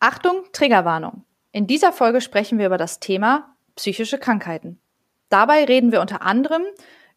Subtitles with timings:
[0.00, 1.24] Achtung, Triggerwarnung.
[1.50, 4.80] In dieser Folge sprechen wir über das Thema psychische Krankheiten.
[5.28, 6.62] Dabei reden wir unter anderem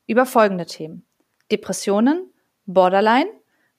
[0.07, 1.05] über folgende Themen.
[1.51, 2.31] Depressionen,
[2.65, 3.29] Borderline,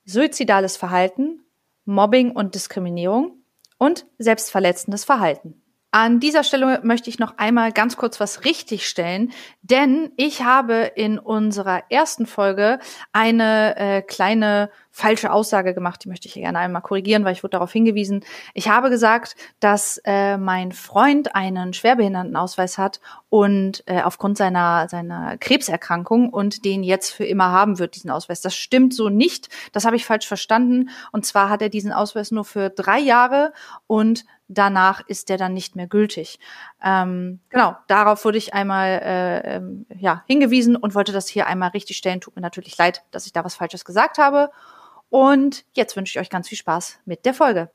[0.05, 1.45] suizidales Verhalten,
[1.85, 3.43] Mobbing und Diskriminierung
[3.79, 5.62] und selbstverletzendes Verhalten.
[5.95, 9.31] An dieser Stelle möchte ich noch einmal ganz kurz was richtigstellen,
[9.61, 12.79] denn ich habe in unserer ersten Folge
[13.13, 16.03] eine äh, kleine falsche Aussage gemacht.
[16.03, 18.25] Die möchte ich gerne einmal korrigieren, weil ich wurde darauf hingewiesen.
[18.55, 25.37] Ich habe gesagt, dass äh, mein Freund einen Schwerbehindertenausweis hat und äh, aufgrund seiner seiner
[25.37, 28.41] Krebserkrankung und den jetzt für immer haben wird diesen Ausweis.
[28.41, 29.51] Das stimmt so nicht.
[29.73, 30.89] Das habe ich falsch verstanden.
[31.11, 33.53] Und zwar hat er diesen Ausweis nur für drei Jahre
[33.87, 34.25] und
[34.55, 36.39] danach ist der dann nicht mehr gültig.
[36.83, 41.71] Ähm, genau, darauf wurde ich einmal äh, ähm, ja, hingewiesen und wollte das hier einmal
[41.71, 42.21] richtig stellen.
[42.21, 44.51] Tut mir natürlich leid, dass ich da was Falsches gesagt habe.
[45.11, 47.71] Und jetzt wünsche ich euch ganz viel Spaß mit der Folge.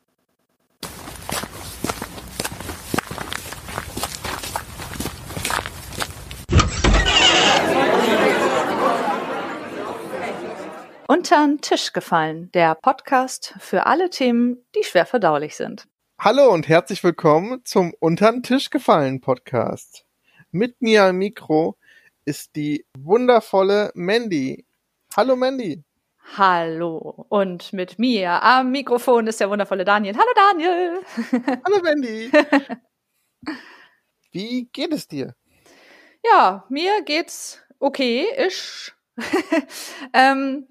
[11.10, 15.88] Untern Tisch gefallen, der Podcast für alle Themen, die schwer verdaulich sind.
[16.20, 20.04] Hallo und herzlich willkommen zum Untern Tisch gefallen Podcast.
[20.50, 21.78] Mit mir am Mikro
[22.26, 24.66] ist die wundervolle Mandy.
[25.16, 25.84] Hallo Mandy.
[26.36, 27.28] Hallo.
[27.30, 30.18] Und mit mir am Mikrofon ist der wundervolle Daniel.
[30.18, 31.02] Hallo Daniel.
[31.64, 32.32] Hallo Mandy.
[34.32, 35.36] Wie geht es dir?
[36.26, 38.26] Ja, mir geht's okay.
[38.48, 38.92] Ich.
[40.14, 40.68] ähm,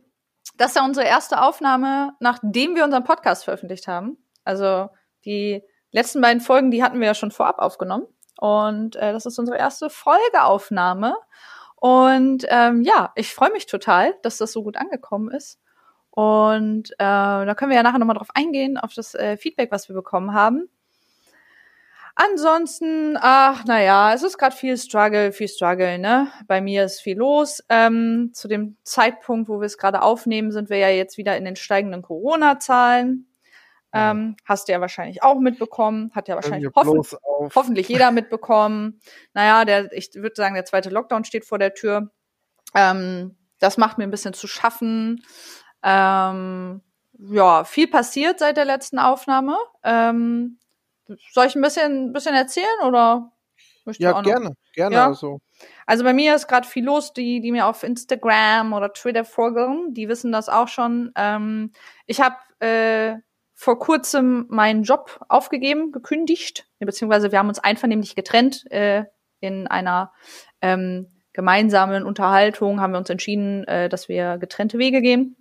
[0.57, 4.19] das ist ja unsere erste Aufnahme, nachdem wir unseren Podcast veröffentlicht haben.
[4.43, 4.89] Also
[5.27, 8.07] die letzten beiden Folgen, die hatten wir ja schon vorab aufgenommen.
[8.39, 11.17] Und äh, das ist unsere erste Folgeaufnahme.
[11.77, 15.61] Und ähm, ja, ich freue mich total, dass das so gut angekommen ist.
[16.11, 19.89] Und äh, da können wir ja nachher nochmal drauf eingehen, auf das äh, Feedback, was
[19.89, 20.71] wir bekommen haben.
[22.15, 26.29] Ansonsten, ach, naja, es ist gerade viel Struggle, viel Struggle, ne?
[26.47, 27.63] Bei mir ist viel los.
[27.69, 31.45] Ähm, zu dem Zeitpunkt, wo wir es gerade aufnehmen, sind wir ja jetzt wieder in
[31.45, 33.27] den steigenden Corona-Zahlen.
[33.97, 37.03] Ähm, hast du ja wahrscheinlich auch mitbekommen, hat ja wahrscheinlich hoffen
[37.55, 39.01] hoffentlich jeder mitbekommen.
[39.35, 42.11] Naja, der, ich würde sagen, der zweite Lockdown steht vor der Tür.
[42.75, 45.23] Ähm, das macht mir ein bisschen zu schaffen.
[45.83, 46.83] Ähm,
[47.19, 49.57] ja, viel passiert seit der letzten Aufnahme.
[49.83, 50.59] Ähm,
[51.33, 53.33] soll ich ein bisschen, ein bisschen erzählen oder?
[53.99, 54.97] Ja, gerne, gerne.
[54.97, 55.07] Ja?
[55.07, 55.39] Also.
[55.87, 59.95] also bei mir ist gerade viel los, die, die mir auf Instagram oder Twitter folgen,
[59.95, 61.13] die wissen das auch schon.
[61.15, 61.71] Ähm,
[62.07, 63.19] ich habe äh,
[63.57, 69.05] vor kurzem meinen Job aufgegeben, gekündigt, beziehungsweise wir haben uns einvernehmlich getrennt äh,
[69.41, 70.13] in einer
[70.61, 75.37] ähm, gemeinsamen Unterhaltung, haben wir uns entschieden, äh, dass wir getrennte Wege gehen.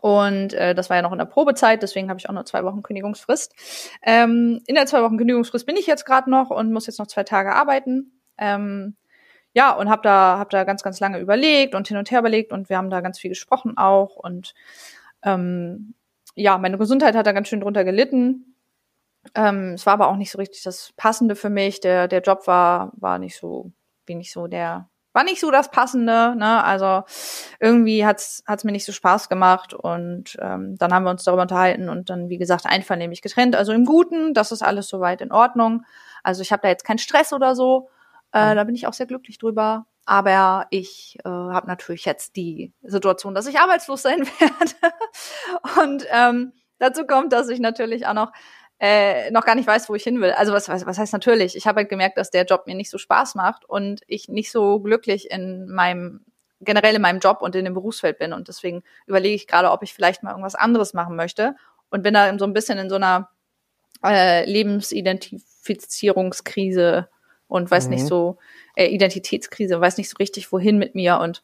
[0.00, 2.64] Und äh, das war ja noch in der Probezeit, deswegen habe ich auch nur zwei
[2.64, 3.54] Wochen Kündigungsfrist.
[4.02, 7.06] Ähm, in der zwei Wochen Kündigungsfrist bin ich jetzt gerade noch und muss jetzt noch
[7.06, 8.20] zwei Tage arbeiten.
[8.36, 8.96] Ähm,
[9.54, 12.52] ja, und habe da, hab da ganz, ganz lange überlegt und hin und her überlegt
[12.52, 14.16] und wir haben da ganz viel gesprochen auch.
[14.16, 14.54] Und
[15.22, 15.94] ähm,
[16.38, 18.54] ja, meine Gesundheit hat da ganz schön drunter gelitten.
[19.34, 21.80] Ähm, es war aber auch nicht so richtig das Passende für mich.
[21.80, 23.72] Der, der Job war, war nicht so,
[24.06, 26.62] wie nicht so der, war nicht so das Passende, ne?
[26.62, 27.02] Also
[27.58, 31.42] irgendwie hat's hat's mir nicht so Spaß gemacht und ähm, dann haben wir uns darüber
[31.42, 33.56] unterhalten und dann, wie gesagt, einvernehmlich getrennt.
[33.56, 35.84] Also im Guten, das ist alles soweit in Ordnung.
[36.22, 37.88] Also ich habe da jetzt keinen Stress oder so.
[38.32, 38.54] Äh.
[38.54, 39.86] Da bin ich auch sehr glücklich drüber.
[40.08, 44.72] Aber ich äh, habe natürlich jetzt die Situation, dass ich arbeitslos sein werde.
[45.82, 48.32] Und ähm, dazu kommt, dass ich natürlich auch noch
[48.80, 50.30] äh, noch gar nicht weiß, wo ich hin will.
[50.30, 51.56] Also was, was, was heißt natürlich?
[51.56, 54.50] Ich habe halt gemerkt, dass der Job mir nicht so Spaß macht und ich nicht
[54.50, 56.24] so glücklich in meinem
[56.60, 58.32] generell in meinem Job und in dem Berufsfeld bin.
[58.32, 61.54] Und deswegen überlege ich gerade, ob ich vielleicht mal irgendwas anderes machen möchte.
[61.90, 63.28] Und bin da so ein bisschen in so einer
[64.02, 67.10] äh, Lebensidentifizierungskrise
[67.48, 67.94] und weiß mhm.
[67.94, 68.38] nicht so,
[68.76, 71.42] äh, Identitätskrise, weiß nicht so richtig, wohin mit mir und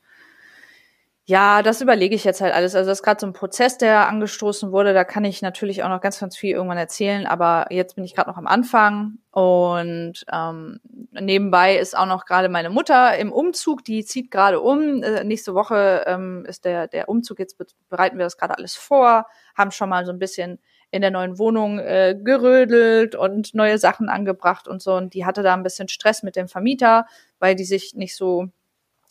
[1.27, 2.75] ja, das überlege ich jetzt halt alles.
[2.75, 4.93] Also das ist gerade so ein Prozess, der angestoßen wurde.
[4.93, 7.25] Da kann ich natürlich auch noch ganz, ganz viel irgendwann erzählen.
[7.27, 10.81] Aber jetzt bin ich gerade noch am Anfang und ähm,
[11.13, 13.85] nebenbei ist auch noch gerade meine Mutter im Umzug.
[13.85, 15.03] Die zieht gerade um.
[15.03, 17.39] Äh, nächste Woche ähm, ist der der Umzug.
[17.39, 17.57] Jetzt
[17.89, 19.25] bereiten wir das gerade alles vor.
[19.57, 20.59] Haben schon mal so ein bisschen
[20.95, 24.95] in der neuen Wohnung äh, gerödelt und neue Sachen angebracht und so.
[24.95, 27.07] Und die hatte da ein bisschen Stress mit dem Vermieter,
[27.41, 28.47] weil die sich nicht so,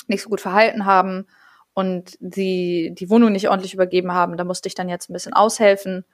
[0.08, 1.28] nicht so gut verhalten haben
[1.74, 4.38] und sie die Wohnung nicht ordentlich übergeben haben.
[4.38, 6.06] Da musste ich dann jetzt ein bisschen aushelfen.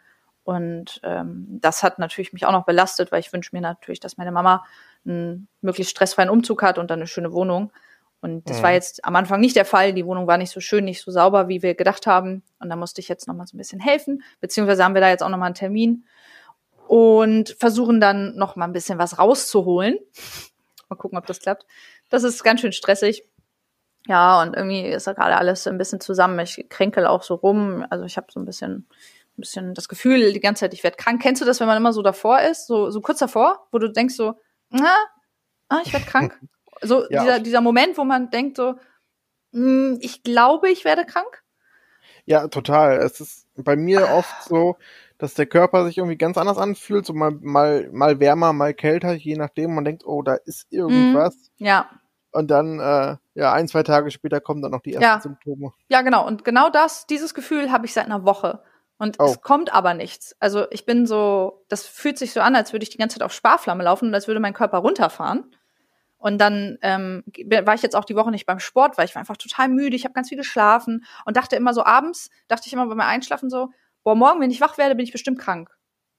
[0.43, 4.17] Und ähm, das hat natürlich mich auch noch belastet, weil ich wünsche mir natürlich, dass
[4.17, 4.65] meine Mama
[5.05, 7.71] einen möglichst stressfreien Umzug hat und dann eine schöne Wohnung.
[8.21, 8.63] Und das mhm.
[8.63, 9.93] war jetzt am Anfang nicht der Fall.
[9.93, 12.43] Die Wohnung war nicht so schön, nicht so sauber, wie wir gedacht haben.
[12.59, 14.23] Und da musste ich jetzt noch mal so ein bisschen helfen.
[14.41, 16.05] Beziehungsweise haben wir da jetzt auch noch mal einen Termin.
[16.87, 19.99] und versuchen dann noch mal ein bisschen was rauszuholen.
[20.89, 21.65] Mal gucken, ob das klappt.
[22.09, 23.23] Das ist ganz schön stressig.
[24.07, 26.39] Ja, und irgendwie ist da gerade alles ein bisschen zusammen.
[26.39, 27.85] Ich kränkel auch so rum.
[27.91, 28.87] Also ich habe so ein bisschen,
[29.37, 31.21] ein bisschen das Gefühl, die ganze Zeit, ich werde krank.
[31.21, 33.89] Kennst du das, wenn man immer so davor ist, so, so kurz davor, wo du
[33.91, 34.33] denkst so,
[34.71, 34.95] na,
[35.67, 36.39] ah, ich werde krank?
[36.81, 37.21] So ja.
[37.21, 38.75] dieser, dieser Moment, wo man denkt so,
[39.51, 41.43] mh, hm, ich glaube, ich werde krank.
[42.25, 42.97] Ja, total.
[42.97, 44.77] Es ist bei mir oft so,
[45.17, 49.13] dass der Körper sich irgendwie ganz anders anfühlt, so mal, mal, mal wärmer, mal kälter,
[49.13, 49.75] je nachdem.
[49.75, 51.35] Man denkt, oh, da ist irgendwas.
[51.57, 51.89] Mm, ja.
[52.31, 55.19] Und dann, äh, ja, ein, zwei Tage später kommen dann noch die ersten ja.
[55.19, 55.73] Symptome.
[55.89, 56.25] Ja, genau.
[56.25, 58.61] Und genau das, dieses Gefühl habe ich seit einer Woche.
[58.99, 59.25] Und oh.
[59.25, 60.35] es kommt aber nichts.
[60.39, 63.25] Also ich bin so, das fühlt sich so an, als würde ich die ganze Zeit
[63.25, 65.55] auf Sparflamme laufen und als würde mein Körper runterfahren.
[66.19, 67.23] Und dann ähm,
[67.63, 69.95] war ich jetzt auch die Woche nicht beim Sport, weil ich war einfach total müde,
[69.95, 73.49] ich habe ganz viel geschlafen und dachte immer so abends, dachte ich immer beim Einschlafen
[73.49, 73.69] so,
[74.03, 75.69] boah, morgen, wenn ich wach werde, bin ich bestimmt krank.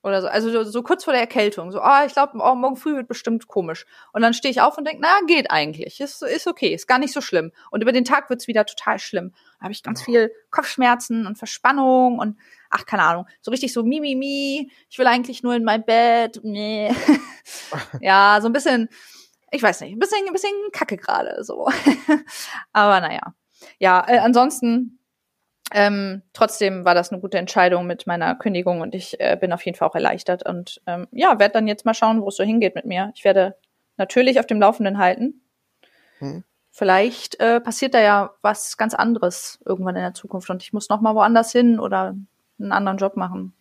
[0.03, 0.29] Oder so.
[0.29, 1.71] Also so, so kurz vor der Erkältung.
[1.73, 3.85] So, ah, oh, ich glaube, oh, morgen früh wird bestimmt komisch.
[4.15, 6.01] Und dann stehe ich auf und denke, na, geht eigentlich.
[6.01, 7.53] Ist, ist okay, ist gar nicht so schlimm.
[7.71, 9.35] Und über den Tag wird's wieder total schlimm.
[9.59, 12.39] Da habe ich ganz viel Kopfschmerzen und Verspannung und
[12.71, 13.27] ach, keine Ahnung.
[13.43, 14.73] So richtig so mi, mi, mi.
[14.89, 16.41] Ich will eigentlich nur in mein Bett.
[16.43, 16.95] Nee.
[18.01, 18.89] ja, so ein bisschen,
[19.51, 21.69] ich weiß nicht, ein bisschen, ein bisschen kacke gerade so.
[22.73, 23.35] Aber naja.
[23.79, 24.99] Ja, äh, ansonsten
[25.73, 29.65] ähm, trotzdem war das eine gute Entscheidung mit meiner Kündigung und ich äh, bin auf
[29.65, 32.45] jeden Fall auch erleichtert und ähm, ja, werde dann jetzt mal schauen, wo es so
[32.45, 33.13] hingeht mit mir.
[33.15, 33.57] Ich werde
[33.97, 35.43] natürlich auf dem Laufenden halten.
[36.19, 36.43] Hm.
[36.73, 40.89] Vielleicht äh, passiert da ja was ganz anderes irgendwann in der Zukunft und ich muss
[40.89, 42.17] noch mal woanders hin oder
[42.59, 43.53] einen anderen Job machen.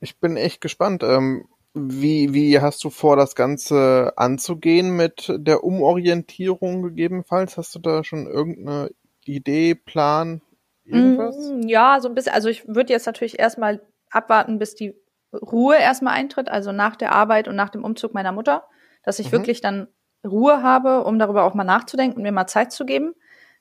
[0.00, 1.02] Ich bin echt gespannt.
[1.02, 7.56] Ähm, wie, wie hast du vor, das Ganze anzugehen mit der Umorientierung gegebenenfalls?
[7.56, 8.90] Hast du da schon irgendeine
[9.24, 10.42] Idee, Plan?
[10.84, 11.36] Irgendwas?
[11.36, 12.32] Mm, ja, so ein bisschen.
[12.32, 13.80] Also ich würde jetzt natürlich erstmal
[14.10, 14.94] abwarten, bis die
[15.32, 18.64] Ruhe erstmal eintritt, also nach der Arbeit und nach dem Umzug meiner Mutter,
[19.04, 19.32] dass ich mhm.
[19.32, 19.86] wirklich dann
[20.26, 23.14] Ruhe habe, um darüber auch mal nachzudenken, mir mal Zeit zu geben.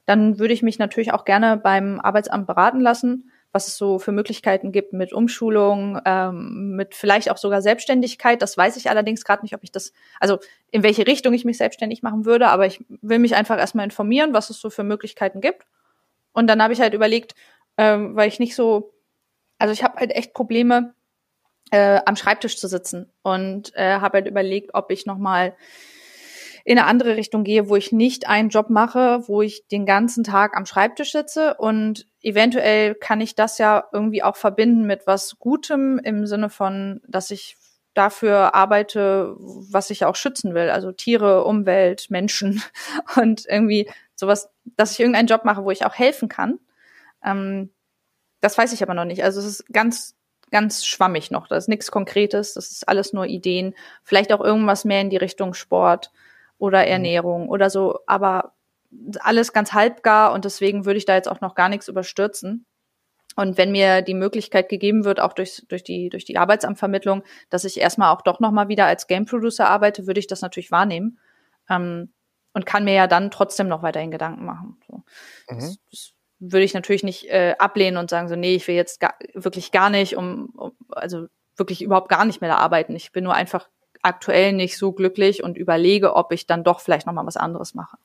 [0.06, 4.12] Dann würde ich mich natürlich auch gerne beim Arbeitsamt beraten lassen, was es so für
[4.12, 8.42] Möglichkeiten gibt mit Umschulung, ähm, mit vielleicht auch sogar Selbstständigkeit.
[8.42, 10.38] Das weiß ich allerdings gerade nicht, ob ich das, also
[10.72, 14.34] in welche Richtung ich mich selbstständig machen würde, aber ich will mich einfach erstmal informieren,
[14.34, 15.66] was es so für Möglichkeiten gibt.
[16.32, 17.34] Und dann habe ich halt überlegt,
[17.78, 18.94] ähm, weil ich nicht so,
[19.58, 20.94] also ich habe halt echt Probleme,
[21.72, 25.56] äh, am Schreibtisch zu sitzen und äh, habe halt überlegt, ob ich noch mal
[26.70, 30.24] in eine andere Richtung gehe, wo ich nicht einen Job mache, wo ich den ganzen
[30.24, 35.40] Tag am Schreibtisch sitze und eventuell kann ich das ja irgendwie auch verbinden mit was
[35.40, 37.58] Gutem im Sinne von, dass ich
[37.96, 42.62] dafür arbeite, was ich auch schützen will, also Tiere, Umwelt, Menschen
[43.16, 46.60] und irgendwie sowas, dass ich irgendeinen Job mache, wo ich auch helfen kann.
[47.26, 47.72] Ähm,
[48.42, 49.24] das weiß ich aber noch nicht.
[49.24, 50.16] Also es ist ganz,
[50.52, 51.48] ganz schwammig noch.
[51.48, 52.54] Das ist nichts Konkretes.
[52.54, 53.74] Das ist alles nur Ideen.
[54.04, 56.12] Vielleicht auch irgendwas mehr in die Richtung Sport
[56.60, 56.92] oder mhm.
[56.92, 58.00] Ernährung oder so.
[58.06, 58.54] Aber
[59.20, 62.66] alles ganz halbgar und deswegen würde ich da jetzt auch noch gar nichts überstürzen.
[63.36, 67.64] Und wenn mir die Möglichkeit gegeben wird, auch durch, durch, die, durch die Arbeitsamtvermittlung, dass
[67.64, 71.20] ich erstmal auch doch nochmal wieder als Game Producer arbeite, würde ich das natürlich wahrnehmen.
[71.70, 72.12] Ähm,
[72.54, 74.82] und kann mir ja dann trotzdem noch weiterhin Gedanken machen.
[74.88, 75.04] So.
[75.50, 75.60] Mhm.
[75.60, 79.00] Das, das würde ich natürlich nicht äh, ablehnen und sagen so, nee, ich will jetzt
[79.00, 82.96] gar, wirklich gar nicht, um, um, also wirklich überhaupt gar nicht mehr da arbeiten.
[82.96, 83.70] Ich bin nur einfach
[84.02, 87.76] aktuell nicht so glücklich und überlege, ob ich dann doch vielleicht noch mal was anderes
[87.76, 87.98] mache.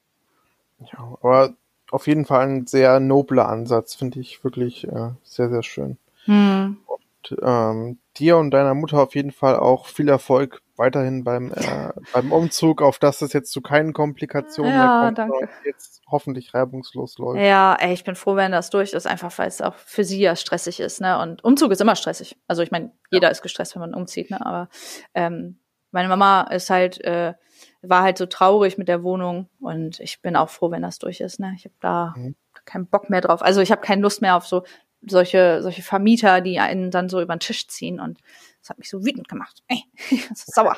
[0.78, 1.54] Ja, aber
[1.90, 5.98] auf jeden Fall ein sehr nobler Ansatz, finde ich wirklich äh, sehr, sehr schön.
[6.24, 6.78] Hm.
[6.86, 11.90] Und ähm, dir und deiner Mutter auf jeden Fall auch viel Erfolg weiterhin beim, äh,
[12.12, 15.48] beim Umzug, auf dass es jetzt zu keinen Komplikationen ja, mehr kommt, danke.
[15.64, 17.40] jetzt hoffentlich reibungslos läuft.
[17.40, 20.20] Ja, ey, ich bin froh, wenn das durch ist, einfach weil es auch für sie
[20.20, 21.20] ja stressig ist, ne?
[21.20, 22.36] Und Umzug ist immer stressig.
[22.48, 23.30] Also ich meine, jeder ja.
[23.30, 24.44] ist gestresst, wenn man umzieht, ne?
[24.44, 24.68] Aber
[25.14, 25.58] ähm,
[25.94, 27.34] meine Mama ist halt, äh,
[27.80, 31.20] war halt so traurig mit der Wohnung und ich bin auch froh, wenn das durch
[31.20, 31.54] ist, ne?
[31.56, 32.34] Ich habe da mhm.
[32.64, 33.42] keinen Bock mehr drauf.
[33.42, 34.64] Also ich habe keine Lust mehr auf so
[35.06, 38.18] solche, solche Vermieter, die einen dann so über den Tisch ziehen und
[38.60, 39.62] das hat mich so wütend gemacht.
[39.68, 39.84] Ey,
[40.34, 40.76] sauer.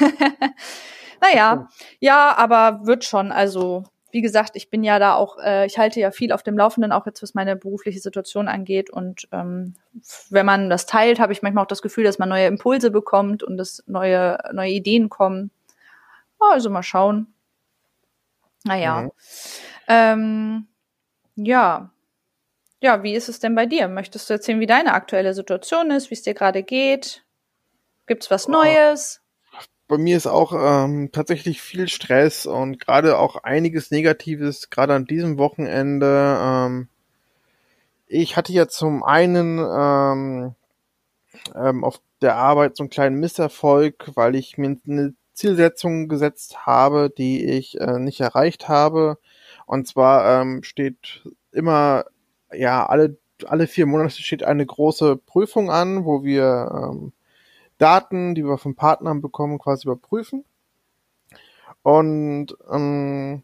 [1.20, 1.68] naja,
[2.00, 3.30] ja, aber wird schon.
[3.30, 6.56] Also, wie gesagt, ich bin ja da auch, äh, ich halte ja viel auf dem
[6.56, 8.88] Laufenden, auch jetzt was meine berufliche Situation angeht.
[8.90, 9.74] Und ähm,
[10.30, 13.42] wenn man das teilt, habe ich manchmal auch das Gefühl, dass man neue Impulse bekommt
[13.42, 15.50] und dass neue, neue Ideen kommen.
[16.38, 17.34] Also mal schauen.
[18.64, 19.02] Naja.
[19.02, 19.10] Mhm.
[19.88, 20.66] Ähm,
[21.36, 21.90] ja,
[22.80, 23.88] ja, wie ist es denn bei dir?
[23.88, 27.24] Möchtest du erzählen, wie deine aktuelle Situation ist, wie es dir gerade geht?
[28.06, 29.22] Gibt's was Neues?
[29.88, 35.04] Bei mir ist auch ähm, tatsächlich viel Stress und gerade auch einiges Negatives, gerade an
[35.04, 36.38] diesem Wochenende.
[36.40, 36.88] Ähm,
[38.08, 40.54] ich hatte ja zum einen ähm,
[41.54, 47.10] ähm, auf der Arbeit so einen kleinen Misserfolg, weil ich mir eine Zielsetzung gesetzt habe,
[47.10, 49.18] die ich äh, nicht erreicht habe.
[49.66, 52.06] Und zwar ähm, steht immer,
[52.52, 57.12] ja, alle, alle vier Monate steht eine große Prüfung an, wo wir ähm,
[57.78, 60.44] Daten, die wir vom Partnern bekommen, quasi überprüfen.
[61.82, 63.42] Und ähm,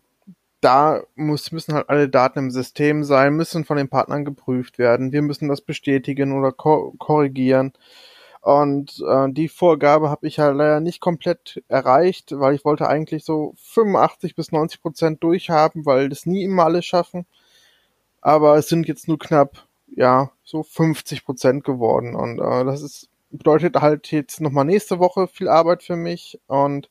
[0.61, 5.13] da muss, müssen halt alle Daten im System sein, müssen von den Partnern geprüft werden.
[5.13, 7.73] Wir müssen das bestätigen oder ko korrigieren.
[8.41, 13.25] Und äh, die Vorgabe habe ich halt leider nicht komplett erreicht, weil ich wollte eigentlich
[13.25, 17.27] so 85 bis 90 Prozent durchhaben, weil das nie immer alle schaffen.
[18.21, 22.15] Aber es sind jetzt nur knapp, ja, so 50 Prozent geworden.
[22.17, 26.91] Und äh, das ist bedeutet halt jetzt nochmal nächste Woche viel Arbeit für mich und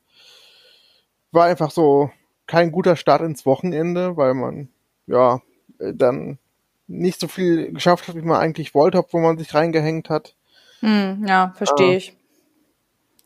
[1.30, 2.10] war einfach so
[2.46, 4.68] kein guter Start ins Wochenende, weil man
[5.06, 5.40] ja
[5.78, 6.38] dann
[6.86, 10.36] nicht so viel geschafft hat, wie man eigentlich wollte, obwohl man sich reingehängt hat.
[10.80, 12.16] Hm, ja, verstehe äh, ich.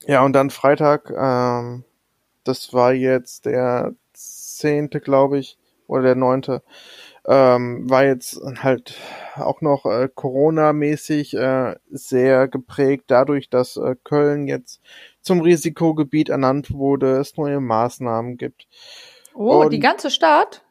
[0.06, 1.84] Ja, und dann Freitag, ähm,
[2.44, 6.62] das war jetzt der zehnte, glaube ich, oder der neunte
[7.26, 8.94] ähm, war jetzt halt
[9.34, 14.80] auch noch äh, Corona-mäßig äh, sehr geprägt dadurch, dass äh, Köln jetzt
[15.20, 18.68] zum Risikogebiet ernannt wurde, es neue Maßnahmen gibt.
[19.34, 20.64] Oh, Und, die ganze Stadt?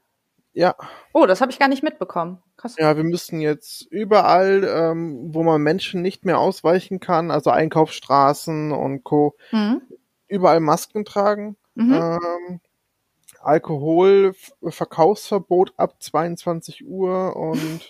[0.54, 0.76] Ja.
[1.14, 2.42] Oh, das habe ich gar nicht mitbekommen.
[2.56, 2.76] Krass.
[2.80, 8.72] Ja, wir müssen jetzt überall, ähm, wo man Menschen nicht mehr ausweichen kann, also Einkaufsstraßen
[8.72, 9.82] und Co., mhm.
[10.30, 11.58] überall Masken tragen.
[11.76, 11.94] Mhm.
[11.94, 12.62] Ähm,
[13.46, 17.82] Alkoholverkaufsverbot ab 22 Uhr und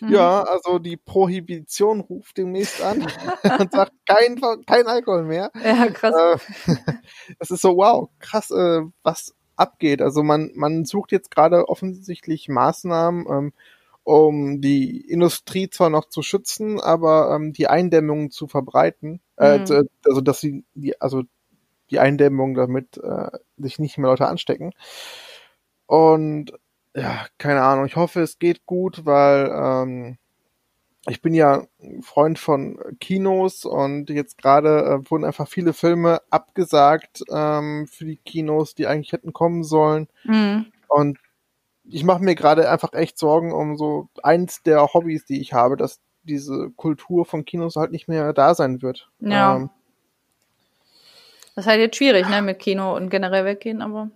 [0.00, 0.08] mhm.
[0.08, 3.02] ja, also die Prohibition ruft demnächst an
[3.58, 5.50] und sagt kein, kein Alkohol mehr.
[5.62, 6.40] Ja, krass.
[7.38, 10.02] Es ist so, wow, krass, äh, was abgeht.
[10.02, 13.52] Also man, man sucht jetzt gerade offensichtlich Maßnahmen, ähm,
[14.04, 19.20] um die Industrie zwar noch zu schützen, aber ähm, die Eindämmung zu verbreiten.
[19.36, 19.88] Äh, mhm.
[20.04, 21.22] also dass sie die, also
[21.92, 24.72] die Eindämmung, damit äh, sich nicht mehr Leute anstecken.
[25.86, 26.52] Und
[26.94, 27.86] ja, keine Ahnung.
[27.86, 30.18] Ich hoffe, es geht gut, weil ähm,
[31.08, 31.66] ich bin ja
[32.02, 38.18] Freund von Kinos und jetzt gerade äh, wurden einfach viele Filme abgesagt ähm, für die
[38.18, 40.08] Kinos, die eigentlich hätten kommen sollen.
[40.24, 40.66] Mhm.
[40.88, 41.18] Und
[41.84, 45.76] ich mache mir gerade einfach echt Sorgen um so eins der Hobbys, die ich habe,
[45.76, 49.10] dass diese Kultur von Kinos halt nicht mehr da sein wird.
[49.18, 49.56] Ja.
[49.56, 49.70] Ähm,
[51.54, 54.10] das ist halt jetzt schwierig, ne, mit Kino und generell weggehen, aber.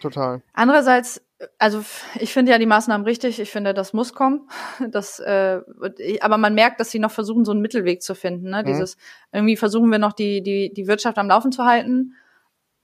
[0.00, 0.42] Total.
[0.52, 1.22] Andererseits,
[1.58, 1.82] also
[2.20, 3.40] ich finde ja die Maßnahmen richtig.
[3.40, 4.48] Ich finde, das muss kommen.
[4.90, 5.60] Das, äh,
[6.20, 8.50] aber man merkt, dass sie noch versuchen, so einen Mittelweg zu finden.
[8.50, 8.62] Ne?
[8.62, 8.66] Mhm.
[8.66, 8.96] Dieses
[9.32, 12.14] irgendwie versuchen wir noch die die die Wirtschaft am Laufen zu halten,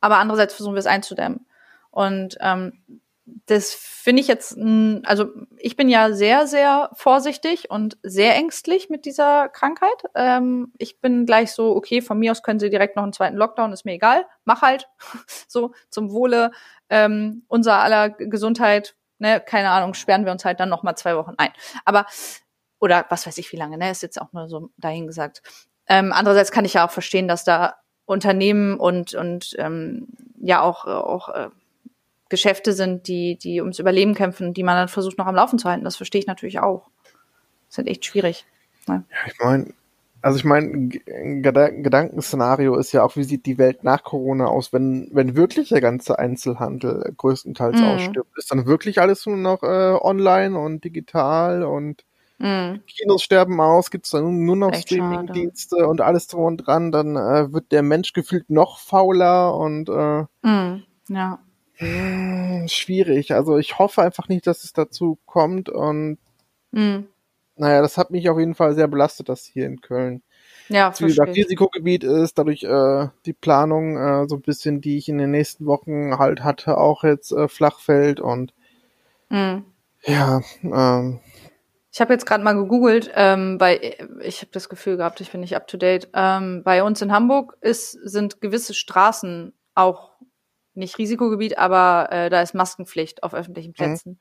[0.00, 1.46] aber andererseits versuchen wir es einzudämmen.
[1.90, 2.82] Und ähm,
[3.24, 4.56] das finde ich jetzt,
[5.04, 5.26] also
[5.56, 10.02] ich bin ja sehr, sehr vorsichtig und sehr ängstlich mit dieser Krankheit.
[10.14, 13.36] Ähm, ich bin gleich so, okay, von mir aus können sie direkt noch einen zweiten
[13.36, 14.88] Lockdown, ist mir egal, mach halt.
[15.48, 16.50] so zum Wohle
[16.88, 21.16] ähm, unser aller Gesundheit, ne, keine Ahnung, sperren wir uns halt dann noch mal zwei
[21.16, 21.52] Wochen ein.
[21.84, 22.06] Aber
[22.80, 25.42] oder was weiß ich wie lange, ne, ist jetzt auch nur so dahingesagt.
[25.86, 30.08] Ähm, andererseits kann ich ja auch verstehen, dass da Unternehmen und und ähm,
[30.40, 31.50] ja auch auch äh,
[32.32, 35.68] Geschäfte sind, die, die ums Überleben kämpfen, die man dann versucht noch am Laufen zu
[35.68, 35.84] halten.
[35.84, 36.88] Das verstehe ich natürlich auch.
[37.04, 38.46] Das ist halt echt schwierig.
[38.88, 39.04] Ne?
[39.10, 39.74] Ja, ich meine,
[40.22, 44.72] also ich meine, ein Gedankenszenario ist ja auch, wie sieht die Welt nach Corona aus,
[44.72, 47.84] wenn, wenn wirklich der ganze Einzelhandel größtenteils mm.
[47.84, 48.38] ausstirbt.
[48.38, 52.04] Ist dann wirklich alles nur noch äh, online und digital und
[52.38, 52.76] mm.
[52.86, 57.16] Kinos sterben aus, gibt es dann nur noch Streamingdienste und alles drum und dran, dann
[57.16, 60.84] äh, wird der Mensch gefühlt noch fauler und äh, mm.
[61.08, 61.40] ja.
[61.82, 63.34] Hm, schwierig.
[63.34, 66.18] Also ich hoffe einfach nicht, dass es dazu kommt und
[66.70, 67.08] mhm.
[67.56, 70.22] naja, das hat mich auf jeden Fall sehr belastet, das hier in Köln.
[70.68, 75.08] Ja, Wie gesagt, Risikogebiet ist, dadurch äh, die Planung äh, so ein bisschen, die ich
[75.08, 78.54] in den nächsten Wochen halt hatte, auch jetzt äh, flach fällt und
[79.28, 79.64] mhm.
[80.04, 81.20] ja, ähm,
[81.94, 85.40] ich habe jetzt gerade mal gegoogelt, ähm, weil ich habe das Gefühl gehabt, ich bin
[85.40, 86.08] nicht up to date.
[86.14, 90.12] Ähm, bei uns in Hamburg ist, sind gewisse Straßen auch
[90.74, 93.74] nicht Risikogebiet, aber äh, da ist Maskenpflicht auf öffentlichen mhm.
[93.74, 94.10] Plätzen.
[94.12, 94.18] Mhm.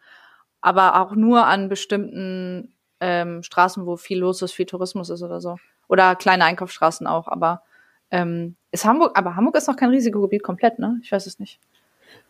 [0.61, 5.41] Aber auch nur an bestimmten ähm, Straßen, wo viel los ist, viel Tourismus ist oder
[5.41, 5.57] so.
[5.87, 7.27] Oder kleine Einkaufsstraßen auch.
[7.27, 7.63] Aber
[8.11, 10.99] ähm, ist Hamburg, aber Hamburg ist noch kein Risikogebiet komplett, ne?
[11.01, 11.59] Ich weiß es nicht.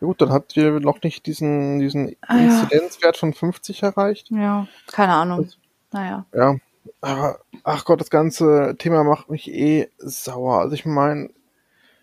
[0.00, 3.20] Ja gut, dann habt ihr noch nicht diesen, diesen ah, Inzidenzwert ja.
[3.20, 4.30] von 50 erreicht.
[4.30, 5.44] Ja, keine Ahnung.
[5.44, 5.58] Das,
[5.92, 6.24] naja.
[6.32, 6.56] Ja.
[7.00, 10.60] Aber, ach Gott, das ganze Thema macht mich eh sauer.
[10.60, 11.30] Also ich meine,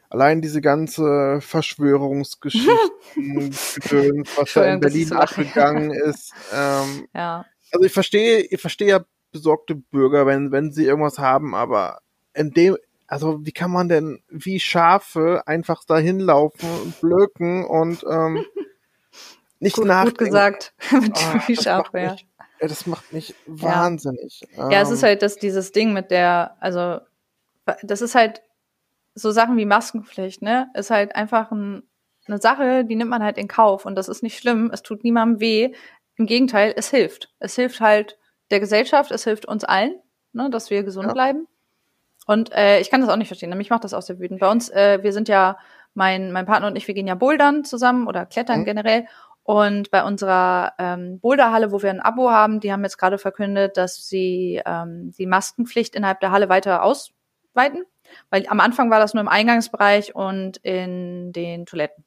[0.10, 3.52] allein diese ganze Verschwörungsgeschichten,
[4.36, 6.34] was da in Berlin abgegangen ist.
[6.54, 7.46] Ähm, ja.
[7.72, 12.00] Also ich verstehe, ich verstehe ja besorgte Bürger, wenn, wenn sie irgendwas haben, aber
[12.34, 18.04] in dem, also wie kann man denn wie Schafe einfach dahin laufen und blöken und
[18.10, 18.44] ähm,
[19.60, 20.18] nicht gut, nachdenken.
[20.18, 22.12] Gut gesagt, mit Ah, wie macht wäre.
[22.14, 22.26] mich-
[22.62, 24.42] ja, das macht mich wahnsinnig.
[24.58, 27.00] Ja, es ist Ähm, halt das, dieses Ding mit der, also
[27.84, 28.42] das ist halt
[29.22, 30.70] so Sachen wie Maskenpflicht, ne?
[30.74, 31.84] Ist halt einfach ein,
[32.28, 35.04] eine Sache, die nimmt man halt in Kauf und das ist nicht schlimm, es tut
[35.04, 35.74] niemandem weh.
[36.18, 37.34] Im Gegenteil, es hilft.
[37.40, 38.18] Es hilft halt
[38.52, 39.96] der Gesellschaft, es hilft uns allen,
[40.34, 41.14] ne, dass wir gesund Ja.
[41.14, 41.48] bleiben.
[42.28, 43.56] Und äh, ich kann das auch nicht verstehen.
[43.58, 44.40] Mich macht das auch sehr wütend.
[44.40, 45.58] Bei uns, äh, wir sind ja,
[45.96, 48.66] mein, mein Partner und ich, wir gehen ja bouldern zusammen oder klettern Mhm.
[48.66, 49.06] generell.
[49.44, 53.78] Und bei unserer ähm, Boulderhalle, wo wir ein Abo haben, die haben jetzt gerade verkündet,
[53.78, 57.84] dass sie ähm, die Maskenpflicht innerhalb der Halle weiter ausweiten.
[58.30, 62.06] Weil am Anfang war das nur im Eingangsbereich und in den Toiletten.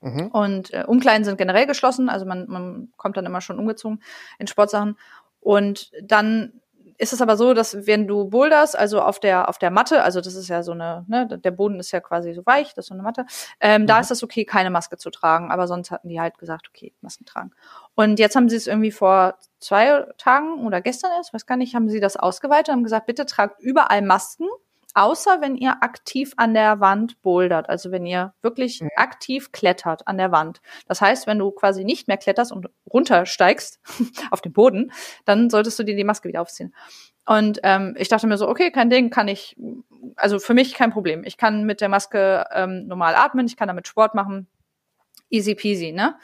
[0.00, 0.28] mhm.
[0.28, 4.02] Und äh, Umkleiden sind generell geschlossen, also man, man kommt dann immer schon umgezogen
[4.38, 4.98] in Sportsachen.
[5.40, 6.60] Und dann
[6.96, 10.20] ist es aber so, dass wenn du boulderst, also auf der auf der Matte, also
[10.20, 12.88] das ist ja so eine, ne, der Boden ist ja quasi so weich, das ist
[12.88, 13.26] so eine Matte,
[13.58, 14.00] ähm, da Mhm.
[14.02, 15.50] ist das okay, keine Maske zu tragen.
[15.50, 17.50] Aber sonst hatten die halt gesagt, okay, Masken tragen.
[17.96, 21.74] Und jetzt haben sie es irgendwie vor zwei Tagen oder gestern erst, weiß gar nicht,
[21.74, 24.46] haben sie das ausgeweitet und haben gesagt, bitte tragt überall Masken,
[24.94, 28.90] außer wenn ihr aktiv an der Wand bouldert, also wenn ihr wirklich Mhm.
[28.96, 30.60] aktiv klettert an der Wand.
[30.86, 33.80] Das heißt, wenn du quasi nicht mehr kletterst und runtersteigst
[34.30, 34.92] auf den Boden,
[35.24, 36.74] dann solltest du dir die Maske wieder aufziehen.
[37.26, 39.56] Und ähm, ich dachte mir so, okay, kein Ding, kann ich,
[40.16, 41.24] also für mich kein Problem.
[41.24, 44.46] Ich kann mit der Maske ähm, normal atmen, ich kann damit Sport machen,
[45.30, 46.16] easy peasy, ne?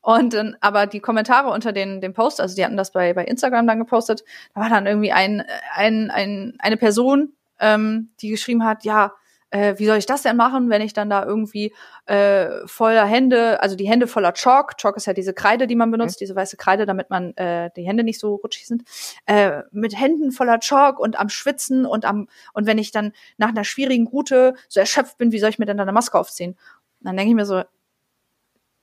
[0.00, 3.24] Und dann, aber die Kommentare unter den, den Post, also die hatten das bei, bei
[3.24, 5.44] Instagram dann gepostet, da war dann irgendwie ein,
[5.74, 9.12] ein, ein, eine Person, ähm, die geschrieben hat, ja,
[9.50, 11.72] äh, wie soll ich das denn machen, wenn ich dann da irgendwie
[12.06, 15.90] äh, voller Hände, also die Hände voller Chalk, Chalk ist ja diese Kreide, die man
[15.90, 18.82] benutzt, diese weiße Kreide, damit man äh, die Hände nicht so rutschig sind,
[19.26, 23.48] äh, mit Händen voller Chalk und am Schwitzen und am und wenn ich dann nach
[23.48, 26.52] einer schwierigen Route so erschöpft bin, wie soll ich mir denn da eine Maske aufziehen?
[27.00, 27.62] Und dann denke ich mir so,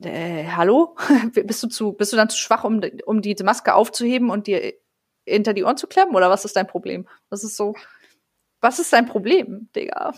[0.02, 0.96] äh, hallo?
[1.32, 4.74] bist du zu, bist du dann zu schwach, um, um diese Maske aufzuheben und dir
[5.24, 6.14] hinter die Ohren zu klemmen?
[6.14, 7.06] Oder was ist dein Problem?
[7.30, 7.74] Das ist so,
[8.66, 10.12] was ist dein Problem, Digga?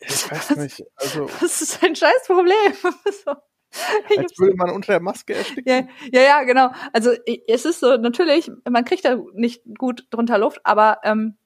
[0.00, 0.84] Ich weiß nicht.
[0.96, 2.74] Also, Was ist dein scheiß Problem?
[3.24, 3.30] so.
[4.18, 5.66] Als würde man unter der Maske ersticken.
[5.66, 6.70] ja, ja, ja, genau.
[6.92, 7.12] Also
[7.48, 11.36] es ist so, natürlich, man kriegt da nicht gut drunter Luft, aber ähm,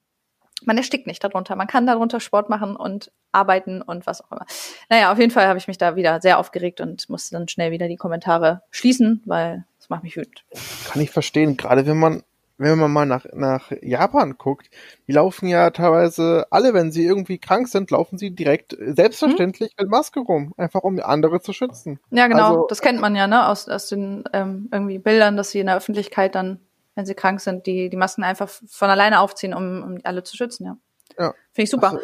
[0.63, 1.55] man erstickt nicht darunter.
[1.55, 4.45] Man kann darunter Sport machen und arbeiten und was auch immer.
[4.89, 7.71] Naja, auf jeden Fall habe ich mich da wieder sehr aufgeregt und musste dann schnell
[7.71, 10.43] wieder die Kommentare schließen, weil das macht mich wütend.
[10.85, 11.55] Kann ich verstehen.
[11.55, 12.23] Gerade wenn man,
[12.61, 14.69] wenn man mal nach, nach Japan guckt,
[15.07, 19.73] die laufen ja teilweise alle, wenn sie irgendwie krank sind, laufen sie direkt äh, selbstverständlich
[19.79, 20.53] mit Maske rum.
[20.57, 21.99] Einfach um andere zu schützen.
[22.11, 22.49] Ja, genau.
[22.49, 25.67] Also- das kennt man ja, ne, aus, aus den ähm, irgendwie Bildern, dass sie in
[25.67, 26.59] der Öffentlichkeit dann,
[26.95, 30.37] wenn sie krank sind, die, die Masken einfach von alleine aufziehen, um, um alle zu
[30.37, 30.77] schützen, ja.
[31.17, 31.33] Ja.
[31.51, 31.99] Finde ich super.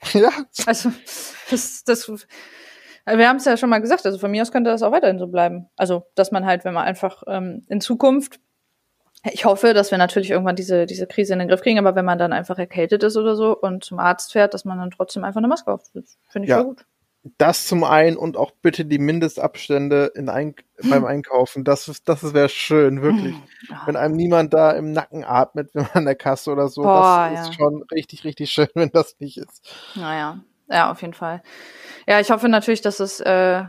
[0.00, 0.30] Also, ja,
[0.66, 0.92] Also,
[1.50, 2.08] das, das,
[3.06, 5.18] wir haben es ja schon mal gesagt, also von mir aus könnte das auch weiterhin
[5.18, 5.68] so bleiben.
[5.76, 8.40] Also, dass man halt, wenn man einfach ähm, in Zukunft,
[9.32, 12.04] ich hoffe, dass wir natürlich irgendwann diese, diese Krise in den Griff kriegen, aber wenn
[12.04, 15.24] man dann einfach erkältet ist oder so und zum Arzt fährt, dass man dann trotzdem
[15.24, 16.18] einfach eine Maske aufsetzt.
[16.28, 16.62] Finde ich Ja.
[16.62, 16.84] gut.
[17.36, 20.54] das zum einen und auch bitte die Mindestabstände in ein,
[20.88, 21.64] beim Einkaufen.
[21.64, 23.34] Das, ist- das wäre schön, wirklich.
[23.86, 26.82] Wenn einem niemand da im Nacken atmet, wenn man an der Kasse oder so.
[26.82, 27.52] Boah, das ist ja.
[27.54, 29.68] schon richtig, richtig schön, wenn das nicht ist.
[29.96, 31.42] Naja, ja, auf jeden Fall.
[32.06, 33.64] Ja, ich hoffe natürlich, dass es, äh,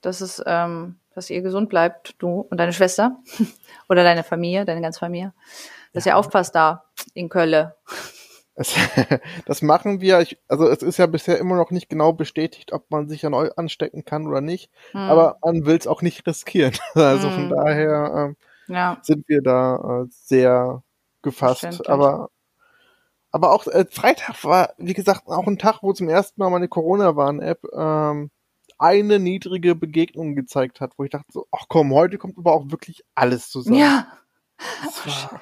[0.00, 3.18] dass es, ähm, dass ihr gesund bleibt, du und deine Schwester
[3.88, 5.32] oder deine Familie, deine ganze Familie.
[5.92, 6.84] Dass ihr aufpasst da
[7.14, 7.72] in Köln.
[8.54, 8.74] Es,
[9.46, 10.20] das machen wir.
[10.20, 13.58] Ich, also es ist ja bisher immer noch nicht genau bestätigt, ob man sich erneut
[13.58, 14.70] anstecken kann oder nicht.
[14.92, 15.00] Hm.
[15.00, 16.74] Aber man will es auch nicht riskieren.
[16.94, 17.34] Also Hm.
[17.34, 18.36] von daher ähm,
[18.74, 20.82] ja, sind wir da äh, sehr
[21.22, 21.88] gefasst.
[21.88, 22.30] Aber
[23.32, 26.68] aber auch äh, Freitag war, wie gesagt, auch ein Tag, wo zum ersten Mal meine
[26.68, 28.30] Corona-Warn-App ähm,
[28.80, 32.70] eine niedrige Begegnung gezeigt hat, wo ich dachte so, ach komm, heute kommt aber auch
[32.70, 33.78] wirklich alles zusammen.
[33.78, 34.06] ja.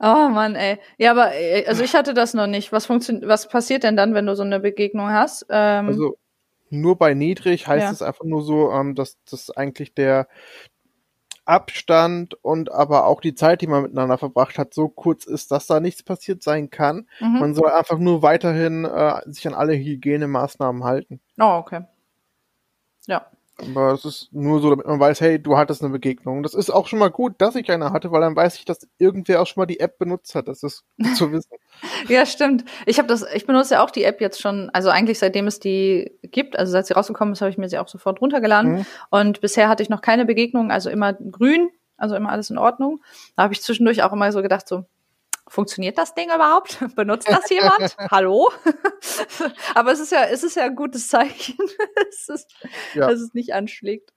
[0.00, 0.78] Oh Mann, ey.
[0.98, 2.72] Ja, aber äh, also ich hatte das noch nicht.
[2.72, 5.46] Was funktioniert, was passiert denn dann, wenn du so eine Begegnung hast?
[5.48, 6.18] Ähm, Also
[6.68, 7.90] nur bei niedrig heißt Ja.
[7.92, 10.26] es einfach nur so, ähm, dass das eigentlich der
[11.46, 15.66] Abstand und aber auch die Zeit, die man miteinander verbracht hat, so kurz ist, dass
[15.66, 17.06] da nichts passiert sein kann.
[17.20, 17.38] mhm.
[17.38, 21.20] Man soll einfach nur weiterhin äh, sich an alle Hygienemaßnahmen halten.
[21.38, 21.82] Oh, okay.
[23.06, 23.26] Ja.
[23.58, 26.42] Aber es ist nur so, damit man weiß, hey, du hattest eine Begegnung.
[26.42, 28.88] Das ist auch schon mal gut, dass ich eine hatte, weil dann weiß ich, dass
[28.98, 30.48] irgendwer auch schon mal die App benutzt hat.
[30.48, 31.52] Das ist gut zu wissen.
[32.08, 32.64] Ja, stimmt.
[32.84, 35.60] Ich habe das, ich benutze ja auch die App jetzt schon, also eigentlich seitdem es
[35.60, 38.72] die gibt, also seit sie rausgekommen ist, habe ich mir sie auch sofort runtergeladen.
[38.72, 38.86] Mhm.
[39.10, 43.02] Und bisher hatte ich noch keine Begegnung, also immer grün, also immer alles in Ordnung.
[43.36, 44.84] Da habe ich zwischendurch auch immer so gedacht, so,
[45.48, 46.78] funktioniert das Ding überhaupt?
[46.96, 47.96] Benutzt das jemand?
[48.10, 48.50] Hallo?
[49.74, 51.56] Aber es ist ja, es ist ja ein gutes Zeichen,
[52.08, 52.54] es ist,
[52.94, 53.08] ja.
[53.08, 54.12] dass es nicht anschlägt.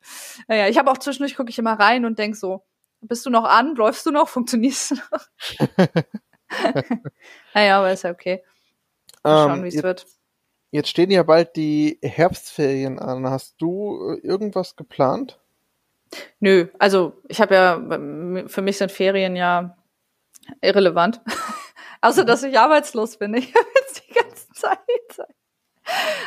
[0.47, 2.63] Naja, ich habe auch zwischendurch gucke ich immer rein und denk so,
[3.01, 3.75] bist du noch an?
[3.75, 4.27] Läufst du noch?
[4.29, 5.87] Funktionierst du noch?
[7.53, 8.43] naja, aber ist ja okay.
[9.23, 10.05] Mal schauen, ähm, wie es wird.
[10.71, 13.29] Jetzt stehen ja bald die Herbstferien an.
[13.29, 15.39] Hast du äh, irgendwas geplant?
[16.39, 19.76] Nö, also ich habe ja, für mich sind Ferien ja
[20.61, 21.21] irrelevant.
[22.01, 23.33] Außer, dass ich arbeitslos bin.
[23.33, 24.79] Ich habe jetzt die ganze Zeit.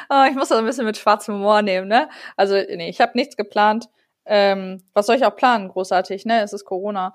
[0.09, 2.09] Oh, ich muss das ein bisschen mit schwarzem Humor nehmen, ne?
[2.37, 3.89] Also, nee, ich habe nichts geplant.
[4.25, 5.69] Ähm, was soll ich auch planen?
[5.69, 6.43] Großartig, ne?
[6.43, 7.15] Es ist Corona.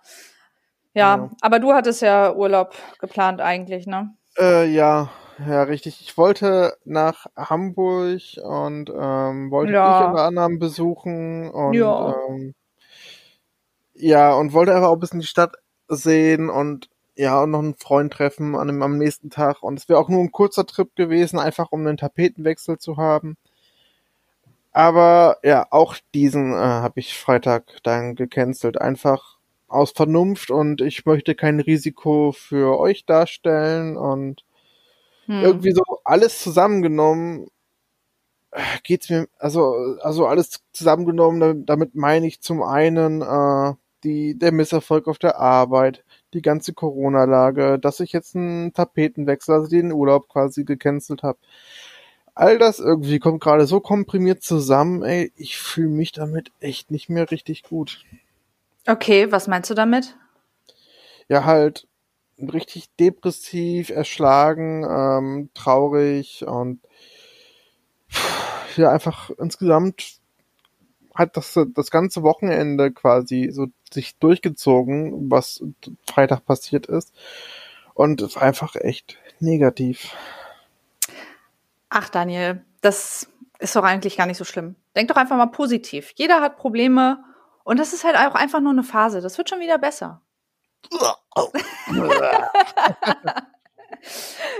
[0.93, 4.15] Ja, ja, aber du hattest ja Urlaub geplant eigentlich, ne?
[4.37, 5.09] Äh, ja,
[5.45, 6.01] ja, richtig.
[6.01, 9.99] Ich wollte nach Hamburg und ähm, wollte ja.
[9.99, 12.15] dich unter anderem besuchen und ja.
[12.29, 12.53] Ähm,
[13.93, 15.55] ja, und wollte einfach auch ein bisschen die Stadt
[15.87, 19.63] sehen und ja, und noch einen Freund treffen an dem, am nächsten Tag.
[19.63, 23.37] Und es wäre auch nur ein kurzer Trip gewesen, einfach um einen Tapetenwechsel zu haben.
[24.71, 28.79] Aber ja, auch diesen äh, habe ich Freitag dann gecancelt.
[28.79, 34.43] Einfach aus Vernunft und ich möchte kein Risiko für euch darstellen und
[35.25, 35.41] hm.
[35.41, 37.47] irgendwie so alles zusammengenommen
[38.55, 43.73] äh, geht's mir, also, also alles zusammengenommen, damit meine ich zum einen äh,
[44.05, 49.67] die, der Misserfolg auf der Arbeit, die ganze Corona-Lage, dass ich jetzt einen Tapetenwechsel, also
[49.67, 51.39] den Urlaub quasi gecancelt habe.
[52.35, 57.09] All das irgendwie kommt gerade so komprimiert zusammen, ey, ich fühle mich damit echt nicht
[57.09, 58.03] mehr richtig gut.
[58.87, 60.17] Okay, was meinst du damit?
[61.27, 61.87] Ja, halt
[62.37, 66.81] richtig depressiv, erschlagen, ähm, traurig und
[68.75, 70.19] ja, einfach insgesamt
[71.15, 75.63] hat das das ganze Wochenende quasi so sich durchgezogen, was
[76.05, 77.13] Freitag passiert ist.
[77.93, 80.13] Und es ist einfach echt negativ.
[81.89, 84.75] Ach, Daniel, das ist doch eigentlich gar nicht so schlimm.
[84.95, 86.11] Denk doch einfach mal positiv.
[86.15, 87.23] Jeder hat Probleme
[87.63, 89.21] und das ist halt auch einfach nur eine Phase.
[89.21, 90.21] Das wird schon wieder besser.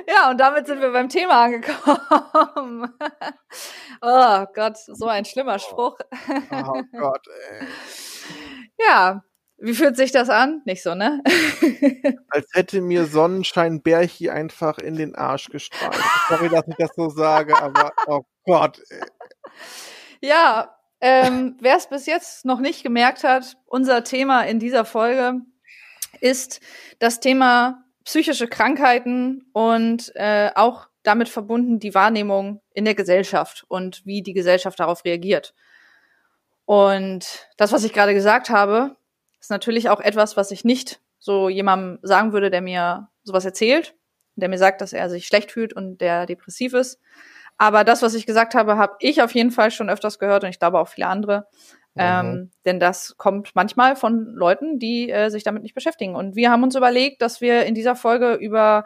[0.08, 2.94] ja, und damit sind wir beim Thema angekommen.
[4.02, 5.98] oh Gott, so ein schlimmer Spruch.
[6.52, 7.68] oh Gott, ey.
[8.78, 9.24] Ja,
[9.58, 10.62] wie fühlt sich das an?
[10.66, 11.24] Nicht so, ne?
[12.30, 15.96] Als hätte mir Sonnenschein Bärchi einfach in den Arsch gestrahlt.
[16.28, 18.82] Sorry, dass ich das so sage, aber oh Gott.
[18.90, 19.02] Ey.
[20.22, 25.42] Ja, ähm, wer es bis jetzt noch nicht gemerkt hat, unser Thema in dieser Folge
[26.20, 26.60] ist
[27.00, 34.06] das Thema psychische Krankheiten und äh, auch damit verbunden die Wahrnehmung in der Gesellschaft und
[34.06, 35.54] wie die Gesellschaft darauf reagiert.
[36.66, 38.96] Und das, was ich gerade gesagt habe,
[39.40, 43.96] ist natürlich auch etwas, was ich nicht so jemandem sagen würde, der mir sowas erzählt,
[44.36, 47.00] der mir sagt, dass er sich schlecht fühlt und der depressiv ist.
[47.58, 50.50] Aber das, was ich gesagt habe, habe ich auf jeden Fall schon öfters gehört und
[50.50, 51.48] ich glaube auch viele andere.
[51.96, 52.02] Mhm.
[52.02, 56.16] Ähm, denn das kommt manchmal von Leuten, die äh, sich damit nicht beschäftigen.
[56.16, 58.84] Und wir haben uns überlegt, dass wir in dieser Folge über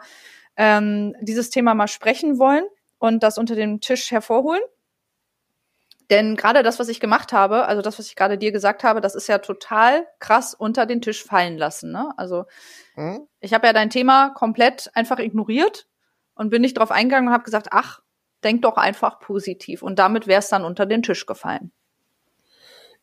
[0.56, 2.64] ähm, dieses Thema mal sprechen wollen
[2.98, 4.62] und das unter dem Tisch hervorholen.
[6.10, 9.00] Denn gerade das, was ich gemacht habe, also das, was ich gerade dir gesagt habe,
[9.00, 11.92] das ist ja total krass unter den Tisch fallen lassen.
[11.92, 12.12] Ne?
[12.16, 12.46] Also
[12.96, 13.28] mhm.
[13.40, 15.86] ich habe ja dein Thema komplett einfach ignoriert
[16.34, 18.00] und bin nicht drauf eingegangen und habe gesagt, ach,
[18.42, 19.82] denk doch einfach positiv.
[19.82, 21.72] Und damit wäre es dann unter den Tisch gefallen.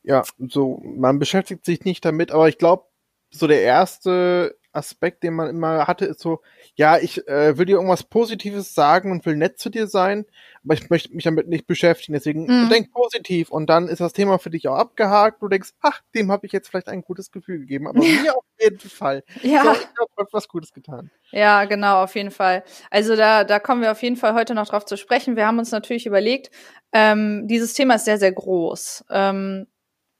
[0.08, 2.84] Ja, so, man beschäftigt sich nicht damit, aber ich glaube,
[3.30, 6.40] so der erste Aspekt, den man immer hatte, ist so,
[6.76, 10.24] ja, ich äh, will dir irgendwas Positives sagen und will nett zu dir sein,
[10.64, 12.14] aber ich möchte mich damit nicht beschäftigen.
[12.14, 12.70] Deswegen mhm.
[12.70, 15.42] denk positiv und dann ist das Thema für dich auch abgehakt.
[15.42, 18.44] Du denkst, ach, dem habe ich jetzt vielleicht ein gutes Gefühl gegeben, aber mir auf
[18.58, 19.24] jeden Fall.
[19.42, 19.62] Ja.
[19.62, 21.10] So, ich habe was Gutes getan.
[21.32, 22.64] Ja, genau, auf jeden Fall.
[22.90, 25.36] Also da, da kommen wir auf jeden Fall heute noch drauf zu sprechen.
[25.36, 26.50] Wir haben uns natürlich überlegt,
[26.92, 29.04] ähm, dieses Thema ist sehr, sehr groß.
[29.10, 29.66] Ähm,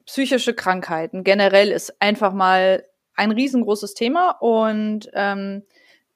[0.09, 2.83] psychische Krankheiten generell ist einfach mal
[3.15, 5.65] ein riesengroßes Thema und ähm,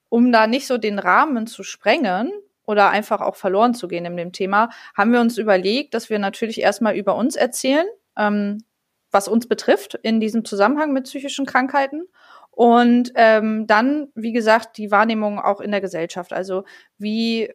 [0.08, 2.32] um da nicht so den Rahmen zu sprengen
[2.64, 6.18] oder einfach auch verloren zu gehen in dem Thema, haben wir uns überlegt, dass wir
[6.18, 8.64] natürlich erstmal über uns erzählen, ähm,
[9.10, 12.08] was uns betrifft in diesem Zusammenhang mit psychischen Krankheiten
[12.50, 16.32] und ähm, dann, wie gesagt, die Wahrnehmung auch in der Gesellschaft.
[16.32, 16.64] Also
[16.96, 17.52] wie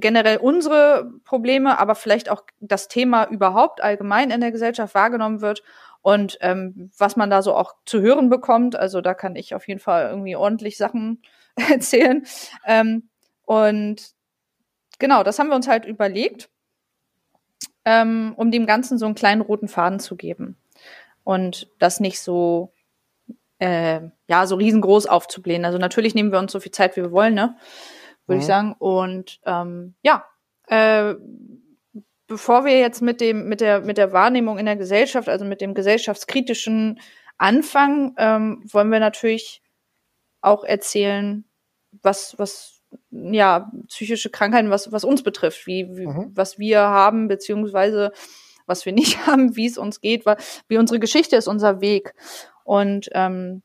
[0.00, 5.62] generell unsere Probleme, aber vielleicht auch das Thema überhaupt allgemein in der Gesellschaft wahrgenommen wird
[6.02, 8.76] und ähm, was man da so auch zu hören bekommt.
[8.76, 11.22] Also da kann ich auf jeden Fall irgendwie ordentlich Sachen
[11.70, 12.24] erzählen.
[12.66, 13.08] Ähm,
[13.44, 14.12] und
[14.98, 16.48] genau, das haben wir uns halt überlegt,
[17.84, 20.56] ähm, um dem Ganzen so einen kleinen roten Faden zu geben
[21.24, 22.72] und das nicht so
[23.58, 25.64] äh, ja, so riesengroß aufzublähen.
[25.64, 27.56] Also natürlich nehmen wir uns so viel Zeit, wie wir wollen, ne?
[28.28, 28.40] Würde mhm.
[28.40, 28.74] ich sagen.
[28.78, 30.24] Und ähm, ja,
[30.68, 31.14] äh,
[32.28, 35.60] bevor wir jetzt mit dem, mit der, mit der Wahrnehmung in der Gesellschaft, also mit
[35.60, 37.00] dem gesellschaftskritischen
[37.38, 39.62] anfangen, ähm, wollen wir natürlich
[40.40, 41.44] auch erzählen,
[42.02, 46.30] was, was, ja, psychische Krankheiten, was, was uns betrifft, wie, wie mhm.
[46.34, 48.12] was wir haben, beziehungsweise
[48.66, 50.24] was wir nicht haben, wie es uns geht,
[50.68, 52.14] wie unsere Geschichte ist, unser Weg.
[52.64, 53.62] Und ähm,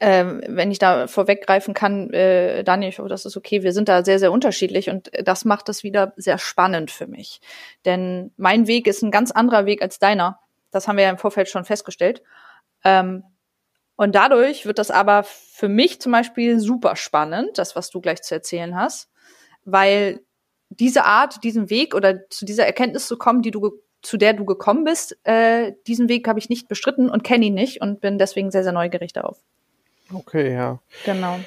[0.00, 3.88] äh, wenn ich da vorweggreifen kann, äh, Daniel, ich hoffe, das ist okay, wir sind
[3.88, 7.40] da sehr, sehr unterschiedlich und das macht es wieder sehr spannend für mich.
[7.84, 10.40] Denn mein Weg ist ein ganz anderer Weg als deiner.
[10.70, 12.22] Das haben wir ja im Vorfeld schon festgestellt.
[12.82, 13.24] Ähm,
[13.96, 18.22] und dadurch wird das aber für mich zum Beispiel super spannend, das, was du gleich
[18.22, 19.10] zu erzählen hast,
[19.64, 20.20] weil
[20.70, 24.46] diese Art, diesen Weg oder zu dieser Erkenntnis zu kommen, die du zu der du
[24.46, 28.16] gekommen bist, äh, diesen Weg habe ich nicht bestritten und kenne ihn nicht und bin
[28.16, 29.38] deswegen sehr, sehr neugierig darauf.
[30.12, 30.80] Okay, ja.
[31.04, 31.40] Genau.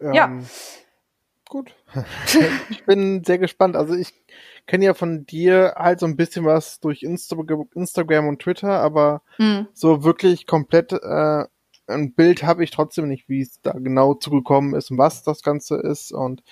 [0.00, 0.38] Ähm, ja.
[1.48, 1.74] Gut.
[2.70, 3.74] ich bin sehr gespannt.
[3.76, 4.12] Also ich
[4.66, 7.36] kenne ja von dir halt so ein bisschen was durch Insta
[7.74, 9.66] Instagram und Twitter, aber mhm.
[9.72, 11.44] so wirklich komplett äh,
[11.86, 15.42] ein Bild habe ich trotzdem nicht, wie es da genau zugekommen ist und was das
[15.42, 16.12] Ganze ist.
[16.12, 16.42] Und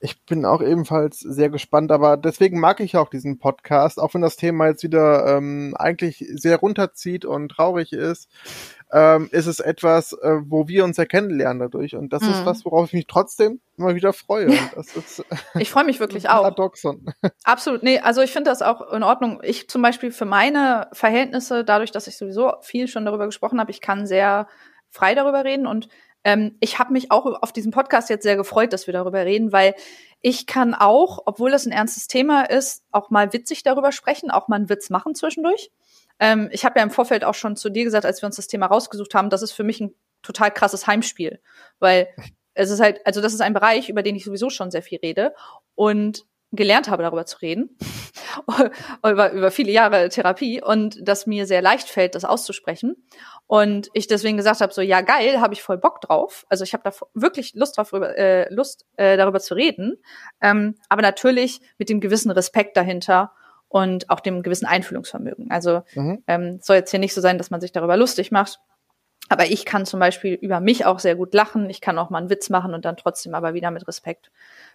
[0.00, 4.22] ich bin auch ebenfalls sehr gespannt, aber deswegen mag ich auch diesen Podcast, auch wenn
[4.22, 8.28] das Thema jetzt wieder ähm, eigentlich sehr runterzieht und traurig ist
[8.90, 11.94] ähm, ist es etwas, äh, wo wir uns erkennen lernen dadurch.
[11.94, 12.30] Und das mhm.
[12.30, 14.46] ist was, worauf ich mich trotzdem immer wieder freue.
[14.48, 15.24] Und das ist,
[15.58, 16.42] ich freue mich wirklich auch.
[16.42, 17.06] Paradoxon.
[17.44, 17.82] Absolut.
[17.82, 19.40] Nee, also ich finde das auch in Ordnung.
[19.42, 23.70] Ich zum Beispiel für meine Verhältnisse, dadurch, dass ich sowieso viel schon darüber gesprochen habe,
[23.70, 24.48] ich kann sehr
[24.90, 25.88] frei darüber reden und
[26.28, 29.50] ähm, ich habe mich auch auf diesem Podcast jetzt sehr gefreut, dass wir darüber reden,
[29.50, 29.74] weil
[30.20, 34.46] ich kann auch, obwohl das ein ernstes Thema ist, auch mal witzig darüber sprechen, auch
[34.46, 35.70] mal einen Witz machen zwischendurch.
[36.20, 38.46] Ähm, ich habe ja im Vorfeld auch schon zu dir gesagt, als wir uns das
[38.46, 41.40] Thema rausgesucht haben, das ist für mich ein total krasses Heimspiel,
[41.78, 42.08] weil
[42.52, 44.98] es ist halt, also das ist ein Bereich, über den ich sowieso schon sehr viel
[44.98, 45.34] rede
[45.76, 47.78] und gelernt habe, darüber zu reden,
[49.04, 52.96] über, über viele Jahre Therapie und dass mir sehr leicht fällt, das auszusprechen.
[53.46, 56.44] Und ich deswegen gesagt habe, so ja geil, habe ich voll Bock drauf.
[56.48, 59.96] Also ich habe da wirklich Lust drauf, äh, Lust äh, darüber zu reden,
[60.40, 63.32] ähm, aber natürlich mit dem gewissen Respekt dahinter
[63.68, 65.50] und auch dem gewissen Einfühlungsvermögen.
[65.50, 66.22] Also mhm.
[66.26, 68.60] ähm, soll jetzt hier nicht so sein, dass man sich darüber lustig macht.
[69.28, 71.68] Aber ich kann zum Beispiel über mich auch sehr gut lachen.
[71.68, 74.30] Ich kann auch mal einen Witz machen und dann trotzdem aber wieder mit Respekt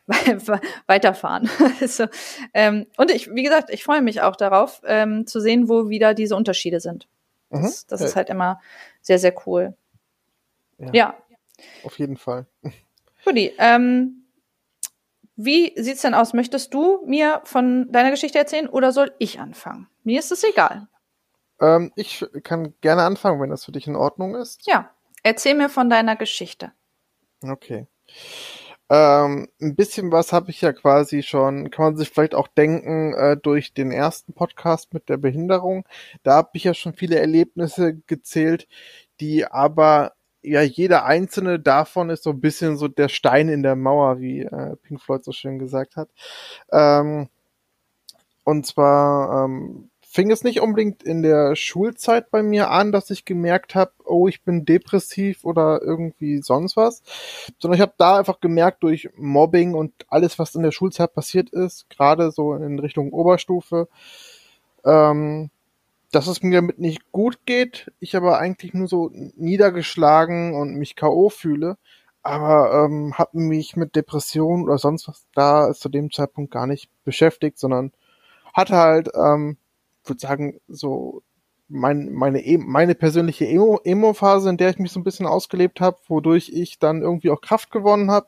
[0.87, 1.49] weiterfahren.
[1.81, 2.07] also,
[2.53, 6.13] ähm, und ich, wie gesagt, ich freue mich auch darauf, ähm, zu sehen, wo wieder
[6.13, 7.07] diese Unterschiede sind.
[7.49, 7.87] Das, mhm.
[7.89, 8.59] das ist halt immer
[9.01, 9.75] sehr, sehr cool.
[10.77, 10.89] Ja.
[10.93, 11.15] ja.
[11.83, 12.45] Auf jeden Fall.
[13.25, 14.25] Rudi, ähm,
[15.35, 16.33] wie sieht's denn aus?
[16.33, 19.87] Möchtest du mir von deiner Geschichte erzählen oder soll ich anfangen?
[20.03, 20.87] Mir ist es egal.
[21.59, 24.65] Ähm, ich kann gerne anfangen, wenn das für dich in Ordnung ist.
[24.67, 24.91] Ja,
[25.23, 26.71] erzähl mir von deiner Geschichte.
[27.41, 27.87] Okay.
[28.93, 33.15] Ähm, ein bisschen was habe ich ja quasi schon, kann man sich vielleicht auch denken,
[33.15, 35.84] äh, durch den ersten Podcast mit der Behinderung.
[36.21, 38.67] Da habe ich ja schon viele Erlebnisse gezählt,
[39.19, 43.75] die aber ja, jeder einzelne davon ist so ein bisschen so der Stein in der
[43.75, 46.10] Mauer, wie äh, Pink Floyd so schön gesagt hat.
[46.71, 47.29] Ähm,
[48.43, 53.26] und zwar ähm, fing es nicht unbedingt in der Schulzeit bei mir an, dass ich
[53.26, 57.02] gemerkt habe, oh, ich bin depressiv oder irgendwie sonst was,
[57.60, 61.49] sondern ich habe da einfach gemerkt durch Mobbing und alles, was in der Schulzeit passiert
[61.49, 63.88] ist, gerade so in Richtung Oberstufe,
[64.86, 65.49] ähm,
[66.12, 70.95] dass es mir damit nicht gut geht, ich aber eigentlich nur so niedergeschlagen und mich
[70.95, 71.30] K.O.
[71.30, 71.78] fühle,
[72.21, 76.91] aber ähm, habe mich mit Depressionen oder sonst was da zu dem Zeitpunkt gar nicht
[77.04, 77.93] beschäftigt, sondern
[78.54, 79.58] hatte halt, ähm,
[80.05, 81.21] würde sagen, so
[81.69, 85.97] mein, meine, e meine persönliche Emo-Phase, in der ich mich so ein bisschen ausgelebt habe,
[86.07, 88.27] wodurch ich dann irgendwie auch Kraft gewonnen habe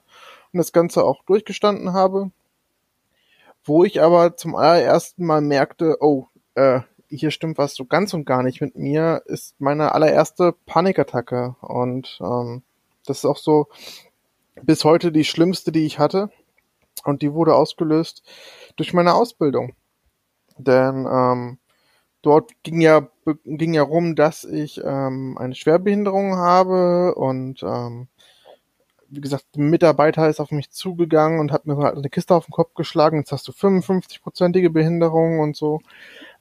[0.52, 2.32] und das Ganze auch durchgestanden habe.
[3.64, 8.26] Wo ich aber zum allerersten Mal merkte, oh, äh, hier stimmt was so ganz und
[8.26, 11.56] gar nicht mit mir, ist meine allererste Panikattacke.
[11.62, 12.64] Und ähm,
[13.06, 13.68] das ist auch so
[14.62, 16.30] bis heute die schlimmste, die ich hatte.
[17.04, 18.24] Und die wurde ausgelöst
[18.76, 19.76] durch meine Ausbildung.
[20.58, 21.58] Denn ähm,
[22.26, 23.08] dort ging ja
[23.46, 28.08] ging ja rum, dass ich ähm, eine Schwerbehinderung habe und ähm,
[29.08, 32.46] wie gesagt, ein Mitarbeiter ist auf mich zugegangen und hat mir halt eine Kiste auf
[32.46, 33.20] den Kopf geschlagen.
[33.20, 35.80] Jetzt hast du 55-prozentige Behinderung und so.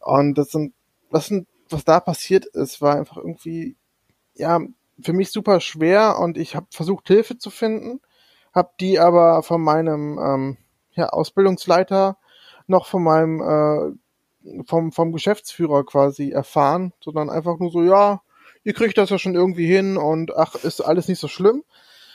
[0.00, 0.74] Und das sind,
[1.10, 3.76] was sind, was da passiert ist, war einfach irgendwie,
[4.34, 4.60] ja,
[5.00, 8.00] für mich super schwer und ich habe versucht, Hilfe zu finden,
[8.54, 10.56] habe die aber von meinem ähm,
[10.92, 12.16] ja, Ausbildungsleiter
[12.66, 13.96] noch von meinem äh,
[14.66, 18.22] vom, vom Geschäftsführer quasi erfahren, sondern einfach nur so, ja,
[18.62, 21.64] ihr kriegt das ja schon irgendwie hin und ach, ist alles nicht so schlimm.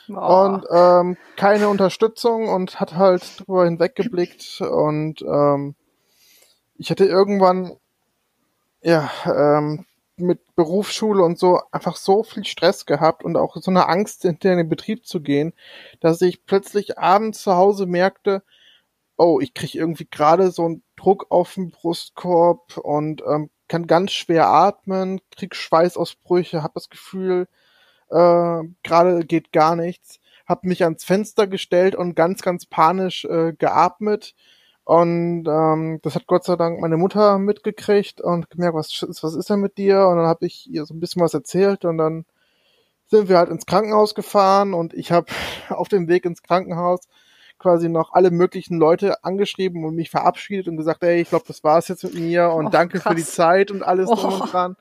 [0.08, 0.14] Oh.
[0.14, 5.74] Und ähm, keine Unterstützung und hat halt drüber hinweggeblickt und ähm,
[6.76, 7.76] ich hatte irgendwann
[8.82, 13.88] ja ähm, mit Berufsschule und so einfach so viel Stress gehabt und auch so eine
[13.88, 15.52] Angst, hinter den Betrieb zu gehen,
[16.00, 18.42] dass ich plötzlich abends zu Hause merkte,
[19.16, 24.12] oh, ich kriege irgendwie gerade so einen Druck auf den Brustkorb und ähm, kann ganz
[24.12, 27.48] schwer atmen, krieg Schweißausbrüche, habe das Gefühl,
[28.10, 33.52] äh, gerade geht gar nichts, habe mich ans Fenster gestellt und ganz, ganz panisch äh,
[33.54, 34.34] geatmet.
[34.84, 39.48] Und ähm, das hat Gott sei Dank meine Mutter mitgekriegt und gemerkt, was, was ist
[39.48, 40.06] denn mit dir?
[40.08, 42.24] Und dann habe ich ihr so ein bisschen was erzählt und dann
[43.06, 45.26] sind wir halt ins Krankenhaus gefahren und ich habe
[45.70, 47.08] auf dem Weg ins Krankenhaus
[47.60, 51.62] quasi noch alle möglichen Leute angeschrieben und mich verabschiedet und gesagt, ey, ich glaube, das
[51.62, 53.12] war's jetzt mit mir und oh, danke krass.
[53.12, 54.16] für die Zeit und alles oh.
[54.16, 54.76] drum und dran.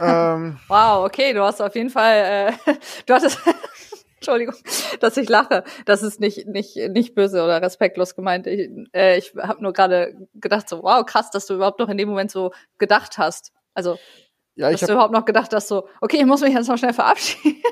[0.00, 2.72] Ähm, wow, okay, du hast auf jeden Fall, äh,
[3.06, 3.38] du hattest,
[4.16, 4.54] Entschuldigung,
[5.00, 5.62] dass ich lache.
[5.84, 8.46] Das ist nicht nicht nicht böse oder respektlos gemeint.
[8.46, 11.98] Ich, äh, ich habe nur gerade gedacht so, wow, krass, dass du überhaupt noch in
[11.98, 13.52] dem Moment so gedacht hast.
[13.74, 13.96] Also
[14.58, 16.76] ja, ich Hast du überhaupt noch gedacht, dass so, okay, ich muss mich jetzt noch
[16.76, 17.62] schnell verabschieden?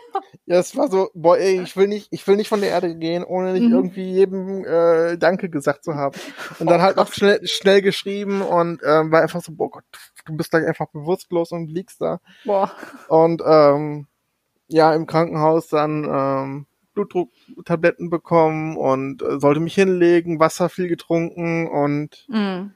[0.48, 2.94] Ja, es war so, boah, ey, ich will nicht, ich will nicht von der Erde
[2.94, 3.72] gehen, ohne nicht mhm.
[3.72, 6.16] irgendwie jedem äh, Danke gesagt zu haben.
[6.60, 9.84] Und dann oh, halt noch schnell, schnell geschrieben und ähm, war einfach so, boah Gott,
[10.26, 12.20] du bist gleich einfach bewusstlos und liegst da.
[12.44, 12.70] Boah.
[13.08, 14.06] Und ähm,
[14.68, 21.66] ja, im Krankenhaus dann ähm, Blutdrucktabletten bekommen und äh, sollte mich hinlegen, Wasser viel getrunken
[21.66, 22.74] und mhm.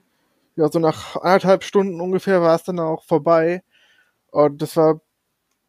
[0.57, 3.63] ja, so nach anderthalb Stunden ungefähr war es dann auch vorbei.
[4.31, 5.01] Und das war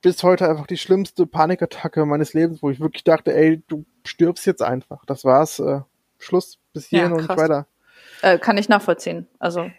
[0.02, 4.46] bis heute einfach die schlimmste Panikattacke meines Lebens, wo ich wirklich dachte, ey, du stirbst
[4.46, 5.06] jetzt einfach.
[5.06, 5.60] Das war's.
[5.60, 5.82] Äh,
[6.22, 7.68] Schluss bis hierhin ja, und weiter.
[8.22, 9.28] Äh, kann ich nachvollziehen.
[9.40, 9.70] Also,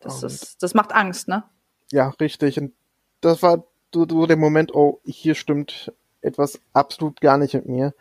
[0.00, 1.44] das, und, ist, das macht Angst, ne?
[1.92, 2.58] Ja, richtig.
[2.58, 2.72] Und
[3.20, 7.94] das war so, so der Moment, oh, hier stimmt etwas absolut gar nicht mit mir.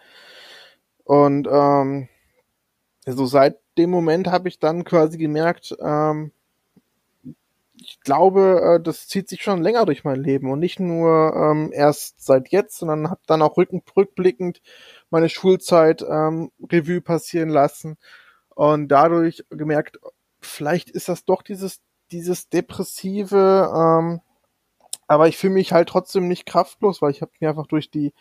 [1.04, 2.10] Und ähm,
[3.06, 6.32] so seit dem Moment habe ich dann quasi gemerkt, ähm,
[7.81, 11.71] ich glaube, äh, das zieht sich schon länger durch mein Leben und nicht nur ähm,
[11.73, 14.61] erst seit jetzt, sondern habe dann auch rückblickend
[15.09, 17.97] meine Schulzeit ähm, Revue passieren lassen
[18.49, 19.99] und dadurch gemerkt,
[20.41, 24.21] vielleicht ist das doch dieses dieses depressive, ähm,
[25.07, 28.13] aber ich fühle mich halt trotzdem nicht kraftlos, weil ich habe mir einfach durch die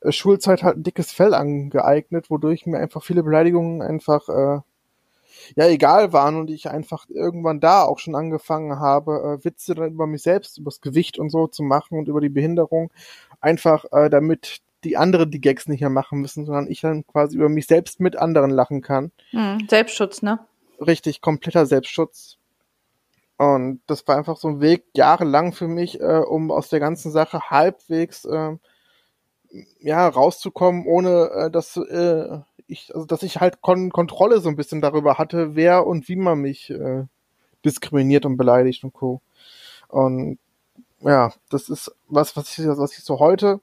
[0.00, 4.60] äh, Schulzeit halt ein dickes Fell angeeignet, wodurch mir einfach viele Beleidigungen einfach äh,
[5.54, 9.92] ja egal waren und ich einfach irgendwann da auch schon angefangen habe, äh, Witze dann
[9.92, 12.90] über mich selbst, über das Gewicht und so zu machen und über die Behinderung,
[13.40, 17.36] einfach äh, damit die anderen die Gags nicht mehr machen müssen, sondern ich dann quasi
[17.36, 19.10] über mich selbst mit anderen lachen kann.
[19.30, 20.38] Hm, Selbstschutz, ne?
[20.80, 22.38] Richtig, kompletter Selbstschutz.
[23.38, 27.10] Und das war einfach so ein Weg jahrelang für mich, äh, um aus der ganzen
[27.10, 28.56] Sache halbwegs äh,
[29.80, 34.56] ja rauszukommen, ohne äh, dass äh, ich, also dass ich halt Kon Kontrolle so ein
[34.56, 37.04] bisschen darüber hatte, wer und wie man mich äh,
[37.64, 39.20] diskriminiert und beleidigt und co.
[39.88, 40.38] Und
[41.00, 43.60] ja, das ist was, was ich, was ich so heute,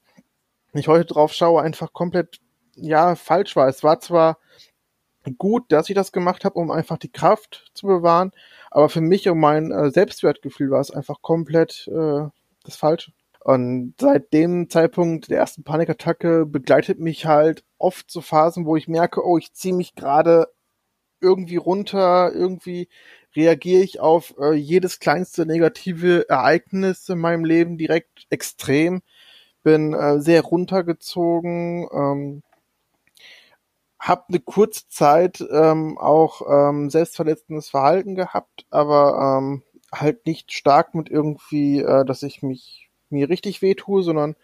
[0.71, 2.39] wenn ich heute drauf schaue, einfach komplett
[2.75, 3.67] ja falsch war.
[3.67, 4.37] Es war zwar
[5.37, 8.31] gut, dass ich das gemacht habe, um einfach die Kraft zu bewahren,
[8.71, 12.27] aber für mich und mein äh, Selbstwertgefühl war es einfach komplett äh,
[12.63, 13.13] das Falsche.
[13.43, 18.88] Und seit dem Zeitpunkt der ersten Panikattacke begleitet mich halt oft so Phasen, wo ich
[18.88, 20.47] merke, oh, ich ziehe mich gerade
[21.19, 22.88] irgendwie runter, irgendwie
[23.36, 29.01] reagiere ich auf äh, jedes kleinste negative Ereignis in meinem Leben direkt extrem,
[29.63, 32.43] bin äh, sehr runtergezogen, ähm,
[33.99, 40.93] habe eine kurze Zeit ähm, auch ähm, selbstverletzendes Verhalten gehabt, aber ähm, halt nicht stark
[40.95, 42.83] mit irgendwie, äh, dass ich mich
[43.13, 44.36] mir richtig wehtue, sondern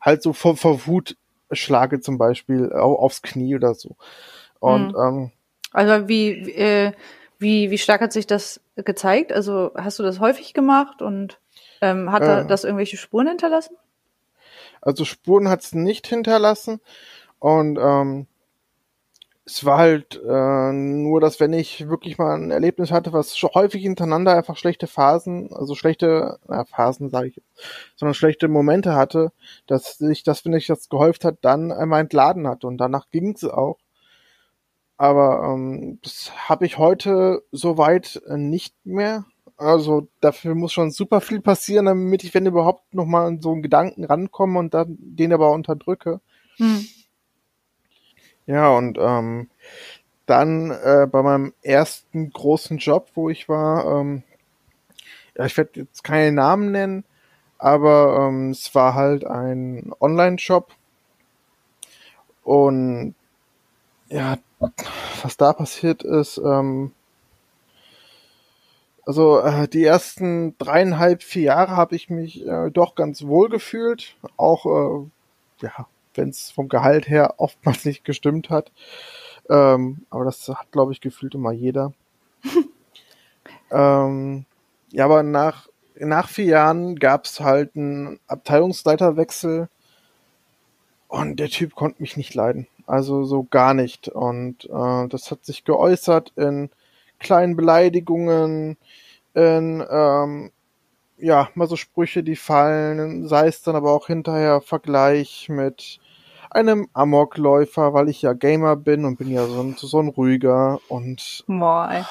[0.00, 1.16] halt so vor, vor Wut
[1.50, 3.96] schlage zum Beispiel aufs Knie oder so.
[4.60, 4.98] Und mhm.
[4.98, 5.32] ähm,
[5.72, 6.92] also wie äh,
[7.38, 9.32] wie wie stark hat sich das gezeigt?
[9.32, 11.38] Also hast du das häufig gemacht und
[11.80, 13.76] ähm, hat äh, das irgendwelche Spuren hinterlassen?
[14.80, 16.80] Also Spuren hat es nicht hinterlassen
[17.38, 18.26] und ähm,
[19.48, 23.50] es war halt äh, nur, dass wenn ich wirklich mal ein Erlebnis hatte, was schon
[23.54, 27.42] häufig hintereinander einfach schlechte Phasen, also schlechte na, Phasen sage ich
[27.96, 29.32] sondern schlechte Momente hatte,
[29.66, 33.34] dass sich das, wenn ich das gehäuft hat, dann einmal entladen hatte und danach ging
[33.34, 33.78] es auch.
[34.98, 39.24] Aber ähm, das habe ich heute soweit nicht mehr.
[39.56, 43.52] Also dafür muss schon super viel passieren, damit ich, wenn überhaupt, noch mal an so
[43.52, 46.20] einen Gedanken rankomme und dann den aber unterdrücke.
[46.56, 46.86] Hm.
[48.48, 49.50] Ja, und ähm,
[50.24, 54.22] dann äh, bei meinem ersten großen Job, wo ich war, ähm,
[55.36, 57.04] ja, ich werde jetzt keine Namen nennen,
[57.58, 60.72] aber ähm, es war halt ein Online-Shop.
[62.42, 63.14] Und
[64.08, 64.38] ja,
[65.22, 66.92] was da passiert ist, ähm,
[69.04, 74.16] also äh, die ersten dreieinhalb, vier Jahre habe ich mich äh, doch ganz wohl gefühlt,
[74.38, 75.86] auch äh, ja,
[76.18, 78.70] wenn es vom Gehalt her oftmals nicht gestimmt hat.
[79.48, 81.94] Ähm, aber das hat, glaube ich, gefühlt immer jeder.
[83.70, 84.44] ähm,
[84.90, 89.68] ja, aber nach, nach vier Jahren gab es halt einen Abteilungsleiterwechsel
[91.08, 92.66] und der Typ konnte mich nicht leiden.
[92.86, 94.08] Also so gar nicht.
[94.08, 96.70] Und äh, das hat sich geäußert in
[97.18, 98.76] kleinen Beleidigungen,
[99.34, 100.50] in ähm,
[101.18, 105.98] ja, mal so Sprüche, die fallen, sei es dann aber auch hinterher Vergleich mit
[106.50, 110.80] einem Amokläufer, weil ich ja Gamer bin und bin ja so ein, so ein ruhiger
[110.88, 111.44] und.
[111.46, 112.04] Boah, ey.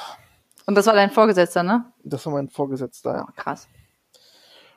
[0.65, 1.85] Und das war dein Vorgesetzter, ne?
[2.03, 3.25] Das war mein Vorgesetzter, ja.
[3.27, 3.67] Oh, krass.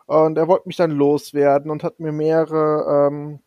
[0.06, 3.40] Und er wollte mich dann loswerden und hat mir mehrere, ähm,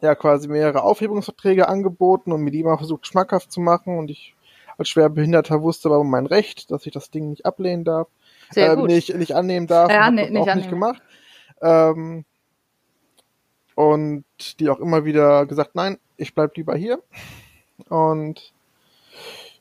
[0.00, 4.34] ja, quasi mehrere Aufhebungsverträge angeboten und mir die mal versucht schmackhaft zu machen und ich
[4.78, 8.08] als Schwerbehinderter wusste aber mein Recht, dass ich das Ding nicht ablehnen darf.
[8.50, 8.86] Sehr äh, gut.
[8.86, 9.90] Nicht, nicht annehmen darf.
[9.90, 10.58] Ja, und nee, nicht auch annehmen.
[10.58, 11.02] nicht gemacht.
[11.60, 12.24] Ähm,
[13.78, 14.24] und
[14.58, 17.00] die auch immer wieder gesagt, nein, ich bleib lieber hier.
[17.88, 18.52] Und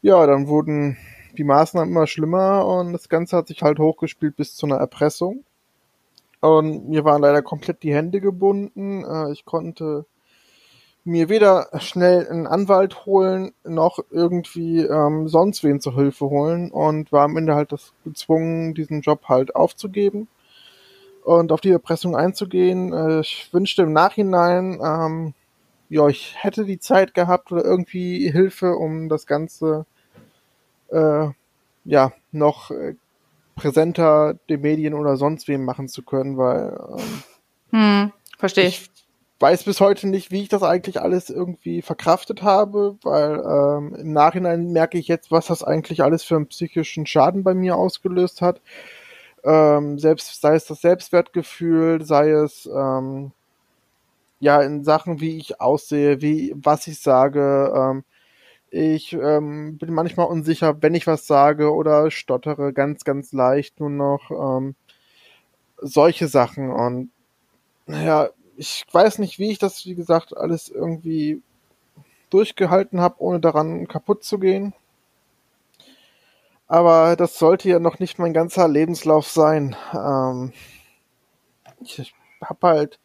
[0.01, 0.97] ja, dann wurden
[1.38, 5.43] die Maßnahmen immer schlimmer und das Ganze hat sich halt hochgespielt bis zu einer Erpressung.
[6.39, 9.05] Und mir waren leider komplett die Hände gebunden.
[9.05, 10.07] Äh, Ich konnte
[11.03, 17.11] mir weder schnell einen Anwalt holen, noch irgendwie ähm, sonst wen zur Hilfe holen und
[17.11, 20.28] war am Ende halt das gezwungen, diesen Job halt aufzugeben
[21.28, 22.93] und auf die Erpressung einzugehen.
[22.93, 25.34] Äh, Ich wünschte im Nachhinein, ähm,
[25.89, 29.86] ja, ich hätte die Zeit gehabt oder irgendwie Hilfe, um das Ganze
[30.89, 31.28] äh,
[31.86, 32.95] ja noch äh,
[33.55, 37.23] präsenter den Medien oder sonst wem machen zu können, weil ähm,
[37.71, 38.78] Hm, verstehe ich.
[38.78, 38.89] ich
[39.39, 44.13] weiß bis heute nicht, wie ich das eigentlich alles irgendwie verkraftet habe, weil ähm, im
[44.13, 48.41] Nachhinein merke ich jetzt, was das eigentlich alles für einen psychischen Schaden bei mir ausgelöst
[48.41, 48.61] hat.
[49.44, 53.32] Ähm, selbst sei es das Selbstwertgefühl, sei es ähm,
[54.40, 57.72] ja in Sachen, wie ich aussehe, wie was ich sage.
[57.76, 58.04] Ähm,
[58.72, 63.90] ich ähm, bin manchmal unsicher, wenn ich was sage oder stottere ganz, ganz leicht nur
[63.90, 64.76] noch ähm,
[65.82, 67.12] solche Sachen und
[67.88, 71.42] naja, ich weiß nicht, wie ich das, wie gesagt, alles irgendwie
[72.30, 74.74] durchgehalten habe, ohne daran kaputt zu gehen.
[76.68, 79.76] Aber das sollte ja noch nicht mein ganzer Lebenslauf sein.
[79.93, 80.51] Ähm,
[81.82, 82.13] ich
[82.43, 82.99] habe halt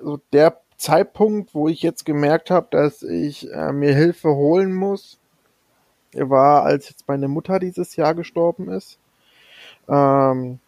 [0.00, 5.20] so der Zeitpunkt, wo ich jetzt gemerkt habe, dass ich äh, mir Hilfe holen muss,
[6.12, 8.98] war, als jetzt meine Mutter dieses Jahr gestorben ist.
[9.88, 10.58] Ähm,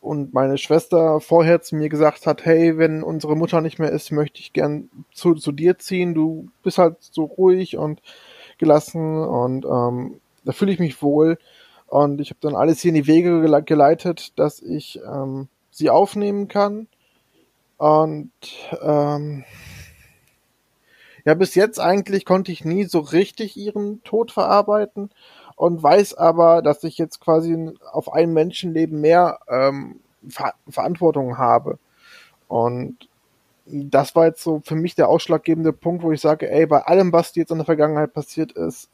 [0.00, 4.10] und meine Schwester vorher zu mir gesagt hat, hey, wenn unsere Mutter nicht mehr ist,
[4.12, 6.14] möchte ich gern zu, zu dir ziehen.
[6.14, 8.00] Du bist halt so ruhig und
[8.60, 11.38] gelassen und ähm, da fühle ich mich wohl.
[11.88, 15.90] Und ich habe dann alles hier in die Wege gele geleitet, dass ich ähm, sie
[15.90, 16.86] aufnehmen kann.
[17.78, 18.30] Und
[18.80, 19.44] ähm,
[21.24, 25.10] ja, bis jetzt eigentlich konnte ich nie so richtig ihren Tod verarbeiten
[25.56, 31.78] und weiß aber, dass ich jetzt quasi auf ein Menschenleben mehr ähm, Ver Verantwortung habe.
[32.46, 33.09] Und
[33.72, 37.12] das war jetzt so für mich der ausschlaggebende Punkt, wo ich sage, ey, bei allem,
[37.12, 38.90] was jetzt in der Vergangenheit passiert ist,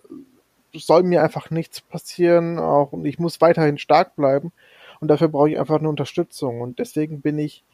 [0.74, 4.52] soll mir einfach nichts passieren, auch und ich muss weiterhin stark bleiben.
[5.00, 6.60] Und dafür brauche ich einfach eine Unterstützung.
[6.60, 7.64] Und deswegen bin ich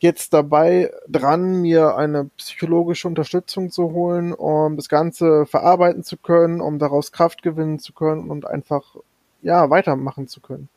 [0.00, 6.60] jetzt dabei dran, mir eine psychologische Unterstützung zu holen, um das Ganze verarbeiten zu können,
[6.60, 8.96] um daraus Kraft gewinnen zu können und einfach
[9.42, 10.68] ja weitermachen zu können.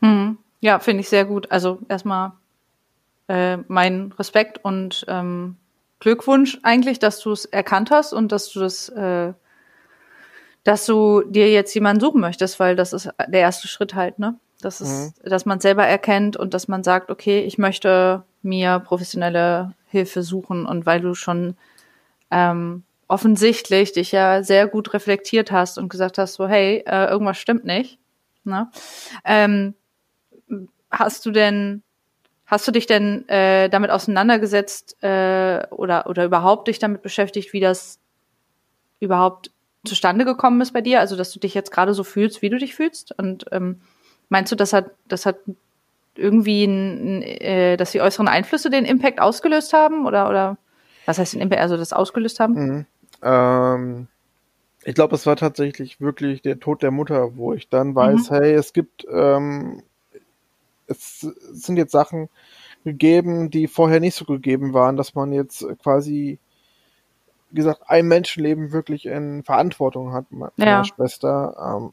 [0.00, 0.38] Hm.
[0.60, 1.50] Ja, finde ich sehr gut.
[1.50, 2.32] Also erstmal
[3.28, 5.56] äh, mein Respekt und ähm,
[6.00, 9.32] Glückwunsch eigentlich, dass du es erkannt hast und dass du das, äh,
[10.62, 14.38] dass du dir jetzt jemanden suchen möchtest, weil das ist der erste Schritt halt, ne?
[14.60, 15.28] Das ist, mhm.
[15.28, 20.66] dass man selber erkennt und dass man sagt, okay, ich möchte mir professionelle Hilfe suchen
[20.66, 21.56] und weil du schon
[22.30, 27.38] ähm, offensichtlich dich ja sehr gut reflektiert hast und gesagt hast, so hey, äh, irgendwas
[27.38, 27.98] stimmt nicht.
[28.42, 28.70] Ne?
[29.24, 29.74] Ähm,
[30.90, 31.83] hast du denn,
[32.46, 37.60] hast du dich denn äh, damit auseinandergesetzt äh, oder oder überhaupt dich damit beschäftigt, wie
[37.60, 37.98] das
[39.00, 39.50] überhaupt
[39.84, 41.00] zustande gekommen ist bei dir?
[41.00, 43.80] Also dass du dich jetzt gerade so fühlst, wie du dich fühlst und ähm,
[44.28, 45.36] Meinst du, das hat, das hat
[46.16, 50.06] irgendwie, ein, äh, dass die äußeren Einflüsse den Impact ausgelöst haben?
[50.06, 50.58] Oder, oder
[51.06, 52.54] was heißt den Impact, also das ausgelöst haben?
[52.54, 52.86] Mhm.
[53.22, 54.08] Ähm,
[54.82, 58.34] ich glaube, es war tatsächlich wirklich der Tod der Mutter, wo ich dann weiß, mhm.
[58.34, 59.82] hey, es gibt ähm,
[60.86, 62.28] es sind jetzt Sachen
[62.84, 66.38] gegeben, die vorher nicht so gegeben waren, dass man jetzt quasi,
[67.50, 70.84] wie gesagt, ein Menschenleben wirklich in Verantwortung hat, meine ja.
[70.84, 71.54] Schwester.
[71.58, 71.92] Ähm,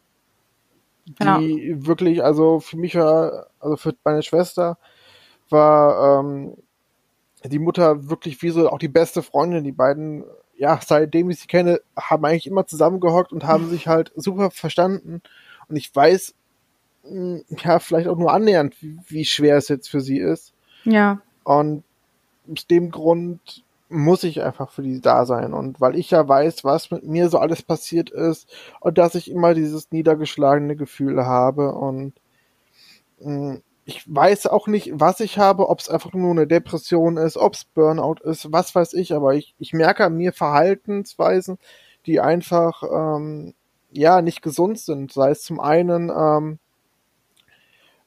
[1.17, 1.39] genau.
[1.39, 4.77] die wirklich, also für mich war, also für meine Schwester
[5.49, 6.55] war ähm,
[7.43, 9.63] die Mutter wirklich wie so auch die beste Freundin.
[9.63, 10.23] Die beiden,
[10.57, 15.21] ja, seitdem ich sie kenne, haben eigentlich immer zusammengehockt und haben sich halt super verstanden.
[15.67, 16.35] Und ich weiß,
[17.03, 20.53] ja, vielleicht auch nur annähernd, wie, schwer es jetzt für sie ist.
[20.83, 21.21] Ja.
[21.43, 21.83] Und
[22.51, 25.53] aus dem Grund muss ich einfach für die da sein.
[25.53, 28.47] Und weil ich ja weiß, was mit mir so alles passiert ist
[28.79, 32.13] und dass ich immer dieses niedergeschlagene Gefühl habe und
[33.19, 37.17] mh, hm, ich weiß auch nicht, was ich habe, ob es einfach nur eine Depression
[37.17, 41.57] ist, ob es Burnout ist, was weiß ich, aber ich, ich merke an mir Verhaltensweisen,
[42.05, 43.53] die einfach ähm,
[43.91, 45.11] ja nicht gesund sind.
[45.11, 46.59] Sei es zum einen, ähm,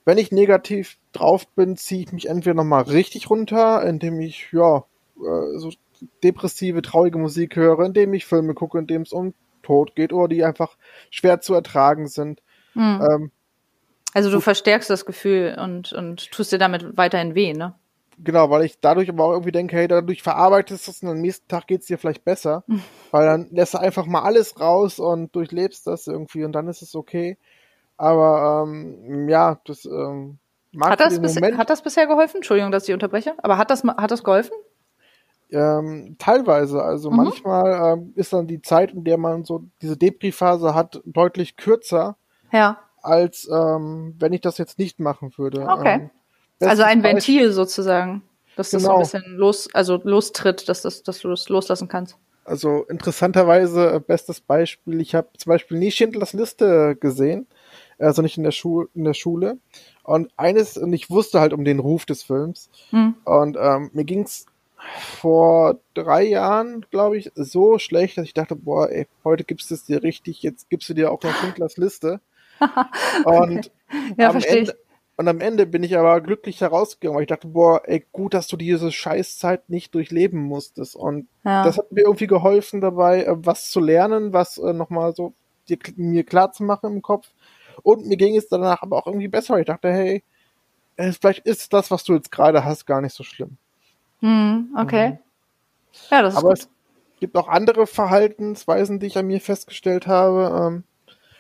[0.05, 4.85] wenn ich negativ drauf bin, ziehe ich mich entweder nochmal richtig runter, indem ich ja
[5.17, 5.71] äh, so
[6.23, 10.45] depressive, traurige Musik höre, indem ich Filme gucke, indem es um Tod geht oder die
[10.45, 10.77] einfach
[11.11, 12.43] schwer zu ertragen sind.
[12.75, 13.01] Mhm.
[13.11, 13.31] Ähm,
[14.13, 17.75] also du verstärkst das Gefühl und, und tust dir damit weiterhin weh, ne?
[18.19, 21.21] Genau, weil ich dadurch aber auch irgendwie denke, hey, dadurch verarbeitest du es und am
[21.21, 22.63] nächsten Tag geht's dir vielleicht besser.
[23.11, 26.83] weil dann lässt du einfach mal alles raus und durchlebst das irgendwie und dann ist
[26.83, 27.39] es okay.
[27.97, 30.39] Aber ähm, ja, das ähm,
[30.73, 32.37] mag hat das, bis, Moment, hat das bisher geholfen?
[32.37, 33.35] Entschuldigung, dass ich unterbreche.
[33.39, 34.55] Aber hat das, hat das geholfen?
[35.51, 36.83] Ähm, teilweise.
[36.83, 37.17] Also mhm.
[37.17, 42.17] manchmal ähm, ist dann die Zeit, in der man so diese Depri-Phase hat, deutlich kürzer.
[42.53, 45.67] Ja als ähm, wenn ich das jetzt nicht machen würde.
[45.69, 46.11] Okay.
[46.61, 48.23] Ähm, also ein Ventil sozusagen,
[48.57, 48.95] dass das genau.
[48.95, 52.17] so ein bisschen los, also lostritt, dass, das, dass du das loslassen kannst.
[52.45, 57.47] Also interessanterweise, äh, bestes Beispiel, ich habe zum Beispiel nie Schindlers Liste gesehen,
[57.99, 59.59] also nicht in der, Schule in der Schule.
[60.03, 62.71] Und eines, und ich wusste halt um den Ruf des Films.
[62.91, 63.15] Hm.
[63.25, 64.47] Und ähm, mir ging's
[65.19, 69.75] vor drei Jahren, glaube ich, so schlecht, dass ich dachte, boah, ey, heute gibst du
[69.75, 72.21] es dir richtig, jetzt gibst du dir auch noch Schindlers Liste.
[73.25, 73.71] und,
[74.19, 74.77] ja, am Ende,
[75.17, 78.49] und am Ende bin ich aber glücklich herausgegangen, weil ich dachte, boah, ey, gut, dass
[78.49, 80.97] du diese Scheißzeit nicht durchleben musstest.
[80.97, 81.65] Und ja.
[81.65, 85.33] das hat mir irgendwie geholfen dabei, äh, was zu lernen, was äh, nochmal so
[85.69, 87.29] dir, mir klar zu machen im Kopf.
[87.83, 89.59] Und mir ging es danach aber auch irgendwie besser.
[89.59, 90.23] Ich dachte, hey,
[90.97, 93.57] äh, vielleicht ist das, was du jetzt gerade hast, gar nicht so schlimm.
[94.21, 95.11] Hm, okay.
[95.11, 95.19] Mhm.
[96.11, 96.59] Ja, das ist aber gut.
[96.59, 96.69] es
[97.21, 100.67] gibt auch andere Verhaltensweisen, die ich an mir festgestellt habe.
[100.67, 100.85] Ähm,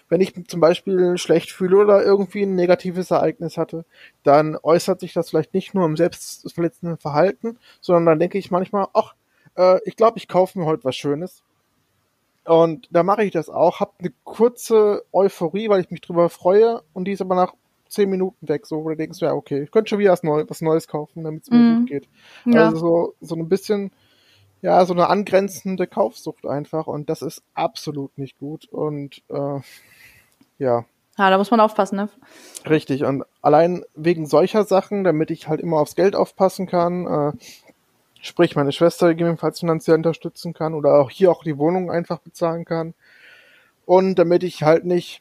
[0.08, 3.84] wenn ich zum Beispiel schlecht fühle oder irgendwie ein negatives Ereignis hatte,
[4.22, 8.86] dann äußert sich das vielleicht nicht nur im selbstverletzenden Verhalten, sondern dann denke ich manchmal,
[8.92, 9.14] ach,
[9.56, 11.42] äh, ich glaube, ich kaufe mir heute was Schönes.
[12.44, 16.82] Und da mache ich das auch, habe eine kurze Euphorie, weil ich mich drüber freue
[16.92, 17.54] und die ist aber nach
[17.88, 20.44] zehn Minuten weg, so, wo du denkst, ja, okay, ich könnte schon wieder was, Neu
[20.48, 21.78] was Neues kaufen, damit es mir mm.
[21.78, 22.08] gut geht.
[22.44, 22.66] Ja.
[22.66, 23.92] Also so, so ein bisschen,
[24.62, 29.60] ja, so eine angrenzende Kaufsucht einfach und das ist absolut nicht gut und äh,
[30.58, 30.84] ja.
[31.16, 32.08] Ja, da muss man aufpassen, ne?
[32.68, 33.04] Richtig.
[33.04, 37.32] Und allein wegen solcher Sachen, damit ich halt immer aufs Geld aufpassen kann, äh,
[38.24, 42.64] sprich meine Schwester gegebenenfalls finanziell unterstützen kann oder auch hier auch die Wohnung einfach bezahlen
[42.64, 42.94] kann.
[43.84, 45.20] Und damit ich halt nicht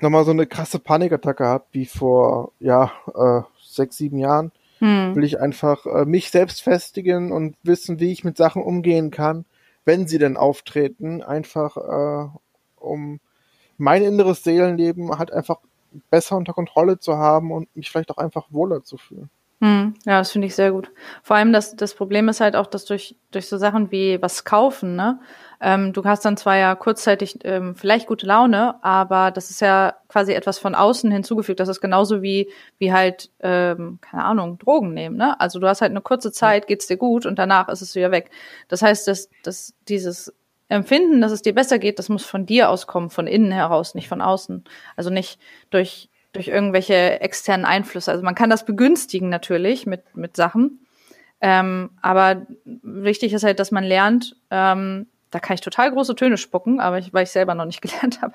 [0.00, 5.16] nochmal so eine krasse Panikattacke habe wie vor, ja, äh, sechs, sieben Jahren, hm.
[5.16, 9.44] will ich einfach äh, mich selbst festigen und wissen, wie ich mit Sachen umgehen kann,
[9.84, 12.28] wenn sie denn auftreten, einfach äh,
[12.76, 13.18] um
[13.76, 15.58] mein inneres Seelenleben halt einfach
[16.10, 19.30] besser unter Kontrolle zu haben und mich vielleicht auch einfach wohler zu fühlen.
[19.62, 20.92] Hm, ja, das finde ich sehr gut.
[21.22, 24.44] Vor allem das, das Problem ist halt auch, dass durch, durch so Sachen wie was
[24.44, 25.18] kaufen, ne,
[25.62, 29.94] ähm, du hast dann zwar ja kurzzeitig ähm, vielleicht gute Laune, aber das ist ja
[30.08, 31.58] quasi etwas von außen hinzugefügt.
[31.58, 35.40] Das ist genauso wie, wie halt, ähm, keine Ahnung, Drogen nehmen, ne?
[35.40, 38.10] Also du hast halt eine kurze Zeit, geht's dir gut und danach ist es wieder
[38.10, 38.30] weg.
[38.68, 40.34] Das heißt, dass, dass dieses
[40.68, 44.08] Empfinden, dass es dir besser geht, das muss von dir auskommen, von innen heraus, nicht
[44.08, 44.64] von außen.
[44.96, 45.40] Also nicht
[45.70, 48.10] durch, durch irgendwelche externen Einflüsse.
[48.10, 50.86] Also man kann das begünstigen natürlich mit, mit Sachen.
[51.40, 56.38] Ähm, aber wichtig ist halt, dass man lernt, ähm, da kann ich total große Töne
[56.38, 58.34] spucken, aber ich, weil ich selber noch nicht gelernt habe.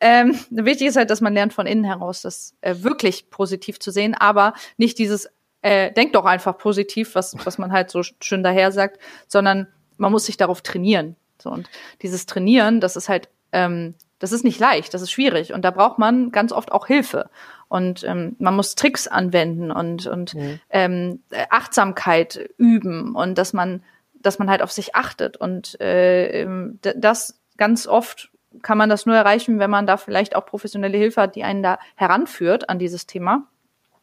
[0.00, 3.90] ähm, wichtig ist halt, dass man lernt von innen heraus, das äh, wirklich positiv zu
[3.90, 5.28] sehen, aber nicht dieses
[5.62, 8.98] äh, denk doch einfach positiv, was, was man halt so schön daher sagt,
[9.28, 11.16] sondern man muss sich darauf trainieren.
[11.40, 11.68] So, und
[12.02, 15.52] dieses Trainieren, das ist halt, ähm, das ist nicht leicht, das ist schwierig.
[15.52, 17.28] Und da braucht man ganz oft auch Hilfe.
[17.66, 20.60] Und ähm, man muss Tricks anwenden und, und mhm.
[20.70, 23.82] ähm, Achtsamkeit üben und dass man,
[24.14, 25.36] dass man halt auf sich achtet.
[25.36, 28.30] Und äh, ähm, das ganz oft
[28.62, 31.64] kann man das nur erreichen, wenn man da vielleicht auch professionelle Hilfe hat, die einen
[31.64, 33.48] da heranführt an dieses Thema.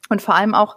[0.09, 0.75] Und vor allem auch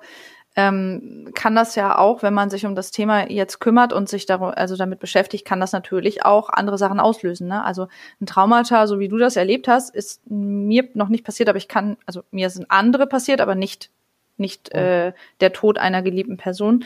[0.54, 4.26] ähm, kann das ja auch, wenn man sich um das Thema jetzt kümmert und sich
[4.26, 7.48] darum, also damit beschäftigt, kann das natürlich auch andere Sachen auslösen.
[7.48, 7.64] Ne?
[7.64, 7.88] Also
[8.20, 11.68] ein Traumata, so wie du das erlebt hast, ist mir noch nicht passiert, aber ich
[11.68, 13.90] kann, also mir sind andere passiert, aber nicht
[14.38, 16.84] nicht äh, der Tod einer geliebten Person.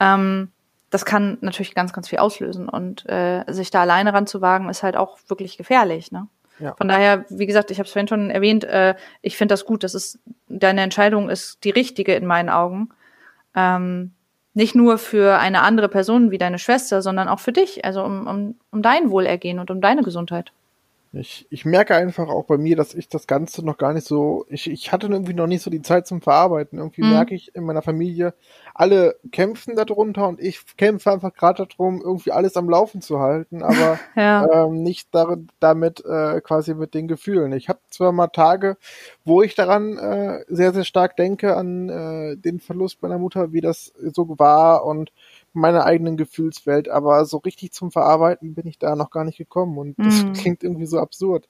[0.00, 0.50] Ähm,
[0.90, 4.96] das kann natürlich ganz, ganz viel auslösen und äh, sich da alleine ranzuwagen, ist halt
[4.96, 6.12] auch wirklich gefährlich.
[6.12, 6.28] Ne?
[6.58, 6.74] Ja.
[6.76, 9.84] Von daher, wie gesagt, ich habe es vorhin schon erwähnt, äh, ich finde das gut.
[9.84, 12.90] Das ist deine Entscheidung ist die richtige in meinen Augen.
[13.56, 14.12] Ähm,
[14.54, 18.26] nicht nur für eine andere Person wie deine Schwester, sondern auch für dich, also um,
[18.26, 20.52] um, um dein Wohlergehen und um deine Gesundheit.
[21.16, 24.46] Ich, ich merke einfach auch bei mir, dass ich das Ganze noch gar nicht so,
[24.48, 26.78] ich, ich hatte irgendwie noch nicht so die Zeit zum Verarbeiten.
[26.78, 27.10] Irgendwie mhm.
[27.10, 28.34] merke ich in meiner Familie,
[28.74, 33.62] alle kämpfen darunter und ich kämpfe einfach gerade darum, irgendwie alles am Laufen zu halten,
[33.62, 34.66] aber ja.
[34.66, 37.52] ähm, nicht dar damit äh, quasi mit den Gefühlen.
[37.52, 38.76] Ich habe zwar mal Tage,
[39.24, 43.60] wo ich daran äh, sehr, sehr stark denke, an äh, den Verlust meiner Mutter, wie
[43.60, 45.10] das so war und
[45.56, 49.78] meiner eigenen Gefühlswelt, aber so richtig zum Verarbeiten bin ich da noch gar nicht gekommen
[49.78, 50.32] und das mm.
[50.32, 51.48] klingt irgendwie so absurd.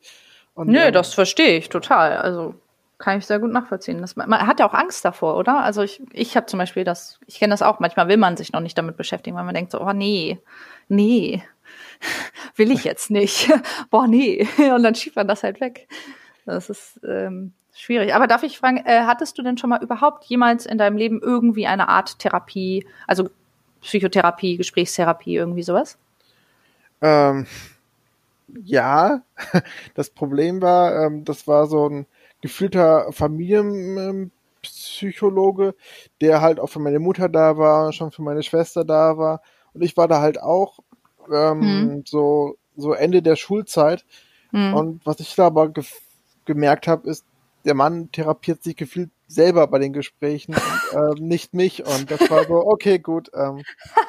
[0.54, 2.16] Und, Nö, ähm, das verstehe ich total.
[2.16, 2.54] Also
[2.98, 4.00] kann ich sehr gut nachvollziehen.
[4.00, 5.62] Das, man hat ja auch Angst davor, oder?
[5.62, 8.52] Also ich, ich habe zum Beispiel das, ich kenne das auch, manchmal will man sich
[8.52, 10.40] noch nicht damit beschäftigen, weil man denkt so, oh nee,
[10.88, 11.42] nee,
[12.57, 13.52] will ich jetzt nicht.
[13.90, 14.48] Boah, nee.
[14.74, 15.88] Und dann schiebt man das halt weg.
[16.46, 18.14] Das ist ähm, schwierig.
[18.14, 21.20] Aber darf ich fragen, äh, hattest du denn schon mal überhaupt jemals in deinem Leben
[21.22, 23.28] irgendwie eine Art Therapie, also
[23.87, 25.97] Psychotherapie, Gesprächstherapie, irgendwie sowas?
[27.01, 27.47] Ähm,
[28.64, 29.22] ja,
[29.95, 32.07] das Problem war, ähm, das war so ein
[32.41, 35.76] gefühlter Familienpsychologe,
[36.20, 39.41] der halt auch für meine Mutter da war, schon für meine Schwester da war.
[39.72, 40.80] Und ich war da halt auch
[41.32, 42.03] ähm, hm.
[42.07, 44.05] so, so Ende der Schulzeit.
[44.51, 44.74] Hm.
[44.74, 45.84] Und was ich da aber ge
[46.45, 47.24] gemerkt habe, ist,
[47.66, 51.84] der Mann therapiert sich gefühlt selber bei den Gesprächen und ähm, nicht mich.
[51.84, 53.30] Und das war so, okay, gut.
[53.34, 53.62] Ähm,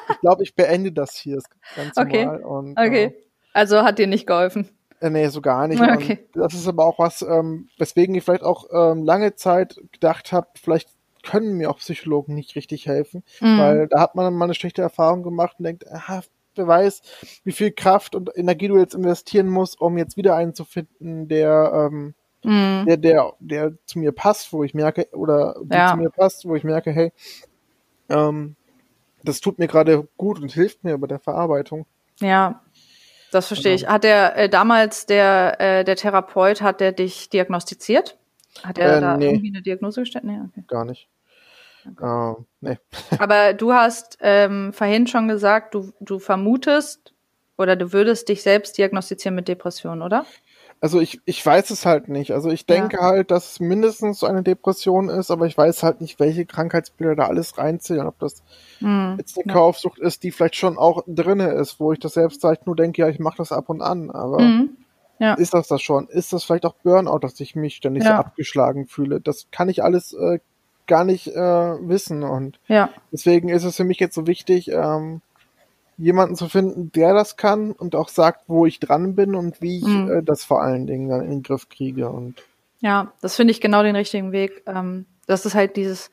[0.08, 1.44] ich glaube, ich beende das hier das
[1.74, 2.26] ganze okay.
[2.26, 2.42] Mal.
[2.42, 3.04] Und, okay.
[3.04, 3.12] Äh,
[3.52, 4.70] also hat dir nicht geholfen.
[5.00, 5.80] Äh, nee, so gar nicht.
[5.80, 6.26] Okay.
[6.34, 10.32] Und das ist aber auch was, ähm, weswegen ich vielleicht auch ähm, lange Zeit gedacht
[10.32, 10.90] habe, vielleicht
[11.24, 13.58] können mir auch Psychologen nicht richtig helfen, mhm.
[13.58, 16.22] weil da hat man mal eine schlechte Erfahrung gemacht und denkt, aha,
[16.54, 17.02] wer weiß,
[17.44, 21.28] wie viel Kraft und Energie du jetzt investieren musst, um jetzt wieder einen zu finden,
[21.28, 22.84] der ähm, mhm.
[22.86, 25.92] der, der, der zu mir passt, wo ich merke, oder ja.
[25.92, 27.12] zu mir passt, wo ich merke, hey,
[28.08, 28.56] ähm,
[29.24, 31.86] das tut mir gerade gut und hilft mir bei der Verarbeitung.
[32.20, 32.62] Ja,
[33.30, 33.84] das verstehe also.
[33.84, 33.90] ich.
[33.90, 38.18] Hat der äh, damals der äh, der Therapeut hat der dich diagnostiziert?
[38.62, 39.26] Hat er äh, da nee.
[39.26, 40.24] irgendwie eine Diagnose gestellt?
[40.24, 40.64] Nee, okay.
[40.66, 41.08] Gar nicht.
[41.86, 42.04] Okay.
[42.04, 42.78] Uh, nee.
[43.18, 47.12] Aber du hast ähm, vorhin schon gesagt, du du vermutest
[47.56, 50.24] oder du würdest dich selbst diagnostizieren mit Depression, oder?
[50.80, 52.32] Also ich, ich weiß es halt nicht.
[52.32, 53.02] Also ich denke ja.
[53.02, 57.16] halt, dass es mindestens so eine Depression ist, aber ich weiß halt nicht, welche Krankheitsbilder
[57.16, 58.06] da alles reinzählen.
[58.06, 58.42] Ob das
[58.80, 59.16] mhm.
[59.18, 59.52] jetzt eine ja.
[59.52, 63.02] Kaufsucht ist, die vielleicht schon auch drinne ist, wo ich das selbst halt nur denke,
[63.02, 64.10] ja, ich mache das ab und an.
[64.10, 64.76] Aber mhm.
[65.18, 65.34] ja.
[65.34, 66.06] ist das das schon?
[66.08, 69.20] Ist das vielleicht auch Burnout, dass ich mich ständig so abgeschlagen fühle?
[69.20, 70.38] Das kann ich alles äh,
[70.86, 72.22] gar nicht äh, wissen.
[72.22, 72.60] Und
[73.12, 75.22] deswegen ist es für mich jetzt so wichtig, ähm,
[75.98, 79.78] jemanden zu finden, der das kann und auch sagt, wo ich dran bin und wie
[79.78, 80.10] ich mhm.
[80.10, 82.08] äh, das vor allen Dingen dann in den Griff kriege.
[82.08, 82.36] Und
[82.80, 84.62] ja, das finde ich genau den richtigen Weg.
[84.66, 86.10] Ähm, das ist halt dieses,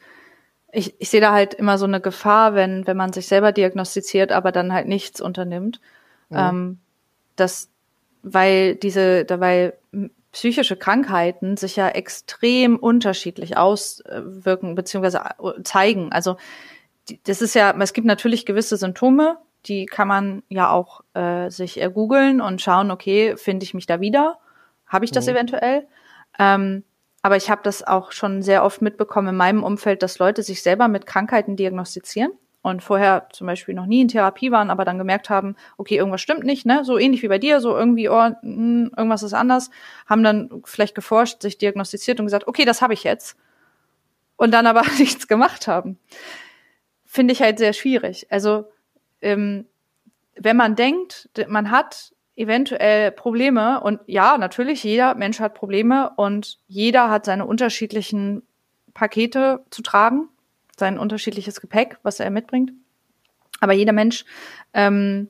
[0.72, 4.32] ich, ich sehe da halt immer so eine Gefahr, wenn, wenn man sich selber diagnostiziert,
[4.32, 5.80] aber dann halt nichts unternimmt.
[6.30, 6.38] Mhm.
[6.38, 6.80] Ähm,
[7.36, 7.70] das,
[8.24, 9.74] weil diese, weil
[10.32, 16.12] psychische Krankheiten sich ja extrem unterschiedlich auswirken beziehungsweise äh, zeigen.
[16.12, 16.38] Also
[17.26, 21.80] das ist ja, es gibt natürlich gewisse Symptome, die kann man ja auch äh, sich
[21.80, 24.38] ergoogeln und schauen, okay, finde ich mich da wieder?
[24.88, 25.34] Habe ich das mhm.
[25.34, 25.88] eventuell?
[26.40, 26.84] Ähm,
[27.22, 30.62] aber ich habe das auch schon sehr oft mitbekommen in meinem Umfeld, dass Leute sich
[30.62, 34.98] selber mit Krankheiten diagnostizieren und vorher zum Beispiel noch nie in Therapie waren, aber dann
[34.98, 36.84] gemerkt haben, okay, irgendwas stimmt nicht, ne?
[36.84, 39.70] So ähnlich wie bei dir, so irgendwie, oh, mh, hm, irgendwas ist anders,
[40.08, 43.38] haben dann vielleicht geforscht, sich diagnostiziert und gesagt, okay, das habe ich jetzt.
[44.36, 46.00] Und dann aber nichts gemacht haben.
[47.06, 48.28] Finde ich halt sehr schwierig.
[48.30, 48.66] Also
[49.26, 49.66] ähm,
[50.36, 56.60] wenn man denkt, man hat eventuell Probleme und ja, natürlich, jeder Mensch hat Probleme und
[56.68, 58.44] jeder hat seine unterschiedlichen
[58.94, 60.30] Pakete zu tragen,
[60.78, 62.72] sein unterschiedliches Gepäck, was er mitbringt.
[63.62, 64.26] Aber jeder Mensch,
[64.74, 65.30] ähm,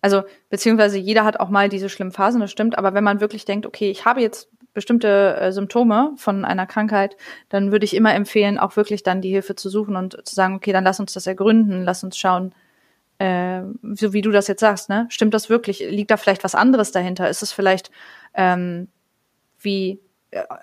[0.00, 2.76] also beziehungsweise jeder hat auch mal diese schlimmen Phasen, das stimmt.
[2.76, 7.16] Aber wenn man wirklich denkt, okay, ich habe jetzt bestimmte äh, Symptome von einer Krankheit,
[7.48, 10.56] dann würde ich immer empfehlen, auch wirklich dann die Hilfe zu suchen und zu sagen,
[10.56, 12.52] okay, dann lass uns das ergründen, lass uns schauen,
[13.22, 13.62] äh,
[13.94, 15.06] so wie du das jetzt sagst, ne?
[15.08, 15.80] Stimmt das wirklich?
[15.80, 17.28] Liegt da vielleicht was anderes dahinter?
[17.28, 17.90] Ist es vielleicht
[18.34, 18.88] ähm,
[19.60, 20.00] wie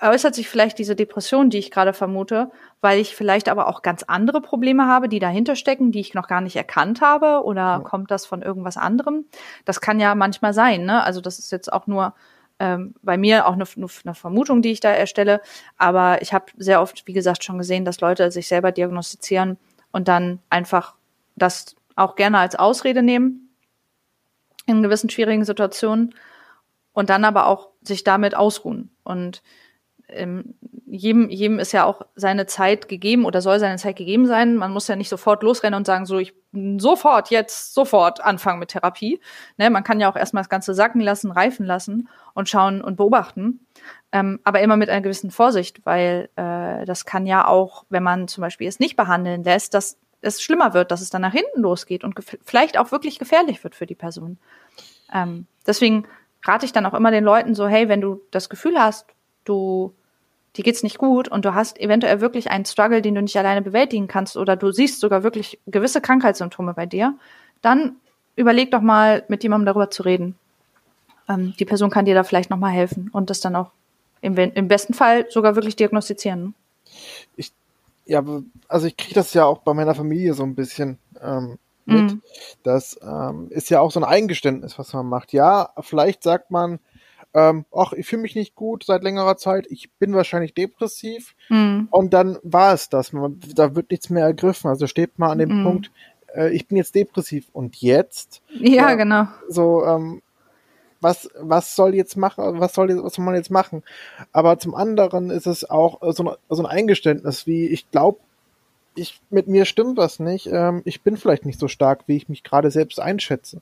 [0.02, 2.50] äußert sich vielleicht diese Depression, die ich gerade vermute,
[2.82, 6.28] weil ich vielleicht aber auch ganz andere Probleme habe, die dahinter stecken, die ich noch
[6.28, 7.80] gar nicht erkannt habe, oder ja.
[7.80, 9.26] kommt das von irgendwas anderem?
[9.66, 11.04] Das kann ja manchmal sein, ne?
[11.04, 12.16] Also das ist jetzt auch nur
[12.58, 15.40] ähm, bei mir auch eine, eine Vermutung, die ich da erstelle.
[15.78, 19.58] Aber ich habe sehr oft, wie gesagt, schon gesehen, dass Leute sich selber diagnostizieren
[19.92, 20.96] und dann einfach
[21.36, 23.50] das auch gerne als Ausrede nehmen
[24.66, 26.14] in gewissen schwierigen Situationen
[26.94, 28.92] und dann aber auch sich damit ausruhen.
[29.04, 29.42] Und
[30.10, 34.56] ähm, jedem, jedem ist ja auch seine Zeit gegeben oder soll seine Zeit gegeben sein.
[34.56, 36.34] Man muss ja nicht sofort losrennen und sagen, so ich
[36.78, 39.20] sofort, jetzt, sofort anfangen mit Therapie.
[39.58, 42.96] Ne, man kann ja auch erstmal das Ganze sacken lassen, reifen lassen und schauen und
[42.96, 43.66] beobachten.
[44.12, 48.28] Ähm, aber immer mit einer gewissen Vorsicht, weil äh, das kann ja auch, wenn man
[48.28, 51.62] zum Beispiel es nicht behandeln lässt, dass es schlimmer wird, dass es dann nach hinten
[51.62, 54.38] losgeht und vielleicht auch wirklich gefährlich wird für die Person.
[55.14, 56.06] Ähm, deswegen
[56.46, 59.06] rate ich dann auch immer den Leuten so, hey, wenn du das Gefühl hast,
[59.46, 59.94] du
[60.56, 63.62] dir geht's nicht gut und du hast eventuell wirklich einen Struggle, den du nicht alleine
[63.62, 67.16] bewältigen kannst oder du siehst sogar wirklich gewisse Krankheitssymptome bei dir,
[67.62, 67.98] dann
[68.36, 70.36] überleg doch mal, mit jemandem darüber zu reden.
[71.28, 73.72] Ähm, die Person kann dir da vielleicht nochmal helfen und das dann auch
[74.22, 76.56] im, im besten Fall sogar wirklich diagnostizieren.
[77.36, 77.52] Ich,
[78.10, 78.24] ja,
[78.68, 82.14] also ich kriege das ja auch bei meiner Familie so ein bisschen ähm, mit.
[82.14, 82.22] Mm.
[82.64, 85.32] Das ähm, ist ja auch so ein Eingeständnis, was man macht.
[85.32, 86.80] Ja, vielleicht sagt man,
[87.36, 91.36] ähm, ach, ich fühle mich nicht gut seit längerer Zeit, ich bin wahrscheinlich depressiv.
[91.50, 91.88] Mhm.
[91.92, 93.14] Und dann war es das.
[93.14, 94.70] Man, da wird nichts mehr ergriffen.
[94.70, 95.64] Also steht mal an dem mhm.
[95.64, 95.92] Punkt,
[96.34, 97.48] äh, ich bin jetzt depressiv.
[97.54, 98.42] Und jetzt?
[98.60, 99.28] Ja, äh, genau.
[99.48, 100.24] So, ähm,
[101.02, 103.84] was, was soll jetzt machen, was soll, was soll man jetzt machen?
[104.32, 108.20] Aber zum anderen ist es auch so, ein, so ein Eingeständnis, wie ich glaube,
[108.96, 110.48] ich, mit mir stimmt was nicht.
[110.48, 113.62] Ähm, ich bin vielleicht nicht so stark, wie ich mich gerade selbst einschätze.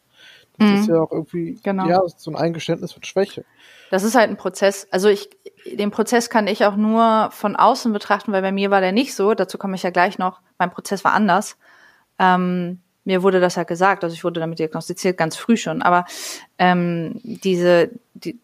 [0.58, 0.76] Das mhm.
[0.76, 1.88] ist ja auch irgendwie genau.
[1.88, 3.46] ja, so ein Eingeständnis von Schwäche.
[3.92, 4.88] Das ist halt ein Prozess.
[4.92, 5.30] Also ich,
[5.66, 9.14] den Prozess kann ich auch nur von außen betrachten, weil bei mir war der nicht
[9.14, 9.34] so.
[9.34, 10.42] Dazu komme ich ja gleich noch.
[10.58, 11.58] Mein Prozess war anders.
[12.18, 15.82] Ähm, mir wurde das ja gesagt, also ich wurde damit diagnostiziert, ganz früh schon.
[15.82, 16.04] Aber
[16.60, 18.38] ähm, diese, die,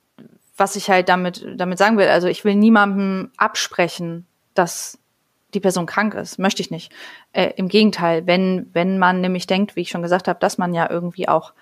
[0.56, 4.98] was ich halt damit, damit sagen will, also ich will niemandem absprechen, dass
[5.54, 6.40] die Person krank ist.
[6.40, 6.94] Möchte ich nicht.
[7.34, 10.74] Äh, Im Gegenteil, wenn, wenn man nämlich denkt, wie ich schon gesagt habe, dass man
[10.74, 11.54] ja irgendwie auch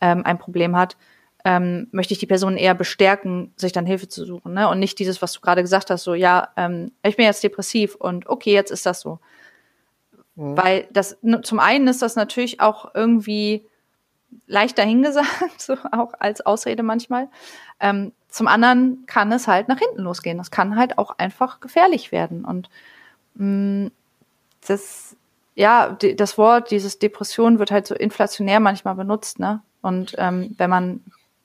[0.00, 0.96] ähm, ein Problem hat,
[1.44, 4.52] ähm, möchte ich die Person eher bestärken, sich dann Hilfe zu suchen.
[4.52, 4.68] Ne?
[4.68, 7.94] Und nicht dieses, was du gerade gesagt hast, so, ja, ähm, ich bin jetzt depressiv
[7.94, 9.20] und okay, jetzt ist das so.
[10.38, 10.56] Mhm.
[10.56, 13.66] Weil das, zum einen ist das natürlich auch irgendwie
[14.46, 15.26] leicht dahingesagt,
[15.58, 17.28] so auch als Ausrede manchmal.
[17.80, 20.38] Ähm, zum anderen kann es halt nach hinten losgehen.
[20.38, 22.44] Das kann halt auch einfach gefährlich werden.
[22.44, 22.70] Und
[23.34, 23.90] mh, mm,
[24.66, 25.16] das,
[25.54, 29.62] ja, die, das Wort, dieses Depression wird halt so inflationär manchmal benutzt, ne?
[29.80, 31.00] Und ähm, wenn man,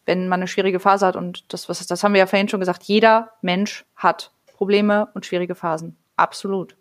[0.06, 2.50] wenn man eine schwierige Phase hat und das, was ist, das haben wir ja vorhin
[2.50, 5.96] schon gesagt, jeder Mensch hat Probleme und schwierige Phasen.
[6.16, 6.76] Absolut.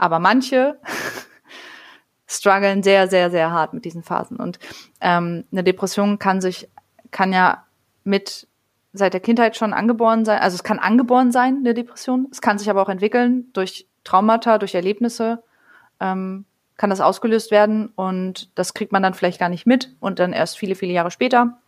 [0.00, 0.78] Aber manche
[2.26, 4.38] strugglen sehr, sehr, sehr hart mit diesen Phasen.
[4.38, 4.58] Und
[5.02, 6.68] ähm, eine Depression kann sich,
[7.10, 7.64] kann ja
[8.02, 8.48] mit
[8.94, 10.40] seit der Kindheit schon angeboren sein.
[10.40, 12.28] Also es kann angeboren sein, eine Depression.
[12.32, 15.42] Es kann sich aber auch entwickeln durch Traumata, durch Erlebnisse.
[16.00, 16.46] Ähm,
[16.78, 20.32] kann das ausgelöst werden und das kriegt man dann vielleicht gar nicht mit und dann
[20.32, 21.58] erst viele, viele Jahre später.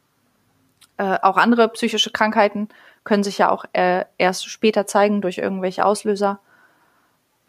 [0.97, 2.71] Äh, auch andere psychische Krankheiten
[3.05, 6.41] können sich ja auch äh, erst später zeigen durch irgendwelche Auslöser.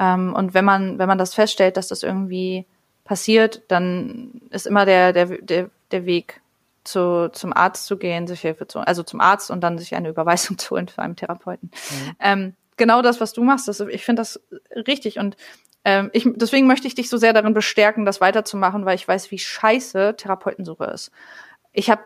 [0.04, 2.66] Ähm, und wenn man, wenn man das feststellt, dass das irgendwie
[3.06, 6.42] passiert, dann ist immer der, der, der, der Weg
[6.84, 10.10] zu, zum Arzt zu gehen, sich Hilfe zu, also zum Arzt und dann sich eine
[10.10, 11.72] Überweisung zu holen für einen Therapeuten.
[11.72, 12.16] Mhm.
[12.20, 14.42] Ähm, genau das, was du machst, das, ich finde das
[14.88, 15.38] richtig und
[15.86, 19.32] ähm, ich, deswegen möchte ich dich so sehr darin bestärken, das weiterzumachen, weil ich weiß,
[19.32, 21.12] wie scheiße Therapeutensuche ist.
[21.74, 22.02] Ich habe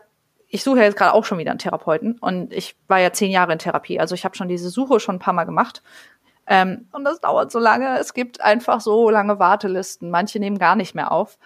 [0.50, 3.52] ich suche jetzt gerade auch schon wieder einen Therapeuten und ich war ja zehn Jahre
[3.52, 5.82] in Therapie, also ich habe schon diese Suche schon ein paar Mal gemacht.
[6.48, 7.98] Ähm, und das dauert so lange.
[7.98, 10.10] Es gibt einfach so lange Wartelisten.
[10.10, 11.38] Manche nehmen gar nicht mehr auf.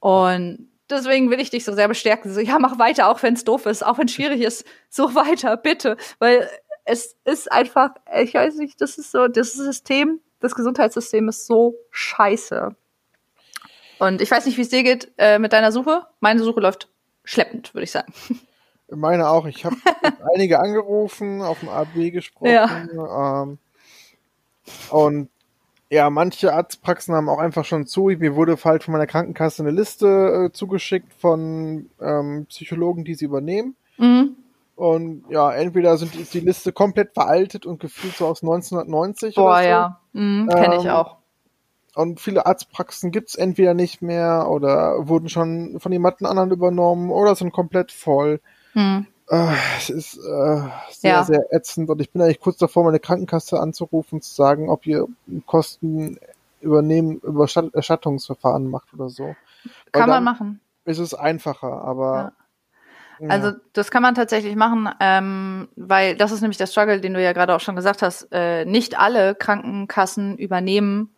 [0.00, 2.32] Und deswegen will ich dich so sehr bestärken.
[2.32, 4.66] So, ja, mach weiter, auch wenn es doof ist, auch wenn es schwierig ist.
[4.88, 5.96] Such weiter, bitte.
[6.18, 6.48] Weil
[6.84, 11.74] es ist einfach, ich weiß nicht, das ist so, das System das Gesundheitssystem ist so
[11.90, 12.74] scheiße.
[13.98, 16.06] Und ich weiß nicht, wie es dir geht äh, mit deiner Suche.
[16.20, 16.88] Meine Suche läuft
[17.24, 18.12] schleppend, würde ich sagen.
[18.88, 19.46] Meine auch.
[19.46, 19.76] Ich habe
[20.34, 22.52] einige angerufen, auf dem AB gesprochen.
[22.52, 23.42] Ja.
[23.42, 23.58] Ähm,
[24.90, 25.28] und
[25.88, 28.06] ja, manche Arztpraxen haben auch einfach schon zu.
[28.06, 33.26] Mir wurde halt von meiner Krankenkasse eine Liste äh, zugeschickt von ähm, Psychologen, die sie
[33.26, 33.76] übernehmen.
[33.96, 34.36] Mhm.
[34.74, 39.44] Und ja, entweder sind die, die Liste komplett veraltet und gefühlt so aus 1990 Boah,
[39.44, 39.68] oder so.
[39.68, 40.00] ja.
[40.12, 41.16] Mhm, Kenne ähm, ich auch.
[41.94, 47.34] Und viele Arztpraxen gibt's entweder nicht mehr oder wurden schon von jemand anderen übernommen oder
[47.36, 48.40] sind komplett voll.
[48.74, 49.06] Mhm.
[49.28, 50.60] Äh, es ist äh,
[50.90, 51.24] sehr, ja.
[51.24, 55.06] sehr ätzend und ich bin eigentlich kurz davor, meine Krankenkasse anzurufen, zu sagen, ob ihr
[55.46, 56.18] Kosten
[56.60, 59.34] übernehmen, über Erstattungsverfahren macht oder so.
[59.92, 60.60] Kann man machen.
[60.84, 62.32] Ist es einfacher, aber.
[63.18, 63.28] Ja.
[63.28, 67.22] Also das kann man tatsächlich machen, ähm, weil das ist nämlich der Struggle, den du
[67.22, 68.28] ja gerade auch schon gesagt hast.
[68.30, 71.15] Äh, nicht alle Krankenkassen übernehmen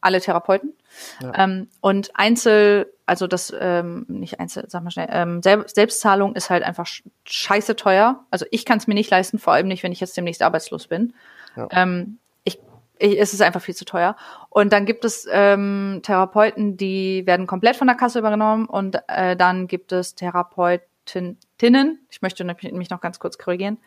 [0.00, 0.72] alle Therapeuten.
[1.20, 1.32] Ja.
[1.36, 6.62] Ähm, und Einzel, also das, ähm, nicht Einzel, sag mal schnell, ähm, Selbstzahlung ist halt
[6.62, 6.86] einfach
[7.24, 8.24] scheiße teuer.
[8.30, 10.86] Also ich kann es mir nicht leisten, vor allem nicht, wenn ich jetzt demnächst arbeitslos
[10.86, 11.14] bin.
[11.56, 11.68] Ja.
[11.72, 12.60] Ähm, ich,
[12.98, 14.16] ich, es ist einfach viel zu teuer.
[14.50, 19.36] Und dann gibt es ähm, Therapeuten, die werden komplett von der Kasse übernommen und äh,
[19.36, 23.78] dann gibt es Therapeutinnen, ich möchte mich noch ganz kurz korrigieren,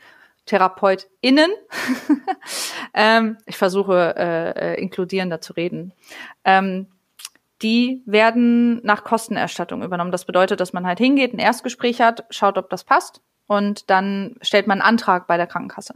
[0.46, 1.52] TherapeutInnen.
[2.94, 5.94] ähm, ich versuche äh, inkludierender zu reden.
[6.44, 6.88] Ähm,
[7.62, 10.12] die werden nach Kostenerstattung übernommen.
[10.12, 14.36] Das bedeutet, dass man halt hingeht, ein Erstgespräch hat, schaut, ob das passt und dann
[14.42, 15.96] stellt man einen Antrag bei der Krankenkasse.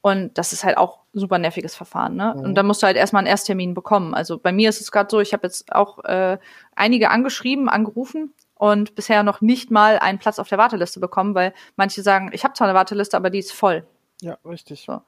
[0.00, 2.34] Und das ist halt auch super nerviges Verfahren, ne?
[2.36, 2.42] Mhm.
[2.42, 4.14] Und dann musst du halt erstmal einen Ersttermin bekommen.
[4.14, 6.38] Also bei mir ist es gerade so, ich habe jetzt auch äh,
[6.74, 11.52] einige angeschrieben, angerufen und bisher noch nicht mal einen Platz auf der Warteliste bekommen, weil
[11.76, 13.86] manche sagen, ich habe zwar eine Warteliste, aber die ist voll.
[14.20, 14.84] Ja, richtig.
[14.86, 15.02] So.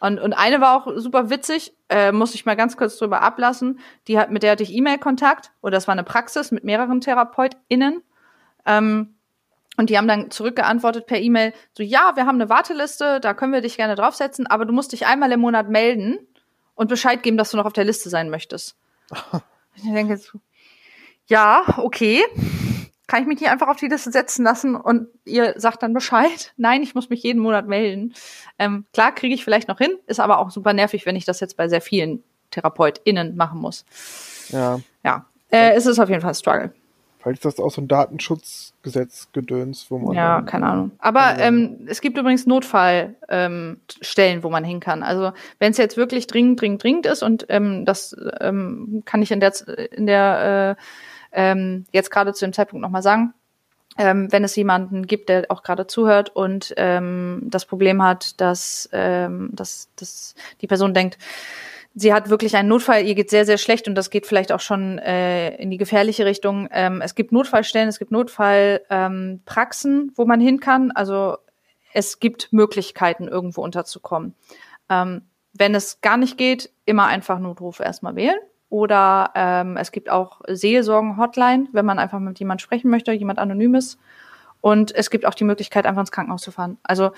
[0.00, 3.80] Und, und eine war auch super witzig, äh, muss ich mal ganz kurz drüber ablassen.
[4.08, 8.02] Die hat, mit der hatte ich E-Mail-Kontakt, oder das war eine Praxis mit mehreren TherapeutInnen.
[8.66, 9.14] Ähm,
[9.76, 13.52] und die haben dann zurückgeantwortet per E-Mail, so ja, wir haben eine Warteliste, da können
[13.52, 16.18] wir dich gerne draufsetzen, aber du musst dich einmal im Monat melden
[16.74, 18.76] und Bescheid geben, dass du noch auf der Liste sein möchtest.
[19.74, 20.38] ich denke so,
[21.30, 22.22] ja, okay.
[23.06, 26.52] Kann ich mich hier einfach auf die Liste setzen lassen und ihr sagt dann Bescheid?
[26.56, 28.14] Nein, ich muss mich jeden Monat melden.
[28.58, 31.40] Ähm, klar, kriege ich vielleicht noch hin, ist aber auch super nervig, wenn ich das
[31.40, 33.84] jetzt bei sehr vielen TherapeutInnen machen muss.
[34.48, 34.80] Ja.
[35.04, 36.72] Ja, äh, es ist auf jeden Fall ein Struggle.
[37.20, 40.16] Vielleicht ist das auch so ein Datenschutzgesetzgedöns, wo man.
[40.16, 40.92] Ja, keine Ahnung.
[40.98, 45.02] Aber ähm, es gibt übrigens Notfallstellen, ähm, wo man hin kann.
[45.02, 49.32] Also wenn es jetzt wirklich dringend, dringend, dringend ist und ähm, das ähm, kann ich
[49.32, 49.52] in der
[49.92, 50.82] in der äh,
[51.32, 53.34] ähm, jetzt gerade zu dem Zeitpunkt nochmal sagen,
[53.98, 58.88] ähm, wenn es jemanden gibt, der auch gerade zuhört und ähm, das Problem hat, dass,
[58.92, 61.18] ähm, dass, dass die Person denkt,
[61.94, 64.60] sie hat wirklich einen Notfall, ihr geht sehr, sehr schlecht und das geht vielleicht auch
[64.60, 66.68] schon äh, in die gefährliche Richtung.
[66.70, 70.92] Ähm, es gibt Notfallstellen, es gibt Notfallpraxen, ähm, wo man hin kann.
[70.92, 71.38] Also
[71.92, 74.34] es gibt Möglichkeiten, irgendwo unterzukommen.
[74.88, 75.22] Ähm,
[75.52, 78.38] wenn es gar nicht geht, immer einfach Notruf erstmal wählen.
[78.70, 83.98] Oder ähm, es gibt auch Seelsorgen-Hotline, wenn man einfach mit jemand sprechen möchte, jemand Anonymes.
[84.60, 86.78] Und es gibt auch die Möglichkeit, einfach ins Krankenhaus zu fahren.
[86.84, 87.10] Also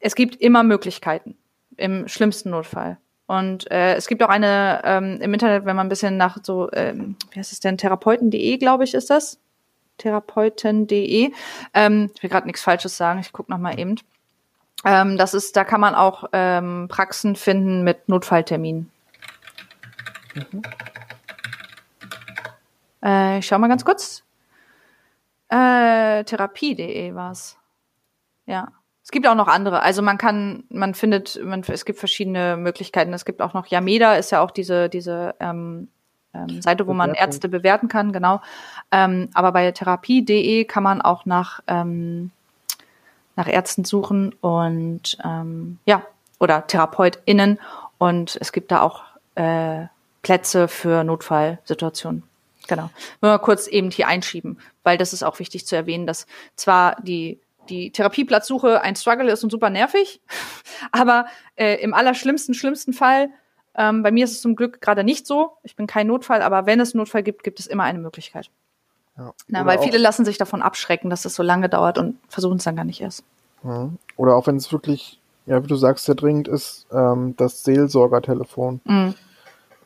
[0.00, 1.36] es gibt immer Möglichkeiten
[1.76, 2.96] im schlimmsten Notfall.
[3.26, 6.68] Und äh, es gibt auch eine ähm, im Internet, wenn man ein bisschen nach so,
[6.72, 9.38] ähm, wie heißt es denn, therapeuten.de, glaube ich, ist das.
[9.98, 11.30] Therapeuten.de.
[11.74, 13.96] Ähm, ich will gerade nichts Falsches sagen, ich gucke noch mal eben.
[14.84, 18.90] Ähm, das ist, da kann man auch ähm, Praxen finden mit Notfallterminen.
[20.34, 20.62] Mhm.
[23.02, 24.24] Äh, ich schau mal ganz kurz.
[25.48, 27.56] Äh, Therapie.de war's.
[28.46, 28.68] Ja.
[29.02, 29.82] Es gibt auch noch andere.
[29.82, 33.12] Also man kann, man findet, man, es gibt verschiedene Möglichkeiten.
[33.12, 35.88] Es gibt auch noch Yameda, ist ja auch diese, diese ähm,
[36.32, 38.40] ähm, Seite, wo man Ärzte bewerten kann, genau.
[38.92, 42.30] Ähm, aber bei therapie.de kann man auch nach, ähm,
[43.34, 46.02] nach Ärzten suchen und ähm, ja,
[46.38, 47.58] oder TherapeutInnen.
[47.98, 49.02] Und es gibt da auch
[49.34, 49.86] äh,
[50.22, 52.22] Plätze für Notfallsituationen.
[52.68, 52.90] Genau.
[53.20, 56.96] Nur mal kurz eben hier einschieben, weil das ist auch wichtig zu erwähnen, dass zwar
[57.02, 60.20] die die Therapieplatzsuche ein Struggle ist und super nervig,
[60.92, 63.30] aber äh, im allerschlimmsten, schlimmsten Fall,
[63.74, 66.66] ähm, bei mir ist es zum Glück gerade nicht so, ich bin kein Notfall, aber
[66.66, 68.50] wenn es einen Notfall gibt, gibt es immer eine Möglichkeit.
[69.16, 69.34] Ja.
[69.48, 72.64] Na, weil viele lassen sich davon abschrecken, dass es so lange dauert und versuchen es
[72.64, 73.22] dann gar nicht erst.
[73.62, 73.90] Ja.
[74.16, 78.80] Oder auch wenn es wirklich, ja, wie du sagst, sehr dringend ist, ähm, das Seelsorgertelefon.
[78.84, 79.14] Mhm.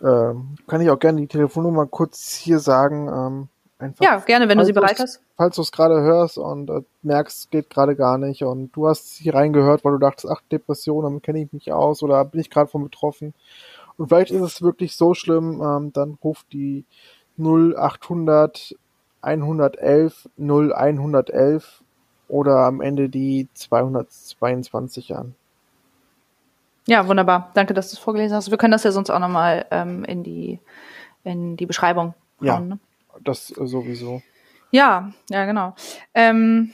[0.05, 3.09] Ähm, kann ich auch gerne die Telefonnummer kurz hier sagen.
[3.09, 3.49] Ähm,
[3.79, 5.23] einfach, ja, gerne, wenn du sie bereit hast.
[5.37, 8.87] Falls du es gerade hörst und äh, merkst, es geht gerade gar nicht und du
[8.87, 12.41] hast hier reingehört, weil du dachtest, ach, Depression, damit kenne ich mich aus oder bin
[12.41, 13.33] ich gerade von betroffen.
[13.97, 16.85] Und vielleicht ist es wirklich so schlimm, ähm, dann ruft die
[17.39, 18.77] 0800
[19.23, 21.83] 111 0111
[22.29, 25.35] oder am Ende die 222 an.
[26.87, 27.51] Ja, wunderbar.
[27.55, 28.51] Danke, dass du es vorgelesen hast.
[28.51, 30.61] Wir können das ja sonst auch nochmal ähm, in die
[31.25, 32.47] in die Beschreibung hauen.
[32.47, 32.79] Ja, ne?
[33.23, 34.23] das sowieso.
[34.71, 35.75] Ja, ja, genau.
[36.15, 36.73] Ähm,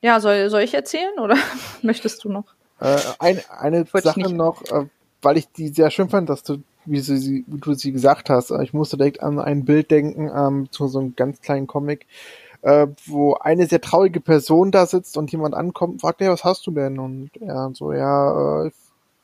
[0.00, 1.36] ja, soll, soll ich erzählen oder
[1.82, 2.44] möchtest du noch?
[2.80, 4.86] Äh, ein, eine Sache noch, äh,
[5.22, 8.50] weil ich die sehr schön fand, dass du, wie, sie, wie du sie gesagt hast.
[8.62, 12.06] Ich musste direkt an ein Bild denken, ähm, zu so einem ganz kleinen Comic.
[12.62, 16.42] äh, wo eine sehr traurige Person da sitzt und jemand ankommt und fragt, ja, was
[16.42, 16.98] hast du denn?
[16.98, 18.74] Und er so, ja, äh, ich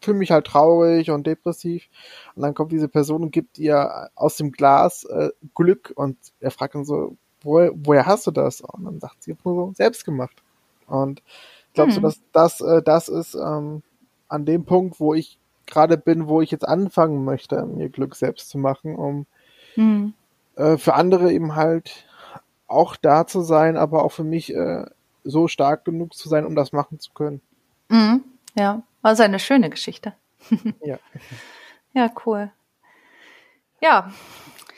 [0.04, 1.88] fühle mich halt traurig und depressiv.
[2.34, 6.50] Und dann kommt diese Person und gibt ihr aus dem Glas äh, Glück und er
[6.50, 8.60] fragt dann so, wo, woher hast du das?
[8.60, 10.42] Und dann sagt sie, nur so, selbst gemacht.
[10.86, 11.22] Und
[11.68, 11.96] ich glaube hm.
[11.96, 13.82] so, dass das, äh, das ist ähm,
[14.28, 18.50] an dem Punkt, wo ich gerade bin, wo ich jetzt anfangen möchte, mir Glück selbst
[18.50, 19.26] zu machen, um
[19.74, 20.14] hm.
[20.56, 22.06] äh, für andere eben halt
[22.66, 24.84] auch da zu sein, aber auch für mich äh,
[25.22, 27.40] so stark genug zu sein, um das machen zu können.
[27.88, 28.24] Mhm.
[28.56, 30.14] Ja, war eine schöne Geschichte.
[30.84, 30.98] ja.
[31.92, 32.50] Ja, cool.
[33.80, 34.12] Ja,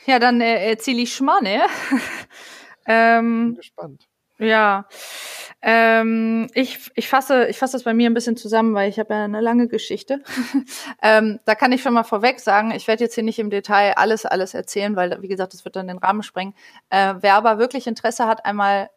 [0.05, 1.45] ja, dann äh, erzähle ich Schmarrn,
[2.85, 4.07] ähm, Bin gespannt.
[4.37, 4.87] Ja,
[5.63, 9.13] ähm, ich, ich fasse ich fasse das bei mir ein bisschen zusammen, weil ich habe
[9.13, 10.21] ja eine lange Geschichte.
[11.01, 13.93] ähm, da kann ich schon mal vorweg sagen, ich werde jetzt hier nicht im Detail
[13.97, 16.53] alles alles erzählen, weil wie gesagt, das wird dann den Rahmen sprengen.
[16.89, 18.89] Äh, wer aber wirklich Interesse hat, einmal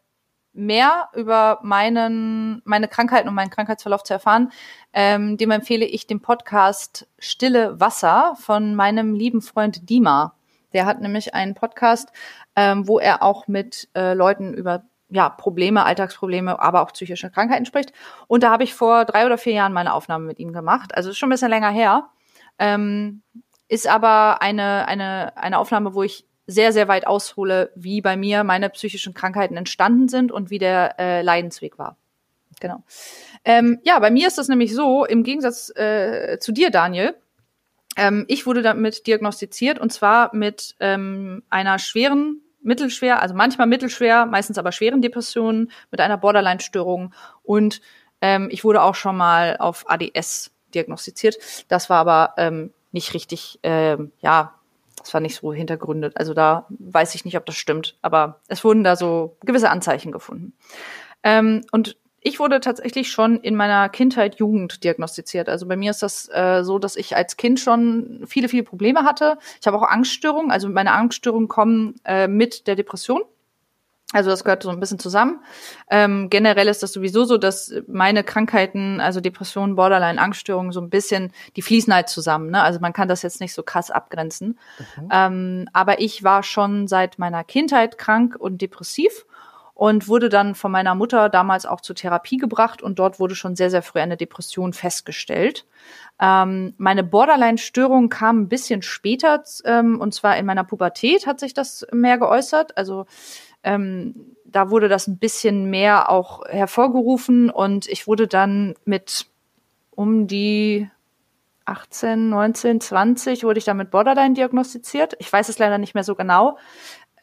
[0.53, 4.51] mehr über meinen meine Krankheiten und meinen Krankheitsverlauf zu erfahren,
[4.93, 10.35] ähm, dem empfehle ich den Podcast Stille Wasser von meinem lieben Freund Dima.
[10.73, 12.11] Der hat nämlich einen Podcast,
[12.55, 17.65] ähm, wo er auch mit äh, Leuten über ja, Probleme, Alltagsprobleme, aber auch psychische Krankheiten
[17.65, 17.91] spricht.
[18.27, 20.95] Und da habe ich vor drei oder vier Jahren meine Aufnahme mit ihm gemacht.
[20.95, 22.09] Also ist schon ein bisschen länger her.
[22.59, 23.21] Ähm,
[23.67, 28.43] ist aber eine, eine, eine Aufnahme, wo ich sehr, sehr weit aushole, wie bei mir
[28.43, 31.97] meine psychischen Krankheiten entstanden sind und wie der äh, Leidensweg war.
[32.59, 32.83] Genau.
[33.43, 37.15] Ähm, ja, bei mir ist das nämlich so, im Gegensatz äh, zu dir, Daniel,
[37.97, 44.25] ähm, ich wurde damit diagnostiziert und zwar mit ähm, einer schweren mittelschwer, also manchmal mittelschwer,
[44.25, 47.13] meistens aber schweren Depressionen mit einer Borderline-Störung
[47.43, 47.81] und
[48.21, 51.37] ähm, ich wurde auch schon mal auf ADS diagnostiziert.
[51.67, 54.53] Das war aber ähm, nicht richtig, ähm, ja,
[55.03, 56.17] das war nicht so hintergründet.
[56.17, 60.11] Also da weiß ich nicht, ob das stimmt, aber es wurden da so gewisse Anzeichen
[60.11, 60.53] gefunden.
[61.23, 65.49] Ähm, und ich wurde tatsächlich schon in meiner Kindheit Jugend diagnostiziert.
[65.49, 69.03] Also bei mir ist das äh, so, dass ich als Kind schon viele, viele Probleme
[69.03, 69.39] hatte.
[69.59, 70.51] Ich habe auch Angststörungen.
[70.51, 73.23] Also meine Angststörungen kommen äh, mit der Depression.
[74.13, 75.41] Also das gehört so ein bisschen zusammen.
[75.89, 80.89] Ähm, generell ist das sowieso so, dass meine Krankheiten, also Depressionen, Borderline, Angststörungen, so ein
[80.89, 82.51] bisschen, die fließen halt zusammen.
[82.51, 82.61] Ne?
[82.61, 84.59] Also man kann das jetzt nicht so krass abgrenzen.
[84.97, 85.09] Mhm.
[85.11, 89.25] Ähm, aber ich war schon seit meiner Kindheit krank und depressiv
[89.73, 93.55] und wurde dann von meiner Mutter damals auch zur Therapie gebracht und dort wurde schon
[93.55, 95.65] sehr, sehr früh eine Depression festgestellt.
[96.19, 101.55] Ähm, meine Borderline-Störung kam ein bisschen später ähm, und zwar in meiner Pubertät hat sich
[101.55, 102.77] das mehr geäußert.
[102.77, 103.07] Also
[103.63, 109.27] ähm, da wurde das ein bisschen mehr auch hervorgerufen und ich wurde dann mit
[109.91, 110.89] um die
[111.65, 115.15] 18, 19, 20 wurde ich dann mit Borderline diagnostiziert.
[115.19, 116.57] Ich weiß es leider nicht mehr so genau.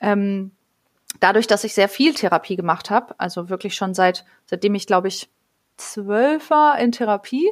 [0.01, 0.53] Ähm,
[1.21, 5.09] dadurch, dass ich sehr viel Therapie gemacht habe, also wirklich schon seit seitdem ich glaube
[5.09, 5.29] ich
[5.77, 7.51] zwölf war in Therapie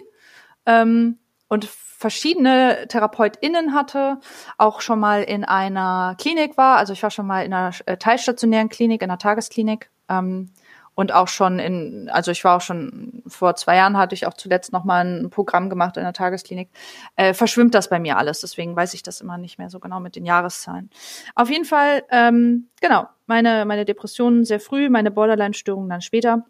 [0.64, 1.18] ähm,
[1.48, 4.18] und verschiedene TherapeutInnen hatte,
[4.58, 7.96] auch schon mal in einer Klinik war, also ich war schon mal in einer äh,
[7.96, 10.50] teilstationären Klinik, in einer Tagesklinik ähm,
[10.94, 14.34] und auch schon in, also ich war auch schon vor zwei Jahren hatte ich auch
[14.34, 16.68] zuletzt noch mal ein Programm gemacht in der Tagesklinik.
[17.16, 19.98] Äh, verschwimmt das bei mir alles, deswegen weiß ich das immer nicht mehr so genau
[19.98, 20.90] mit den Jahreszahlen.
[21.34, 26.44] Auf jeden Fall, ähm, genau, meine meine Depressionen sehr früh, meine Borderline-Störungen dann später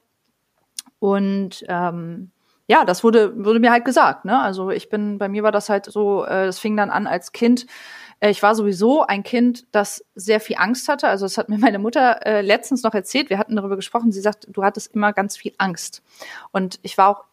[0.99, 2.33] und ähm,
[2.67, 4.41] ja, das wurde wurde mir halt gesagt, ne?
[4.41, 7.33] Also ich bin, bei mir war das halt so, äh, das fing dann an als
[7.33, 7.67] Kind
[8.21, 11.09] äh, ich war sowieso ein Kind, das sehr viel Angst hatte.
[11.09, 13.31] Also das hat mir meine Mutter äh, letztens noch erzählt.
[13.31, 14.13] Wir hatten darüber gesprochen.
[14.13, 16.03] Sie sagt, du hattest immer ganz viel Angst.
[16.53, 17.25] Und ich war auch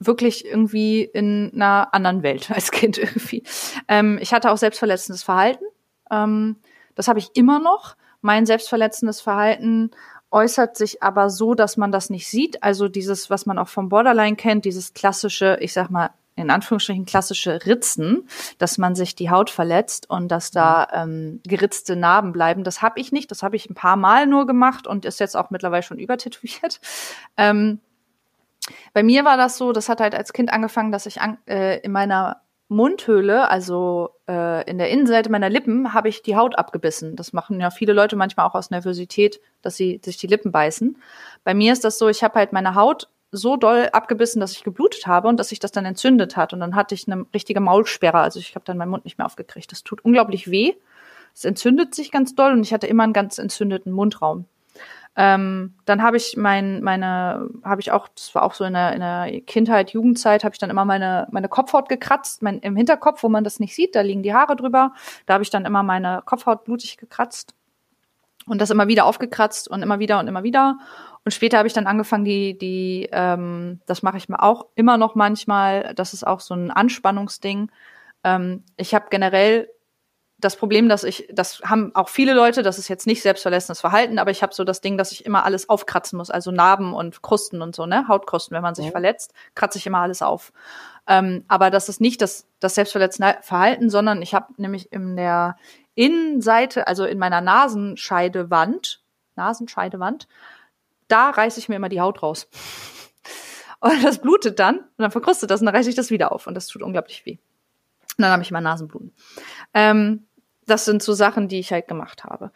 [0.00, 3.42] wirklich irgendwie in einer anderen Welt als Kind irgendwie.
[3.88, 5.64] Ähm, ich hatte auch selbstverletzendes Verhalten.
[6.10, 6.56] Ähm,
[6.94, 7.96] das habe ich immer noch.
[8.20, 9.92] Mein selbstverletzendes Verhalten
[10.30, 12.62] äußert sich aber so, dass man das nicht sieht.
[12.62, 17.04] Also dieses, was man auch vom Borderline kennt, dieses klassische, ich sag mal, in Anführungsstrichen
[17.04, 22.62] klassische Ritzen, dass man sich die Haut verletzt und dass da ähm, geritzte Narben bleiben.
[22.62, 23.30] Das habe ich nicht.
[23.30, 26.80] Das habe ich ein paar Mal nur gemacht und ist jetzt auch mittlerweile schon übertätowiert.
[27.36, 27.80] Ähm,
[28.92, 31.78] bei mir war das so, das hat halt als Kind angefangen, dass ich an, äh,
[31.78, 37.16] in meiner Mundhöhle, also äh, in der Innenseite meiner Lippen, habe ich die Haut abgebissen.
[37.16, 40.98] Das machen ja viele Leute manchmal auch aus Nervosität, dass sie sich die Lippen beißen.
[41.44, 44.64] Bei mir ist das so, ich habe halt meine Haut so doll abgebissen, dass ich
[44.64, 46.52] geblutet habe und dass sich das dann entzündet hat.
[46.52, 48.18] Und dann hatte ich eine richtige Maulsperre.
[48.18, 49.72] Also ich habe dann meinen Mund nicht mehr aufgekriegt.
[49.72, 50.74] Das tut unglaublich weh.
[51.34, 54.46] Es entzündet sich ganz doll und ich hatte immer einen ganz entzündeten Mundraum.
[55.20, 58.92] Ähm, dann habe ich mein, meine, habe ich auch, das war auch so in der,
[58.92, 63.24] in der Kindheit, Jugendzeit, habe ich dann immer meine, meine Kopfhaut gekratzt, mein, im Hinterkopf,
[63.24, 64.92] wo man das nicht sieht, da liegen die Haare drüber.
[65.26, 67.56] Da habe ich dann immer meine Kopfhaut blutig gekratzt.
[68.46, 70.78] Und das immer wieder aufgekratzt und immer wieder und immer wieder.
[71.24, 74.98] Und später habe ich dann angefangen, die, die, ähm, das mache ich mir auch immer
[74.98, 75.94] noch manchmal.
[75.96, 77.72] Das ist auch so ein Anspannungsding.
[78.22, 79.68] Ähm, ich habe generell
[80.40, 84.18] das Problem, dass ich, das haben auch viele Leute, das ist jetzt nicht selbstverletzendes Verhalten,
[84.20, 87.22] aber ich habe so das Ding, dass ich immer alles aufkratzen muss, also Narben und
[87.22, 88.90] Krusten und so, ne, Hautkrusten, wenn man sich ja.
[88.92, 90.52] verletzt, kratze ich immer alles auf.
[91.08, 95.56] Ähm, aber das ist nicht das, das selbstverletzende Verhalten, sondern ich habe nämlich in der
[95.96, 99.02] Innenseite, also in meiner Nasenscheidewand,
[99.34, 100.28] Nasenscheidewand,
[101.08, 102.48] da reiße ich mir immer die Haut raus.
[103.80, 106.48] Und das blutet dann und dann verkrustet das und dann reiße ich das wieder auf
[106.48, 107.38] und das tut unglaublich weh.
[108.18, 109.12] Und dann habe ich immer Nasenbluten.
[109.72, 110.26] Ähm,
[110.68, 112.50] das sind so Sachen, die ich halt gemacht habe.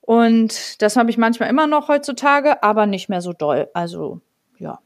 [0.00, 3.68] Und das habe ich manchmal immer noch heutzutage, aber nicht mehr so doll.
[3.74, 4.20] Also
[4.58, 4.78] ja,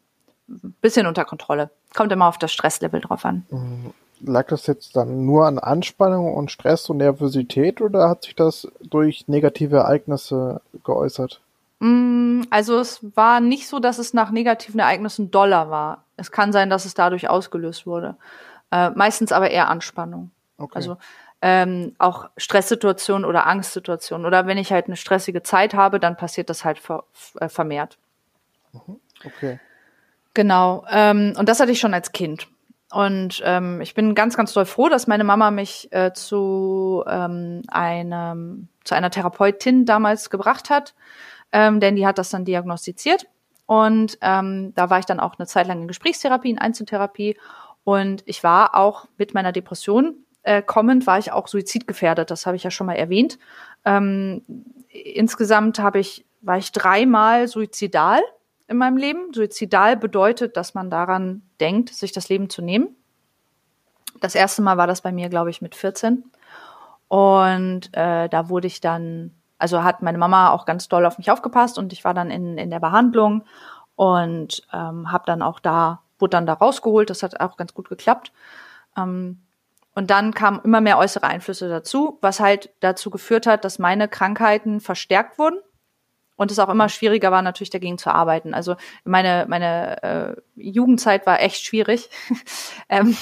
[0.81, 1.71] bisschen unter Kontrolle.
[1.95, 3.45] Kommt immer auf das Stresslevel drauf an.
[3.51, 3.93] Mhm.
[4.23, 8.69] Lag das jetzt dann nur an Anspannung und Stress und Nervosität oder hat sich das
[8.83, 11.41] durch negative Ereignisse geäußert?
[11.79, 16.05] Mm, also es war nicht so, dass es nach negativen Ereignissen doller war.
[16.19, 18.17] Es kann sein, dass es dadurch ausgelöst wurde.
[18.71, 20.31] Äh, meistens aber eher Anspannung.
[20.59, 20.73] Okay.
[20.75, 20.99] Also
[21.43, 24.27] ähm, auch Stresssituationen oder Angstsituationen.
[24.27, 27.05] Oder wenn ich halt eine stressige Zeit habe, dann passiert das halt ver
[27.41, 27.99] äh, vermehrt.
[28.73, 29.01] Mhm.
[29.25, 29.61] Okay.
[30.35, 30.85] Genau.
[30.91, 32.47] Ähm, und das hatte ich schon als Kind.
[32.93, 37.63] Und ähm, ich bin ganz, ganz doll froh, dass meine Mama mich äh, zu ähm,
[37.69, 40.95] einem zu einer Therapeutin damals gebracht hat,
[41.53, 43.27] ähm, denn die hat das dann diagnostiziert.
[43.67, 47.37] Und ähm, da war ich dann auch eine Zeit lang in Gesprächstherapie, in Einzeltherapie.
[47.85, 52.31] Und ich war auch mit meiner Depression äh, kommend, war ich auch suizidgefährdet.
[52.31, 53.39] Das habe ich ja schon mal erwähnt.
[53.85, 54.43] Ähm,
[54.89, 58.21] insgesamt habe ich war ich dreimal suizidal
[58.67, 59.33] in meinem Leben.
[59.35, 62.97] Suizidal bedeutet, dass man daran denkt, sich das Leben zu nehmen.
[64.21, 66.25] Das erste Mal war das bei mir, glaube ich, mit 14.
[67.09, 71.31] Und äh, da wurde ich dann, also hat meine Mama auch ganz doll auf mich
[71.31, 73.45] aufgepasst und ich war dann in, in der Behandlung
[73.97, 77.11] und ähm, habe dann auch da, wurde dann da rausgeholt.
[77.11, 78.33] Das hat auch ganz gut geklappt.
[78.97, 79.41] Ähm,
[79.95, 84.09] und dann kamen immer mehr äußere Einflüsse dazu, was halt dazu geführt hat, dass meine
[84.09, 85.59] Krankheiten verstärkt wurden
[86.37, 88.55] und es auch immer schwieriger war, natürlich dagegen zu arbeiten.
[88.55, 92.09] Also meine, meine äh, Jugendzeit war echt schwierig.
[92.89, 93.17] ähm,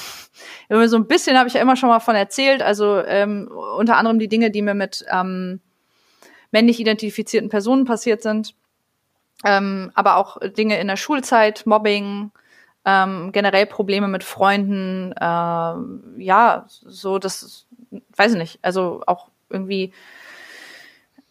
[0.68, 2.62] so ein bisschen habe ich ja immer schon mal von erzählt.
[2.62, 5.60] Also ähm, unter anderem die Dinge, die mir mit ähm,
[6.52, 8.54] männlich identifizierten Personen passiert sind.
[9.44, 12.30] Ähm, aber auch Dinge in der Schulzeit, Mobbing,
[12.89, 17.66] ähm, generell Probleme mit Freunden, äh, ja, so das,
[18.16, 19.93] weiß ich nicht, also auch irgendwie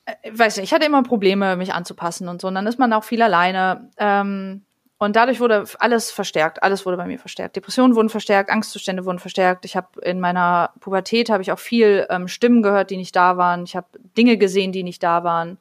[0.06, 2.48] äh, weiß nicht, ich hatte immer Probleme, mich anzupassen und so.
[2.48, 3.90] Und dann ist man auch viel alleine.
[3.98, 4.62] Ähm,
[5.00, 6.62] und dadurch wurde alles verstärkt.
[6.62, 7.56] Alles wurde bei mir verstärkt.
[7.56, 9.66] Depressionen wurden verstärkt, Angstzustände wurden verstärkt.
[9.66, 13.38] Ich habe in meiner Pubertät habe ich auch viel ähm, Stimmen gehört, die nicht da
[13.38, 13.64] waren.
[13.64, 15.58] Ich habe Dinge gesehen, die nicht da waren.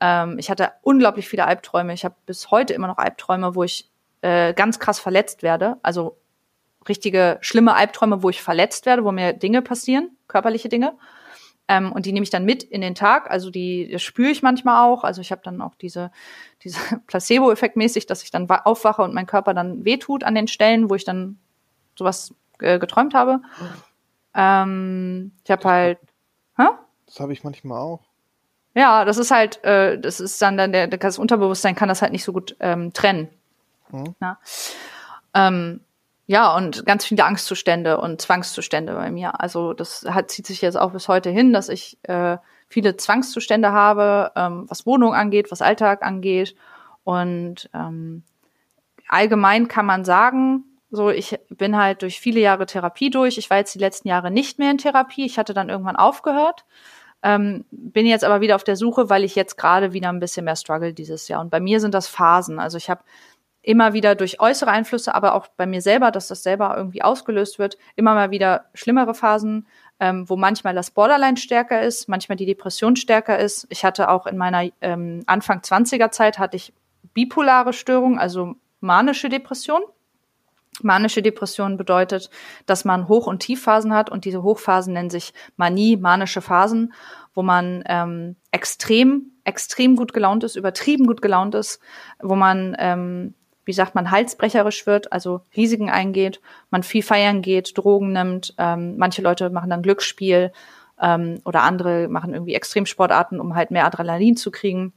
[0.00, 1.92] Ähm, ich hatte unglaublich viele Albträume.
[1.94, 3.88] Ich habe bis heute immer noch Albträume, wo ich
[4.26, 5.76] äh, ganz krass verletzt werde.
[5.82, 6.18] Also
[6.88, 10.94] richtige schlimme Albträume, wo ich verletzt werde, wo mir Dinge passieren, körperliche Dinge.
[11.68, 13.30] Ähm, und die nehme ich dann mit in den Tag.
[13.30, 15.04] Also die das spüre ich manchmal auch.
[15.04, 16.10] Also ich habe dann auch diese,
[16.64, 20.90] diese Placebo-Effekt mäßig, dass ich dann aufwache und mein Körper dann wehtut an den Stellen,
[20.90, 21.38] wo ich dann
[21.96, 23.40] sowas äh, geträumt habe.
[24.34, 25.98] Ähm, ich habe halt.
[26.56, 26.66] Hä?
[27.06, 28.02] Das habe ich manchmal auch.
[28.74, 32.12] Ja, das ist halt, äh, das ist dann, dann der, das Unterbewusstsein kann das halt
[32.12, 33.28] nicht so gut ähm, trennen.
[33.90, 34.14] Hm.
[34.20, 34.38] Ja.
[35.34, 35.80] Ähm,
[36.26, 39.40] ja, und ganz viele Angstzustände und Zwangszustände bei mir.
[39.40, 42.38] Also das hat, zieht sich jetzt auch bis heute hin, dass ich äh,
[42.68, 46.56] viele Zwangszustände habe, ähm, was Wohnung angeht, was Alltag angeht.
[47.04, 48.24] Und ähm,
[49.08, 53.38] allgemein kann man sagen, so ich bin halt durch viele Jahre Therapie durch.
[53.38, 55.26] Ich war jetzt die letzten Jahre nicht mehr in Therapie.
[55.26, 56.64] Ich hatte dann irgendwann aufgehört.
[57.22, 60.44] Ähm, bin jetzt aber wieder auf der Suche, weil ich jetzt gerade wieder ein bisschen
[60.44, 61.40] mehr struggle dieses Jahr.
[61.40, 62.58] Und bei mir sind das Phasen.
[62.58, 63.02] Also ich habe
[63.66, 67.58] immer wieder durch äußere Einflüsse, aber auch bei mir selber, dass das selber irgendwie ausgelöst
[67.58, 69.66] wird, immer mal wieder schlimmere Phasen,
[69.98, 73.66] ähm, wo manchmal das Borderline stärker ist, manchmal die Depression stärker ist.
[73.68, 76.72] Ich hatte auch in meiner ähm, Anfang 20er Zeit hatte ich
[77.12, 79.82] bipolare Störung, also manische Depression.
[80.82, 82.30] Manische Depression bedeutet,
[82.66, 86.92] dass man Hoch- und Tiefphasen hat und diese Hochphasen nennen sich Manie, manische Phasen,
[87.34, 91.80] wo man ähm, extrem, extrem gut gelaunt ist, übertrieben gut gelaunt ist,
[92.20, 93.34] wo man ähm,
[93.66, 96.40] wie sagt man, halsbrecherisch wird, also Risiken eingeht,
[96.70, 100.52] man viel feiern geht, Drogen nimmt, ähm, manche Leute machen dann Glücksspiel
[101.00, 104.92] ähm, oder andere machen irgendwie Extremsportarten, um halt mehr Adrenalin zu kriegen.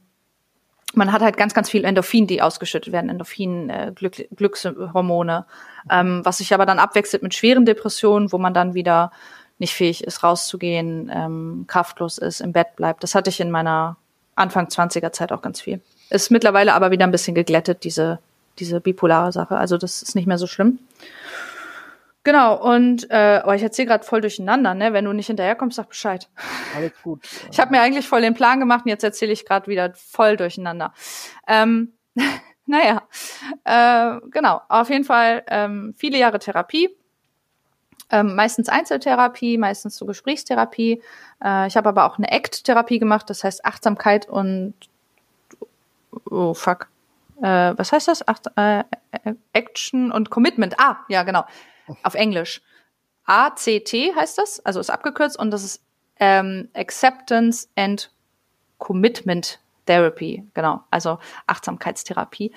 [0.94, 5.46] Man hat halt ganz, ganz viel Endorphin, die ausgeschüttet werden, Endorphin, äh, Glück, Glückshormone,
[5.90, 9.10] ähm, was sich aber dann abwechselt mit schweren Depressionen, wo man dann wieder
[9.58, 13.02] nicht fähig ist, rauszugehen, ähm, kraftlos ist, im Bett bleibt.
[13.02, 13.96] Das hatte ich in meiner
[14.36, 15.80] Anfang 20er Zeit auch ganz viel.
[16.08, 18.20] Ist mittlerweile aber wieder ein bisschen geglättet, diese,
[18.60, 19.56] diese bipolare Sache.
[19.56, 20.78] Also das ist nicht mehr so schlimm.
[22.22, 24.92] Genau, und äh, oh, ich erzähle gerade voll durcheinander, ne?
[24.92, 26.28] Wenn du nicht hinterherkommst, sag Bescheid.
[26.76, 27.26] Alles gut.
[27.50, 30.36] Ich habe mir eigentlich voll den Plan gemacht und jetzt erzähle ich gerade wieder voll
[30.36, 30.92] durcheinander.
[31.48, 31.94] Ähm,
[32.66, 33.02] naja,
[33.64, 36.90] äh, genau, auf jeden Fall ähm, viele Jahre Therapie.
[38.10, 41.00] Ähm, meistens Einzeltherapie, meistens so Gesprächstherapie.
[41.42, 44.74] Äh, ich habe aber auch eine ACT-Therapie gemacht, das heißt Achtsamkeit und
[46.28, 46.88] oh fuck.
[47.42, 48.26] Äh, was heißt das?
[48.26, 48.84] Acht, äh,
[49.52, 50.74] Action und Commitment.
[50.78, 51.44] Ah, ja, genau
[52.02, 52.62] auf Englisch.
[53.24, 55.82] ACT heißt das, also ist abgekürzt und das ist
[56.18, 58.10] ähm, Acceptance and
[58.78, 62.52] Commitment Therapy, genau, also Achtsamkeitstherapie.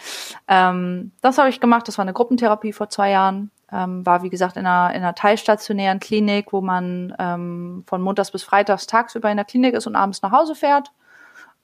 [0.47, 3.51] Ähm, das habe ich gemacht, das war eine Gruppentherapie vor zwei Jahren.
[3.71, 8.29] Ähm, war, wie gesagt, in einer, in einer teilstationären Klinik, wo man ähm, von montags
[8.29, 10.91] bis freitags tagsüber in der Klinik ist und abends nach Hause fährt.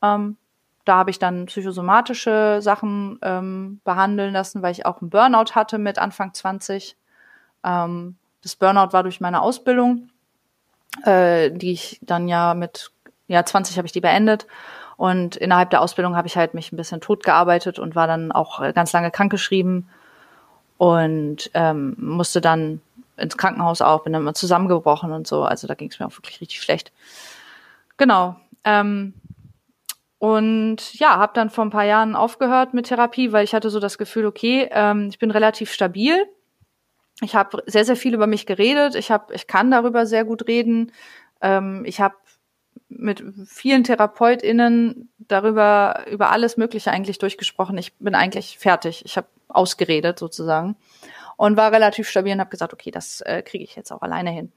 [0.02, 0.38] Ähm,
[0.90, 5.78] da habe ich dann psychosomatische Sachen ähm, behandeln lassen, weil ich auch einen Burnout hatte
[5.78, 6.98] mit Anfang 20.
[7.64, 10.10] Ähm, das Burnout war durch meine Ausbildung,
[11.06, 12.92] äh, die ich dann ja mit,
[13.28, 14.48] ja, 20 habe ich die beendet.
[14.98, 18.32] Und innerhalb der Ausbildung habe ich halt mich ein bisschen tot gearbeitet und war dann
[18.32, 19.88] auch ganz lange krankgeschrieben
[20.80, 22.82] und ähm, musste dann
[23.16, 25.44] ins Krankenhaus auch, bin dann mal zusammengebrochen und so.
[25.44, 26.92] Also da ging es mir auch wirklich richtig schlecht.
[27.98, 28.38] Genau.
[28.64, 29.14] Ähm,
[30.20, 33.80] und ja, habe dann vor ein paar Jahren aufgehört mit Therapie, weil ich hatte so
[33.80, 36.28] das Gefühl, okay, ähm, ich bin relativ stabil
[37.22, 38.96] ich habe sehr, sehr viel über mich geredet.
[38.96, 40.92] Ich habe, ich kann darüber sehr gut reden.
[41.42, 42.16] Ähm, ich habe
[42.88, 47.78] mit vielen TherapeutInnen darüber, über alles Mögliche eigentlich durchgesprochen.
[47.78, 49.04] Ich bin eigentlich fertig.
[49.06, 50.76] Ich habe ausgeredet sozusagen
[51.38, 54.32] und war relativ stabil und habe gesagt, okay, das äh, kriege ich jetzt auch alleine
[54.32, 54.52] hin.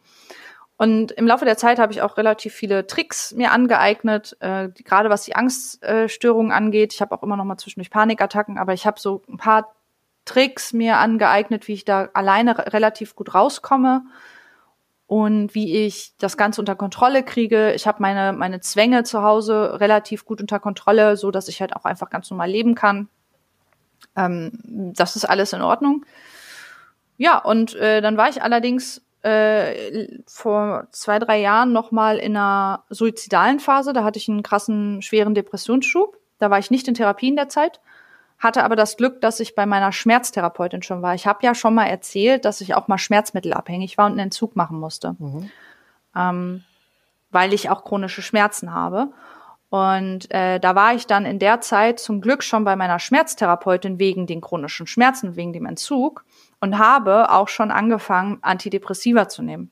[0.83, 5.11] Und im Laufe der Zeit habe ich auch relativ viele Tricks mir angeeignet, äh, gerade
[5.11, 6.93] was die Angststörungen äh, angeht.
[6.93, 9.77] Ich habe auch immer noch mal zwischendurch Panikattacken, aber ich habe so ein paar
[10.25, 14.03] Tricks mir angeeignet, wie ich da alleine relativ gut rauskomme
[15.07, 17.75] und wie ich das Ganze unter Kontrolle kriege.
[17.75, 21.77] Ich habe meine meine Zwänge zu Hause relativ gut unter Kontrolle, so dass ich halt
[21.77, 23.09] auch einfach ganz normal leben kann.
[24.17, 24.51] Ähm,
[24.97, 26.05] das ist alles in Ordnung.
[27.19, 32.37] Ja, und äh, dann war ich allerdings äh, vor zwei drei Jahren noch mal in
[32.37, 33.93] einer suizidalen Phase.
[33.93, 36.17] Da hatte ich einen krassen schweren Depressionsschub.
[36.39, 37.81] Da war ich nicht in Therapie in der Zeit
[38.43, 41.15] hatte aber das Glück, dass ich bei meiner Schmerztherapeutin schon war.
[41.15, 44.57] Ich habe ja schon mal erzählt, dass ich auch mal schmerzmittelabhängig war und einen Entzug
[44.57, 45.51] machen musste, mhm.
[46.17, 46.65] ähm,
[47.31, 49.13] weil ich auch chronische Schmerzen habe.
[49.71, 54.01] Und äh, da war ich dann in der Zeit zum Glück schon bei meiner Schmerztherapeutin
[54.01, 56.25] wegen den chronischen Schmerzen, wegen dem Entzug
[56.63, 59.71] und habe auch schon angefangen, Antidepressiva zu nehmen.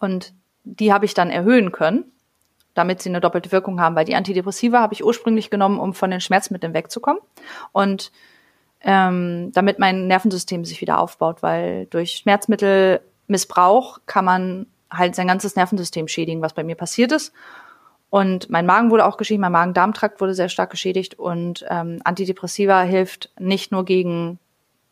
[0.00, 2.10] Und die habe ich dann erhöhen können
[2.74, 6.10] damit sie eine doppelte Wirkung haben, weil die Antidepressiva habe ich ursprünglich genommen, um von
[6.10, 7.20] den Schmerzmitteln wegzukommen
[7.72, 8.12] und
[8.80, 15.56] ähm, damit mein Nervensystem sich wieder aufbaut, weil durch Schmerzmittelmissbrauch kann man halt sein ganzes
[15.56, 17.32] Nervensystem schädigen, was bei mir passiert ist.
[18.08, 22.82] Und mein Magen wurde auch geschädigt, mein Magen-Darm-Trakt wurde sehr stark geschädigt und ähm, Antidepressiva
[22.82, 24.38] hilft nicht nur gegen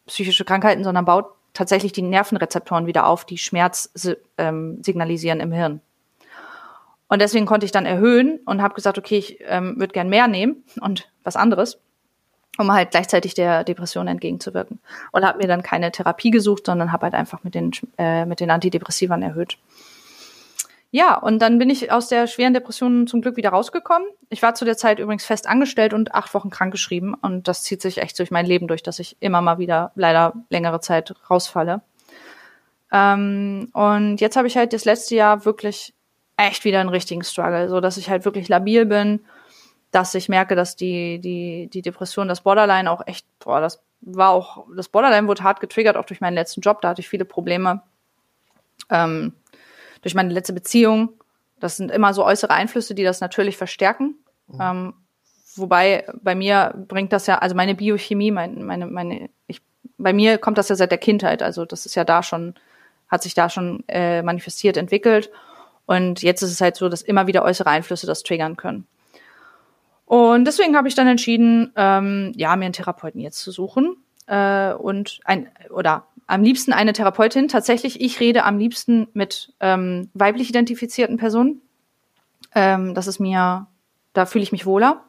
[0.09, 3.91] psychische Krankheiten, sondern baut tatsächlich die Nervenrezeptoren wieder auf, die Schmerz
[4.37, 5.81] ähm, signalisieren im Hirn.
[7.09, 10.29] Und deswegen konnte ich dann erhöhen und habe gesagt, okay, ich ähm, würde gern mehr
[10.29, 11.79] nehmen und was anderes,
[12.59, 14.79] um halt gleichzeitig der Depression entgegenzuwirken.
[15.11, 18.41] Und habe mir dann keine Therapie gesucht, sondern habe halt einfach mit den, äh, mit
[18.41, 19.57] den Antidepressivern erhöht.
[20.91, 24.09] Ja, und dann bin ich aus der schweren Depression zum Glück wieder rausgekommen.
[24.31, 27.13] Ich war zu der Zeit übrigens fest angestellt und acht Wochen krankgeschrieben.
[27.15, 30.33] Und das zieht sich echt durch mein Leben durch, dass ich immer mal wieder leider
[30.49, 31.83] längere Zeit rausfalle.
[32.91, 35.93] Ähm, und jetzt habe ich halt das letzte Jahr wirklich
[36.39, 39.21] echt wieder einen richtigen Struggle, so dass ich halt wirklich labil bin,
[39.91, 44.31] dass ich merke, dass die, die, die Depression, das Borderline auch echt, boah, das war
[44.31, 47.25] auch, das Borderline wurde hart getriggert, auch durch meinen letzten Job, da hatte ich viele
[47.25, 47.83] Probleme.
[48.91, 49.35] Ähm,
[50.03, 51.11] durch meine letzte Beziehung.
[51.61, 54.17] Das sind immer so äußere Einflüsse, die das natürlich verstärken.
[54.47, 54.61] Mhm.
[54.61, 54.95] Ähm,
[55.57, 59.61] wobei bei mir bringt das ja, also meine Biochemie, meine, meine, meine, ich,
[59.97, 61.43] bei mir kommt das ja seit der Kindheit.
[61.43, 62.55] Also das ist ja da schon,
[63.09, 65.31] hat sich da schon äh, manifestiert, entwickelt.
[65.87, 68.87] Und jetzt ist es halt so, dass immer wieder äußere Einflüsse das triggern können.
[70.05, 73.97] Und deswegen habe ich dann entschieden, ähm, ja, mir einen Therapeuten jetzt zu suchen.
[74.27, 77.49] Äh, und ein, oder am liebsten eine Therapeutin.
[77.49, 81.63] Tatsächlich, ich rede am liebsten mit ähm, weiblich identifizierten Personen.
[82.55, 83.67] Ähm, das ist mir,
[84.13, 85.05] da fühle ich mich wohler.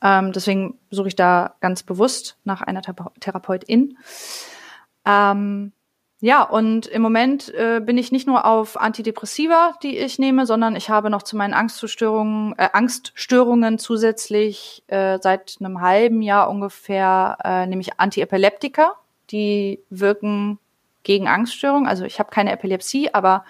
[0.00, 3.98] Ähm, deswegen suche ich da ganz bewusst nach einer Thera Therapeutin.
[5.04, 5.72] Ähm,
[6.20, 10.76] ja, und im Moment äh, bin ich nicht nur auf Antidepressiva, die ich nehme, sondern
[10.76, 17.38] ich habe noch zu meinen Angststörungen, äh, Angststörungen zusätzlich äh, seit einem halben Jahr ungefähr
[17.42, 18.92] äh, nämlich Antiepileptika,
[19.32, 20.58] die wirken
[21.02, 21.88] gegen Angststörungen.
[21.88, 23.44] Also ich habe keine Epilepsie, aber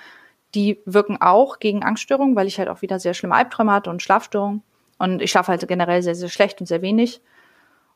[0.54, 4.02] die wirken auch gegen Angststörungen, weil ich halt auch wieder sehr schlimme Albträume hatte und
[4.02, 4.62] Schlafstörungen.
[4.98, 7.20] Und ich schlafe halt generell sehr, sehr schlecht und sehr wenig.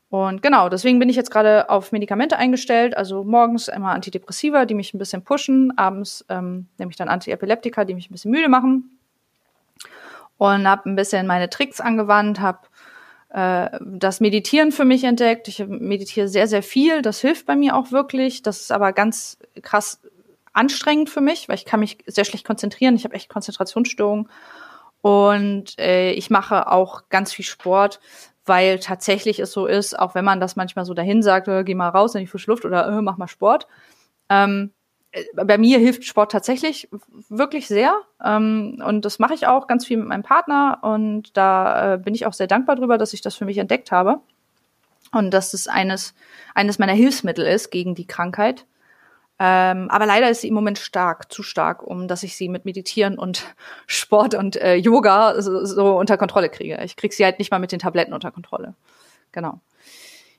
[0.09, 2.97] Und genau, deswegen bin ich jetzt gerade auf Medikamente eingestellt.
[2.97, 5.77] Also morgens immer Antidepressiva, die mich ein bisschen pushen.
[5.77, 8.99] Abends ähm, nehme ich dann Antiepileptika, die mich ein bisschen müde machen.
[10.39, 12.61] Und habe ein bisschen meine Tricks angewandt, habe
[13.31, 15.49] äh, das Meditieren für mich entdeckt.
[15.49, 17.03] Ich meditiere sehr, sehr viel.
[17.03, 18.43] Das hilft bei mir auch wirklich.
[18.43, 20.01] Das ist aber ganz krass
[20.53, 22.97] anstrengend für mich, weil ich kann mich sehr schlecht konzentrieren.
[22.97, 24.29] Ich habe echt Konzentrationsstörungen.
[25.03, 28.01] Und äh, ich mache auch ganz viel Sport,
[28.45, 31.75] weil tatsächlich es so ist, auch wenn man das manchmal so dahin sagt, äh, geh
[31.75, 33.69] mal raus in die frische Luft oder äh, mach mal Sport.
[34.29, 34.76] Ähm, äh,
[35.35, 36.89] bei mir hilft Sport tatsächlich
[37.29, 37.95] wirklich sehr.
[38.25, 40.79] Ähm, und das mache ich auch ganz viel mit meinem Partner.
[40.83, 43.93] Und da äh, bin ich auch sehr dankbar drüber, dass ich das für mich entdeckt
[43.93, 44.21] habe.
[45.13, 46.15] Und dass es eines,
[46.55, 48.67] eines meiner Hilfsmittel ist gegen die Krankheit.
[49.39, 52.65] Ähm, aber leider ist sie im Moment stark, zu stark, um dass ich sie mit
[52.65, 53.55] Meditieren und
[53.87, 56.81] Sport und äh, Yoga so, so unter Kontrolle kriege.
[56.85, 58.75] Ich kriege sie halt nicht mal mit den Tabletten unter Kontrolle.
[59.33, 59.61] Genau.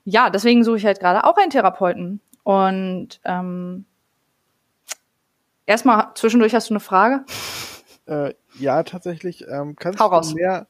[0.03, 2.21] Ja, deswegen suche ich halt gerade auch einen Therapeuten.
[2.43, 3.85] Und ähm,
[5.67, 7.23] erstmal zwischendurch hast du eine Frage?
[8.07, 9.45] Äh, ja, tatsächlich.
[9.47, 10.67] Ähm, kannst du mehr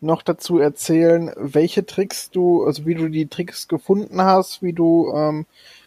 [0.00, 5.12] noch dazu erzählen, welche Tricks du, also wie du die Tricks gefunden hast, wie du
[5.14, 5.46] ähm,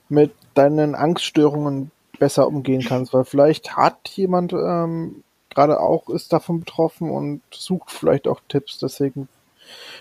[0.09, 6.59] mit deinen Angststörungen besser umgehen kannst, weil vielleicht hat jemand ähm, gerade auch ist davon
[6.59, 8.79] betroffen und sucht vielleicht auch Tipps.
[8.79, 9.27] Deswegen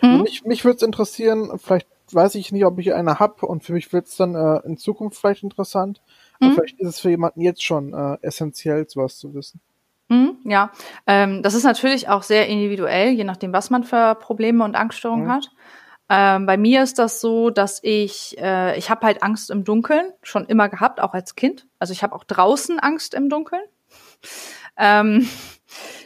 [0.02, 0.22] mhm.
[0.22, 1.58] mich, mich würde es interessieren.
[1.58, 4.60] Vielleicht weiß ich nicht, ob ich eine hab und für mich wird es dann äh,
[4.66, 6.00] in Zukunft vielleicht interessant.
[6.42, 6.54] Mhm.
[6.54, 9.60] Vielleicht ist es für jemanden jetzt schon äh, essentiell, sowas zu wissen.
[10.08, 10.72] Mhm, ja,
[11.06, 15.26] ähm, das ist natürlich auch sehr individuell, je nachdem, was man für Probleme und Angststörungen
[15.26, 15.30] mhm.
[15.32, 15.50] hat.
[16.10, 20.12] Ähm, bei mir ist das so, dass ich, äh, ich habe halt Angst im Dunkeln,
[20.22, 21.66] schon immer gehabt, auch als Kind.
[21.78, 23.62] Also ich habe auch draußen Angst im Dunkeln.
[24.76, 25.28] Ähm,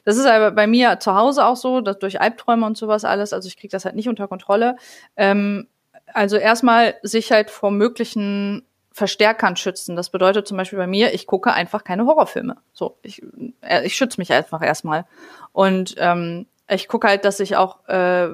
[0.04, 3.32] das ist aber bei mir zu Hause auch so, dass durch Albträume und sowas alles,
[3.32, 4.76] also ich kriege das halt nicht unter Kontrolle.
[5.16, 5.66] Ähm,
[6.12, 8.64] also erstmal sich halt vor möglichen
[8.96, 9.94] Verstärkern schützen.
[9.94, 12.56] Das bedeutet zum Beispiel bei mir, ich gucke einfach keine Horrorfilme.
[12.72, 13.22] So, ich,
[13.60, 15.04] äh, ich schütze mich einfach erstmal.
[15.52, 18.28] Und ähm, ich gucke halt, dass ich auch äh,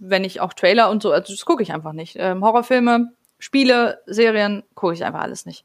[0.00, 2.16] wenn ich auch Trailer und so, also das gucke ich einfach nicht.
[2.18, 5.64] Ähm, Horrorfilme, Spiele, Serien, gucke ich einfach alles nicht.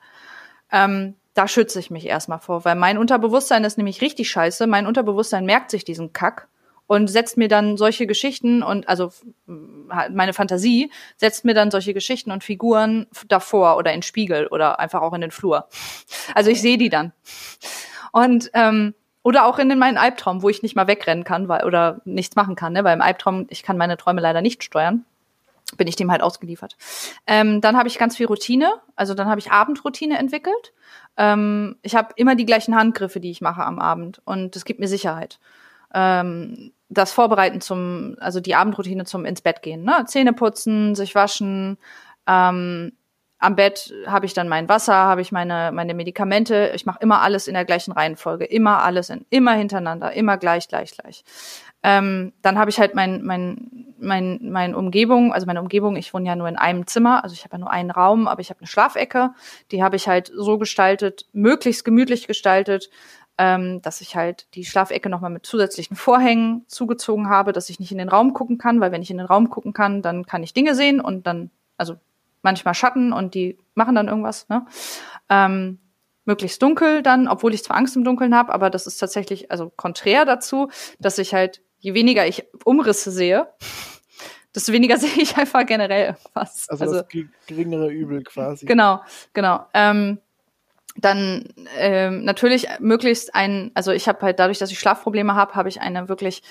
[0.71, 4.67] Ähm, da schütze ich mich erstmal vor, weil mein Unterbewusstsein ist nämlich richtig scheiße.
[4.67, 6.47] Mein Unterbewusstsein merkt sich diesen Kack
[6.91, 9.13] und setzt mir dann solche Geschichten und also
[9.45, 15.01] meine Fantasie setzt mir dann solche Geschichten und Figuren davor oder in Spiegel oder einfach
[15.01, 15.69] auch in den Flur.
[16.35, 17.13] Also ich sehe die dann.
[18.11, 18.93] Und ähm,
[19.23, 22.57] oder auch in meinen Albtraum, wo ich nicht mal wegrennen kann weil, oder nichts machen
[22.57, 22.83] kann, ne?
[22.83, 25.05] weil im Albtraum, ich kann meine Träume leider nicht steuern.
[25.77, 26.75] Bin ich dem halt ausgeliefert.
[27.25, 30.73] Ähm, dann habe ich ganz viel Routine, also dann habe ich Abendroutine entwickelt.
[31.15, 34.81] Ähm, ich habe immer die gleichen Handgriffe, die ich mache am Abend und das gibt
[34.81, 35.39] mir Sicherheit.
[35.93, 40.05] Ähm, das Vorbereiten zum, also die Abendroutine zum ins Bett gehen, ne?
[40.07, 41.77] Zähne putzen, sich waschen,
[42.27, 42.91] ähm,
[43.41, 46.71] am Bett habe ich dann mein Wasser, habe ich meine, meine Medikamente.
[46.75, 50.67] Ich mache immer alles in der gleichen Reihenfolge, immer alles in, immer hintereinander, immer gleich,
[50.67, 51.23] gleich, gleich.
[51.81, 56.27] Ähm, dann habe ich halt mein, mein, mein, meine Umgebung, also meine Umgebung, ich wohne
[56.27, 58.59] ja nur in einem Zimmer, also ich habe ja nur einen Raum, aber ich habe
[58.59, 59.31] eine Schlafecke,
[59.71, 62.91] die habe ich halt so gestaltet, möglichst gemütlich gestaltet,
[63.41, 67.91] ähm, dass ich halt die Schlafecke nochmal mit zusätzlichen Vorhängen zugezogen habe, dass ich nicht
[67.91, 70.43] in den Raum gucken kann, weil wenn ich in den Raum gucken kann, dann kann
[70.43, 71.95] ich Dinge sehen und dann, also
[72.43, 74.47] manchmal Schatten und die machen dann irgendwas.
[74.47, 74.67] Ne?
[75.27, 75.79] Ähm,
[76.25, 79.71] möglichst dunkel dann, obwohl ich zwar Angst im Dunkeln habe, aber das ist tatsächlich also
[79.75, 80.69] konträr dazu,
[80.99, 83.47] dass ich halt, je weniger ich Umrisse sehe,
[84.53, 86.69] desto weniger sehe ich einfach generell was.
[86.69, 87.07] Also, also das
[87.47, 88.67] geringere Übel quasi.
[88.67, 89.01] Genau,
[89.33, 89.65] genau.
[89.73, 90.19] Ähm,
[90.97, 91.45] dann
[91.77, 95.81] ähm, natürlich möglichst ein, also ich habe halt dadurch, dass ich Schlafprobleme habe, habe ich
[95.81, 96.43] eine wirklich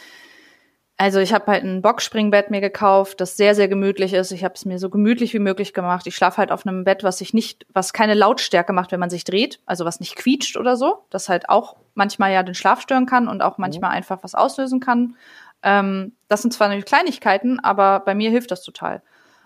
[1.01, 4.33] also ich habe halt ein Boxspringbett mir gekauft, das sehr, sehr gemütlich ist.
[4.33, 6.07] Ich habe es mir so gemütlich wie möglich gemacht.
[6.07, 9.09] Ich schlafe halt auf einem Bett, was sich nicht, was keine Lautstärke macht, wenn man
[9.09, 12.83] sich dreht, also was nicht quietscht oder so, das halt auch manchmal ja den Schlaf
[12.83, 13.97] stören kann und auch manchmal mhm.
[13.97, 15.17] einfach was auslösen kann.
[15.63, 19.01] Ähm, das sind zwar natürlich Kleinigkeiten, aber bei mir hilft das total.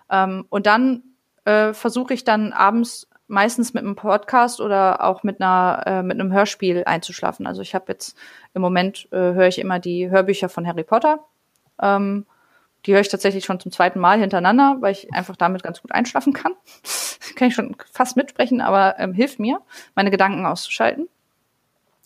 [0.09, 1.03] Ähm, und dann
[1.45, 6.19] äh, versuche ich dann abends meistens mit einem Podcast oder auch mit einer äh, mit
[6.19, 7.47] einem Hörspiel einzuschlafen.
[7.47, 8.17] Also ich habe jetzt
[8.53, 11.19] im Moment äh, höre ich immer die Hörbücher von Harry Potter
[11.81, 12.25] ähm,
[12.85, 15.91] Die höre ich tatsächlich schon zum zweiten Mal hintereinander, weil ich einfach damit ganz gut
[15.91, 16.53] einschlafen kann.
[17.35, 19.59] kann ich schon fast mitsprechen, aber ähm, hilft mir,
[19.95, 21.09] meine Gedanken auszuschalten.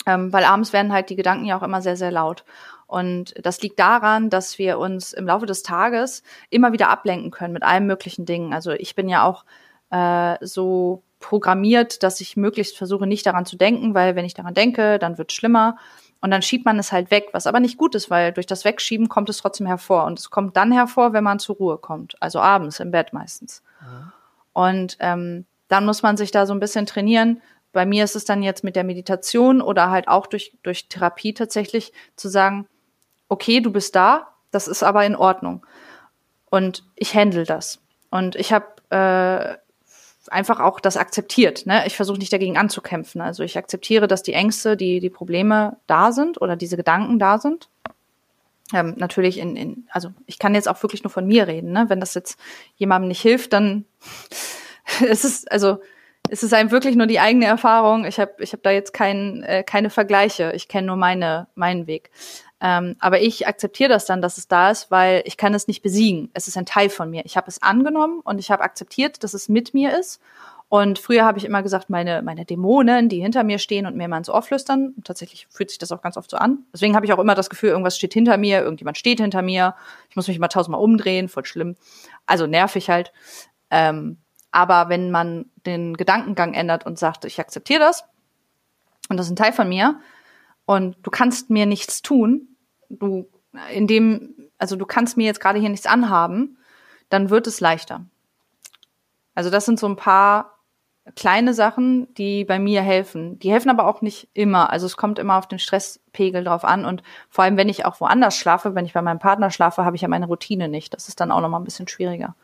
[0.06, 2.46] Ähm, weil abends werden halt die Gedanken ja auch immer sehr, sehr laut.
[2.88, 7.54] Und das liegt daran, dass wir uns im Laufe des Tages immer wieder ablenken können
[7.54, 8.54] mit allen möglichen Dingen.
[8.54, 9.46] Also ich bin ja auch
[9.92, 14.54] äh, so programmiert, dass ich möglichst versuche, nicht daran zu denken, weil wenn ich daran
[14.54, 15.78] denke, dann wird es schlimmer.
[16.22, 18.66] Und dann schiebt man es halt weg, was aber nicht gut ist, weil durch das
[18.66, 20.06] Wegschieben kommt es trotzdem hervor.
[20.06, 22.22] Und es kommt dann hervor, wenn man zur Ruhe kommt.
[22.22, 23.64] Also abends im Bett meistens.
[23.82, 24.12] Mhm.
[24.54, 27.42] Und ähm, dann muss man sich da so ein bisschen trainieren.
[27.72, 31.34] Bei mir ist es dann jetzt mit der Meditation oder halt auch durch, durch Therapie
[31.34, 32.68] tatsächlich zu sagen,
[33.30, 35.66] okay, du bist da, das ist aber in Ordnung.
[36.50, 37.80] Und ich handle das.
[38.10, 39.58] Und ich habe äh,
[40.32, 41.66] einfach auch das akzeptiert.
[41.66, 41.84] Ne?
[41.86, 43.22] Ich versuche nicht dagegen anzukämpfen.
[43.22, 47.38] Also ich akzeptiere, dass die Ängste, die, die Probleme da sind oder diese Gedanken da
[47.38, 47.70] sind.
[48.74, 51.72] Ähm, natürlich in, in, also ich kann jetzt auch wirklich nur von mir reden.
[51.72, 51.86] Ne?
[51.88, 52.40] Wenn das jetzt
[52.76, 53.86] jemandem nicht hilft, dann
[55.08, 55.80] es ist also
[56.32, 58.06] es ist einem wirklich nur die eigene Erfahrung.
[58.06, 60.52] Ich habe ich hab da jetzt kein, äh, keine Vergleiche.
[60.54, 62.12] Ich kenne nur meine meinen Weg.
[62.62, 65.82] Ähm, aber ich akzeptiere das dann, dass es da ist, weil ich kann es nicht
[65.82, 66.30] besiegen.
[66.34, 67.24] Es ist ein Teil von mir.
[67.26, 70.20] Ich habe es angenommen und ich habe akzeptiert, dass es mit mir ist.
[70.68, 74.08] Und früher habe ich immer gesagt, meine, meine Dämonen, die hinter mir stehen und mir
[74.08, 74.94] mal ins Ohr flüstern.
[75.04, 76.60] Tatsächlich fühlt sich das auch ganz oft so an.
[76.72, 79.74] Deswegen habe ich auch immer das Gefühl, irgendwas steht hinter mir, irgendjemand steht hinter mir.
[80.10, 81.76] Ich muss mich immer tausendmal umdrehen, voll schlimm.
[82.28, 83.14] Also nervig halt.
[83.72, 84.18] Ähm,
[84.52, 88.04] aber wenn man den Gedankengang ändert und sagt, ich akzeptiere das
[89.10, 90.00] und das ist ein Teil von mir
[90.70, 92.48] und du kannst mir nichts tun,
[92.90, 93.28] du
[93.74, 96.60] in dem, also du kannst mir jetzt gerade hier nichts anhaben,
[97.10, 98.06] dann wird es leichter.
[99.34, 100.60] Also das sind so ein paar
[101.16, 103.40] kleine Sachen, die bei mir helfen.
[103.40, 104.70] Die helfen aber auch nicht immer.
[104.70, 107.02] Also es kommt immer auf den Stresspegel drauf an und
[107.32, 110.04] vor allem, wenn ich auch woanders schlafe, wenn ich bei meinem Partner schlafe, habe ich
[110.04, 110.94] ja meine Routine nicht.
[110.94, 112.36] Das ist dann auch noch mal ein bisschen schwieriger.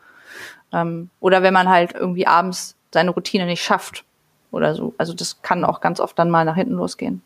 [0.73, 4.03] Ähm, oder wenn man halt irgendwie abends seine Routine nicht schafft
[4.49, 4.95] oder so.
[4.97, 7.21] Also das kann auch ganz oft dann mal nach hinten losgehen.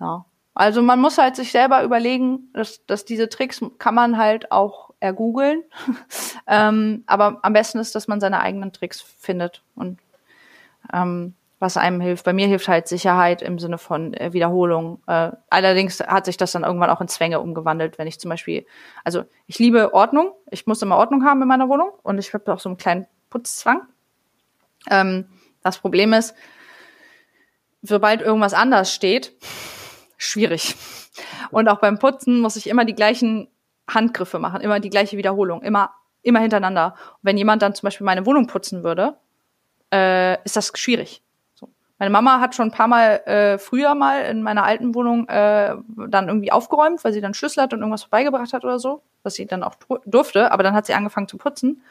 [0.00, 0.24] Ja.
[0.54, 4.90] Also man muss halt sich selber überlegen, dass, dass diese Tricks kann man halt auch
[4.98, 5.62] ergoogeln.
[6.46, 10.00] ähm, aber am besten ist, dass man seine eigenen Tricks findet und
[10.92, 12.24] ähm, was einem hilft.
[12.24, 15.02] Bei mir hilft halt Sicherheit im Sinne von äh, Wiederholung.
[15.06, 18.66] Äh, allerdings hat sich das dann irgendwann auch in Zwänge umgewandelt, wenn ich zum Beispiel,
[19.04, 22.52] also ich liebe Ordnung, ich muss immer Ordnung haben in meiner Wohnung und ich habe
[22.52, 23.82] auch so einen kleinen Putzzwang.
[24.90, 25.26] Ähm,
[25.62, 26.34] das Problem ist,
[27.82, 29.34] sobald irgendwas anders steht,
[30.20, 30.76] schwierig.
[31.50, 33.48] Und auch beim Putzen muss ich immer die gleichen
[33.88, 36.94] Handgriffe machen, immer die gleiche Wiederholung, immer, immer hintereinander.
[37.14, 39.16] Und wenn jemand dann zum Beispiel meine Wohnung putzen würde,
[39.92, 41.22] äh, ist das schwierig.
[41.54, 41.68] So.
[41.98, 45.74] Meine Mama hat schon ein paar Mal äh, früher mal in meiner alten Wohnung äh,
[46.08, 49.34] dann irgendwie aufgeräumt, weil sie dann Schlüssel hat und irgendwas vorbeigebracht hat oder so, was
[49.34, 49.74] sie dann auch
[50.04, 50.52] durfte.
[50.52, 51.82] Aber dann hat sie angefangen zu putzen.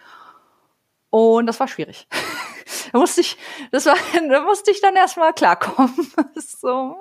[1.09, 2.07] Und das war schwierig.
[2.91, 3.37] da musste ich,
[3.71, 3.95] das war,
[4.29, 5.93] da musste ich dann erstmal klarkommen.
[6.35, 6.95] so,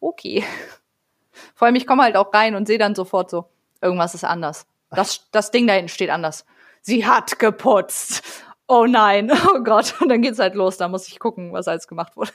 [0.00, 0.44] okay.
[1.54, 3.46] Vor allem, ich komme halt auch rein und sehe dann sofort so,
[3.80, 4.66] irgendwas ist anders.
[4.90, 6.44] Das, das Ding da hinten steht anders.
[6.80, 8.44] Sie hat geputzt.
[8.66, 9.94] Oh nein, oh Gott.
[10.00, 10.76] Und dann geht's halt los.
[10.76, 12.32] Da muss ich gucken, was alles gemacht wurde.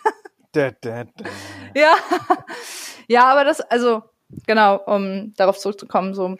[0.52, 1.26] Da, da, da.
[1.76, 1.96] Ja.
[3.08, 4.04] Ja, aber das, also,
[4.46, 6.38] genau, um darauf zurückzukommen, so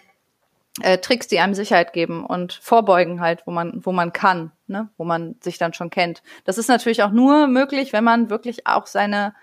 [0.82, 4.90] äh, Tricks, die einem Sicherheit geben und vorbeugen halt, wo man, wo man kann, ne,
[4.98, 6.24] wo man sich dann schon kennt.
[6.46, 9.36] Das ist natürlich auch nur möglich, wenn man wirklich auch seine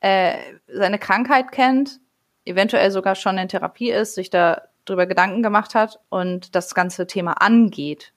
[0.00, 0.36] äh,
[0.66, 2.00] seine Krankheit kennt,
[2.44, 7.06] eventuell sogar schon in Therapie ist, sich da drüber Gedanken gemacht hat und das ganze
[7.06, 8.12] Thema angeht.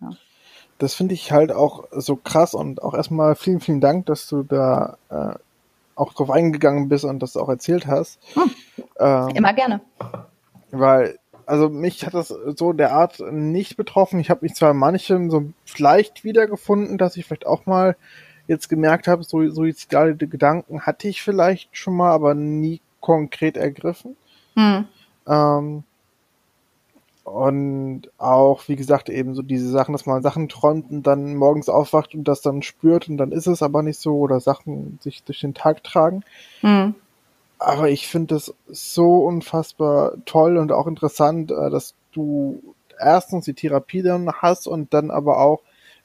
[0.00, 0.10] Ja.
[0.78, 4.42] Das finde ich halt auch so krass und auch erstmal vielen, vielen Dank, dass du
[4.42, 5.34] da äh,
[5.94, 8.18] auch drauf eingegangen bist und das auch erzählt hast.
[8.34, 8.50] Hm.
[8.98, 9.80] Ähm, Immer gerne.
[10.70, 14.20] Weil, also mich hat das so der Art nicht betroffen.
[14.20, 17.96] Ich habe mich zwar in manchen so vielleicht wiedergefunden, dass ich vielleicht auch mal
[18.46, 24.16] jetzt gemerkt habe, so suizidale Gedanken hatte ich vielleicht schon mal, aber nie konkret ergriffen.
[24.54, 24.86] Mhm.
[25.26, 25.84] Ähm,
[27.24, 31.68] und auch, wie gesagt, eben so diese Sachen, dass man Sachen träumt und dann morgens
[31.68, 35.22] aufwacht und das dann spürt und dann ist es aber nicht so oder Sachen sich
[35.22, 36.24] durch den Tag tragen.
[36.62, 36.94] Mhm.
[37.58, 42.60] Aber ich finde es so unfassbar toll und auch interessant, äh, dass du
[42.98, 45.60] erstens die Therapie dann hast und dann aber auch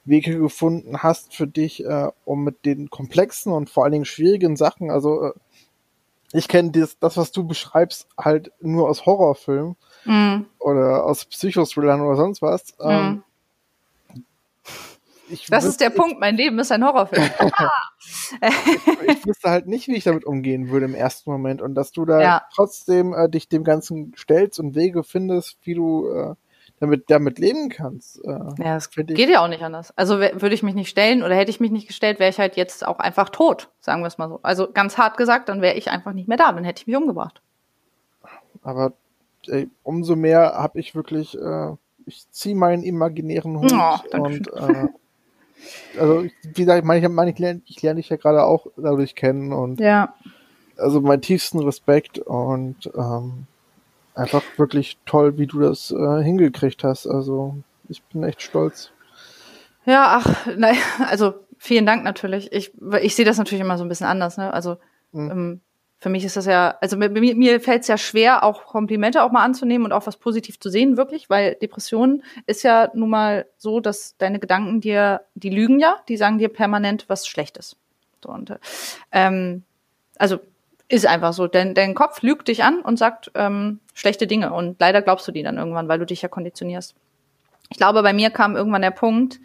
[0.07, 4.55] Wege gefunden hast für dich, äh, um mit den komplexen und vor allen Dingen schwierigen
[4.55, 5.33] Sachen, also äh,
[6.33, 10.41] ich kenne das, das, was du beschreibst, halt nur aus Horrorfilmen mm.
[10.59, 12.75] oder aus Psychothrillern oder sonst was.
[12.81, 13.23] Ähm,
[14.13, 14.23] mm.
[15.29, 17.23] ich das ist der Punkt, mein Leben ist ein Horrorfilm.
[17.23, 18.41] ich,
[19.07, 22.03] ich, wüsste halt nicht, wie ich damit umgehen würde im ersten Moment und dass du
[22.03, 22.41] da ja.
[22.53, 26.35] trotzdem äh, dich dem Ganzen stellst und Wege findest, wie du äh,
[26.79, 28.23] damit, damit leben kannst.
[28.23, 29.93] Äh, ja, das geht ja auch nicht anders.
[29.95, 32.55] Also würde ich mich nicht stellen oder hätte ich mich nicht gestellt, wäre ich halt
[32.55, 34.39] jetzt auch einfach tot, sagen wir es mal so.
[34.43, 36.95] Also ganz hart gesagt, dann wäre ich einfach nicht mehr da, dann hätte ich mich
[36.95, 37.41] umgebracht.
[38.61, 38.93] Aber
[39.47, 41.71] ey, umso mehr habe ich wirklich, äh,
[42.05, 44.87] ich ziehe meinen imaginären Hund oh, und äh,
[45.99, 48.67] also wie gesagt, ich meine, ich, mein, ich lerne ich lern dich ja gerade auch
[48.77, 50.13] dadurch kennen und ja.
[50.77, 53.47] also meinen tiefsten Respekt und ähm,
[54.17, 57.07] einfach wirklich toll, wie du das äh, hingekriegt hast.
[57.07, 57.57] Also
[57.87, 58.91] ich bin echt stolz.
[59.85, 60.75] Ja, ach, nein,
[61.09, 62.51] also vielen Dank natürlich.
[62.51, 64.53] Ich, ich sehe das natürlich immer so ein bisschen anders, ne?
[64.53, 64.77] Also
[65.11, 65.31] mhm.
[65.31, 65.61] ähm,
[65.99, 69.31] für mich ist das ja, also mir, mir fällt es ja schwer, auch Komplimente auch
[69.31, 73.47] mal anzunehmen und auch was positiv zu sehen, wirklich, weil Depression ist ja nun mal
[73.57, 77.77] so, dass deine Gedanken dir, die lügen ja, die sagen dir permanent was Schlechtes.
[78.23, 78.59] So, und,
[79.11, 79.63] ähm,
[80.19, 80.39] also
[80.89, 84.79] ist einfach so, denn dein Kopf lügt dich an und sagt ähm, schlechte Dinge und
[84.79, 86.95] leider glaubst du die dann irgendwann, weil du dich ja konditionierst.
[87.69, 89.39] Ich glaube, bei mir kam irgendwann der Punkt,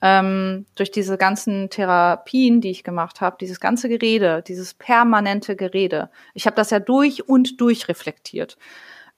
[0.00, 6.10] ähm, durch diese ganzen Therapien, die ich gemacht habe, dieses ganze Gerede, dieses permanente Gerede.
[6.34, 8.58] Ich habe das ja durch und durch reflektiert.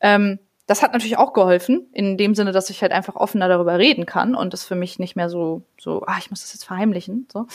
[0.01, 3.78] Ähm, das hat natürlich auch geholfen, in dem Sinne, dass ich halt einfach offener darüber
[3.78, 6.65] reden kann und das für mich nicht mehr so, so, ah, ich muss das jetzt
[6.65, 7.28] verheimlichen.
[7.32, 7.47] So.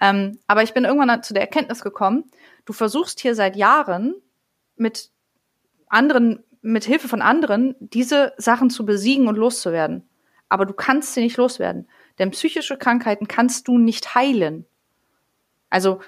[0.00, 2.24] Ähm, aber ich bin irgendwann zu der Erkenntnis gekommen,
[2.64, 4.14] du versuchst hier seit Jahren
[4.76, 5.10] mit
[5.88, 10.08] anderen, mit Hilfe von anderen, diese Sachen zu besiegen und loszuwerden.
[10.48, 11.88] Aber du kannst sie nicht loswerden.
[12.18, 14.66] Denn psychische Krankheiten kannst du nicht heilen.
[15.68, 16.00] Also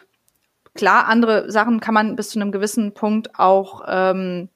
[0.74, 4.48] klar, andere Sachen kann man bis zu einem gewissen Punkt auch, ähm,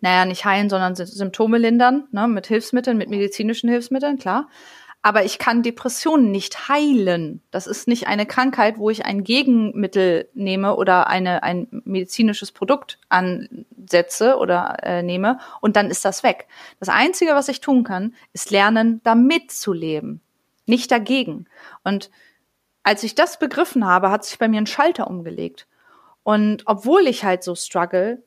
[0.00, 4.48] naja, nicht heilen, sondern Symptome lindern, ne, mit Hilfsmitteln, mit medizinischen Hilfsmitteln, klar
[5.02, 7.42] aber ich kann Depressionen nicht heilen.
[7.50, 12.98] Das ist nicht eine Krankheit, wo ich ein Gegenmittel nehme oder eine, ein medizinisches Produkt
[13.08, 16.48] ansetze oder äh, nehme und dann ist das weg.
[16.80, 20.20] Das Einzige, was ich tun kann, ist lernen, damit zu leben,
[20.66, 21.46] nicht dagegen.
[21.82, 22.10] Und
[22.82, 25.66] als ich das begriffen habe, hat sich bei mir ein Schalter umgelegt.
[26.22, 28.22] Und obwohl ich halt so struggle,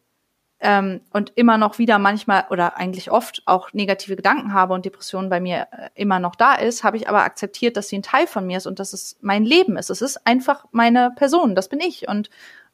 [0.63, 5.29] ähm, und immer noch wieder manchmal oder eigentlich oft auch negative Gedanken habe und Depressionen
[5.29, 8.27] bei mir äh, immer noch da ist, habe ich aber akzeptiert, dass sie ein Teil
[8.27, 9.89] von mir ist und dass es mein Leben ist.
[9.89, 12.29] Es ist einfach meine Person, das bin ich und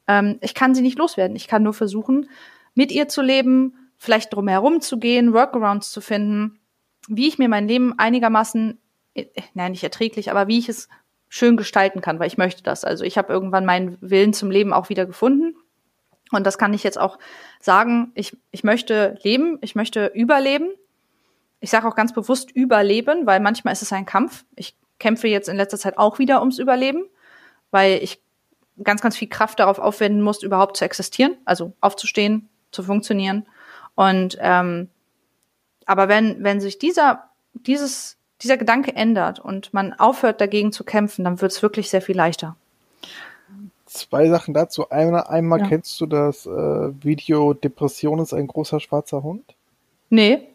[0.07, 1.36] ähm, ich kann sie nicht loswerden.
[1.36, 2.30] Ich kann nur versuchen,
[2.76, 6.60] mit ihr zu leben, vielleicht drumherum zu gehen, Workarounds zu finden,
[7.07, 8.78] wie ich mir mein Leben einigermaßen,
[9.16, 9.26] äh,
[9.56, 10.90] nein, nicht erträglich, aber wie ich es
[11.28, 12.84] schön gestalten kann, weil ich möchte das.
[12.84, 15.56] Also ich habe irgendwann meinen Willen zum Leben auch wieder gefunden
[16.31, 17.18] und das kann ich jetzt auch
[17.60, 18.11] sagen.
[18.15, 20.69] Ich, ich möchte leben, ich möchte überleben.
[21.60, 24.45] Ich sage auch ganz bewusst überleben, weil manchmal ist es ein Kampf.
[24.56, 27.06] Ich kämpfe jetzt in letzter Zeit auch wieder ums Überleben,
[27.72, 28.22] weil ich
[28.84, 33.45] ganz, ganz viel Kraft darauf aufwenden muss, überhaupt zu existieren, also aufzustehen, zu funktionieren.
[33.95, 34.89] Und ähm,
[35.85, 41.26] aber wenn, wenn sich dieser, dieses, dieser Gedanke ändert und man aufhört, dagegen zu kämpfen,
[41.26, 42.56] dann wird es wirklich sehr viel leichter
[43.90, 44.90] zwei Sachen dazu.
[44.90, 45.68] Einmal, einmal ja.
[45.68, 49.56] kennst du das äh, Video Depression ist ein großer schwarzer Hund?
[50.10, 50.48] Nee.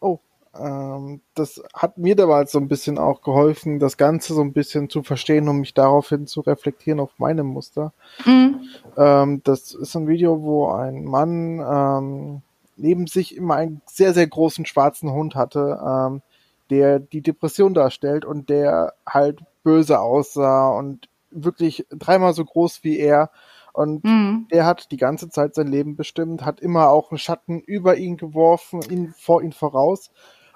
[0.00, 0.18] Oh,
[0.58, 4.88] ähm, das hat mir damals so ein bisschen auch geholfen, das Ganze so ein bisschen
[4.88, 7.92] zu verstehen, um mich daraufhin zu reflektieren auf meine Muster.
[8.24, 8.60] Mhm.
[8.96, 12.42] Ähm, das ist ein Video, wo ein Mann ähm,
[12.76, 16.22] neben sich immer einen sehr, sehr großen schwarzen Hund hatte, ähm,
[16.70, 22.98] der die Depression darstellt und der halt böse aussah und wirklich dreimal so groß wie
[22.98, 23.30] er.
[23.72, 24.48] Und mhm.
[24.50, 28.16] der hat die ganze Zeit sein Leben bestimmt, hat immer auch einen Schatten über ihn
[28.16, 30.10] geworfen, ihn vor ihn voraus.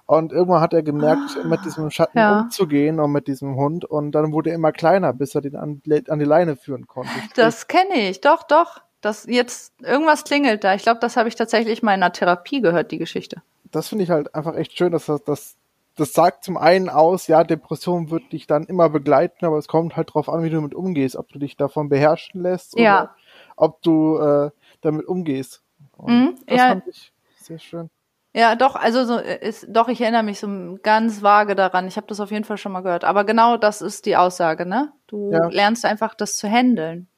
[0.06, 2.40] Und irgendwann hat er gemerkt, ah, mit diesem Schatten ja.
[2.40, 3.84] umzugehen und mit diesem Hund.
[3.84, 7.10] Und dann wurde er immer kleiner, bis er den an, an die Leine führen konnte.
[7.34, 8.82] Das kenne ich, doch, doch.
[9.00, 10.74] Das jetzt irgendwas klingelt da.
[10.74, 13.42] Ich glaube, das habe ich tatsächlich mal in einer Therapie gehört, die Geschichte.
[13.70, 15.56] Das finde ich halt einfach echt schön, dass das, dass
[15.96, 19.96] das sagt zum einen aus, ja, Depression wird dich dann immer begleiten, aber es kommt
[19.96, 23.02] halt drauf an, wie du damit umgehst, ob du dich davon beherrschen lässt ja.
[23.02, 23.16] oder
[23.56, 24.50] ob du äh,
[24.80, 25.62] damit umgehst.
[25.98, 26.68] Mhm, das ja.
[26.68, 27.90] fand ich sehr schön.
[28.34, 31.86] Ja, doch, also so ist doch, ich erinnere mich so ganz vage daran.
[31.86, 33.04] Ich habe das auf jeden Fall schon mal gehört.
[33.04, 34.90] Aber genau das ist die Aussage, ne?
[35.06, 35.48] Du ja.
[35.48, 37.08] lernst einfach das zu handeln.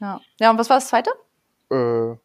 [0.00, 0.20] Ja.
[0.40, 1.10] Ja, und was war das zweite?
[1.70, 2.16] Äh.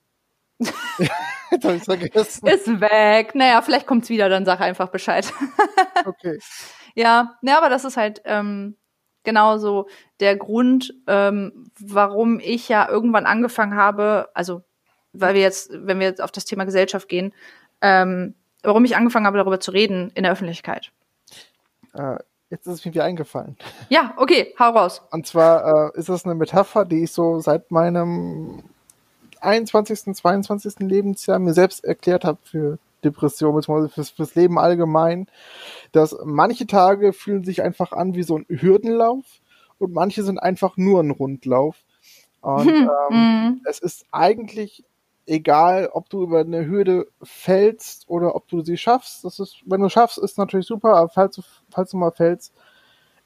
[1.52, 2.48] Jetzt habe ich vergessen.
[2.48, 3.36] Ist weg.
[3.36, 5.32] Naja, vielleicht kommt's wieder, dann sag einfach Bescheid.
[6.06, 6.40] okay.
[6.96, 8.76] Ja, ne, aber das ist halt ähm,
[9.24, 9.88] genauso
[10.20, 14.64] der Grund, ähm, warum ich ja irgendwann angefangen habe, also
[15.14, 17.34] weil wir jetzt, wenn wir jetzt auf das Thema Gesellschaft gehen,
[17.82, 20.92] ähm, warum ich angefangen habe, darüber zu reden in der Öffentlichkeit.
[21.94, 22.18] Äh,
[22.50, 23.58] jetzt ist es mir wieder eingefallen.
[23.90, 25.02] Ja, okay, hau raus.
[25.12, 28.64] Und zwar äh, ist das eine Metapher, die ich so seit meinem
[29.42, 30.80] 21., 22.
[30.80, 35.28] Lebensjahr mir selbst erklärt habe für Depression, beziehungsweise fürs, fürs Leben allgemein,
[35.92, 39.24] dass manche Tage fühlen sich einfach an wie so ein Hürdenlauf
[39.78, 41.78] und manche sind einfach nur ein Rundlauf.
[42.42, 43.62] Und hm, ähm, mm.
[43.66, 44.84] es ist eigentlich
[45.28, 49.26] egal, ob du über eine Hürde fällst oder ob du sie schaffst.
[49.26, 52.54] Das ist, wenn du schaffst, ist natürlich super, aber falls du, falls du mal fällst,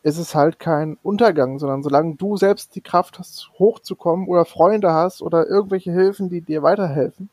[0.03, 4.91] ist es halt kein Untergang, sondern solange du selbst die Kraft hast, hochzukommen oder Freunde
[4.91, 7.29] hast oder irgendwelche Hilfen, die dir weiterhelfen,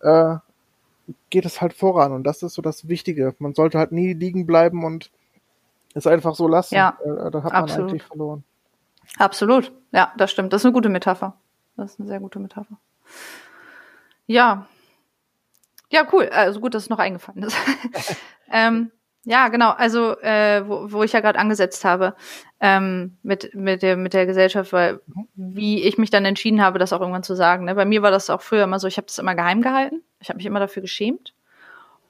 [0.00, 0.36] äh,
[1.30, 2.12] geht es halt voran.
[2.12, 3.34] Und das ist so das Wichtige.
[3.38, 5.10] Man sollte halt nie liegen bleiben und
[5.94, 6.74] es einfach so lassen.
[6.74, 7.90] Ja, äh, da hat man absolut.
[7.90, 8.44] eigentlich verloren.
[9.18, 9.72] Absolut.
[9.92, 10.52] Ja, das stimmt.
[10.52, 11.34] Das ist eine gute Metapher.
[11.76, 12.76] Das ist eine sehr gute Metapher.
[14.26, 14.66] Ja.
[15.90, 16.28] Ja, cool.
[16.30, 17.56] Also gut, dass es noch eingefallen ist.
[18.50, 18.90] ähm,
[19.24, 19.70] ja, genau.
[19.70, 22.14] Also, äh, wo, wo ich ja gerade angesetzt habe
[22.60, 25.00] ähm, mit, mit, der, mit der Gesellschaft, weil
[25.34, 27.64] wie ich mich dann entschieden habe, das auch irgendwann zu sagen.
[27.64, 27.74] Ne?
[27.74, 30.02] Bei mir war das auch früher immer so, ich habe das immer geheim gehalten.
[30.20, 31.34] Ich habe mich immer dafür geschämt.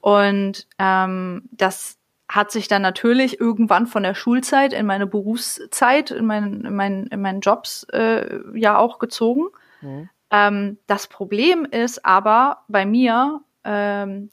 [0.01, 1.97] Und ähm, das
[2.27, 7.07] hat sich dann natürlich irgendwann von der Schulzeit in meine Berufszeit, in meinen, in meinen,
[7.07, 9.47] in meinen Jobs äh, ja auch gezogen.
[9.81, 10.09] Mhm.
[10.31, 14.31] Ähm, das Problem ist aber bei mir, ähm,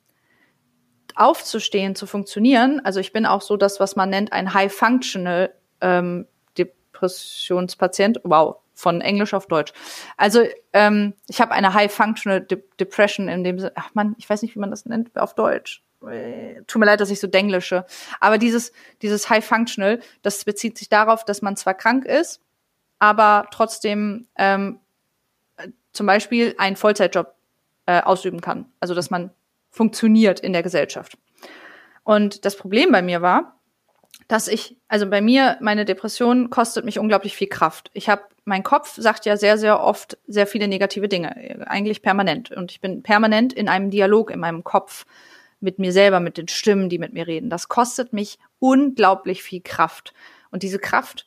[1.15, 2.81] aufzustehen, zu funktionieren.
[2.85, 6.27] Also ich bin auch so das, was man nennt, ein High Functional ähm,
[6.57, 8.21] Depressionspatient.
[8.25, 9.73] Wow, von Englisch auf Deutsch.
[10.17, 14.29] Also ähm, ich habe eine High Functional De Depression in dem Sinne, ach man, ich
[14.29, 15.83] weiß nicht, wie man das nennt auf Deutsch.
[16.07, 17.87] Äh, tut mir leid, dass ich so denglische.
[18.21, 18.73] Aber dieses,
[19.03, 22.41] dieses High Functional, das bezieht sich darauf, dass man zwar krank ist,
[22.99, 24.81] aber trotzdem ähm,
[25.93, 27.35] zum Beispiel einen Vollzeitjob
[27.87, 28.67] äh, ausüben kann.
[28.81, 29.31] Also dass man
[29.73, 31.19] funktioniert in der Gesellschaft.
[32.05, 33.57] Und das Problem bei mir war,
[34.29, 37.91] dass ich, also bei mir, meine Depression kostet mich unglaublich viel Kraft.
[37.93, 42.51] Ich habe, mein Kopf sagt ja sehr, sehr oft sehr viele negative Dinge, eigentlich permanent.
[42.51, 45.07] Und ich bin permanent in einem Dialog in meinem Kopf
[45.61, 47.51] mit mir selber, mit den Stimmen, die mit mir reden.
[47.51, 50.13] Das kostet mich unglaublich viel Kraft.
[50.51, 51.27] Und diese Kraft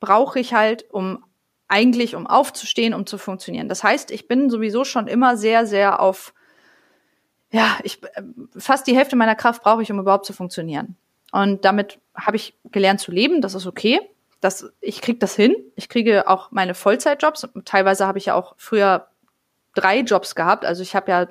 [0.00, 1.24] brauche ich halt, um
[1.68, 3.68] eigentlich um aufzustehen, um zu funktionieren.
[3.68, 6.32] Das heißt, ich bin sowieso schon immer sehr, sehr auf,
[7.50, 8.00] ja, ich
[8.56, 10.96] fast die Hälfte meiner Kraft brauche ich, um überhaupt zu funktionieren.
[11.32, 13.40] Und damit habe ich gelernt zu leben.
[13.40, 14.00] Das ist okay.
[14.40, 15.56] Das, ich kriege das hin.
[15.74, 17.48] Ich kriege auch meine Vollzeitjobs.
[17.64, 19.08] Teilweise habe ich ja auch früher
[19.74, 20.64] drei Jobs gehabt.
[20.64, 21.26] Also ich habe ja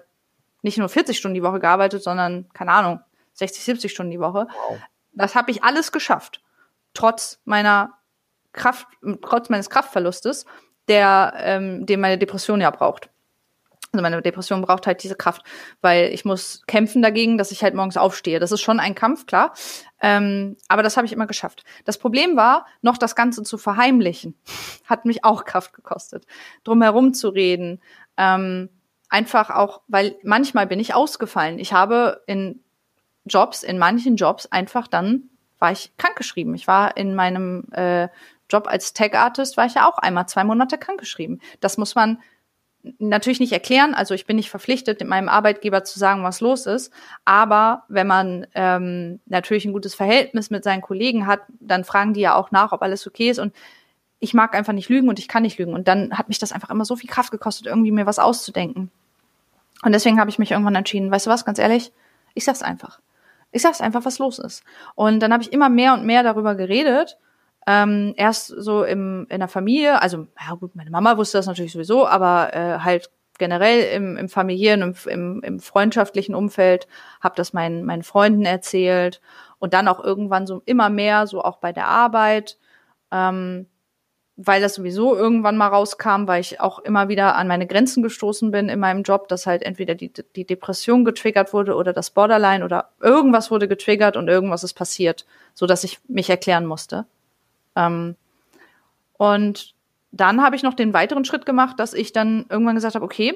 [0.62, 3.00] nicht nur 40 Stunden die Woche gearbeitet, sondern, keine Ahnung,
[3.34, 4.48] 60, 70 Stunden die Woche.
[4.50, 4.80] Wow.
[5.14, 6.42] Das habe ich alles geschafft.
[6.94, 7.94] Trotz meiner
[8.52, 8.88] Kraft,
[9.22, 10.46] trotz meines Kraftverlustes,
[10.88, 13.10] der, ähm, den meine Depression ja braucht.
[13.96, 15.44] Also meine Depression braucht halt diese Kraft,
[15.82, 18.40] weil ich muss kämpfen dagegen, dass ich halt morgens aufstehe.
[18.40, 19.54] Das ist schon ein Kampf, klar.
[20.02, 21.64] Ähm, aber das habe ich immer geschafft.
[21.86, 24.36] Das Problem war, noch das Ganze zu verheimlichen,
[24.86, 26.26] hat mich auch Kraft gekostet.
[26.66, 27.82] Drumherum zu reden.
[28.18, 28.70] Ähm,
[29.10, 31.58] einfach auch, weil manchmal bin ich ausgefallen.
[31.58, 32.62] Ich habe in
[33.26, 36.54] Jobs, in manchen Jobs einfach dann war ich krankgeschrieben.
[36.54, 38.10] Ich war in meinem äh,
[38.50, 41.42] Job als Tag-Artist war ich ja auch einmal zwei Monate krankgeschrieben.
[41.62, 42.22] Das muss man
[43.00, 43.94] natürlich nicht erklären.
[43.94, 46.92] Also ich bin nicht verpflichtet, meinem Arbeitgeber zu sagen, was los ist.
[47.26, 52.22] Aber wenn man ähm, natürlich ein gutes Verhältnis mit seinen Kollegen hat, dann fragen die
[52.22, 53.40] ja auch nach, ob alles okay ist.
[53.40, 53.54] Und
[54.20, 55.74] ich mag einfach nicht lügen und ich kann nicht lügen.
[55.74, 58.92] Und dann hat mich das einfach immer so viel Kraft gekostet, irgendwie mir was auszudenken.
[59.84, 61.92] Und deswegen habe ich mich irgendwann entschieden, weißt du was, ganz ehrlich,
[62.34, 63.00] ich sag's einfach.
[63.52, 64.64] Ich sag's einfach, was los ist.
[64.96, 67.18] Und dann habe ich immer mehr und mehr darüber geredet
[67.68, 71.72] ähm, erst so im, in der Familie, also ja gut, meine Mama wusste das natürlich
[71.72, 76.88] sowieso, aber äh, halt generell im, im familiären, im, im, im freundschaftlichen Umfeld,
[77.22, 79.22] habe das meinen, meinen Freunden erzählt
[79.60, 82.58] und dann auch irgendwann so immer mehr, so auch bei der Arbeit,
[83.12, 83.68] ähm,
[84.38, 88.52] weil das sowieso irgendwann mal rauskam, weil ich auch immer wieder an meine Grenzen gestoßen
[88.52, 92.64] bin in meinem Job, dass halt entweder die, die Depression getriggert wurde oder das Borderline
[92.66, 97.06] oder irgendwas wurde getriggert und irgendwas ist passiert, so dass ich mich erklären musste.
[97.76, 98.16] Ähm,
[99.18, 99.74] und
[100.12, 103.36] dann habe ich noch den weiteren Schritt gemacht, dass ich dann irgendwann gesagt habe, okay,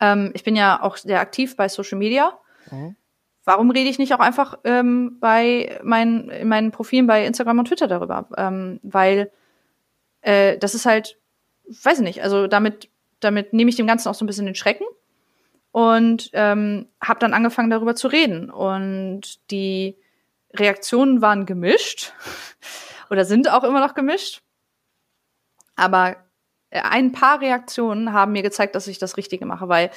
[0.00, 2.32] ähm, ich bin ja auch sehr aktiv bei Social Media.
[2.70, 2.96] Mhm.
[3.44, 7.68] Warum rede ich nicht auch einfach ähm, bei meinen, in meinen Profilen bei Instagram und
[7.68, 8.28] Twitter darüber?
[8.36, 9.30] Ähm, weil
[10.20, 11.18] äh, das ist halt,
[11.66, 12.90] weiß ich nicht, also damit,
[13.20, 14.84] damit nehme ich dem Ganzen auch so ein bisschen den Schrecken
[15.72, 18.50] und ähm, habe dann angefangen darüber zu reden.
[18.50, 19.96] Und die
[20.52, 22.12] Reaktionen waren gemischt
[23.10, 24.42] oder sind auch immer noch gemischt.
[25.76, 26.16] Aber
[26.70, 29.90] äh, ein paar Reaktionen haben mir gezeigt, dass ich das Richtige mache, weil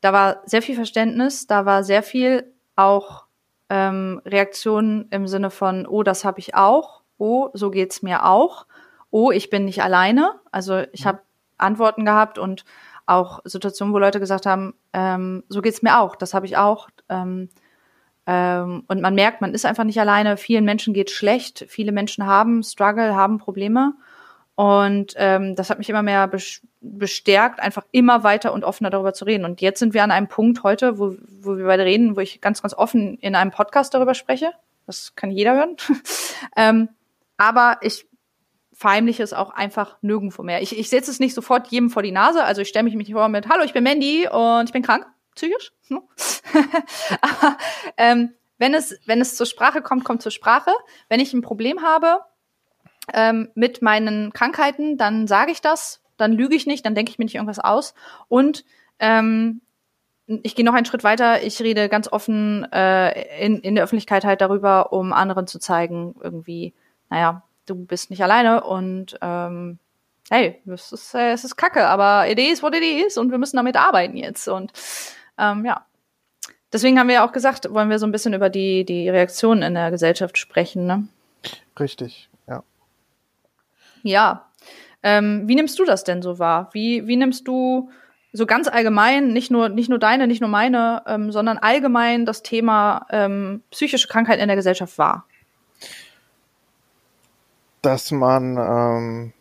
[0.00, 3.24] da war sehr viel Verständnis, da war sehr viel auch,
[3.70, 8.66] ähm, Reaktionen im Sinne von, oh, das habe ich auch, oh, so geht's mir auch,
[9.10, 10.34] oh, ich bin nicht alleine.
[10.50, 11.08] Also ich mhm.
[11.08, 11.20] habe
[11.56, 12.64] Antworten gehabt und
[13.06, 16.88] auch Situationen, wo Leute gesagt haben, ähm, so geht's mir auch, das habe ich auch.
[17.08, 17.48] Ähm,
[18.26, 20.36] ähm, und man merkt, man ist einfach nicht alleine.
[20.36, 21.66] Vielen Menschen geht schlecht.
[21.68, 23.94] Viele Menschen haben Struggle, haben Probleme.
[24.56, 26.30] Und ähm, das hat mich immer mehr
[26.80, 29.44] bestärkt, einfach immer weiter und offener darüber zu reden.
[29.44, 32.40] Und jetzt sind wir an einem Punkt heute, wo, wo wir beide reden, wo ich
[32.40, 34.52] ganz, ganz offen in einem Podcast darüber spreche.
[34.86, 35.76] Das kann jeder hören.
[36.56, 36.88] ähm,
[37.36, 38.06] aber ich
[38.72, 40.62] verheimliche es auch einfach nirgendwo mehr.
[40.62, 42.44] Ich, ich setze es nicht sofort jedem vor die Nase.
[42.44, 45.06] Also ich stelle mich nicht vor mit, hallo, ich bin Mandy und ich bin krank
[45.34, 45.72] psychisch.
[45.88, 46.02] Hm?
[47.20, 47.58] Aber,
[47.98, 50.70] ähm, wenn es, wenn es zur Sprache kommt, kommt zur Sprache.
[51.08, 52.20] Wenn ich ein Problem habe
[53.12, 57.18] ähm, mit meinen Krankheiten, dann sage ich das, dann lüge ich nicht, dann denke ich
[57.18, 57.94] mir nicht irgendwas aus.
[58.28, 58.64] Und
[58.98, 59.60] ähm,
[60.26, 61.42] ich gehe noch einen Schritt weiter.
[61.42, 66.14] Ich rede ganz offen äh, in, in der Öffentlichkeit halt darüber, um anderen zu zeigen,
[66.22, 66.72] irgendwie,
[67.10, 69.78] naja, du bist nicht alleine und ähm,
[70.30, 73.38] hey, es ist, äh, es ist kacke, aber it is what it is und wir
[73.38, 74.48] müssen damit arbeiten jetzt.
[74.48, 74.72] Und
[75.38, 75.86] ähm, ja.
[76.72, 79.62] Deswegen haben wir ja auch gesagt, wollen wir so ein bisschen über die, die Reaktionen
[79.62, 81.06] in der Gesellschaft sprechen, ne?
[81.78, 82.64] Richtig, ja.
[84.02, 84.48] Ja.
[85.02, 86.70] Ähm, wie nimmst du das denn so wahr?
[86.72, 87.90] Wie, wie nimmst du
[88.32, 92.42] so ganz allgemein, nicht nur, nicht nur deine, nicht nur meine, ähm, sondern allgemein das
[92.42, 95.24] Thema ähm, psychische Krankheit in der Gesellschaft wahr?
[97.82, 99.32] Dass man, ähm,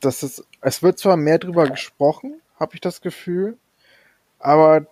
[0.00, 3.58] dass es, es wird zwar mehr drüber gesprochen, habe ich das Gefühl,
[4.44, 4.86] aber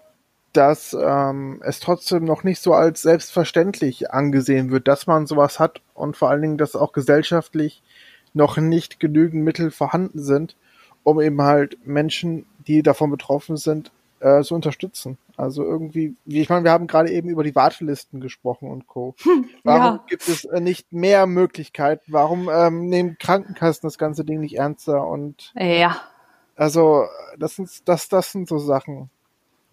[0.53, 5.81] dass ähm, es trotzdem noch nicht so als selbstverständlich angesehen wird, dass man sowas hat
[5.95, 7.83] und vor allen Dingen, dass auch gesellschaftlich
[8.35, 10.57] noch nicht genügend Mittel vorhanden sind,
[11.05, 15.17] um eben halt Menschen, die davon betroffen sind, äh, zu unterstützen.
[15.37, 19.15] Also irgendwie, wie ich meine, wir haben gerade eben über die Wartelisten gesprochen und Co.
[19.65, 20.05] Warum ja.
[20.07, 22.05] gibt es äh, nicht mehr Möglichkeiten?
[22.09, 25.07] Warum ähm, nehmen Krankenkassen das ganze Ding nicht ernster?
[25.07, 26.01] Und ja.
[26.57, 27.05] Also
[27.39, 29.11] das sind das, das sind so Sachen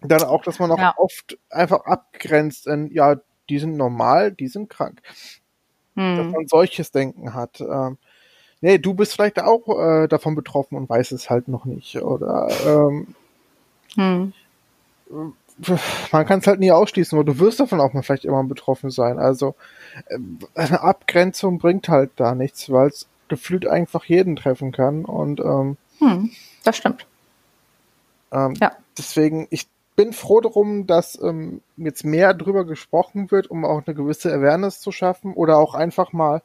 [0.02, 0.94] dann auch, dass man auch ja.
[0.96, 3.16] oft einfach abgrenzt in, ja,
[3.48, 5.02] die sind normal, die sind krank.
[5.96, 6.16] Hm.
[6.16, 7.60] Dass man solches Denken hat.
[7.60, 7.98] Ähm,
[8.60, 11.96] nee, du bist vielleicht auch äh, davon betroffen und weißt es halt noch nicht.
[12.00, 13.14] Oder ähm,
[13.96, 14.32] hm.
[16.12, 18.90] man kann es halt nie ausschließen, aber du wirst davon auch mal vielleicht immer betroffen
[18.90, 19.18] sein.
[19.18, 19.54] Also
[20.06, 20.18] äh,
[20.54, 25.04] eine Abgrenzung bringt halt da nichts, weil es gefühlt einfach jeden treffen kann.
[25.04, 26.30] Und ähm, hm,
[26.64, 27.06] das stimmt.
[28.32, 28.72] Ähm, ja.
[28.96, 29.66] Deswegen, ich
[30.00, 34.80] bin froh darum, dass ähm, jetzt mehr drüber gesprochen wird, um auch eine gewisse Awareness
[34.80, 36.40] zu schaffen oder auch einfach mal,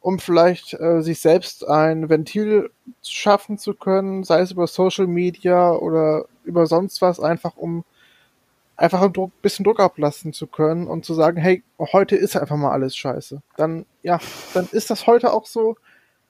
[0.00, 2.70] um vielleicht äh, sich selbst ein Ventil
[3.02, 7.84] schaffen zu können, sei es über Social Media oder über sonst was, einfach um
[8.78, 12.56] einfach ein Druck, bisschen Druck ablassen zu können und zu sagen, hey, heute ist einfach
[12.56, 13.42] mal alles scheiße.
[13.58, 14.20] Dann, ja,
[14.54, 15.76] dann ist das heute auch so.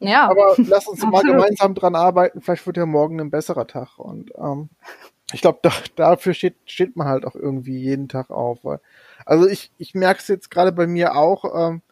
[0.01, 0.29] Ja.
[0.29, 2.41] Aber lass uns mal gemeinsam dran arbeiten.
[2.41, 4.01] Vielleicht wird ja morgen ein besserer Tag.
[4.01, 4.69] Und ähm,
[5.33, 8.59] ich glaube, da, dafür steht, steht man halt auch irgendwie jeden Tag auf.
[8.63, 8.81] Weil,
[9.25, 11.83] also ich, ich merke es jetzt gerade bei mir auch, ähm,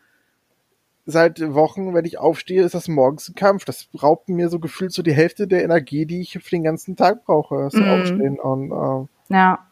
[1.07, 3.65] seit Wochen, wenn ich aufstehe, ist das morgens ein Kampf.
[3.65, 6.97] Das raubt mir so gefühlt so die Hälfte der Energie, die ich für den ganzen
[6.97, 7.89] Tag brauche, das mm.
[7.89, 8.41] Aufstehen.
[8.41, 9.67] Und, ähm, ja.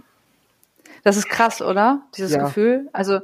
[1.05, 2.03] Das ist krass, oder?
[2.17, 2.45] Dieses ja.
[2.45, 2.89] Gefühl.
[2.93, 3.21] Also,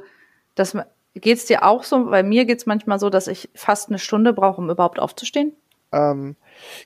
[0.55, 0.75] das
[1.15, 2.05] geht's dir auch so?
[2.05, 5.53] Bei mir geht's manchmal so, dass ich fast eine Stunde brauche, um überhaupt aufzustehen.
[5.91, 6.35] Ähm,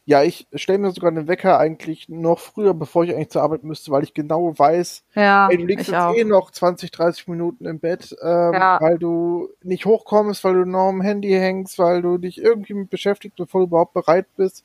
[0.06, 3.64] ja, ich stelle mir sogar den Wecker eigentlich noch früher, bevor ich eigentlich zur Arbeit
[3.64, 6.16] müsste, weil ich genau weiß, ja, ey, du liegst jetzt auch.
[6.16, 8.78] eh noch 20, 30 Minuten im Bett, ähm, ja.
[8.82, 12.90] weil du nicht hochkommst, weil du noch am Handy hängst, weil du dich irgendwie mit
[12.90, 14.64] beschäftigst, bevor du überhaupt bereit bist,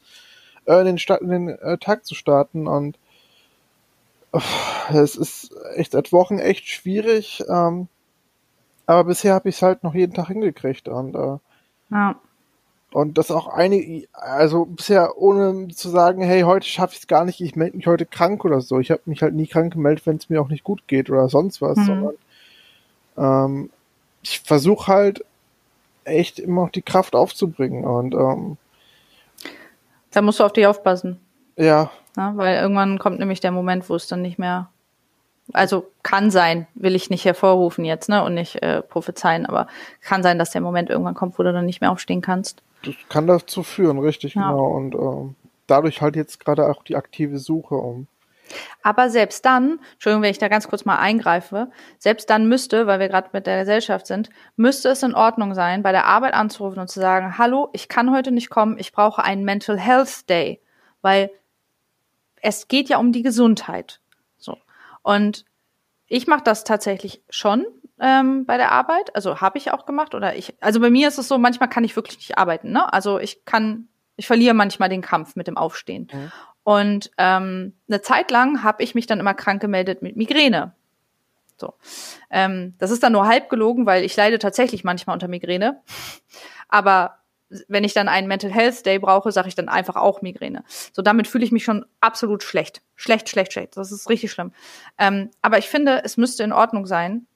[0.66, 2.66] äh, den, Start, den äh, Tag zu starten.
[2.66, 2.98] Und
[4.92, 7.42] es ist echt seit Wochen echt schwierig.
[7.48, 7.88] Ähm,
[8.86, 10.88] aber bisher habe ich es halt noch jeden Tag hingekriegt.
[10.88, 11.38] Und äh,
[11.90, 12.16] ja.
[12.90, 17.24] Und das auch einige, also bisher ohne zu sagen, hey, heute schaffe ich es gar
[17.24, 18.78] nicht, ich melde mich heute krank oder so.
[18.80, 21.28] Ich habe mich halt nie krank gemeldet, wenn es mir auch nicht gut geht oder
[21.28, 21.84] sonst was, mhm.
[21.84, 22.14] sondern
[23.18, 23.70] ähm,
[24.22, 25.24] ich versuche halt
[26.04, 28.56] echt immer noch die Kraft aufzubringen und ähm,
[30.10, 31.20] da musst du auf dich aufpassen.
[31.56, 31.90] Ja.
[32.16, 32.32] ja.
[32.36, 34.70] Weil irgendwann kommt nämlich der Moment, wo es dann nicht mehr
[35.52, 39.66] also kann sein, will ich nicht hervorrufen jetzt, ne, und nicht äh, prophezeien, aber
[40.00, 42.62] kann sein, dass der Moment irgendwann kommt, wo du dann nicht mehr aufstehen kannst.
[42.84, 44.50] Das kann dazu führen, richtig, ja.
[44.50, 44.66] genau.
[44.66, 45.34] Und äh,
[45.66, 48.06] dadurch halt jetzt gerade auch die aktive Suche um.
[48.82, 52.98] Aber selbst dann, Entschuldigung, wenn ich da ganz kurz mal eingreife, selbst dann müsste, weil
[52.98, 56.78] wir gerade mit der Gesellschaft sind, müsste es in Ordnung sein, bei der Arbeit anzurufen
[56.78, 60.62] und zu sagen, hallo, ich kann heute nicht kommen, ich brauche einen Mental Health Day,
[61.02, 61.30] weil
[62.40, 64.00] es geht ja um die Gesundheit.
[65.08, 65.46] Und
[66.06, 67.64] ich mache das tatsächlich schon,
[67.98, 69.16] ähm, bei der Arbeit.
[69.16, 70.14] Also habe ich auch gemacht.
[70.14, 72.72] Oder ich, also bei mir ist es so, manchmal kann ich wirklich nicht arbeiten.
[72.72, 72.92] Ne?
[72.92, 76.10] Also ich kann, ich verliere manchmal den Kampf mit dem Aufstehen.
[76.12, 76.32] Mhm.
[76.62, 80.74] Und ähm, eine Zeit lang habe ich mich dann immer krank gemeldet mit Migräne.
[81.56, 81.72] So.
[82.28, 85.80] Ähm, das ist dann nur halb gelogen, weil ich leide tatsächlich manchmal unter Migräne.
[86.68, 87.16] Aber
[87.68, 90.64] wenn ich dann einen Mental Health Day brauche, sage ich dann einfach auch Migräne.
[90.92, 92.82] So, damit fühle ich mich schon absolut schlecht.
[92.94, 93.76] Schlecht, schlecht, schlecht.
[93.76, 94.52] Das ist richtig schlimm.
[94.98, 97.26] Ähm, aber ich finde, es müsste in Ordnung sein,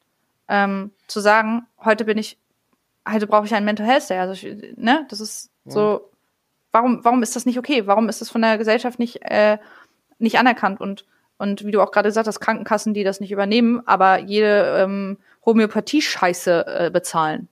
[0.49, 2.39] ähm, zu sagen, heute bin ich,
[3.11, 4.19] heute brauche ich einen Mental Health Day.
[4.19, 5.73] Also, ich, ne, das ist ja.
[5.73, 6.11] so,
[6.73, 7.87] warum, warum ist das nicht okay?
[7.87, 9.59] Warum ist das von der Gesellschaft nicht, äh,
[10.19, 10.81] nicht anerkannt?
[10.81, 11.07] Und,
[11.39, 15.19] und wie du auch gerade gesagt hast, Krankenkassen, die das nicht übernehmen, aber jede ähm,
[15.47, 17.49] Homöopathie-Scheiße äh, bezahlen.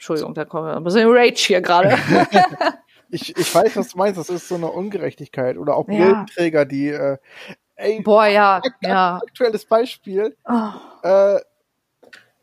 [0.00, 1.90] Entschuldigung, da kommen wir ein bisschen Rage hier gerade.
[3.10, 4.18] ich, ich weiß, was du meinst.
[4.18, 5.58] Das ist so eine Ungerechtigkeit.
[5.58, 7.18] Oder auch Brillenträger, die äh,
[7.76, 9.16] ey, Boah, ja, akt ja.
[9.16, 10.34] aktuelles Beispiel.
[10.48, 10.70] Oh.
[11.02, 11.40] Äh,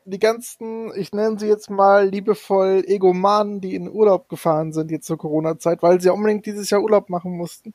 [0.07, 5.05] die ganzen, ich nenne sie jetzt mal liebevoll Egomanen, die in Urlaub gefahren sind jetzt
[5.05, 7.73] zur Corona-Zeit, weil sie ja unbedingt dieses Jahr Urlaub machen mussten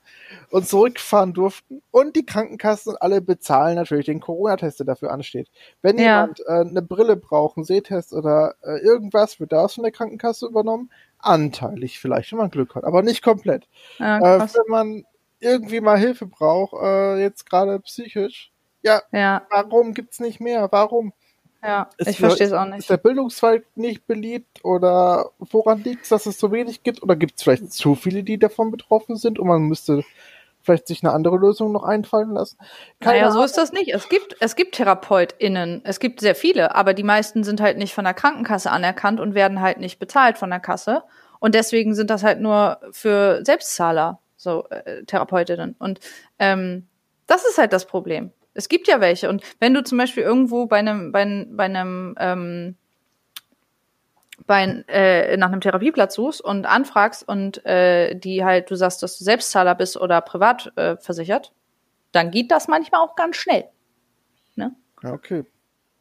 [0.51, 1.83] und zurückfahren durften.
[1.91, 5.51] Und die Krankenkassen alle bezahlen natürlich den Corona-Test, der dafür ansteht.
[5.83, 6.23] Wenn ja.
[6.23, 10.47] jemand äh, eine Brille braucht, einen Sehtest oder äh, irgendwas, wird das von der Krankenkasse
[10.47, 10.91] übernommen.
[11.19, 13.69] Anteilig vielleicht, wenn man Glück hat, aber nicht komplett.
[13.99, 15.05] Ja, äh, wenn man
[15.39, 18.53] irgendwie mal Hilfe braucht, äh, jetzt gerade psychisch,
[18.83, 20.69] ja, ja, warum gibt's nicht mehr?
[20.73, 21.13] Warum?
[21.63, 22.81] Ja, ist ich verstehe es auch nicht.
[22.81, 27.03] Ist der Bildungszweig nicht beliebt oder woran liegt es, dass es so wenig gibt?
[27.03, 30.03] Oder gibt es vielleicht zu viele, die davon betroffen sind und man müsste
[30.63, 32.59] vielleicht sich eine andere Lösung noch einfallen lassen?
[32.99, 33.95] Keine naja, so ist das nicht.
[33.95, 37.95] Es gibt, es gibt TherapeutInnen, es gibt sehr viele, aber die meisten sind halt nicht
[37.95, 41.05] von der Krankenkasse anerkannt und werden halt nicht bezahlt von der Kasse.
[41.39, 45.77] Und deswegen sind das halt nur für Selbstzahler, so äh, Therapeutinnen.
[45.79, 46.01] Und
[46.41, 46.89] ähm,
[47.29, 48.33] das ist halt das Problem.
[48.55, 49.29] Es gibt ja welche.
[49.29, 52.77] Und wenn du zum Beispiel irgendwo bei einem, bei, bei einem, ähm,
[54.47, 59.19] bei, äh, nach einem Therapieplatz suchst und anfragst und äh, die halt, du sagst, dass
[59.19, 61.53] du Selbstzahler bist oder privat äh, versichert,
[62.13, 63.65] dann geht das manchmal auch ganz schnell.
[64.57, 64.75] Ne?
[65.03, 65.45] Ja, okay.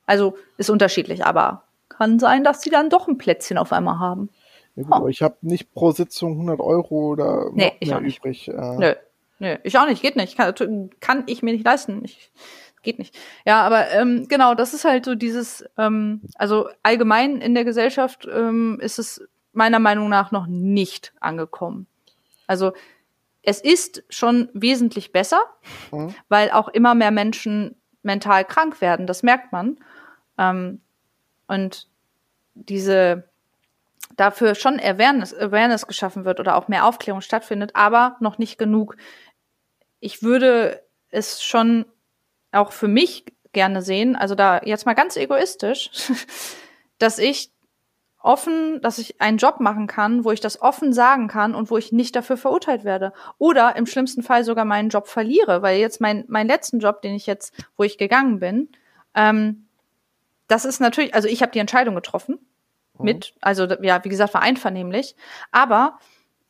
[0.06, 4.30] Also ist unterschiedlich, aber kann sein, dass die dann doch ein Plätzchen auf einmal haben.
[4.76, 4.96] Ja, gut, oh.
[4.96, 8.20] aber ich habe nicht pro Sitzung 100 Euro oder nee, ich auch nicht.
[8.20, 8.48] übrig.
[8.48, 8.96] Äh, Nö.
[9.42, 10.38] Nö, ich auch nicht, geht nicht.
[10.38, 12.06] Kann, kann ich mir nicht leisten.
[12.06, 12.32] Ich,
[12.84, 13.18] geht nicht.
[13.44, 18.28] Ja, aber ähm, genau, das ist halt so dieses, ähm, also allgemein in der Gesellschaft
[18.32, 21.88] ähm, ist es meiner Meinung nach noch nicht angekommen.
[22.46, 22.74] Also
[23.42, 25.42] es ist schon wesentlich besser,
[25.92, 26.14] mhm.
[26.30, 29.08] weil auch immer mehr Menschen mental krank werden.
[29.08, 29.80] Das merkt man.
[30.38, 30.82] Ähm,
[31.48, 31.88] und
[32.54, 33.28] diese
[34.18, 38.96] dafür schon Awareness, Awareness geschaffen wird oder auch mehr Aufklärung stattfindet, aber noch nicht genug
[40.02, 41.86] ich würde es schon
[42.52, 45.90] auch für mich gerne sehen, also da jetzt mal ganz egoistisch,
[46.98, 47.52] dass ich
[48.24, 51.78] offen, dass ich einen Job machen kann, wo ich das offen sagen kann und wo
[51.78, 53.14] ich nicht dafür verurteilt werde.
[53.38, 57.16] Oder im schlimmsten Fall sogar meinen Job verliere, weil jetzt mein, mein letzten Job, den
[57.16, 58.70] ich jetzt, wo ich gegangen bin,
[59.16, 59.66] ähm,
[60.48, 62.38] das ist natürlich, also ich habe die Entscheidung getroffen
[62.98, 63.06] mhm.
[63.06, 65.16] mit, also ja, wie gesagt, war einvernehmlich,
[65.52, 65.98] aber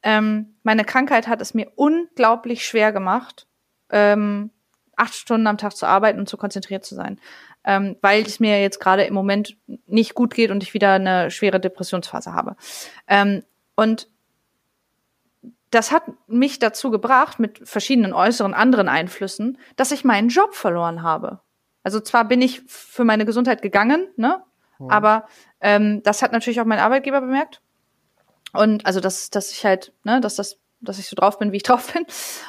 [0.03, 3.47] ähm, meine Krankheit hat es mir unglaublich schwer gemacht,
[3.89, 4.51] ähm,
[4.95, 7.19] acht Stunden am Tag zu arbeiten und zu konzentriert zu sein.
[7.63, 9.55] Ähm, weil es mir jetzt gerade im Moment
[9.85, 12.55] nicht gut geht und ich wieder eine schwere Depressionsphase habe.
[13.07, 13.43] Ähm,
[13.75, 14.07] und
[15.69, 21.03] das hat mich dazu gebracht, mit verschiedenen äußeren anderen Einflüssen, dass ich meinen Job verloren
[21.03, 21.39] habe.
[21.83, 24.43] Also zwar bin ich für meine Gesundheit gegangen, ne?
[24.79, 24.89] Mhm.
[24.89, 25.27] Aber
[25.61, 27.61] ähm, das hat natürlich auch mein Arbeitgeber bemerkt.
[28.53, 31.57] Und also, dass, dass ich halt, ne, dass das, dass ich so drauf bin, wie
[31.57, 32.05] ich drauf bin.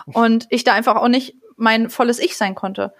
[0.06, 2.92] Und ich da einfach auch nicht mein volles Ich sein konnte.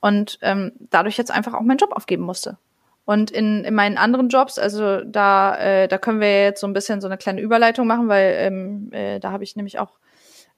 [0.00, 2.58] Und ähm, dadurch jetzt einfach auch meinen Job aufgeben musste.
[3.04, 6.74] Und in, in meinen anderen Jobs, also da, äh, da können wir jetzt so ein
[6.74, 9.98] bisschen so eine kleine Überleitung machen, weil ähm, äh, da habe ich nämlich auch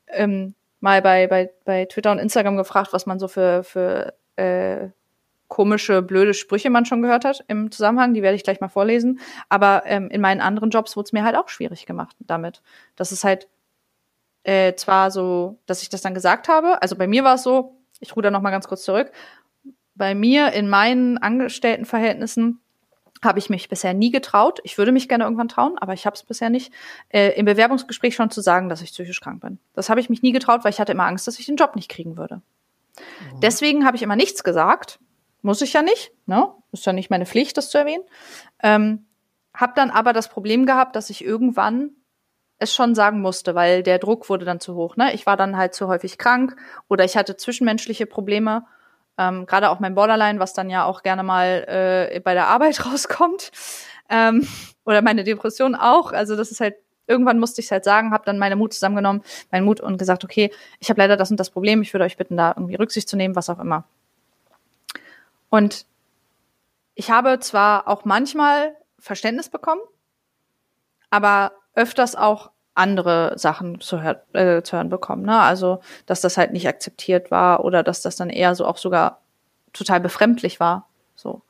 [0.08, 4.88] ähm, mal bei, bei, bei Twitter und Instagram gefragt, was man so für, für äh,
[5.50, 8.14] komische, blöde Sprüche man schon gehört hat im Zusammenhang.
[8.14, 9.20] Die werde ich gleich mal vorlesen.
[9.50, 12.62] Aber ähm, in meinen anderen Jobs wurde es mir halt auch schwierig gemacht damit.
[12.96, 13.48] Das ist halt
[14.44, 16.80] äh, zwar so, dass ich das dann gesagt habe.
[16.80, 19.10] Also bei mir war es so, ich ruder noch mal ganz kurz zurück.
[19.96, 22.60] Bei mir in meinen Angestelltenverhältnissen
[23.22, 24.60] habe ich mich bisher nie getraut.
[24.62, 26.72] Ich würde mich gerne irgendwann trauen, aber ich habe es bisher nicht,
[27.10, 29.58] äh, im Bewerbungsgespräch schon zu sagen, dass ich psychisch krank bin.
[29.74, 31.76] Das habe ich mich nie getraut, weil ich hatte immer Angst, dass ich den Job
[31.76, 32.36] nicht kriegen würde.
[32.36, 33.40] Mhm.
[33.40, 35.00] Deswegen habe ich immer nichts gesagt.
[35.42, 36.52] Muss ich ja nicht, ne?
[36.72, 38.04] Ist ja nicht meine Pflicht, das zu erwähnen.
[38.62, 39.06] Ähm,
[39.54, 41.90] hab dann aber das Problem gehabt, dass ich irgendwann
[42.58, 44.96] es schon sagen musste, weil der Druck wurde dann zu hoch.
[44.96, 45.12] Ne?
[45.14, 46.56] Ich war dann halt zu häufig krank
[46.88, 48.66] oder ich hatte zwischenmenschliche Probleme.
[49.18, 51.64] Ähm, Gerade auch mein Borderline, was dann ja auch gerne mal
[52.12, 53.50] äh, bei der Arbeit rauskommt.
[54.10, 54.46] Ähm,
[54.84, 56.12] oder meine Depression auch.
[56.12, 56.74] Also das ist halt,
[57.06, 60.22] irgendwann musste ich es halt sagen, habe dann meine Mut zusammengenommen, meinen Mut und gesagt,
[60.22, 63.08] okay, ich habe leider das und das Problem, ich würde euch bitten, da irgendwie Rücksicht
[63.08, 63.84] zu nehmen, was auch immer.
[65.50, 65.86] Und
[66.94, 69.80] ich habe zwar auch manchmal Verständnis bekommen,
[71.10, 75.22] aber öfters auch andere Sachen zu, hör äh, zu hören bekommen.
[75.24, 75.38] Ne?
[75.38, 79.20] Also, dass das halt nicht akzeptiert war oder dass das dann eher so auch sogar
[79.72, 80.88] total befremdlich war.
[81.14, 81.42] So.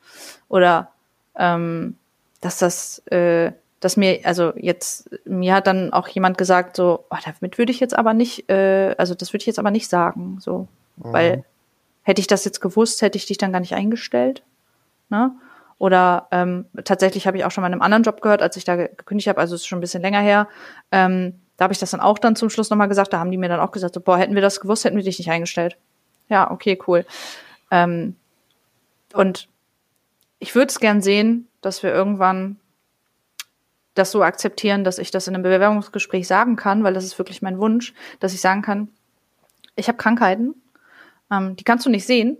[0.48, 0.92] Oder
[1.36, 1.96] ähm,
[2.40, 7.16] dass das, äh, dass mir, also jetzt, mir hat dann auch jemand gesagt, so, oh,
[7.24, 10.38] damit würde ich jetzt aber nicht, äh, also das würde ich jetzt aber nicht sagen.
[10.40, 10.68] So.
[10.96, 11.12] Mhm.
[11.12, 11.44] Weil
[12.10, 14.42] hätte ich das jetzt gewusst, hätte ich dich dann gar nicht eingestellt.
[15.10, 15.32] Ne?
[15.78, 18.64] Oder ähm, tatsächlich habe ich auch schon mal in einem anderen Job gehört, als ich
[18.64, 20.48] da gekündigt habe, also es ist schon ein bisschen länger her.
[20.90, 23.38] Ähm, da habe ich das dann auch dann zum Schluss nochmal gesagt, da haben die
[23.38, 25.76] mir dann auch gesagt, so, boah, hätten wir das gewusst, hätten wir dich nicht eingestellt.
[26.28, 27.06] Ja, okay, cool.
[27.70, 28.16] Ähm,
[29.12, 29.48] und
[30.40, 32.56] ich würde es gern sehen, dass wir irgendwann
[33.94, 37.40] das so akzeptieren, dass ich das in einem Bewerbungsgespräch sagen kann, weil das ist wirklich
[37.40, 38.88] mein Wunsch, dass ich sagen kann,
[39.76, 40.54] ich habe Krankheiten,
[41.30, 42.38] ähm, die kannst du nicht sehen,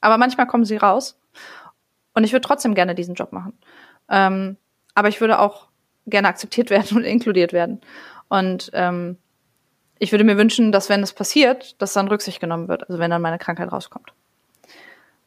[0.00, 1.18] aber manchmal kommen sie raus
[2.14, 3.58] und ich würde trotzdem gerne diesen Job machen.
[4.08, 4.56] Ähm,
[4.94, 5.68] aber ich würde auch
[6.06, 7.80] gerne akzeptiert werden und inkludiert werden.
[8.28, 9.18] Und ähm,
[9.98, 13.10] ich würde mir wünschen, dass wenn das passiert, dass dann Rücksicht genommen wird, also wenn
[13.10, 14.12] dann meine Krankheit rauskommt.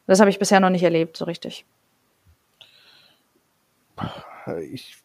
[0.06, 1.64] Das habe ich bisher noch nicht erlebt, so richtig.
[4.70, 4.98] Ich,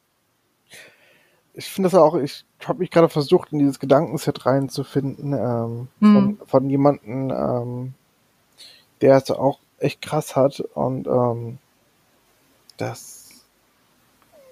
[1.54, 6.14] ich finde das auch, ich habe mich gerade versucht, in dieses Gedankenset reinzufinden, ähm, mhm.
[6.14, 7.94] von, von jemandem, ähm,
[9.02, 11.58] der es auch echt krass hat und ähm,
[12.78, 13.46] das,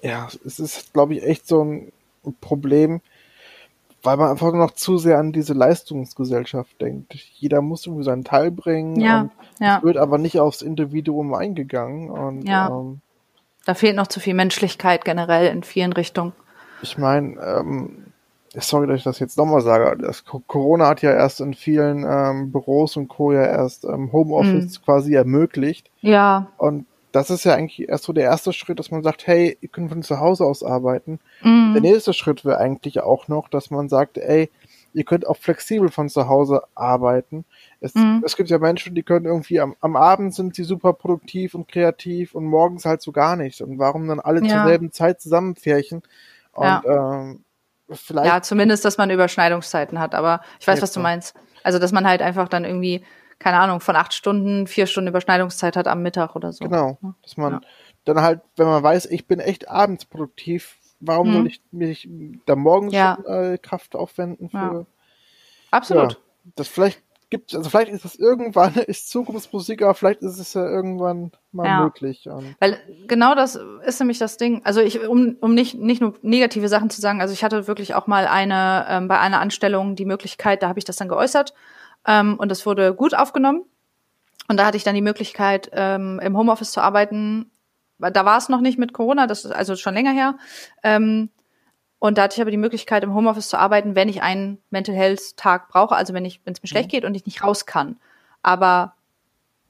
[0.02, 1.92] ja, es ist, glaube ich, echt so ein
[2.42, 3.02] Problem,
[4.04, 7.14] weil man einfach noch zu sehr an diese Leistungsgesellschaft denkt.
[7.14, 9.00] Jeder muss irgendwie seinen Teil bringen.
[9.00, 9.30] Ja,
[9.60, 9.78] ja.
[9.78, 12.10] Es wird aber nicht aufs Individuum eingegangen.
[12.10, 12.70] Und, ja.
[12.70, 13.02] Ähm,
[13.66, 16.34] da fehlt noch zu viel Menschlichkeit generell in vielen Richtungen.
[16.82, 18.06] Ich meine, ähm,
[18.56, 22.52] sorry, dass ich das jetzt nochmal sage, das Corona hat ja erst in vielen ähm,
[22.52, 23.32] Büros und Co.
[23.32, 24.86] ja erst ähm, Homeoffice mhm.
[24.86, 25.90] quasi ermöglicht.
[26.02, 26.48] Ja.
[26.58, 29.70] Und das ist ja eigentlich erst so der erste Schritt, dass man sagt, hey, ihr
[29.70, 31.20] könnt von zu Hause aus arbeiten.
[31.42, 31.74] Mhm.
[31.74, 34.50] Der nächste Schritt wäre eigentlich auch noch, dass man sagt, ey,
[34.94, 37.46] ihr könnt auch flexibel von zu Hause arbeiten.
[37.80, 38.24] Es, mhm.
[38.26, 41.68] es gibt ja Menschen, die können irgendwie am, am, Abend sind sie super produktiv und
[41.68, 43.62] kreativ und morgens halt so gar nicht.
[43.62, 44.48] Und warum dann alle ja.
[44.50, 46.02] zur selben Zeit zusammenfärchen?
[46.58, 46.84] Und ja.
[46.86, 47.46] ähm,
[47.92, 48.28] vielleicht.
[48.28, 51.36] Ja, zumindest, dass man Überschneidungszeiten hat, aber ich weiß, was du meinst.
[51.64, 53.04] Also, dass man halt einfach dann irgendwie
[53.40, 56.66] keine Ahnung, von acht Stunden, vier Stunden Überschneidungszeit hat am Mittag oder so.
[56.66, 56.98] Genau.
[57.22, 57.62] Dass man ja.
[58.06, 61.34] dann halt, wenn man weiß, ich bin echt abends produktiv, warum hm.
[61.34, 62.10] soll ich mich
[62.46, 63.18] da morgens ja.
[63.24, 64.88] schon, äh, Kraft aufwenden für.
[65.70, 66.20] Absolut.
[66.56, 70.66] Das vielleicht gibt, also vielleicht ist das irgendwann, ist Zukunftsmusik, aber vielleicht ist es ja
[70.66, 71.84] irgendwann mal ja.
[71.84, 72.28] möglich.
[72.60, 74.62] Weil genau das ist nämlich das Ding.
[74.64, 77.96] Also ich, um, um nicht, nicht nur negative Sachen zu sagen, also ich hatte wirklich
[77.96, 81.54] auch mal eine, ähm, bei einer Anstellung die Möglichkeit, da habe ich das dann geäußert,
[82.06, 83.66] ähm, und das wurde gut aufgenommen.
[84.48, 87.52] Und da hatte ich dann die Möglichkeit, ähm, im Homeoffice zu arbeiten.
[88.00, 90.38] Da war es noch nicht mit Corona, das ist also schon länger her.
[90.84, 91.30] Ähm,
[92.00, 94.96] und da hatte ich aber die Möglichkeit, im Homeoffice zu arbeiten, wenn ich einen Mental
[94.96, 96.92] Health Tag brauche, also wenn ich, wenn es mir schlecht mhm.
[96.92, 97.98] geht und ich nicht raus kann.
[98.44, 98.94] Aber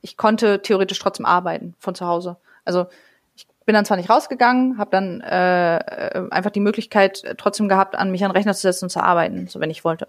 [0.01, 2.37] ich konnte theoretisch trotzdem arbeiten von zu Hause.
[2.65, 2.87] Also
[3.35, 7.95] ich bin dann zwar nicht rausgegangen, habe dann äh, äh einfach die Möglichkeit trotzdem gehabt,
[7.95, 10.07] an mich an den Rechner zu setzen und zu arbeiten, so wenn ich wollte.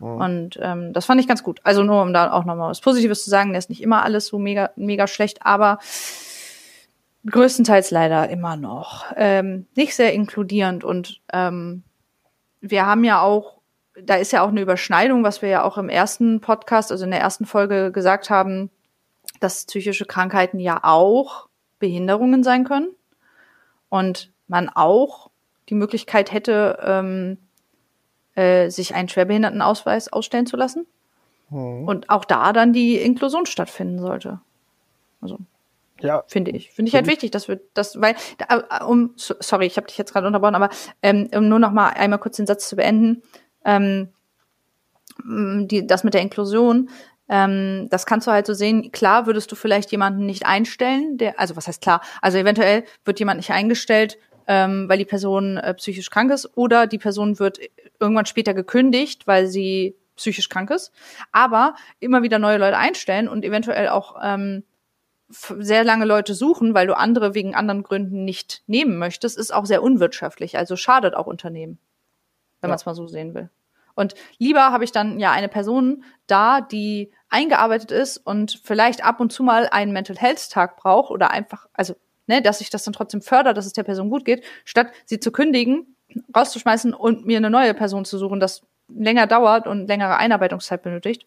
[0.00, 0.20] Mhm.
[0.20, 1.60] Und ähm, das fand ich ganz gut.
[1.62, 4.26] Also nur um da auch nochmal was Positives zu sagen, der ist nicht immer alles
[4.26, 5.78] so mega, mega schlecht, aber
[7.26, 10.84] größtenteils leider immer noch ähm, nicht sehr inkludierend.
[10.84, 11.82] Und ähm,
[12.60, 13.58] wir haben ja auch,
[14.00, 17.10] da ist ja auch eine Überschneidung, was wir ja auch im ersten Podcast, also in
[17.10, 18.70] der ersten Folge gesagt haben,
[19.40, 21.48] dass psychische Krankheiten ja auch
[21.78, 22.88] Behinderungen sein können
[23.88, 25.30] und man auch
[25.68, 27.38] die Möglichkeit hätte, ähm,
[28.34, 30.86] äh, sich einen Schwerbehindertenausweis ausstellen zu lassen.
[31.50, 31.86] Mhm.
[31.86, 34.40] Und auch da dann die Inklusion stattfinden sollte.
[35.20, 35.38] Also
[36.00, 36.24] ja.
[36.26, 36.70] Finde ich.
[36.70, 38.14] Finde ich halt wichtig, dass wir das, weil,
[38.48, 40.70] äh, um, sorry, ich habe dich jetzt gerade unterbrochen, aber
[41.02, 43.22] ähm, um nur noch mal einmal kurz den Satz zu beenden,
[43.64, 44.08] ähm,
[45.24, 46.88] die, das mit der Inklusion,
[47.28, 48.90] ähm, das kannst du halt so sehen.
[48.92, 52.02] Klar würdest du vielleicht jemanden nicht einstellen, der, also was heißt klar?
[52.20, 54.18] Also eventuell wird jemand nicht eingestellt,
[54.48, 57.60] ähm, weil die Person äh, psychisch krank ist, oder die Person wird
[58.00, 60.92] irgendwann später gekündigt, weil sie psychisch krank ist,
[61.32, 64.64] aber immer wieder neue Leute einstellen und eventuell auch ähm,
[65.30, 69.66] sehr lange Leute suchen, weil du andere wegen anderen Gründen nicht nehmen möchtest, ist auch
[69.66, 70.58] sehr unwirtschaftlich.
[70.58, 71.78] Also schadet auch Unternehmen,
[72.60, 72.72] wenn ja.
[72.72, 73.48] man es mal so sehen will.
[73.94, 79.20] Und lieber habe ich dann ja eine Person da, die eingearbeitet ist und vielleicht ab
[79.20, 81.94] und zu mal einen Mental Health Tag braucht oder einfach, also,
[82.26, 85.20] ne, dass ich das dann trotzdem fördere, dass es der Person gut geht, statt sie
[85.20, 85.96] zu kündigen,
[86.34, 91.26] rauszuschmeißen und mir eine neue Person zu suchen, das länger dauert und längere Einarbeitungszeit benötigt.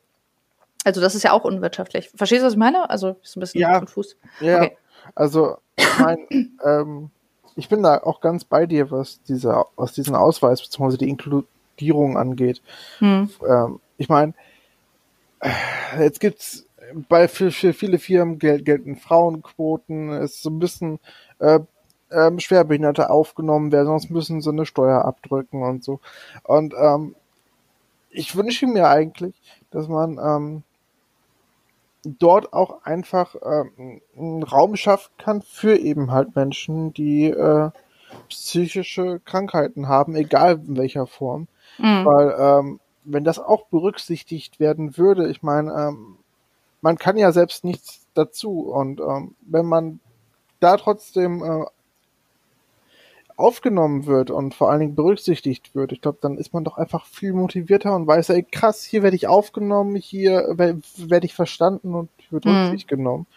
[0.84, 2.10] Also das ist ja auch unwirtschaftlich.
[2.15, 2.89] Verstehst du, was ich meine?
[2.89, 4.15] Also ist ein bisschen ja, konfus.
[4.39, 4.77] Ja, okay.
[5.15, 6.18] also ich mein,
[6.64, 7.10] ähm,
[7.55, 10.97] ich bin da auch ganz bei dir, was dieser, was diesen Ausweis bzw.
[10.97, 12.61] die Inkludierung angeht.
[12.99, 13.30] Hm.
[13.47, 14.34] Ähm, ich meine,
[15.99, 16.65] jetzt gibt's
[17.10, 20.99] bei für, für viele Firmen gel gelten Frauenquoten, es ist so ein bisschen
[21.39, 21.60] äh,
[22.11, 25.99] ähm, Schwerbehinderte aufgenommen werden, sonst müssen sie eine Steuer abdrücken und so.
[26.43, 27.15] Und ähm,
[28.10, 29.34] ich wünsche mir eigentlich,
[29.72, 30.64] dass man ähm,
[32.03, 37.71] dort auch einfach ähm, einen Raum schaffen kann für eben halt Menschen, die äh,
[38.30, 41.47] psychische Krankheiten haben, egal in welcher Form.
[41.77, 42.05] Mhm.
[42.05, 46.17] Weil ähm, wenn das auch berücksichtigt werden würde, ich meine, ähm,
[46.81, 49.99] man kann ja selbst nichts dazu und ähm, wenn man
[50.59, 51.65] da trotzdem äh,
[53.44, 57.06] aufgenommen wird und vor allen Dingen berücksichtigt wird, ich glaube, dann ist man doch einfach
[57.06, 62.10] viel motivierter und weiß, ey, krass, hier werde ich aufgenommen, hier werde ich verstanden und
[62.30, 62.52] wird mhm.
[62.52, 63.28] Rücksicht genommen.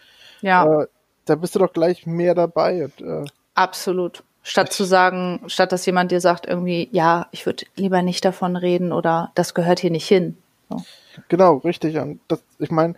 [0.40, 0.82] Ja.
[0.82, 0.86] Äh,
[1.24, 2.84] da bist du doch gleich mehr dabei.
[2.84, 3.24] Und, äh,
[3.54, 4.22] Absolut.
[4.42, 8.54] Statt zu sagen, statt dass jemand dir sagt, irgendwie, ja, ich würde lieber nicht davon
[8.54, 10.38] reden oder das gehört hier nicht hin.
[10.70, 10.82] So.
[11.28, 11.96] Genau, richtig.
[11.98, 12.94] Und das, ich meine,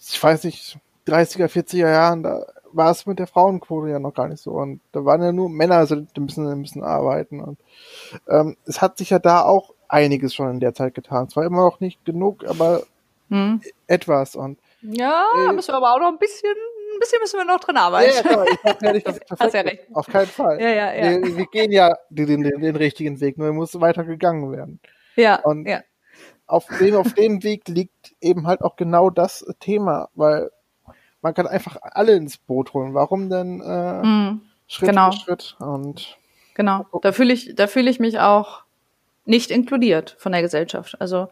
[0.00, 2.46] ich weiß nicht, 30er, 40er Jahren, da
[2.76, 4.52] war es mit der Frauenquote ja noch gar nicht so.
[4.52, 7.40] Und da waren ja nur Männer, also die müssen, die müssen arbeiten.
[7.40, 7.58] Und
[8.28, 11.28] ähm, es hat sich ja da auch einiges schon in der Zeit getan.
[11.28, 12.82] Zwar immer noch nicht genug, aber
[13.30, 13.60] hm.
[13.86, 14.36] etwas.
[14.36, 17.60] Und ja, äh, müssen wir aber auch noch ein bisschen, ein bisschen müssen wir noch
[17.60, 18.12] drin arbeiten.
[18.24, 19.82] Ja, ja, ich ja nicht, dass perfekt ja recht.
[19.94, 20.60] Auf keinen Fall.
[20.60, 21.22] Ja, ja, ja.
[21.22, 24.80] Wir, wir gehen ja den, den, den, richtigen Weg, nur muss weiter gegangen werden.
[25.16, 25.40] Ja.
[25.42, 25.80] Und ja.
[26.46, 30.50] auf dem, auf dem Weg liegt eben halt auch genau das Thema, weil
[31.26, 32.94] man kann einfach alle ins Boot holen.
[32.94, 35.10] Warum denn äh, mm, Schritt genau.
[35.10, 35.56] für Schritt?
[35.58, 36.18] Und
[36.54, 36.86] genau.
[37.02, 38.62] Da fühle ich, da fühle ich mich auch
[39.24, 41.00] nicht inkludiert von der Gesellschaft.
[41.00, 41.26] Also,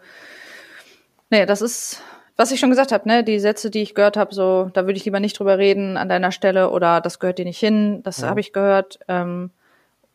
[1.30, 2.02] nee, das ist,
[2.36, 4.96] was ich schon gesagt habe, ne, die Sätze, die ich gehört habe, so, da würde
[4.96, 8.22] ich lieber nicht drüber reden an deiner Stelle oder das gehört dir nicht hin, das
[8.22, 8.26] ja.
[8.26, 8.98] habe ich gehört.
[9.06, 9.52] Ähm,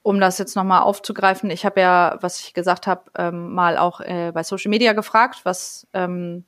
[0.02, 4.02] um das jetzt nochmal aufzugreifen, ich habe ja, was ich gesagt habe, ähm, mal auch
[4.02, 6.44] äh, bei Social Media gefragt, was ähm,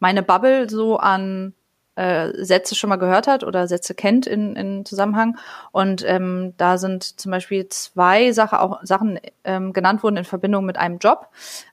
[0.00, 1.54] meine Bubble so an
[1.96, 5.38] äh, Sätze schon mal gehört hat oder Sätze kennt in, in Zusammenhang.
[5.72, 10.64] Und ähm, da sind zum Beispiel zwei Sache, auch Sachen ähm, genannt worden in Verbindung
[10.64, 11.28] mit einem Job.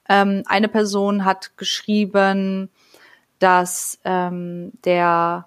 [0.07, 2.69] Ähm, eine Person hat geschrieben,
[3.39, 5.45] dass ähm, der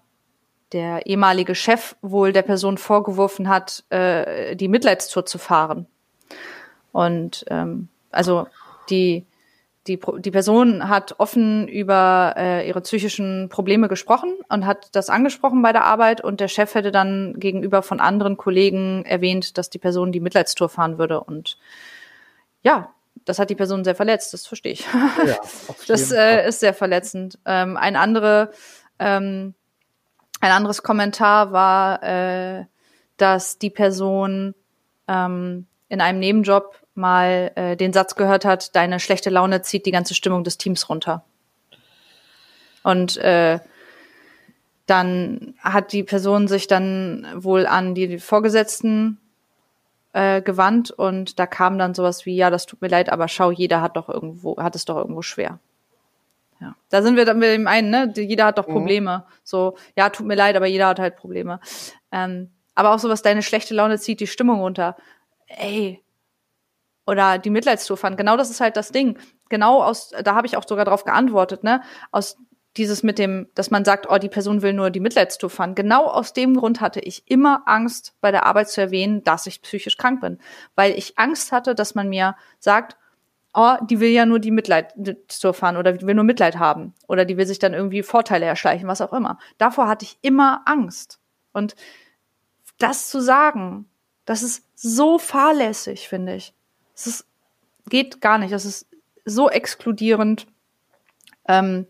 [0.73, 5.87] der ehemalige Chef wohl der Person vorgeworfen hat, äh, die Mitleidstour zu fahren.
[6.93, 8.47] Und ähm, also
[8.89, 9.27] die
[9.89, 15.61] die, die Person hat offen über äh, ihre psychischen Probleme gesprochen und hat das angesprochen
[15.63, 19.79] bei der Arbeit und der Chef hätte dann gegenüber von anderen Kollegen erwähnt, dass die
[19.79, 21.59] Person die Mitleidstour fahren würde und
[22.63, 22.95] ja,
[23.25, 24.87] das hat die Person sehr verletzt, das verstehe ich.
[25.27, 25.37] Ja,
[25.89, 27.39] das äh, ist sehr verletzend.
[27.45, 28.53] Ähm, ein andere,
[28.99, 29.55] ähm,
[30.41, 32.67] ein anderes Kommentar war, äh,
[33.17, 34.55] dass die Person
[35.09, 39.93] ähm, in einem Nebenjob mal äh, den Satz gehört hat, deine schlechte Laune zieht die
[39.93, 41.25] ganze Stimmung des Teams runter.
[42.83, 43.61] Und äh,
[44.87, 49.19] dann hat die Person sich dann wohl an die Vorgesetzten
[50.13, 53.51] äh, gewandt und da kam dann sowas wie, ja, das tut mir leid, aber schau,
[53.51, 55.59] jeder hat doch irgendwo, hat es doch irgendwo schwer.
[56.61, 56.77] Ja.
[56.91, 58.13] Da sind wir dann mit dem einen, ne?
[58.15, 58.73] Jeder hat doch mhm.
[58.73, 59.25] Probleme.
[59.27, 59.33] Mhm.
[59.43, 61.59] So, ja, tut mir leid, aber jeder hat halt Probleme.
[62.13, 64.97] Ähm, aber auch sowas, deine schlechte Laune zieht die Stimmung runter.
[65.47, 66.03] Ey,
[67.13, 68.17] oder die Mitleidstour fahren.
[68.17, 69.19] Genau das ist halt das Ding.
[69.49, 71.83] Genau aus, da habe ich auch sogar drauf geantwortet, ne?
[72.11, 72.37] Aus
[72.77, 75.75] dieses mit dem, dass man sagt, oh, die Person will nur die Mitleidstour fahren.
[75.75, 79.61] Genau aus dem Grund hatte ich immer Angst, bei der Arbeit zu erwähnen, dass ich
[79.63, 80.39] psychisch krank bin.
[80.75, 82.97] Weil ich Angst hatte, dass man mir sagt,
[83.55, 86.95] oh, die will ja nur die Mitleidstour fahren oder die will nur Mitleid haben.
[87.09, 89.39] Oder die will sich dann irgendwie Vorteile erschleichen, was auch immer.
[89.59, 91.21] Davor hatte ich immer Angst.
[91.53, 91.75] Und
[92.79, 93.87] das zu sagen,
[94.25, 96.55] das ist so fahrlässig, finde ich.
[96.95, 97.27] Es ist,
[97.89, 98.53] geht gar nicht.
[98.53, 98.87] Es ist
[99.25, 100.47] so exkludierend.
[101.49, 101.87] Ähm,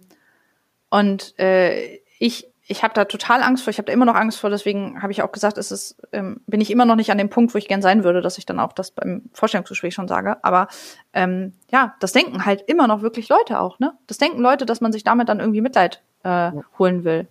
[0.90, 3.70] und äh, ich, ich habe da total Angst vor.
[3.70, 4.50] Ich habe da immer noch Angst vor.
[4.50, 7.30] Deswegen habe ich auch gesagt, es ist, ähm, bin ich immer noch nicht an dem
[7.30, 10.42] Punkt, wo ich gern sein würde, dass ich dann auch das beim Vorstellungsgespräch schon sage.
[10.44, 10.68] Aber
[11.12, 13.78] ähm, ja, das denken halt immer noch wirklich Leute auch.
[13.78, 16.64] Ne, das denken Leute, dass man sich damit dann irgendwie Mitleid äh, ja.
[16.78, 17.26] holen will.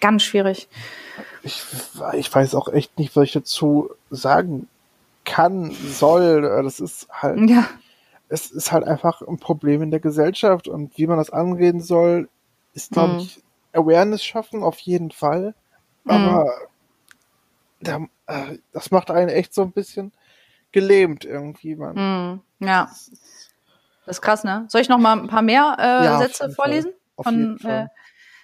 [0.00, 0.68] Ganz schwierig.
[1.42, 1.62] Ich,
[2.14, 4.68] ich weiß auch echt nicht, was ich dazu sagen
[5.24, 6.42] kann, soll.
[6.42, 7.48] Das ist halt.
[7.48, 7.66] Ja.
[8.28, 12.28] es ist halt einfach ein Problem in der Gesellschaft und wie man das angehen soll,
[12.74, 13.18] ist, glaube mhm.
[13.20, 13.42] ich,
[13.72, 15.54] Awareness schaffen auf jeden Fall.
[16.06, 16.48] Aber mhm.
[17.80, 20.12] da, äh, das macht einen echt so ein bisschen
[20.72, 21.94] gelähmt irgendwie, man.
[21.94, 22.66] Mhm.
[22.66, 22.90] Ja.
[24.06, 24.64] Das ist krass, ne?
[24.68, 26.92] Soll ich noch mal ein paar mehr äh, ja, Sätze vorlesen?
[27.20, 27.86] Von äh,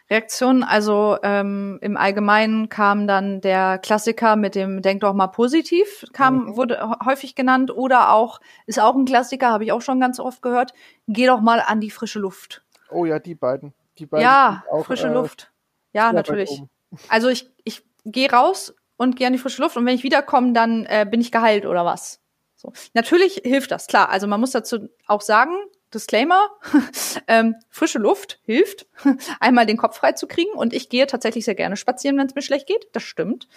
[0.09, 0.63] Reaktionen.
[0.63, 6.47] Also ähm, im Allgemeinen kam dann der Klassiker mit dem Denk doch mal positiv, kam,
[6.47, 6.57] mhm.
[6.57, 7.71] wurde häufig genannt.
[7.71, 10.73] Oder auch, ist auch ein Klassiker, habe ich auch schon ganz oft gehört,
[11.09, 12.63] geh doch mal an die frische Luft.
[12.91, 13.75] Oh ja, die beiden.
[13.99, 15.53] Die beiden ja, auch, frische äh, Luft.
[15.93, 16.63] Ja, natürlich.
[17.09, 20.53] Also ich, ich gehe raus und gehe an die frische Luft und wenn ich wiederkomme,
[20.53, 22.21] dann äh, bin ich geheilt oder was.
[22.55, 22.73] So.
[22.95, 24.09] Natürlich hilft das, klar.
[24.09, 25.55] Also man muss dazu auch sagen,
[25.97, 26.51] Disclaimer,
[27.29, 28.87] ähm, frische Luft hilft,
[29.41, 30.53] einmal den Kopf frei zu kriegen.
[30.53, 32.89] Und ich gehe tatsächlich sehr gerne spazieren, wenn es mir schlecht geht.
[32.93, 33.49] Das stimmt.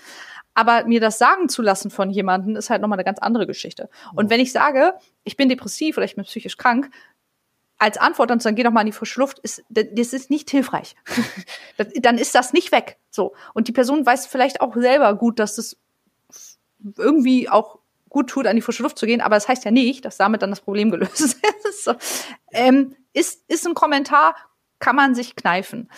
[0.53, 3.89] Aber mir das sagen zu lassen von jemandem ist halt nochmal eine ganz andere Geschichte.
[4.15, 4.93] Und wenn ich sage,
[5.23, 6.89] ich bin depressiv oder ich bin psychisch krank,
[7.77, 10.29] als Antwort dann zu sagen, geh doch mal in die frische Luft, ist, das ist
[10.29, 10.95] nicht hilfreich.
[12.01, 12.97] dann ist das nicht weg.
[13.09, 13.33] So.
[13.53, 15.77] Und die Person weiß vielleicht auch selber gut, dass das
[16.97, 17.79] irgendwie auch
[18.09, 20.41] gut tut, an die frische Luft zu gehen, aber das heißt ja nicht, dass damit
[20.41, 21.37] dann das Problem gelöst
[21.69, 21.83] ist.
[21.83, 21.93] so.
[22.51, 24.35] ähm, ist, ist ein Kommentar,
[24.79, 25.89] kann man sich kneifen.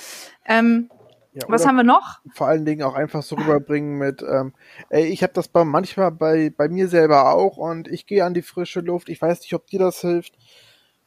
[0.45, 0.89] Ähm,
[1.33, 2.19] ja, was haben wir noch?
[2.33, 4.53] Vor allen Dingen auch einfach so rüberbringen mit, ähm,
[4.89, 8.33] ey, ich habe das bei, manchmal bei, bei mir selber auch und ich gehe an
[8.33, 9.07] die frische Luft.
[9.07, 10.33] Ich weiß nicht, ob dir das hilft.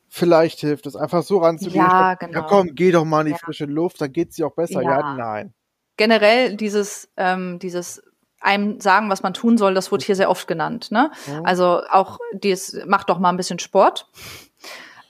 [0.09, 1.85] Vielleicht hilft es, einfach so ranzugehen.
[1.85, 2.41] Ja, genau.
[2.41, 3.39] Ja, komm, geh doch mal in die ja.
[3.39, 4.81] frische Luft, dann geht's dir auch besser.
[4.81, 5.53] Ja, ja nein.
[5.97, 8.03] Generell dieses, ähm, dieses
[8.45, 10.91] einem sagen, was man tun soll, das wurde hier sehr oft genannt.
[10.91, 11.11] Ne?
[11.27, 11.41] Ja.
[11.45, 14.09] Also auch dies, mach doch mal ein bisschen Sport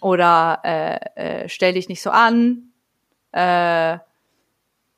[0.00, 2.70] oder äh, äh, stell dich nicht so an.
[3.32, 3.98] Äh,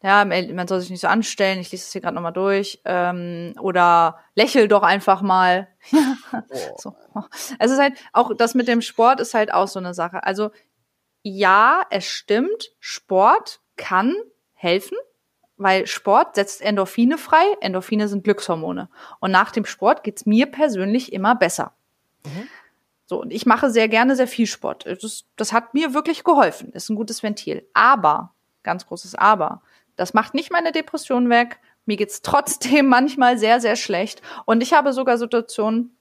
[0.02, 1.58] ja, man soll sich nicht so anstellen.
[1.58, 2.80] Ich lese es hier gerade nochmal durch.
[2.84, 5.68] Ähm, oder lächel doch einfach mal.
[5.92, 6.76] oh.
[6.76, 6.94] so.
[7.58, 10.22] Es ist halt auch das mit dem Sport ist halt auch so eine Sache.
[10.22, 10.50] Also
[11.22, 14.14] ja, es stimmt, Sport kann
[14.54, 14.96] helfen
[15.56, 17.44] weil Sport setzt Endorphine frei.
[17.60, 18.88] Endorphine sind Glückshormone.
[19.20, 21.72] Und nach dem Sport geht's mir persönlich immer besser.
[22.24, 22.48] Mhm.
[23.06, 24.84] So, und ich mache sehr gerne sehr viel Sport.
[24.84, 26.72] Das, das hat mir wirklich geholfen.
[26.72, 27.66] Ist ein gutes Ventil.
[27.72, 28.34] Aber,
[28.64, 29.62] ganz großes Aber,
[29.94, 31.60] das macht nicht meine Depression weg.
[31.86, 34.22] Mir geht's trotzdem manchmal sehr, sehr schlecht.
[34.44, 35.96] Und ich habe sogar Situationen,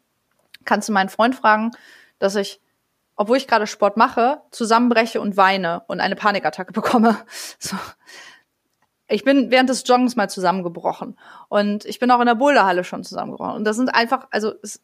[0.66, 1.72] kannst du meinen Freund fragen,
[2.18, 2.60] dass ich,
[3.16, 7.18] obwohl ich gerade Sport mache, zusammenbreche und weine und eine Panikattacke bekomme.
[7.60, 7.78] So
[9.08, 11.18] ich bin während des Joggens mal zusammengebrochen.
[11.48, 13.56] Und ich bin auch in der Boulderhalle schon zusammengebrochen.
[13.56, 14.82] Und das sind einfach, also es,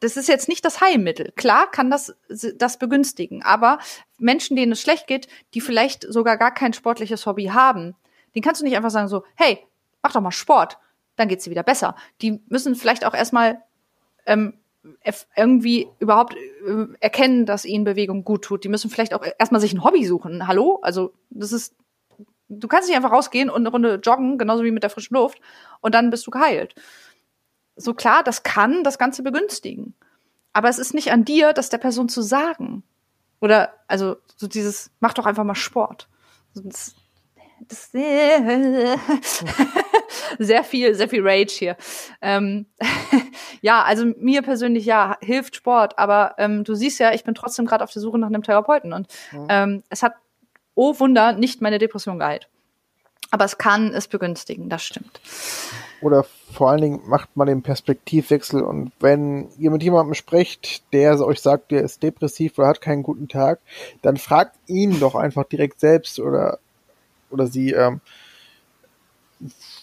[0.00, 1.32] das ist jetzt nicht das Heilmittel.
[1.36, 2.16] Klar kann das
[2.56, 3.78] das begünstigen, aber
[4.18, 7.94] Menschen, denen es schlecht geht, die vielleicht sogar gar kein sportliches Hobby haben,
[8.34, 9.64] den kannst du nicht einfach sagen so, hey,
[10.02, 10.78] mach doch mal Sport,
[11.16, 11.94] dann geht's dir wieder besser.
[12.20, 13.62] Die müssen vielleicht auch erstmal
[14.26, 14.54] ähm,
[15.36, 18.64] irgendwie überhaupt äh, erkennen, dass ihnen Bewegung gut tut.
[18.64, 20.48] Die müssen vielleicht auch erstmal sich ein Hobby suchen.
[20.48, 20.80] Hallo?
[20.82, 21.76] Also, das ist
[22.58, 25.40] du kannst nicht einfach rausgehen und eine Runde joggen, genauso wie mit der frischen Luft,
[25.80, 26.74] und dann bist du geheilt.
[27.76, 29.94] So klar, das kann das Ganze begünstigen.
[30.52, 32.82] Aber es ist nicht an dir, das der Person zu sagen.
[33.40, 36.08] Oder, also, so dieses, mach doch einfach mal Sport.
[36.54, 36.94] Das,
[37.68, 37.90] das,
[40.38, 41.76] sehr viel, sehr viel Rage hier.
[42.20, 42.66] Ähm,
[43.62, 47.66] ja, also mir persönlich ja hilft Sport, aber ähm, du siehst ja, ich bin trotzdem
[47.66, 49.06] gerade auf der Suche nach einem Therapeuten und
[49.48, 50.14] ähm, es hat
[50.74, 52.48] oh Wunder, nicht meine Depression geheilt.
[53.30, 55.20] Aber es kann es begünstigen, das stimmt.
[56.02, 61.18] Oder vor allen Dingen macht man den Perspektivwechsel und wenn ihr mit jemandem sprecht, der
[61.20, 63.60] euch sagt, der ist depressiv oder hat keinen guten Tag,
[64.02, 66.58] dann fragt ihn doch einfach direkt selbst oder,
[67.30, 68.00] oder sie, ähm,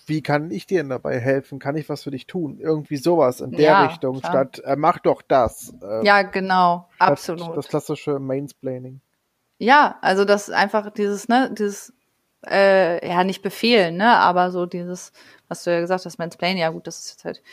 [0.05, 1.59] wie kann ich dir denn dabei helfen?
[1.59, 2.59] Kann ich was für dich tun?
[2.59, 4.31] Irgendwie sowas in der ja, Richtung, klar.
[4.31, 5.73] statt äh, mach doch das.
[5.81, 7.57] Äh, ja, genau, absolut.
[7.57, 9.01] Das klassische Mainsplaining.
[9.59, 11.93] Ja, also das einfach dieses, ne, dieses,
[12.47, 15.11] äh, ja, nicht befehlen, ne, aber so dieses,
[15.49, 17.43] was du ja gesagt hast, Mansplain, ja gut, das ist jetzt halt,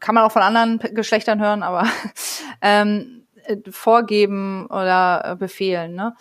[0.00, 1.88] kann man auch von anderen Geschlechtern hören, aber
[2.62, 6.14] ähm, äh, vorgeben oder äh, befehlen, ne.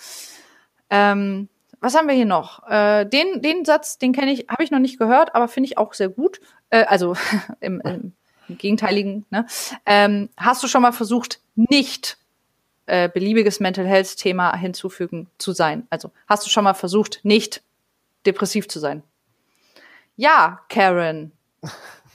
[0.89, 1.47] Ähm,
[1.81, 2.67] was haben wir hier noch?
[2.67, 5.77] Äh, den, den Satz, den kenne ich, habe ich noch nicht gehört, aber finde ich
[5.77, 6.41] auch sehr gut.
[6.71, 7.15] Äh, also
[7.59, 8.13] im, im
[8.57, 9.45] gegenteiligen, ne?
[9.85, 12.17] Ähm, hast du schon mal versucht, nicht
[12.89, 15.87] äh, beliebiges Mental Health Thema hinzufügen zu sein.
[15.89, 17.61] Also hast du schon mal versucht, nicht
[18.25, 19.03] depressiv zu sein?
[20.15, 21.31] Ja, Karen.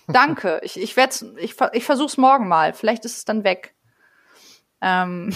[0.09, 0.61] Danke.
[0.63, 2.75] Ich, ich werde ich, ich versuch's morgen mal.
[2.75, 3.75] Vielleicht ist es dann weg.
[4.81, 5.33] Ähm,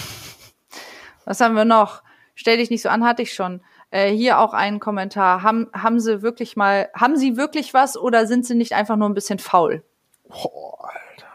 [1.25, 2.03] was haben wir noch?
[2.35, 3.63] Stell dich nicht so an, hatte ich schon.
[3.91, 5.43] Äh, hier auch einen Kommentar.
[5.43, 9.09] Haben, haben sie wirklich mal, haben sie wirklich was oder sind sie nicht einfach nur
[9.09, 9.83] ein bisschen faul?
[10.29, 11.28] Oh, Alter.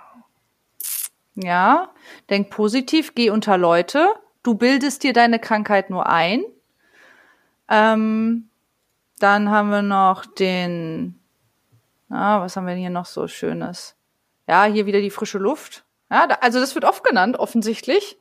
[1.35, 1.89] Ja,
[2.29, 4.13] denk positiv, geh unter Leute.
[4.43, 6.43] Du bildest dir deine Krankheit nur ein.
[7.69, 8.49] Ähm,
[9.19, 11.19] dann haben wir noch den,
[12.09, 13.95] ah, was haben wir hier noch so Schönes?
[14.47, 15.85] Ja, hier wieder die frische Luft.
[16.11, 18.17] Ja, da, also das wird oft genannt, offensichtlich.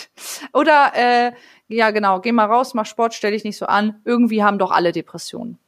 [0.52, 1.32] Oder, äh,
[1.68, 4.00] ja genau, geh mal raus, mach Sport, stell dich nicht so an.
[4.04, 5.58] Irgendwie haben doch alle Depressionen.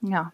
[0.00, 0.32] Ja.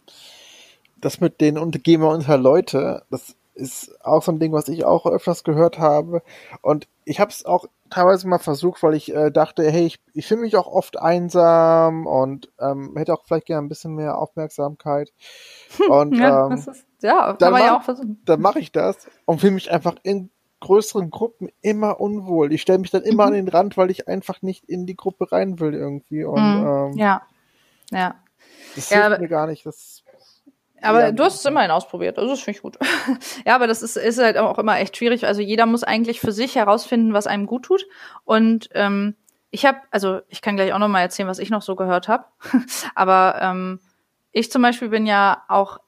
[1.01, 4.69] Das mit den und geh mal unter Leute, das ist auch so ein Ding, was
[4.69, 6.23] ich auch öfters gehört habe.
[6.63, 10.27] Und ich habe es auch teilweise mal versucht, weil ich äh, dachte, hey, ich, ich
[10.27, 15.13] fühle mich auch oft einsam und ähm, hätte auch vielleicht gerne ein bisschen mehr Aufmerksamkeit.
[15.89, 16.71] Und ja, ähm, ist,
[17.03, 18.21] ja kann man ja auch versuchen.
[18.25, 22.53] Dann mache ich das und fühle mich einfach in größeren Gruppen immer unwohl.
[22.53, 23.29] Ich stelle mich dann immer mhm.
[23.29, 26.25] an den Rand, weil ich einfach nicht in die Gruppe rein will irgendwie.
[26.25, 26.67] Und, mhm.
[26.67, 27.23] ähm, ja,
[27.91, 28.15] ja.
[28.75, 29.67] Das hilft ja, mir gar nicht.
[29.67, 30.04] Das
[30.85, 32.79] aber ja, du hast es immerhin ausprobiert, also das finde ich gut.
[33.47, 35.27] ja, aber das ist, ist halt auch immer echt schwierig.
[35.27, 37.87] Also jeder muss eigentlich für sich herausfinden, was einem gut tut.
[38.25, 39.17] Und ähm,
[39.51, 42.09] ich habe, also ich kann gleich auch noch mal erzählen, was ich noch so gehört
[42.09, 42.25] habe.
[42.95, 43.81] aber ähm,
[44.33, 45.79] ich zum Beispiel bin ja auch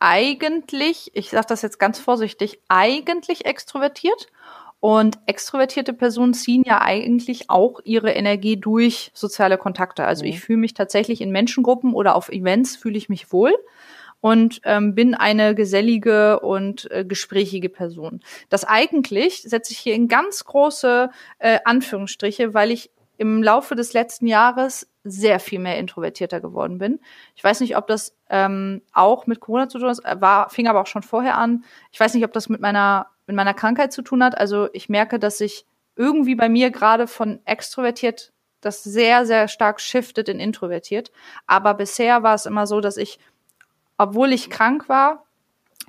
[0.00, 4.28] eigentlich, ich sage das jetzt ganz vorsichtig, eigentlich extrovertiert.
[4.80, 10.04] Und extrovertierte Personen ziehen ja eigentlich auch ihre Energie durch soziale Kontakte.
[10.04, 10.40] Also ich mhm.
[10.40, 13.54] fühle mich tatsächlich in Menschengruppen oder auf Events fühle ich mich wohl
[14.24, 18.22] und ähm, bin eine gesellige und äh, gesprächige Person.
[18.48, 21.10] Das eigentlich setze ich hier in ganz große
[21.40, 27.00] äh, Anführungsstriche, weil ich im Laufe des letzten Jahres sehr viel mehr introvertierter geworden bin.
[27.34, 30.68] Ich weiß nicht, ob das ähm, auch mit Corona zu tun hat, äh, war, fing
[30.68, 31.62] aber auch schon vorher an.
[31.92, 34.38] Ich weiß nicht, ob das mit meiner, mit meiner Krankheit zu tun hat.
[34.38, 38.32] Also ich merke, dass ich irgendwie bei mir gerade von extrovertiert
[38.62, 41.12] das sehr, sehr stark shiftet in introvertiert.
[41.46, 43.18] Aber bisher war es immer so, dass ich
[43.96, 45.24] obwohl ich krank war,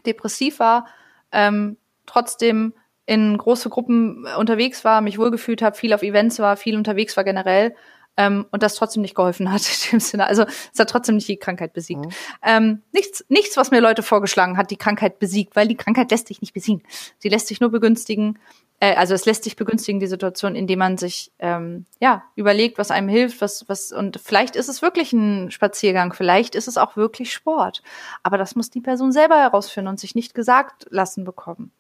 [0.06, 0.88] depressiv war,
[1.32, 2.74] ähm, trotzdem
[3.06, 7.24] in große Gruppen unterwegs war, mich wohlgefühlt habe, viel auf Events war, viel unterwegs war
[7.24, 7.76] generell
[8.18, 10.28] ähm, und das trotzdem nicht geholfen hat in dem Sinne.
[10.28, 12.06] Also es hat trotzdem nicht die Krankheit besiegt.
[12.06, 12.10] Mhm.
[12.44, 16.28] Ähm, nichts, nichts, was mir Leute vorgeschlagen hat, die Krankheit besiegt, weil die Krankheit lässt
[16.28, 16.84] sich nicht besiegen.
[17.18, 18.40] Sie lässt sich nur begünstigen.
[18.80, 22.92] Äh, also es lässt sich begünstigen die Situation, indem man sich ähm, ja überlegt, was
[22.92, 26.96] einem hilft, was was und vielleicht ist es wirklich ein Spaziergang, vielleicht ist es auch
[26.96, 27.84] wirklich Sport,
[28.24, 31.72] aber das muss die Person selber herausfinden und sich nicht gesagt lassen bekommen.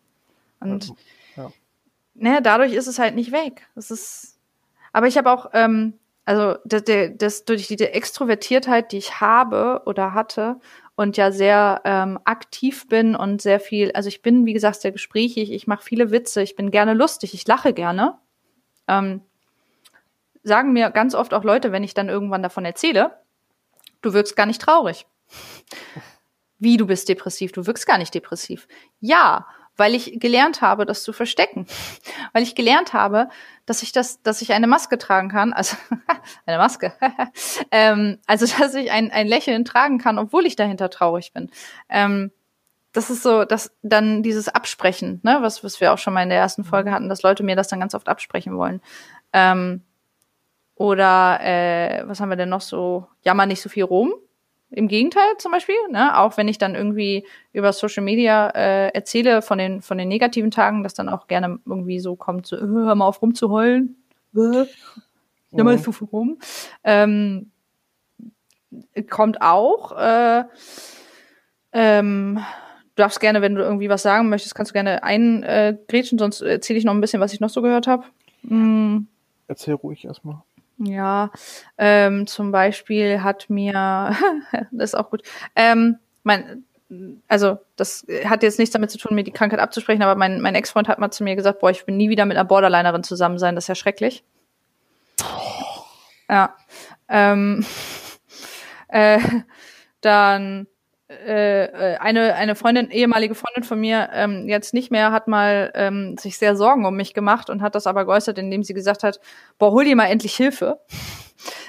[0.59, 0.93] Und
[1.35, 1.51] ja.
[2.13, 3.67] ne, dadurch ist es halt nicht weg.
[3.75, 4.39] Es ist,
[4.93, 5.93] aber ich habe auch ähm,
[6.25, 6.83] also das,
[7.17, 10.59] das, durch die Extrovertiertheit, die ich habe oder hatte
[10.95, 14.91] und ja sehr ähm, aktiv bin und sehr viel, also ich bin, wie gesagt, sehr
[14.91, 18.17] gesprächig, ich mache viele Witze, ich bin gerne lustig, ich lache gerne.
[18.87, 19.21] Ähm,
[20.43, 23.19] sagen mir ganz oft auch Leute, wenn ich dann irgendwann davon erzähle,
[24.01, 25.05] du wirkst gar nicht traurig.
[26.57, 28.67] Wie du bist depressiv, du wirkst gar nicht depressiv.
[28.99, 29.45] Ja,
[29.77, 31.67] weil ich gelernt habe, das zu verstecken.
[32.33, 33.29] weil ich gelernt habe,
[33.65, 35.77] dass ich das, dass ich eine Maske tragen kann, also
[36.45, 36.93] eine Maske,
[37.71, 41.49] ähm, also dass ich ein, ein Lächeln tragen kann, obwohl ich dahinter traurig bin.
[41.89, 42.31] Ähm,
[42.95, 46.29] das ist so, dass dann dieses Absprechen, ne, was, was wir auch schon mal in
[46.29, 48.81] der ersten Folge hatten, dass Leute mir das dann ganz oft absprechen wollen.
[49.33, 49.83] Ähm,
[50.75, 53.07] oder äh, was haben wir denn noch so?
[53.21, 54.13] Jammer nicht so viel rum.
[54.75, 56.19] Im Gegenteil zum Beispiel, ne?
[56.19, 60.51] auch wenn ich dann irgendwie über Social Media äh, erzähle von den, von den negativen
[60.51, 63.95] Tagen, dass dann auch gerne irgendwie so kommt, so, äh, hör mal auf rumzuheulen.
[64.35, 64.65] Äh,
[65.51, 65.63] ja.
[65.63, 66.39] mal so rum.
[66.83, 67.51] Ähm,
[69.09, 69.97] kommt auch.
[69.97, 70.43] Äh,
[71.71, 72.39] ähm,
[72.95, 76.41] du darfst gerne, wenn du irgendwie was sagen möchtest, kannst du gerne eingrätschen, äh, sonst
[76.41, 78.03] erzähle ich noch ein bisschen, was ich noch so gehört habe.
[78.43, 79.07] Mm.
[79.47, 80.41] Erzähl ruhig erstmal.
[80.77, 81.31] Ja,
[81.77, 83.73] ähm, zum Beispiel hat mir,
[84.71, 85.21] das ist auch gut,
[85.55, 86.65] ähm, mein,
[87.27, 90.55] also das hat jetzt nichts damit zu tun, mir die Krankheit abzusprechen, aber mein, mein
[90.55, 93.39] Ex-Freund hat mal zu mir gesagt, boah, ich will nie wieder mit einer Borderlinerin zusammen
[93.39, 94.23] sein, das ist ja schrecklich.
[96.29, 96.55] Ja.
[97.07, 97.65] Ähm,
[98.89, 99.19] äh,
[100.01, 100.67] dann
[101.07, 105.71] äh, äh, eine, eine Freundin, ehemalige Freundin von mir, ähm, jetzt nicht mehr, hat mal
[105.75, 109.03] ähm, sich sehr Sorgen um mich gemacht und hat das aber geäußert, indem sie gesagt
[109.03, 109.19] hat,
[109.59, 110.79] boah, hol dir mal endlich Hilfe.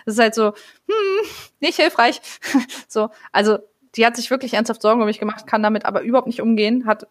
[0.07, 0.55] Das ist halt so,
[0.89, 1.29] hm,
[1.61, 2.23] nicht hilfreich.
[2.89, 3.59] so, also
[3.97, 6.87] die hat sich wirklich ernsthaft Sorgen um mich gemacht, kann damit aber überhaupt nicht umgehen,
[6.87, 7.07] hat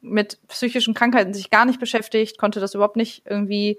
[0.00, 3.78] mit psychischen Krankheiten sich gar nicht beschäftigt, konnte das überhaupt nicht irgendwie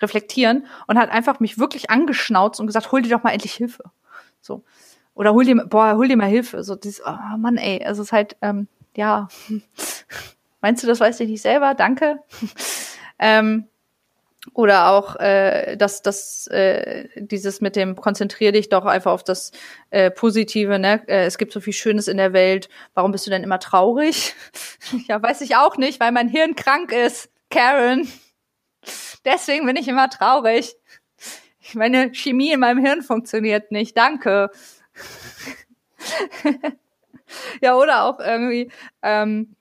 [0.00, 3.84] reflektieren und hat einfach mich wirklich angeschnauzt und gesagt, hol dir doch mal endlich Hilfe.
[4.40, 4.64] So.
[5.20, 6.64] Oder hol dir, boah, hol dir mal Hilfe.
[6.64, 9.28] So dieses, oh Mann, ey, es ist halt, ähm, ja,
[10.62, 11.74] meinst du, das weißt du nicht selber?
[11.74, 12.20] Danke.
[13.18, 13.66] ähm,
[14.54, 19.52] oder auch äh, dass das äh, dieses mit dem konzentrier dich doch einfach auf das
[19.90, 21.06] äh, Positive, ne?
[21.06, 22.70] Äh, es gibt so viel Schönes in der Welt.
[22.94, 24.34] Warum bist du denn immer traurig?
[25.06, 27.28] ja, weiß ich auch nicht, weil mein Hirn krank ist.
[27.50, 28.10] Karen.
[29.26, 30.76] Deswegen bin ich immer traurig.
[31.74, 33.98] Meine Chemie in meinem Hirn funktioniert nicht.
[33.98, 34.50] Danke.
[37.60, 38.70] ja, oder auch irgendwie,
[39.02, 39.54] ähm,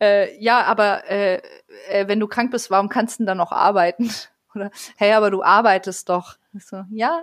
[0.00, 1.40] äh, ja, aber äh,
[1.88, 4.10] äh, wenn du krank bist, warum kannst du denn dann noch arbeiten?
[4.54, 6.36] Oder, hey, aber du arbeitest doch.
[6.56, 7.22] So, ja,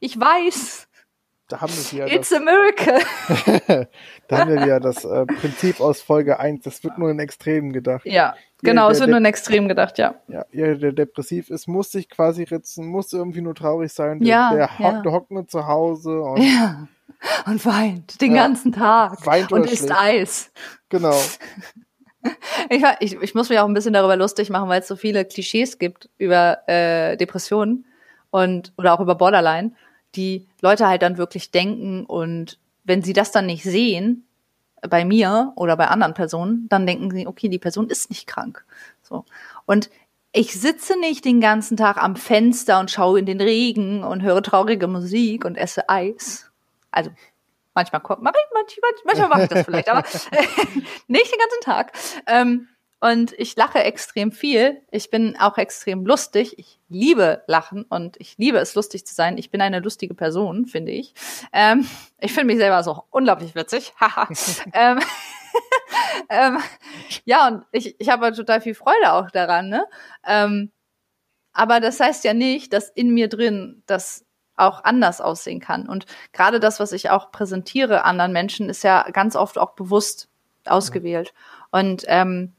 [0.00, 0.86] ich weiß.
[1.48, 3.88] Da haben wir ja It's das, a miracle.
[4.28, 6.62] da haben wir ja das äh, Prinzip aus Folge 1.
[6.62, 8.04] Das wird nur in Extremen gedacht.
[8.06, 10.14] Ja, genau, es wird nur in Extremen gedacht, ja.
[10.28, 14.20] Ja, jeder, der depressiv ist, muss sich quasi ritzen, muss irgendwie nur traurig sein.
[14.20, 14.78] Der, ja, der, ja.
[14.78, 16.88] Hockt, der hockt nur zu Hause und, ja.
[17.46, 18.42] Und weint den ja.
[18.42, 19.24] ganzen Tag.
[19.26, 20.50] Weint und isst Eis.
[20.88, 21.18] Genau.
[22.70, 25.26] Ich, ich, ich muss mich auch ein bisschen darüber lustig machen, weil es so viele
[25.26, 27.84] Klischees gibt über äh, Depressionen
[28.30, 29.72] und oder auch über Borderline
[30.16, 34.26] die Leute halt dann wirklich denken und wenn sie das dann nicht sehen,
[34.88, 38.64] bei mir oder bei anderen Personen, dann denken sie, okay, die Person ist nicht krank.
[39.02, 39.24] So.
[39.64, 39.88] Und
[40.32, 44.42] ich sitze nicht den ganzen Tag am Fenster und schaue in den Regen und höre
[44.42, 46.50] traurige Musik und esse Eis.
[46.94, 47.10] Also
[47.74, 50.04] manchmal kommt, mach ich, manchmal, manchmal mache ich das vielleicht, aber
[51.08, 51.92] nicht den ganzen Tag.
[52.26, 52.68] Ähm,
[53.00, 54.80] und ich lache extrem viel.
[54.90, 56.58] Ich bin auch extrem lustig.
[56.58, 59.36] Ich liebe Lachen und ich liebe es, lustig zu sein.
[59.36, 61.12] Ich bin eine lustige Person, finde ich.
[61.52, 61.86] Ähm,
[62.18, 63.92] ich finde mich selber so unglaublich witzig.
[64.72, 65.00] ähm,
[66.30, 66.58] ähm,
[67.26, 69.68] ja, und ich, ich habe total viel Freude auch daran.
[69.68, 69.84] Ne?
[70.26, 70.72] Ähm,
[71.52, 74.24] aber das heißt ja nicht, dass in mir drin das
[74.56, 75.88] auch anders aussehen kann.
[75.88, 80.28] Und gerade das, was ich auch präsentiere anderen Menschen, ist ja ganz oft auch bewusst
[80.64, 81.34] ausgewählt.
[81.70, 82.52] Und ähm,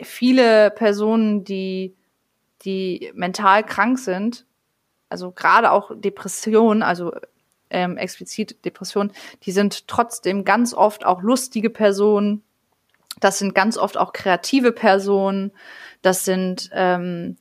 [0.00, 1.96] viele Personen, die,
[2.62, 4.46] die mental krank sind,
[5.08, 7.12] also gerade auch Depressionen, also
[7.70, 9.12] ähm, explizit Depressionen,
[9.42, 12.42] die sind trotzdem ganz oft auch lustige Personen.
[13.20, 15.52] Das sind ganz oft auch kreative Personen.
[16.00, 17.36] Das sind ähm,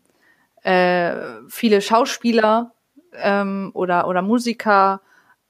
[0.64, 1.16] äh,
[1.48, 2.74] viele Schauspieler
[3.14, 5.02] ähm, oder, oder Musiker.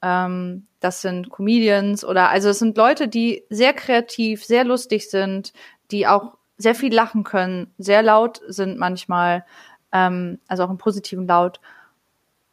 [0.02, 5.52] Ähm, das sind Comedians oder also es sind Leute, die sehr kreativ, sehr lustig sind,
[5.90, 9.44] die auch sehr viel lachen können, sehr laut sind manchmal,
[9.92, 11.60] ähm, also auch im positiven Laut,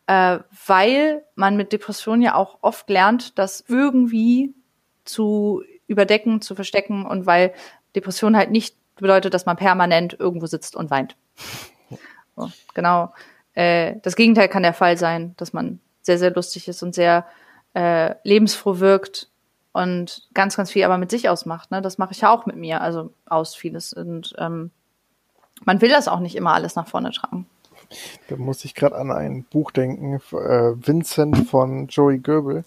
[0.07, 4.53] äh, weil man mit Depressionen ja auch oft lernt, das irgendwie
[5.05, 7.53] zu überdecken, zu verstecken und weil
[7.95, 11.15] Depression halt nicht bedeutet, dass man permanent irgendwo sitzt und weint.
[12.35, 13.11] So, genau.
[13.59, 17.25] Äh, das Gegenteil kann der Fall sein, dass man sehr, sehr lustig ist und sehr
[17.73, 19.29] äh, lebensfroh wirkt
[19.73, 21.69] und ganz, ganz viel aber mit sich ausmacht.
[21.69, 21.81] Ne?
[21.81, 23.91] Das mache ich ja auch mit mir, also aus vieles.
[23.91, 24.71] Und ähm,
[25.65, 27.47] man will das auch nicht immer alles nach vorne tragen.
[28.29, 32.63] Da muss ich gerade an ein Buch denken, äh, Vincent von Joey Goebel.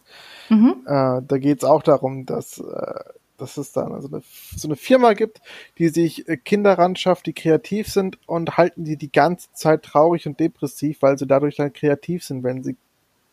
[0.51, 0.82] Mhm.
[0.85, 3.05] Äh, da geht es auch darum, dass, äh,
[3.43, 4.23] dass es dann also eine,
[4.56, 5.43] so eine Firma gibt,
[5.78, 10.27] die sich äh, Kinder ranschafft, die kreativ sind und halten die die ganze Zeit traurig
[10.27, 12.77] und depressiv, weil sie dadurch dann kreativ sind, wenn sie,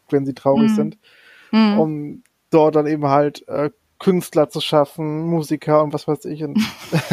[0.09, 0.75] wenn sie traurig mhm.
[0.75, 0.97] sind.
[1.51, 1.79] Mhm.
[1.79, 3.69] Um dort dann eben halt äh,
[3.99, 6.43] Künstler zu schaffen, Musiker und was weiß ich.
[6.43, 6.59] Und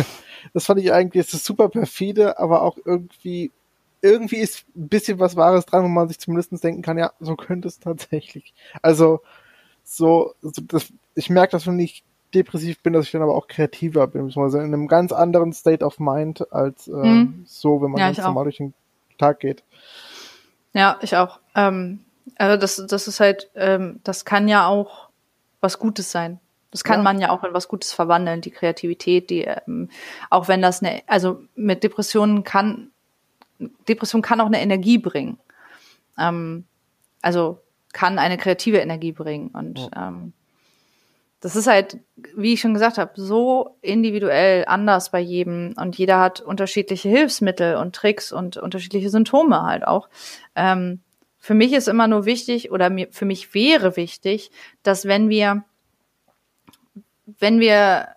[0.54, 3.52] das fand ich eigentlich, es ist super perfide, aber auch irgendwie,
[4.00, 7.36] irgendwie ist ein bisschen was Wahres dran, wo man sich zumindest denken kann, ja, so
[7.36, 8.54] könnte es tatsächlich.
[8.80, 9.20] Also,
[9.84, 12.04] so, so das, ich merke, dass wenn ich
[12.34, 15.84] depressiv bin, dass ich dann aber auch kreativer bin, beziehungsweise in einem ganz anderen State
[15.84, 17.44] of Mind als äh, hm.
[17.46, 18.74] so, wenn man ja, ganz normal durch den
[19.18, 19.62] Tag geht.
[20.72, 21.40] Ja, ich auch.
[21.54, 22.00] Ähm,
[22.36, 25.08] also das, das ist halt, ähm, das kann ja auch
[25.60, 26.40] was Gutes sein.
[26.70, 27.02] Das kann ja.
[27.04, 29.88] man ja auch in was Gutes verwandeln, die Kreativität, die, ähm,
[30.28, 32.90] auch wenn das eine, also mit Depressionen kann,
[33.88, 35.38] Depression kann auch eine Energie bringen.
[36.18, 36.64] Ähm,
[37.22, 37.60] also
[37.92, 39.48] kann eine kreative Energie bringen.
[39.48, 40.08] Und ja.
[40.08, 40.34] ähm,
[41.46, 42.00] das ist halt,
[42.34, 47.76] wie ich schon gesagt habe, so individuell anders bei jedem und jeder hat unterschiedliche Hilfsmittel
[47.76, 50.08] und Tricks und unterschiedliche Symptome halt auch.
[50.56, 51.02] Ähm,
[51.38, 54.50] für mich ist immer nur wichtig oder mir, für mich wäre wichtig,
[54.82, 55.62] dass wenn wir,
[57.38, 58.08] wenn wir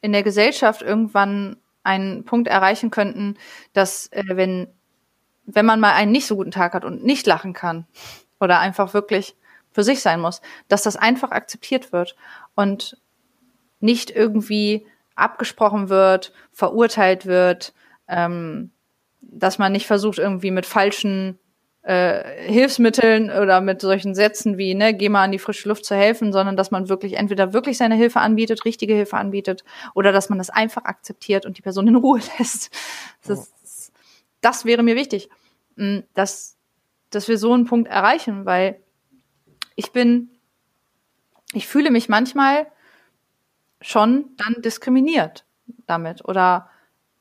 [0.00, 3.36] in der Gesellschaft irgendwann einen Punkt erreichen könnten,
[3.72, 4.68] dass äh, wenn,
[5.44, 7.88] wenn man mal einen nicht so guten Tag hat und nicht lachen kann
[8.38, 9.34] oder einfach wirklich
[9.76, 12.16] für sich sein muss, dass das einfach akzeptiert wird
[12.54, 12.96] und
[13.78, 17.74] nicht irgendwie abgesprochen wird, verurteilt wird,
[18.08, 18.70] ähm,
[19.20, 21.38] dass man nicht versucht, irgendwie mit falschen
[21.82, 25.94] äh, Hilfsmitteln oder mit solchen Sätzen wie, ne, geh mal an die frische Luft zu
[25.94, 29.62] helfen, sondern dass man wirklich entweder wirklich seine Hilfe anbietet, richtige Hilfe anbietet,
[29.94, 32.74] oder dass man das einfach akzeptiert und die Person in Ruhe lässt.
[33.26, 33.92] Das,
[34.40, 35.28] das wäre mir wichtig,
[35.76, 36.56] mm, dass,
[37.10, 38.80] dass wir so einen Punkt erreichen, weil
[39.76, 40.30] ich bin,
[41.52, 42.66] ich fühle mich manchmal
[43.80, 45.44] schon dann diskriminiert
[45.86, 46.68] damit oder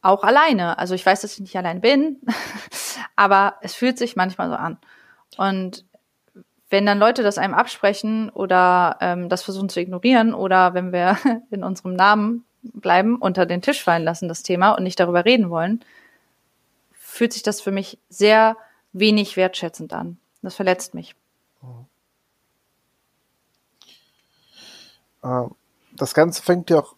[0.02, 0.78] auch alleine.
[0.78, 2.22] Also ich weiß, dass ich nicht allein bin,
[3.16, 4.78] aber es fühlt sich manchmal so an.
[5.38, 5.86] Und
[6.70, 11.18] wenn dann Leute das einem absprechen oder ähm, das versuchen zu ignorieren oder wenn wir
[11.52, 15.50] in unserem Namen bleiben, unter den Tisch fallen lassen, das Thema und nicht darüber reden
[15.50, 15.84] wollen,
[16.92, 18.58] fühlt sich das für mich sehr
[18.94, 20.18] wenig wertschätzend an.
[20.42, 21.16] Das verletzt mich.
[21.64, 21.86] Ähm,
[25.96, 26.96] das Ganze fängt ja auch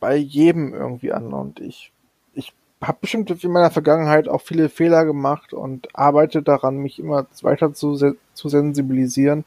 [0.00, 1.92] bei jedem irgendwie an und ich,
[2.34, 7.26] ich habe bestimmt in meiner Vergangenheit auch viele Fehler gemacht und arbeite daran, mich immer
[7.42, 7.94] weiter zu,
[8.34, 9.44] zu sensibilisieren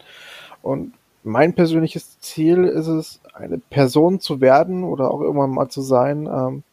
[0.61, 5.82] und mein persönliches Ziel ist es, eine Person zu werden oder auch irgendwann mal zu
[5.82, 6.64] sein, ähm,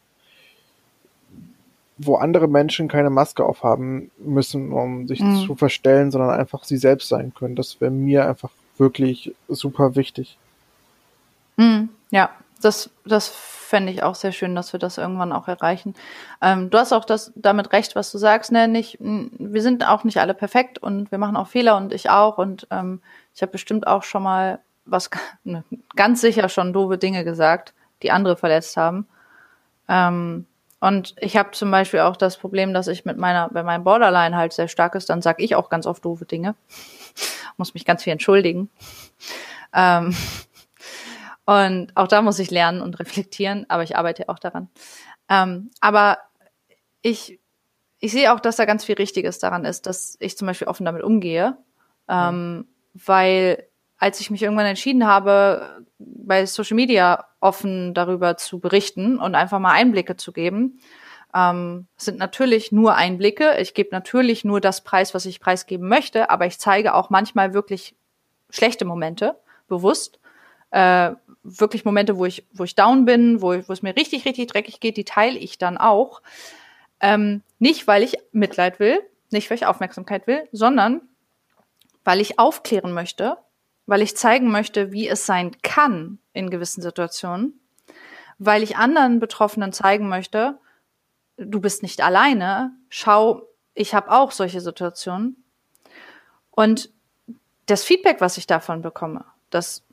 [1.97, 5.45] wo andere Menschen keine Maske aufhaben müssen, um sich mhm.
[5.45, 7.55] zu verstellen, sondern einfach sie selbst sein können.
[7.55, 10.37] Das wäre mir einfach wirklich super wichtig.
[11.57, 11.89] Mhm.
[12.11, 12.29] Ja,
[12.61, 15.95] das, das fände ich auch sehr schön, dass wir das irgendwann auch erreichen.
[16.41, 18.67] Ähm, du hast auch das damit recht, was du sagst, ne?
[18.67, 22.37] Nicht, wir sind auch nicht alle perfekt und wir machen auch Fehler und ich auch.
[22.37, 23.01] Und ähm,
[23.33, 25.09] ich habe bestimmt auch schon mal was
[25.43, 25.63] ne,
[25.95, 29.07] ganz sicher schon doofe Dinge gesagt, die andere verletzt haben.
[29.87, 30.45] Ähm,
[30.79, 34.35] und ich habe zum Beispiel auch das Problem, dass ich mit meiner, wenn mein Borderline
[34.35, 36.55] halt sehr stark ist, dann sag ich auch ganz oft doofe Dinge.
[37.57, 38.69] muss mich ganz viel entschuldigen.
[39.73, 40.15] Ähm,
[41.45, 44.69] und auch da muss ich lernen und reflektieren, aber ich arbeite auch daran.
[45.29, 46.17] Ähm, aber
[47.01, 47.39] ich,
[47.99, 50.85] ich sehe auch, dass da ganz viel Richtiges daran ist, dass ich zum Beispiel offen
[50.85, 51.57] damit umgehe.
[52.07, 53.67] Ähm, weil
[53.97, 59.59] als ich mich irgendwann entschieden habe, bei Social Media offen darüber zu berichten und einfach
[59.59, 60.79] mal Einblicke zu geben,
[61.33, 63.57] ähm, sind natürlich nur Einblicke.
[63.59, 67.53] Ich gebe natürlich nur das Preis, was ich preisgeben möchte, aber ich zeige auch manchmal
[67.53, 67.95] wirklich
[68.49, 70.19] schlechte Momente, bewusst.
[70.73, 74.51] Äh, wirklich Momente, wo ich, wo ich down bin, wo, wo es mir richtig, richtig
[74.51, 76.21] dreckig geht, die teile ich dann auch.
[76.99, 79.01] Ähm, nicht, weil ich Mitleid will,
[79.31, 81.01] nicht, weil ich Aufmerksamkeit will, sondern
[82.03, 83.37] weil ich aufklären möchte
[83.85, 87.59] weil ich zeigen möchte, wie es sein kann in gewissen Situationen,
[88.37, 90.57] weil ich anderen Betroffenen zeigen möchte,
[91.37, 93.43] du bist nicht alleine, schau,
[93.73, 95.43] ich habe auch solche Situationen.
[96.51, 96.91] Und
[97.65, 99.83] das Feedback, was ich davon bekomme, das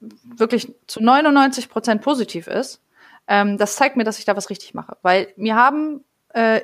[0.00, 2.82] wirklich zu 99 Prozent positiv ist,
[3.28, 4.96] ähm, das zeigt mir, dass ich da was richtig mache.
[5.02, 6.60] Weil mir haben äh,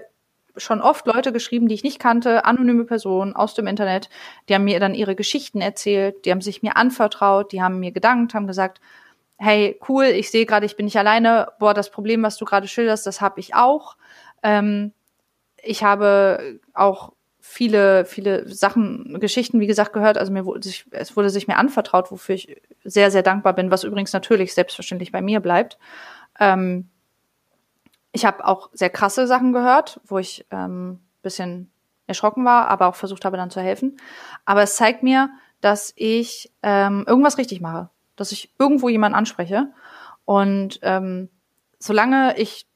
[0.57, 4.11] schon oft Leute geschrieben, die ich nicht kannte, anonyme Personen aus dem Internet,
[4.49, 7.93] die haben mir dann ihre Geschichten erzählt, die haben sich mir anvertraut, die haben mir
[7.93, 8.81] gedankt, haben gesagt,
[9.39, 12.69] hey, cool, ich sehe gerade, ich bin nicht alleine, boah, das Problem, was du gerade
[12.69, 13.97] schilderst, das habe ich auch.
[14.43, 14.93] Ähm,
[15.63, 17.13] ich habe auch
[17.45, 20.17] viele, viele Sachen, Geschichten, wie gesagt, gehört.
[20.17, 23.73] Also mir wurde sich, es wurde sich mir anvertraut, wofür ich sehr, sehr dankbar bin,
[23.73, 25.77] was übrigens natürlich selbstverständlich bei mir bleibt.
[26.39, 26.89] Ähm,
[28.13, 31.73] ich habe auch sehr krasse Sachen gehört, wo ich ähm, bisschen
[32.07, 33.97] erschrocken war, aber auch versucht habe, dann zu helfen.
[34.45, 39.73] Aber es zeigt mir, dass ich ähm, irgendwas richtig mache, dass ich irgendwo jemanden anspreche.
[40.25, 41.29] Und ähm,
[41.81, 42.69] solange ich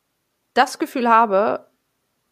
[0.55, 1.68] das Gefühl habe,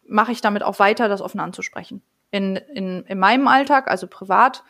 [0.05, 2.01] mache ich damit auch weiter, das offen anzusprechen.
[2.31, 4.63] In, in, in meinem Alltag, also privat,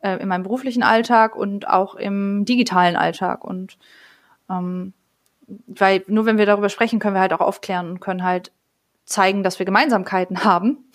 [0.00, 3.44] äh, in meinem beruflichen Alltag und auch im digitalen Alltag.
[3.44, 3.78] Und
[4.50, 4.92] ähm,
[5.66, 8.52] weil nur wenn wir darüber sprechen, können wir halt auch aufklären und können halt
[9.04, 10.90] zeigen, dass wir Gemeinsamkeiten haben,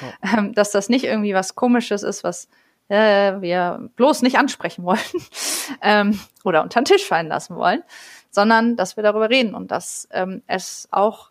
[0.00, 0.38] ja.
[0.38, 2.48] ähm, dass das nicht irgendwie was Komisches ist, was
[2.88, 4.98] äh, wir bloß nicht ansprechen wollen
[5.82, 7.82] ähm, oder unter den Tisch fallen lassen wollen,
[8.30, 11.30] sondern dass wir darüber reden und dass ähm, es auch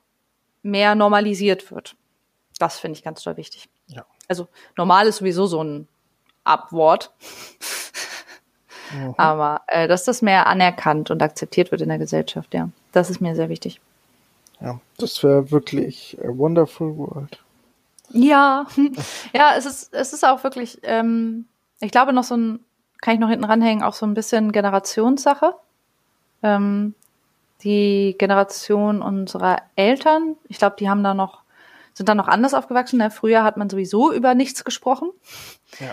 [0.62, 1.96] mehr normalisiert wird.
[2.60, 3.70] Das finde ich ganz toll wichtig.
[4.30, 4.48] Also
[4.78, 5.88] normal ist sowieso so ein
[6.46, 7.12] Abwort.
[8.94, 9.14] Mhm.
[9.18, 12.70] Aber äh, dass das mehr anerkannt und akzeptiert wird in der Gesellschaft, ja.
[12.92, 13.82] Das ist mir sehr wichtig.
[14.62, 17.40] Ja, das wäre wirklich a wonderful world.
[18.12, 18.66] Ja,
[19.34, 21.46] ja, es ist, es ist auch wirklich, ähm,
[21.80, 22.60] ich glaube noch so ein,
[23.02, 25.56] kann ich noch hinten ranhängen, auch so ein bisschen Generationssache.
[26.42, 26.96] Ähm,
[27.64, 31.42] die Generation unserer Eltern, ich glaube, die haben da noch,
[31.94, 32.98] sind da noch anders aufgewachsen.
[32.98, 33.12] Ne?
[33.12, 35.10] Früher hat man sowieso über nichts gesprochen.
[35.80, 35.92] Ja.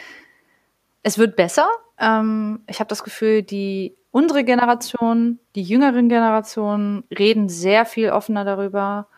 [1.03, 1.69] Es wird besser,
[1.99, 8.45] ähm, ich habe das Gefühl, die unsere Generation, die jüngeren Generationen reden sehr viel offener
[8.45, 9.09] darüber,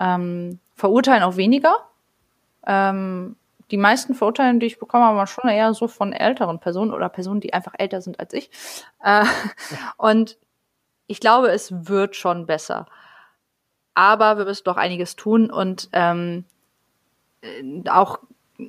[0.00, 1.76] ähm, verurteilen auch weniger.
[2.66, 3.36] Ähm,
[3.70, 7.40] die meisten Verurteilen, die ich bekomme, aber schon eher so von älteren Personen oder Personen,
[7.40, 8.50] die einfach älter sind als ich.
[9.02, 9.24] Äh,
[9.96, 10.38] und
[11.06, 12.86] ich glaube, es wird schon besser.
[13.96, 16.44] Aber wir müssen doch einiges tun und ähm,
[17.88, 18.18] auch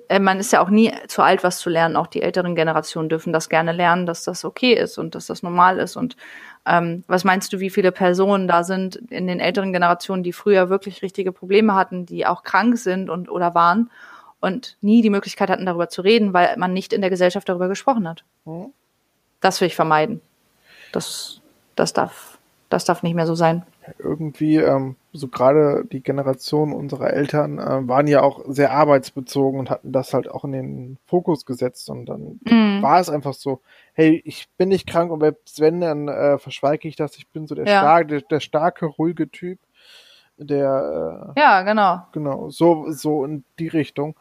[0.08, 1.98] äh, man ist ja auch nie zu alt, was zu lernen.
[1.98, 5.44] Auch die älteren Generationen dürfen das gerne lernen, dass das okay ist und dass das
[5.44, 5.98] normal ist.
[5.98, 6.16] Und
[6.66, 10.70] ähm, was meinst du, wie viele Personen da sind in den älteren Generationen, die früher
[10.70, 13.90] wirklich richtige Probleme hatten, die auch krank sind und oder waren
[14.40, 17.68] und nie die Möglichkeit hatten, darüber zu reden, weil man nicht in der Gesellschaft darüber
[17.68, 18.24] gesprochen hat.
[18.46, 18.72] Mhm.
[19.42, 20.22] Das will ich vermeiden.
[20.92, 21.42] Das,
[21.76, 22.37] das darf,
[22.70, 23.64] das darf nicht mehr so sein
[24.00, 29.70] irgendwie, ähm, so gerade die Generation unserer Eltern äh, waren ja auch sehr arbeitsbezogen und
[29.70, 32.82] hatten das halt auch in den Fokus gesetzt und dann mm.
[32.82, 33.62] war es einfach so,
[33.94, 37.56] hey, ich bin nicht krank und wenn, dann äh, verschweige ich das, ich bin so
[37.56, 37.80] der, ja.
[37.80, 39.60] starke, der, der starke, ruhige Typ,
[40.38, 42.02] der äh, Ja, genau.
[42.12, 44.16] Genau, so, so in die Richtung.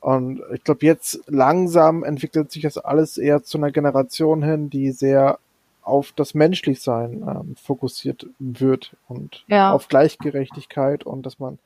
[0.00, 4.92] Und ich glaube, jetzt langsam entwickelt sich das alles eher zu einer Generation hin, die
[4.92, 5.38] sehr
[5.90, 9.72] auf das Menschlichsein ähm, fokussiert wird und ja.
[9.72, 11.58] auf Gleichgerechtigkeit und dass man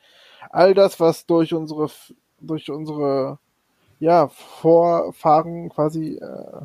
[0.50, 1.90] all das, was durch unsere
[2.40, 3.38] durch unsere
[4.00, 6.62] ja Vorfahren quasi äh,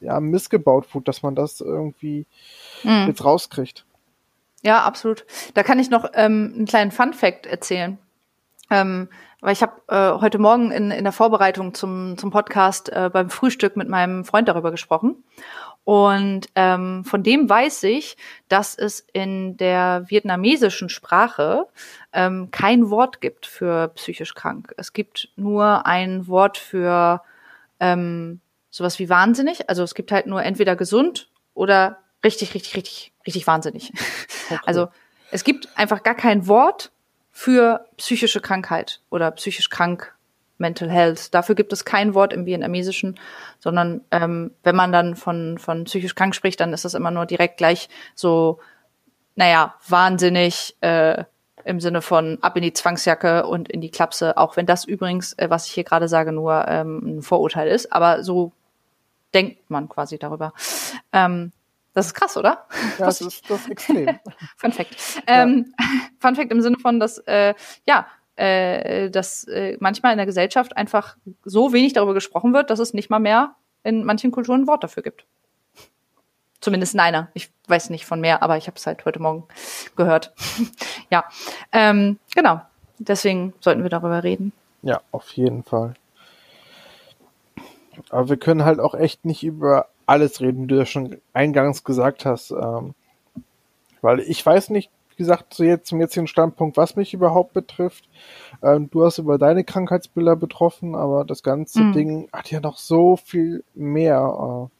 [0.00, 2.26] ja missgebaut wurde, dass man das irgendwie
[2.82, 3.06] mhm.
[3.08, 3.84] jetzt rauskriegt.
[4.62, 5.24] Ja, absolut.
[5.54, 7.98] Da kann ich noch ähm, einen kleinen Fun Fact erzählen.
[8.70, 9.08] Ähm,
[9.40, 13.30] weil ich habe äh, heute Morgen in, in der Vorbereitung zum, zum Podcast äh, beim
[13.30, 15.22] Frühstück mit meinem Freund darüber gesprochen.
[15.88, 18.18] Und ähm, von dem weiß ich,
[18.50, 21.64] dass es in der vietnamesischen Sprache
[22.12, 24.74] ähm, kein Wort gibt für psychisch krank.
[24.76, 27.22] Es gibt nur ein Wort für
[27.80, 29.70] ähm, sowas wie wahnsinnig.
[29.70, 33.90] Also es gibt halt nur entweder gesund oder richtig, richtig, richtig, richtig wahnsinnig.
[34.50, 34.60] Okay.
[34.66, 34.88] Also
[35.30, 36.92] es gibt einfach gar kein Wort
[37.30, 40.14] für psychische Krankheit oder psychisch krank
[40.58, 41.34] Mental Health.
[41.34, 43.18] Dafür gibt es kein Wort im Vietnamesischen,
[43.58, 47.26] sondern ähm, wenn man dann von, von psychisch krank spricht, dann ist das immer nur
[47.26, 48.58] direkt gleich so,
[49.36, 51.24] naja, wahnsinnig äh,
[51.64, 55.34] im Sinne von ab in die Zwangsjacke und in die Klapse, auch wenn das übrigens,
[55.34, 58.52] äh, was ich hier gerade sage, nur ähm, ein Vorurteil ist, aber so
[59.34, 60.52] denkt man quasi darüber.
[61.12, 61.52] Ähm,
[61.94, 62.66] das ist krass, oder?
[62.98, 64.18] Ja, das ist, das ist extrem.
[64.56, 64.96] Fun Fact.
[65.26, 65.86] Ähm, ja.
[66.20, 67.54] Fun Fact im Sinne von, dass, äh,
[67.86, 68.06] ja,
[68.38, 72.94] äh, dass äh, manchmal in der Gesellschaft einfach so wenig darüber gesprochen wird, dass es
[72.94, 75.24] nicht mal mehr in manchen Kulturen ein Wort dafür gibt.
[76.60, 77.28] Zumindest in einer.
[77.34, 79.44] Ich weiß nicht von mehr, aber ich habe es halt heute Morgen
[79.96, 80.32] gehört.
[81.10, 81.24] ja,
[81.72, 82.60] ähm, genau.
[82.98, 84.52] Deswegen sollten wir darüber reden.
[84.82, 85.94] Ja, auf jeden Fall.
[88.10, 91.84] Aber wir können halt auch echt nicht über alles reden, wie du ja schon eingangs
[91.84, 92.52] gesagt hast.
[92.52, 92.94] Ähm,
[94.00, 98.08] weil ich weiß nicht, gesagt, zu jetzt, zum jetzigen Standpunkt, was mich überhaupt betrifft.
[98.62, 101.92] Ähm, du hast über deine Krankheitsbilder betroffen, aber das ganze mhm.
[101.92, 104.70] Ding hat ja noch so viel mehr.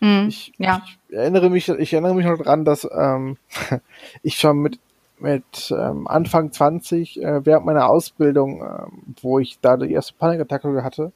[0.00, 0.04] Äh.
[0.04, 0.82] Mhm, ich, ja.
[0.84, 3.36] ich, erinnere mich, ich erinnere mich noch dran, dass ähm,
[4.22, 4.80] ich schon mit
[5.20, 10.84] mit ähm, Anfang 20 äh, während meiner Ausbildung, ähm, wo ich da die erste Panikattacke
[10.84, 11.12] hatte,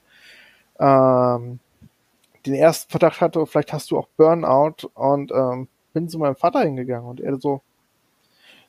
[0.81, 1.61] ähm,
[2.45, 6.61] den ersten Verdacht hatte, vielleicht hast du auch Burnout und ähm, bin zu meinem Vater
[6.61, 7.63] hingegangen und er so,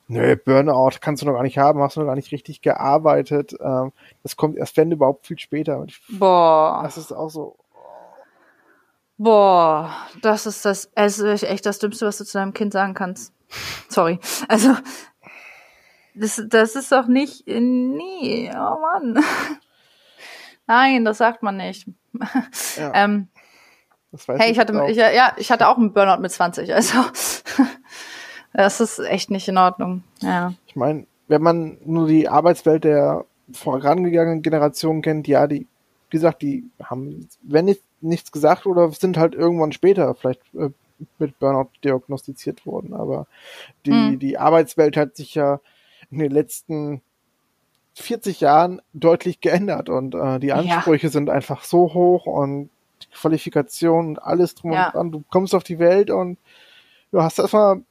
[0.07, 3.55] nö, Burnout kannst du noch gar nicht haben, hast du noch gar nicht richtig gearbeitet.
[3.59, 5.85] Ähm, das kommt erst wenn überhaupt viel später.
[6.09, 6.81] Boah.
[6.83, 7.57] Das ist auch so.
[9.17, 12.93] Boah, das ist das, es ist echt das Dümmste, was du zu deinem Kind sagen
[12.93, 13.33] kannst.
[13.87, 14.19] Sorry.
[14.47, 14.75] Also,
[16.15, 19.23] das, das ist doch nicht, nee, oh Mann.
[20.67, 21.87] Nein, das sagt man nicht.
[22.77, 22.91] Ja.
[22.95, 23.27] ähm,
[24.27, 26.99] hey, ich hatte, ich, ja, ich hatte auch einen Burnout mit 20, also
[28.53, 30.03] das ist echt nicht in Ordnung.
[30.21, 30.53] Ja.
[30.67, 35.67] Ich meine, wenn man nur die Arbeitswelt der vorangegangenen Generation kennt, ja, die,
[36.09, 40.69] wie gesagt, die haben, wenn nicht, nichts gesagt oder sind halt irgendwann später vielleicht äh,
[41.19, 42.93] mit Burnout diagnostiziert worden.
[42.93, 43.27] Aber
[43.85, 44.19] die, hm.
[44.19, 45.59] die Arbeitswelt hat sich ja
[46.11, 47.01] in den letzten
[47.95, 51.11] 40 Jahren deutlich geändert und äh, die Ansprüche ja.
[51.11, 52.69] sind einfach so hoch und
[53.11, 54.87] Qualifikation und alles drum ja.
[54.87, 55.11] und dran.
[55.11, 56.37] Du kommst auf die Welt und
[57.11, 57.83] du hast erstmal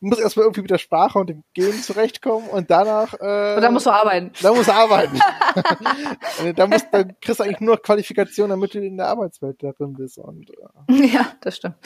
[0.00, 3.62] du musst erstmal irgendwie mit der Sprache und dem Gehen zurechtkommen und danach äh, und
[3.62, 4.32] dann musst du arbeiten.
[4.42, 5.20] Dann musst du arbeiten.
[6.56, 9.94] dann, musst, dann kriegst du eigentlich nur Qualifikation, damit du in der Arbeitswelt da drin
[9.94, 10.18] bist.
[10.18, 11.06] Und, äh.
[11.06, 11.76] Ja, das stimmt.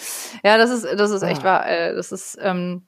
[0.42, 1.44] Ja, das ist, das ist echt ah.
[1.44, 1.68] wahr.
[1.68, 2.86] Äh, das ist ähm,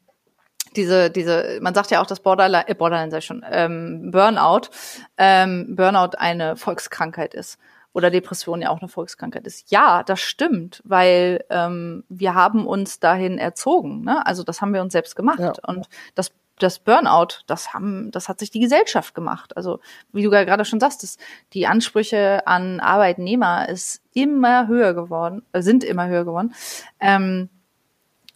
[0.77, 4.71] diese, diese, man sagt ja auch, dass Borderline, äh, Borderline sei schon, ähm, Burnout,
[5.19, 7.59] ähm, Burnout eine Volkskrankheit ist
[7.93, 9.71] oder Depression ja auch eine Volkskrankheit ist.
[9.71, 14.03] Ja, das stimmt, weil ähm, wir haben uns dahin erzogen.
[14.03, 14.27] Ne?
[14.27, 15.41] Also das haben wir uns selbst gemacht.
[15.41, 15.53] Ja.
[15.67, 19.57] Und das, das Burnout, das haben, das hat sich die Gesellschaft gemacht.
[19.57, 19.81] Also
[20.13, 21.19] wie du ja gerade schon sagst,
[21.53, 26.55] die Ansprüche an Arbeitnehmer ist immer höher geworden, äh, sind immer höher geworden.
[27.01, 27.51] Ähm,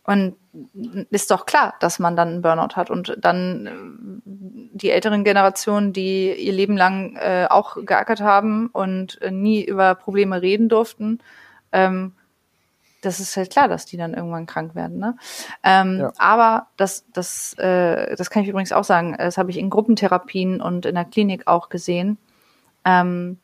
[0.04, 0.36] und
[1.10, 3.70] ist doch klar, dass man dann einen Burnout hat und dann äh,
[4.24, 9.94] die älteren Generationen, die ihr Leben lang äh, auch geackert haben und äh, nie über
[9.94, 11.20] Probleme reden durften,
[11.72, 12.12] ähm,
[13.02, 14.98] das ist halt klar, dass die dann irgendwann krank werden.
[14.98, 15.16] Ne?
[15.62, 16.12] Ähm, ja.
[16.18, 19.14] Aber das, das, äh, das kann ich übrigens auch sagen.
[19.16, 22.18] Das habe ich in Gruppentherapien und in der Klinik auch gesehen.
[22.84, 23.38] Ähm,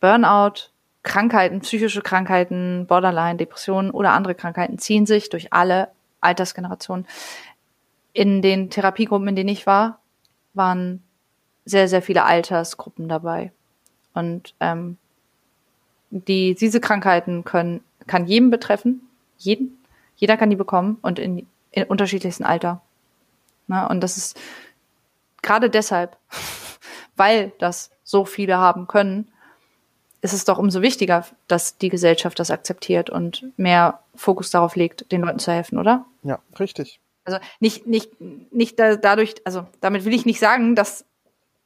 [0.00, 0.70] Burnout,
[1.02, 5.88] Krankheiten, psychische Krankheiten, Borderline, Depressionen oder andere Krankheiten ziehen sich durch alle
[6.20, 7.06] Altersgenerationen.
[8.12, 10.00] In den Therapiegruppen, in denen ich war,
[10.54, 11.02] waren
[11.64, 13.52] sehr, sehr viele Altersgruppen dabei.
[14.14, 14.96] Und ähm,
[16.10, 19.02] die, diese Krankheiten können, kann jedem betreffen,
[19.36, 19.78] jeden.
[20.16, 22.80] Jeder kann die bekommen und in, in unterschiedlichsten Alter.
[23.66, 24.38] Na, und das ist
[25.42, 26.16] gerade deshalb,
[27.16, 29.28] weil das so viele haben können,
[30.22, 35.10] ist es doch umso wichtiger, dass die Gesellschaft das akzeptiert und mehr Fokus darauf legt,
[35.12, 36.06] den Leuten zu helfen, oder?
[36.22, 37.00] Ja, richtig.
[37.24, 38.10] Also nicht, nicht,
[38.52, 41.04] nicht da, dadurch, also damit will ich nicht sagen, dass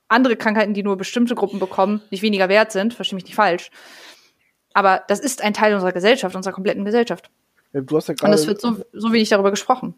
[0.09, 3.71] andere Krankheiten, die nur bestimmte Gruppen bekommen, nicht weniger wert sind, verstehe mich nicht falsch.
[4.73, 7.31] Aber das ist ein Teil unserer Gesellschaft, unserer kompletten Gesellschaft.
[7.73, 9.95] Ja, du hast ja Und es wird so, so wenig darüber gesprochen.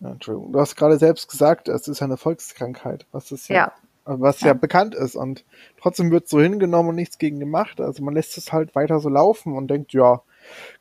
[0.00, 0.52] Ja, Entschuldigung.
[0.52, 3.72] Du hast gerade selbst gesagt, es ist eine Volkskrankheit, was ist ja, ja.
[4.08, 4.48] Was ja.
[4.48, 5.16] ja bekannt ist.
[5.16, 5.44] Und
[5.80, 7.80] trotzdem wird so hingenommen und nichts gegen gemacht.
[7.80, 10.22] Also man lässt es halt weiter so laufen und denkt, ja,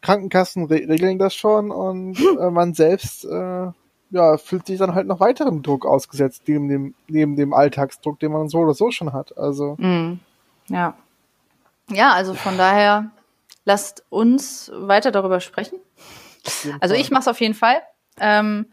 [0.01, 3.71] Krankenkassen re regeln das schon und äh, man selbst äh,
[4.09, 8.31] ja, fühlt sich dann halt noch weiteren Druck ausgesetzt, neben dem, neben dem Alltagsdruck, den
[8.31, 9.37] man so oder so schon hat.
[9.37, 9.75] Also.
[9.77, 10.19] Mm,
[10.67, 10.95] ja.
[11.89, 13.11] Ja, also von daher
[13.65, 15.79] lasst uns weiter darüber sprechen.
[16.79, 17.81] Also ich mache es auf jeden Fall.
[18.19, 18.67] Ähm,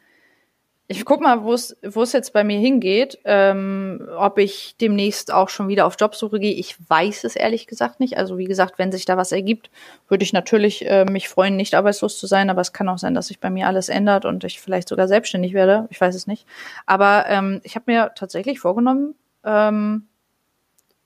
[0.87, 5.69] ich guck mal, wo es jetzt bei mir hingeht, ähm, ob ich demnächst auch schon
[5.69, 6.53] wieder auf Jobsuche gehe.
[6.53, 8.19] Ich weiß es ehrlich gesagt nicht.
[8.19, 9.71] Also wie gesagt, wenn sich da was ergibt,
[10.09, 12.51] würde ich natürlich äh, mich freuen, nicht arbeitslos zu sein.
[12.51, 15.09] Aber es kann auch sein, dass sich bei mir alles ändert und ich vielleicht sogar
[15.09, 15.87] selbstständig werde.
[15.89, 16.47] Ich weiß es nicht.
[16.85, 20.07] Aber ähm, ich habe mir tatsächlich vorgenommen, ähm,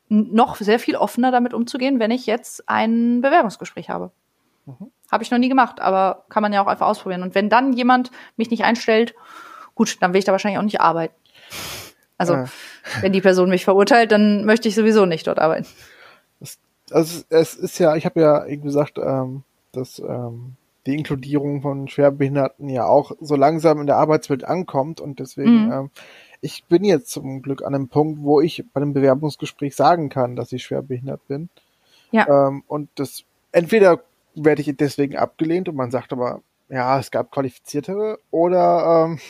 [0.09, 4.11] noch sehr viel offener damit umzugehen, wenn ich jetzt ein Bewerbungsgespräch habe.
[4.67, 4.91] Mhm.
[5.13, 7.23] Habe ich noch nie gemacht, aber kann man ja auch einfach ausprobieren.
[7.23, 9.15] Und wenn dann jemand mich nicht einstellt
[9.79, 11.15] Gut, dann will ich da wahrscheinlich auch nicht arbeiten.
[12.17, 12.47] Also, äh.
[13.01, 15.69] wenn die Person mich verurteilt, dann möchte ich sowieso nicht dort arbeiten.
[16.41, 16.59] Das,
[16.91, 21.87] also es ist ja, ich habe ja eben gesagt, ähm, dass ähm, die Inkludierung von
[21.87, 25.73] Schwerbehinderten ja auch so langsam in der Arbeitswelt ankommt und deswegen, mhm.
[25.73, 25.91] ähm,
[26.41, 30.35] ich bin jetzt zum Glück an einem Punkt, wo ich bei einem Bewerbungsgespräch sagen kann,
[30.35, 31.51] dass ich schwerbehindert bin.
[32.11, 32.49] Ja.
[32.49, 34.03] Ähm, und das entweder
[34.35, 39.21] werde ich deswegen abgelehnt und man sagt aber, ja, es gab qualifiziertere oder ähm,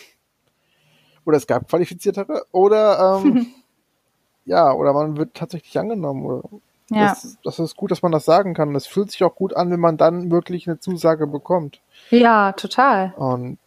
[1.28, 3.48] oder es gab qualifiziertere oder ähm,
[4.46, 6.24] ja, oder man wird tatsächlich angenommen.
[6.24, 6.42] Oder
[6.88, 7.08] ja.
[7.08, 8.74] Das, das, ist gut, dass man das sagen kann.
[8.74, 11.82] Es fühlt sich auch gut an, wenn man dann wirklich eine Zusage bekommt.
[12.08, 13.12] Ja, total.
[13.16, 13.58] Und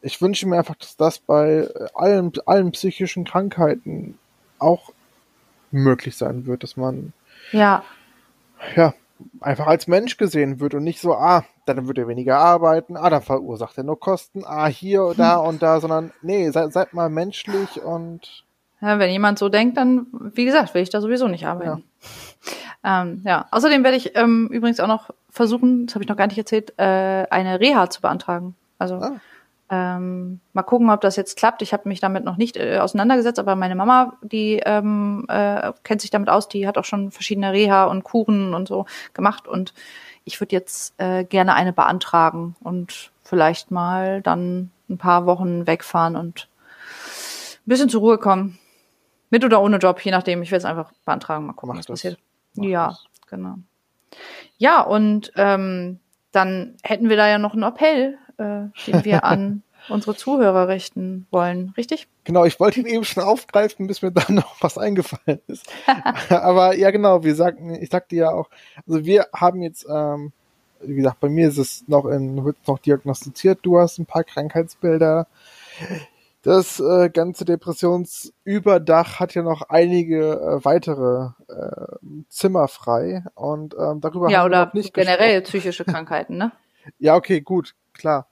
[0.00, 4.18] ich wünsche mir einfach, dass das bei allen, allen psychischen Krankheiten
[4.58, 4.90] auch
[5.70, 7.12] möglich sein wird, dass man
[7.52, 7.84] ja,
[8.74, 8.94] ja
[9.40, 13.10] einfach als Mensch gesehen wird und nicht so, ah, dann wird er weniger arbeiten, ah,
[13.10, 17.08] dann verursacht er nur Kosten, ah, hier, da und da, sondern nee, seid, seid mal
[17.08, 18.44] menschlich und.
[18.80, 21.84] Ja, wenn jemand so denkt, dann, wie gesagt, will ich da sowieso nicht arbeiten.
[22.84, 23.46] Ja, ähm, ja.
[23.50, 26.74] außerdem werde ich ähm, übrigens auch noch versuchen, das habe ich noch gar nicht erzählt,
[26.76, 28.54] äh, eine Reha zu beantragen.
[28.78, 29.20] Also ah.
[29.68, 31.60] Ähm, mal gucken, ob das jetzt klappt.
[31.60, 36.00] Ich habe mich damit noch nicht äh, auseinandergesetzt, aber meine Mama, die ähm, äh, kennt
[36.00, 39.74] sich damit aus, die hat auch schon verschiedene Reha und Kuren und so gemacht und
[40.24, 46.16] ich würde jetzt äh, gerne eine beantragen und vielleicht mal dann ein paar Wochen wegfahren
[46.16, 46.48] und
[47.66, 48.58] ein bisschen zur Ruhe kommen.
[49.30, 50.42] Mit oder ohne Job, je nachdem.
[50.42, 52.00] Ich will es einfach beantragen, mal gucken, Mach was das.
[52.02, 52.18] passiert.
[52.54, 53.04] Mach ja, das.
[53.28, 53.54] genau.
[54.58, 55.98] Ja, und ähm,
[56.30, 61.26] dann hätten wir da ja noch einen Appell äh, den wir an unsere Zuhörer richten
[61.30, 62.08] wollen, richtig?
[62.24, 65.66] Genau, ich wollte ihn eben schon aufgreifen, bis mir dann noch was eingefallen ist.
[66.28, 68.48] Aber ja, genau, wir sagten, ich sagte ja auch,
[68.86, 70.32] also wir haben jetzt, ähm,
[70.80, 74.24] wie gesagt, bei mir ist es noch in, wird noch diagnostiziert, du hast ein paar
[74.24, 75.26] Krankheitsbilder.
[76.42, 81.96] Das äh, ganze Depressionsüberdach hat ja noch einige äh, weitere äh,
[82.28, 85.60] Zimmer frei und ähm, darüber ja, haben wir noch nicht generell gesprochen.
[85.60, 86.52] psychische Krankheiten, ne?
[86.98, 88.26] ja, okay, gut, klar.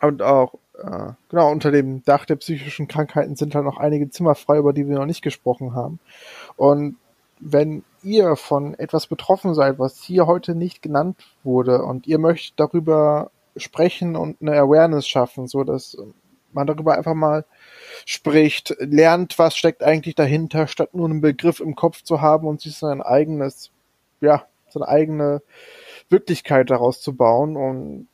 [0.00, 4.34] Und auch, äh, genau, unter dem Dach der psychischen Krankheiten sind halt noch einige Zimmer
[4.34, 6.00] frei, über die wir noch nicht gesprochen haben.
[6.56, 6.96] Und
[7.38, 12.58] wenn ihr von etwas betroffen seid, was hier heute nicht genannt wurde, und ihr möchtet
[12.58, 15.96] darüber sprechen und eine Awareness schaffen, so dass
[16.52, 17.44] man darüber einfach mal
[18.06, 22.60] spricht, lernt, was steckt eigentlich dahinter, statt nur einen Begriff im Kopf zu haben und
[22.60, 23.70] sich sein eigenes,
[24.20, 25.42] ja, seine eigene
[26.08, 28.08] Wirklichkeit daraus zu bauen und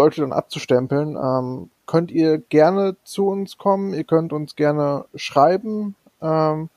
[0.00, 1.16] Leute dann abzustempeln.
[1.16, 5.94] Ähm, könnt ihr gerne zu uns kommen, ihr könnt uns gerne schreiben.
[6.22, 6.70] Ähm,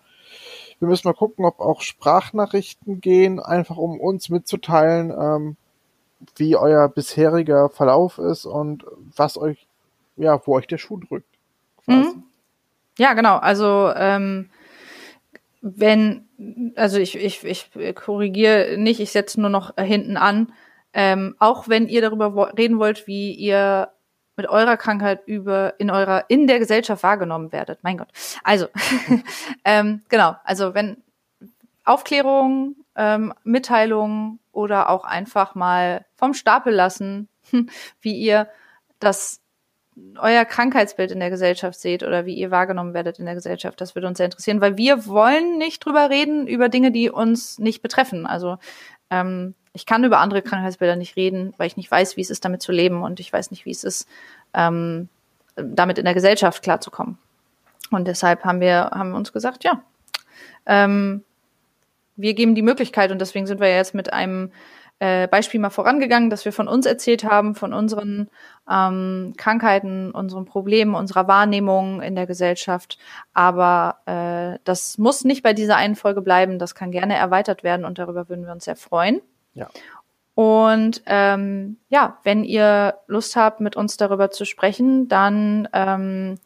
[0.79, 5.55] wir müssen mal gucken, ob auch Sprachnachrichten gehen, einfach um uns mitzuteilen, ähm,
[6.35, 8.85] wie euer bisheriger Verlauf ist und
[9.15, 9.65] was euch,
[10.17, 11.27] ja, wo euch der Schuh drückt.
[11.85, 12.23] Mhm.
[12.97, 13.37] Ja, genau.
[13.37, 14.49] Also ähm,
[15.61, 16.27] wenn,
[16.75, 20.51] also ich, ich, ich korrigiere nicht, ich setze nur noch hinten an.
[20.93, 23.89] Ähm, auch wenn ihr darüber reden wollt, wie ihr
[24.35, 27.79] mit eurer Krankheit über in eurer in der Gesellschaft wahrgenommen werdet.
[27.83, 28.09] Mein Gott.
[28.43, 28.67] Also
[29.65, 30.35] ähm, genau.
[30.43, 31.03] Also wenn
[31.83, 37.27] Aufklärung, ähm, Mitteilung oder auch einfach mal vom Stapel lassen,
[38.01, 38.47] wie ihr
[38.99, 39.41] das
[40.17, 43.79] euer Krankheitsbild in der Gesellschaft seht oder wie ihr wahrgenommen werdet in der Gesellschaft.
[43.79, 47.59] Das würde uns sehr interessieren, weil wir wollen nicht drüber reden über Dinge, die uns
[47.59, 48.25] nicht betreffen.
[48.25, 48.57] Also
[49.11, 52.45] ähm, ich kann über andere Krankheitsbilder nicht reden, weil ich nicht weiß, wie es ist,
[52.45, 54.07] damit zu leben und ich weiß nicht, wie es ist,
[54.53, 55.09] ähm,
[55.55, 57.17] damit in der Gesellschaft klarzukommen.
[57.91, 59.81] Und deshalb haben wir, haben wir uns gesagt, ja,
[60.65, 61.23] ähm,
[62.15, 64.51] wir geben die Möglichkeit und deswegen sind wir jetzt mit einem
[64.99, 68.29] äh, Beispiel mal vorangegangen, dass wir von uns erzählt haben, von unseren
[68.69, 72.99] ähm, Krankheiten, unseren Problemen, unserer Wahrnehmung in der Gesellschaft.
[73.33, 77.85] Aber äh, das muss nicht bei dieser einen Folge bleiben, das kann gerne erweitert werden
[77.85, 79.21] und darüber würden wir uns sehr freuen.
[79.53, 79.69] Ja.
[80.35, 86.39] Und ähm, ja, wenn ihr Lust habt, mit uns darüber zu sprechen, dann ähm,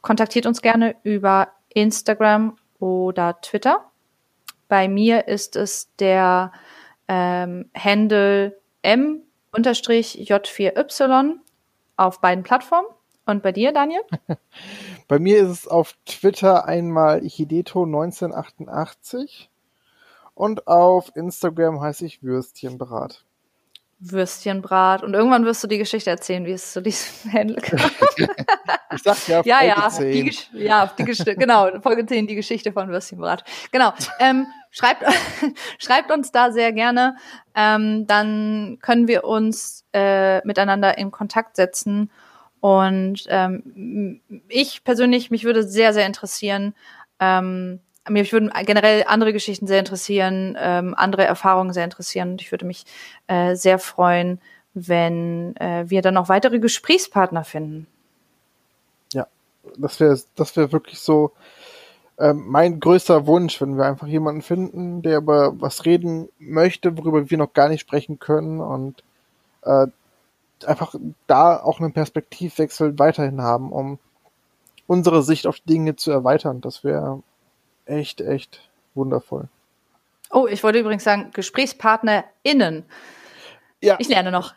[0.00, 3.84] kontaktiert uns gerne über Instagram oder Twitter.
[4.68, 6.52] Bei mir ist es der
[7.06, 11.34] ähm, Handle m-j4y
[11.96, 12.88] auf beiden Plattformen.
[13.26, 14.00] Und bei dir, Daniel?
[15.08, 19.48] bei mir ist es auf Twitter einmal Hideto1988
[20.42, 23.22] und auf Instagram heiße ich Würstchenbrat.
[24.00, 25.04] Würstchenbrat.
[25.04, 27.78] Und irgendwann wirst du die Geschichte erzählen, wie es zu diesem Handel kam.
[28.92, 30.10] ich sag ja, Folge ja, ja, 10.
[30.10, 33.44] Die, ja, die Geschichte, genau, Folge 10, die Geschichte von Würstchenbrat.
[33.70, 33.92] Genau.
[34.18, 35.04] Ähm, schreibt,
[35.78, 37.14] schreibt uns da sehr gerne.
[37.54, 42.10] Ähm, dann können wir uns äh, miteinander in Kontakt setzen.
[42.58, 46.74] Und ähm, ich persönlich, mich würde sehr, sehr interessieren,
[47.20, 52.32] ähm, mich würden generell andere Geschichten sehr interessieren, ähm, andere Erfahrungen sehr interessieren.
[52.32, 52.84] Und ich würde mich
[53.26, 54.40] äh, sehr freuen,
[54.74, 57.86] wenn äh, wir dann noch weitere Gesprächspartner finden.
[59.12, 59.26] Ja,
[59.76, 61.32] das wäre das wäre wirklich so
[62.18, 67.30] ähm, mein größter Wunsch, wenn wir einfach jemanden finden, der über was reden möchte, worüber
[67.30, 69.02] wir noch gar nicht sprechen können und
[69.62, 69.86] äh,
[70.66, 70.94] einfach
[71.26, 73.98] da auch einen Perspektivwechsel weiterhin haben, um
[74.86, 76.60] unsere Sicht auf Dinge zu erweitern.
[76.60, 77.22] Das wäre
[77.92, 78.60] echt, echt
[78.94, 79.48] wundervoll.
[80.30, 82.84] Oh, ich wollte übrigens sagen, GesprächspartnerInnen.
[83.80, 83.96] Ja.
[83.98, 84.54] Ich lerne noch.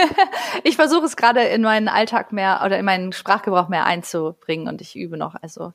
[0.64, 4.80] ich versuche es gerade in meinen Alltag mehr oder in meinen Sprachgebrauch mehr einzubringen und
[4.80, 5.34] ich übe noch.
[5.40, 5.72] Also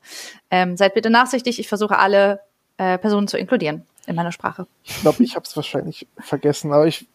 [0.50, 1.58] ähm, seid bitte nachsichtig.
[1.58, 2.40] Ich versuche alle
[2.76, 4.66] äh, Personen zu inkludieren in meiner Sprache.
[4.84, 7.06] Ich glaube, ich habe es wahrscheinlich vergessen, aber ich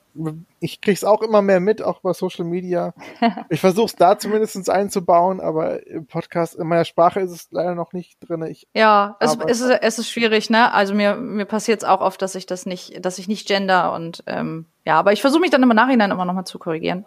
[0.60, 2.94] ich krieg's auch immer mehr mit, auch bei Social Media.
[3.50, 7.76] Ich versuche es da zumindest einzubauen, aber im Podcast, in meiner Sprache ist es leider
[7.76, 8.44] noch nicht drin.
[8.44, 10.74] Ich ja, es, es, ist, es ist schwierig, ne?
[10.74, 13.94] Also mir, mir passiert es auch oft, dass ich das nicht, dass ich nicht gender
[13.94, 17.06] und ähm, ja, aber ich versuche mich dann im Nachhinein immer nochmal zu korrigieren.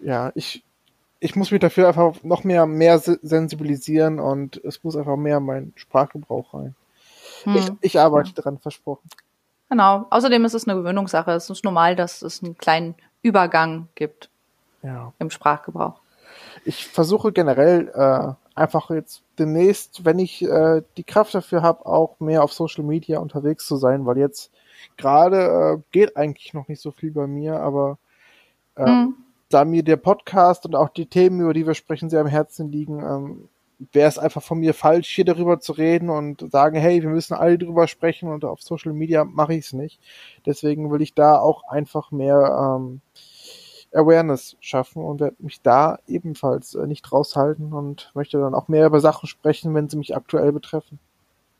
[0.00, 0.64] Ja, ich,
[1.20, 5.44] ich muss mich dafür einfach noch mehr, mehr sensibilisieren und es muss einfach mehr in
[5.44, 6.74] meinen Sprachgebrauch rein.
[7.44, 7.56] Hm.
[7.56, 8.42] Ich, ich arbeite ja.
[8.42, 9.08] dran, versprochen.
[9.70, 10.06] Genau.
[10.10, 11.30] Außerdem ist es eine Gewöhnungssache.
[11.30, 14.28] Es ist normal, dass es einen kleinen Übergang gibt
[14.82, 15.12] ja.
[15.18, 16.00] im Sprachgebrauch.
[16.64, 22.18] Ich versuche generell äh, einfach jetzt demnächst, wenn ich äh, die Kraft dafür habe, auch
[22.20, 24.50] mehr auf Social Media unterwegs zu sein, weil jetzt
[24.96, 27.98] gerade äh, geht eigentlich noch nicht so viel bei mir, aber
[28.74, 29.14] äh, hm.
[29.48, 32.70] da mir der Podcast und auch die Themen, über die wir sprechen, sehr am Herzen
[32.70, 33.48] liegen, ähm,
[33.92, 37.34] wäre es einfach von mir falsch, hier darüber zu reden und sagen, hey, wir müssen
[37.34, 40.00] alle drüber sprechen und auf Social Media mache ich es nicht.
[40.46, 43.00] Deswegen will ich da auch einfach mehr ähm,
[43.92, 48.86] Awareness schaffen und werde mich da ebenfalls äh, nicht raushalten und möchte dann auch mehr
[48.86, 50.98] über Sachen sprechen, wenn sie mich aktuell betreffen.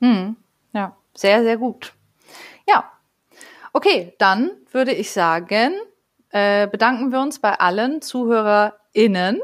[0.00, 0.36] Hm.
[0.72, 1.94] Ja, sehr, sehr gut.
[2.68, 2.84] Ja.
[3.72, 5.72] Okay, dann würde ich sagen,
[6.30, 9.40] äh, bedanken wir uns bei allen ZuhörerInnen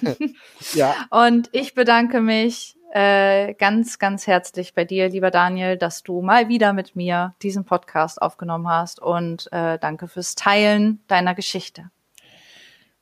[0.74, 0.94] ja.
[1.10, 6.48] Und ich bedanke mich äh, ganz, ganz herzlich bei dir, lieber Daniel, dass du mal
[6.48, 11.90] wieder mit mir diesen Podcast aufgenommen hast und äh, danke fürs Teilen deiner Geschichte.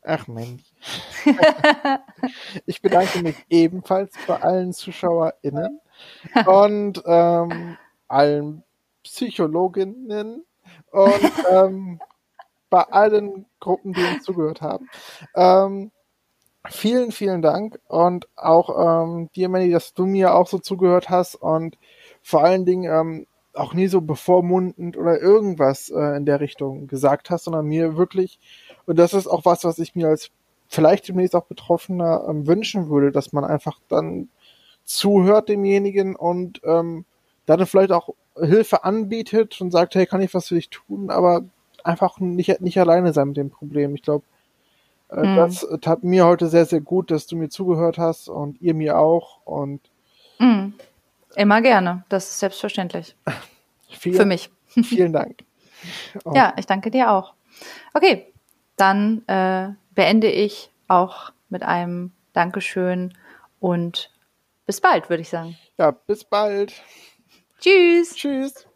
[0.02, 0.64] Ach Mandy.
[2.66, 5.80] ich bedanke mich ebenfalls bei allen ZuschauerInnen
[6.46, 8.62] und ähm, allen
[9.02, 10.44] Psychologinnen
[10.90, 12.00] und ähm,
[12.70, 14.88] bei allen Gruppen, die uns zugehört haben.
[15.34, 15.90] Ähm,
[16.70, 21.34] vielen, vielen Dank und auch ähm, dir, Manny, dass du mir auch so zugehört hast
[21.34, 21.78] und
[22.22, 27.30] vor allen Dingen ähm, auch nie so bevormundend oder irgendwas äh, in der Richtung gesagt
[27.30, 28.38] hast, sondern mir wirklich,
[28.86, 30.30] und das ist auch was, was ich mir als
[30.68, 34.28] vielleicht demnächst auch Betroffener ähm, wünschen würde, dass man einfach dann
[34.84, 37.04] zuhört demjenigen und ähm,
[37.46, 41.42] dann vielleicht auch Hilfe anbietet und sagt, hey, kann ich was für dich tun, aber
[41.82, 43.94] einfach nicht, nicht alleine sein mit dem Problem.
[43.94, 44.24] Ich glaube,
[45.10, 45.36] äh, hm.
[45.36, 48.98] das tat mir heute sehr, sehr gut, dass du mir zugehört hast und ihr mir
[48.98, 49.80] auch und
[50.38, 50.74] hm.
[51.36, 53.16] Immer gerne, das ist selbstverständlich.
[53.90, 54.50] vielen, Für mich.
[54.84, 55.44] Vielen Dank.
[56.24, 56.32] Oh.
[56.34, 57.34] Ja, ich danke dir auch.
[57.94, 58.32] Okay,
[58.76, 63.14] dann äh, beende ich auch mit einem Dankeschön
[63.60, 64.10] und
[64.66, 65.56] bis bald, würde ich sagen.
[65.78, 66.72] Ja, bis bald.
[67.60, 68.14] Tschüss.
[68.14, 68.68] Tschüss.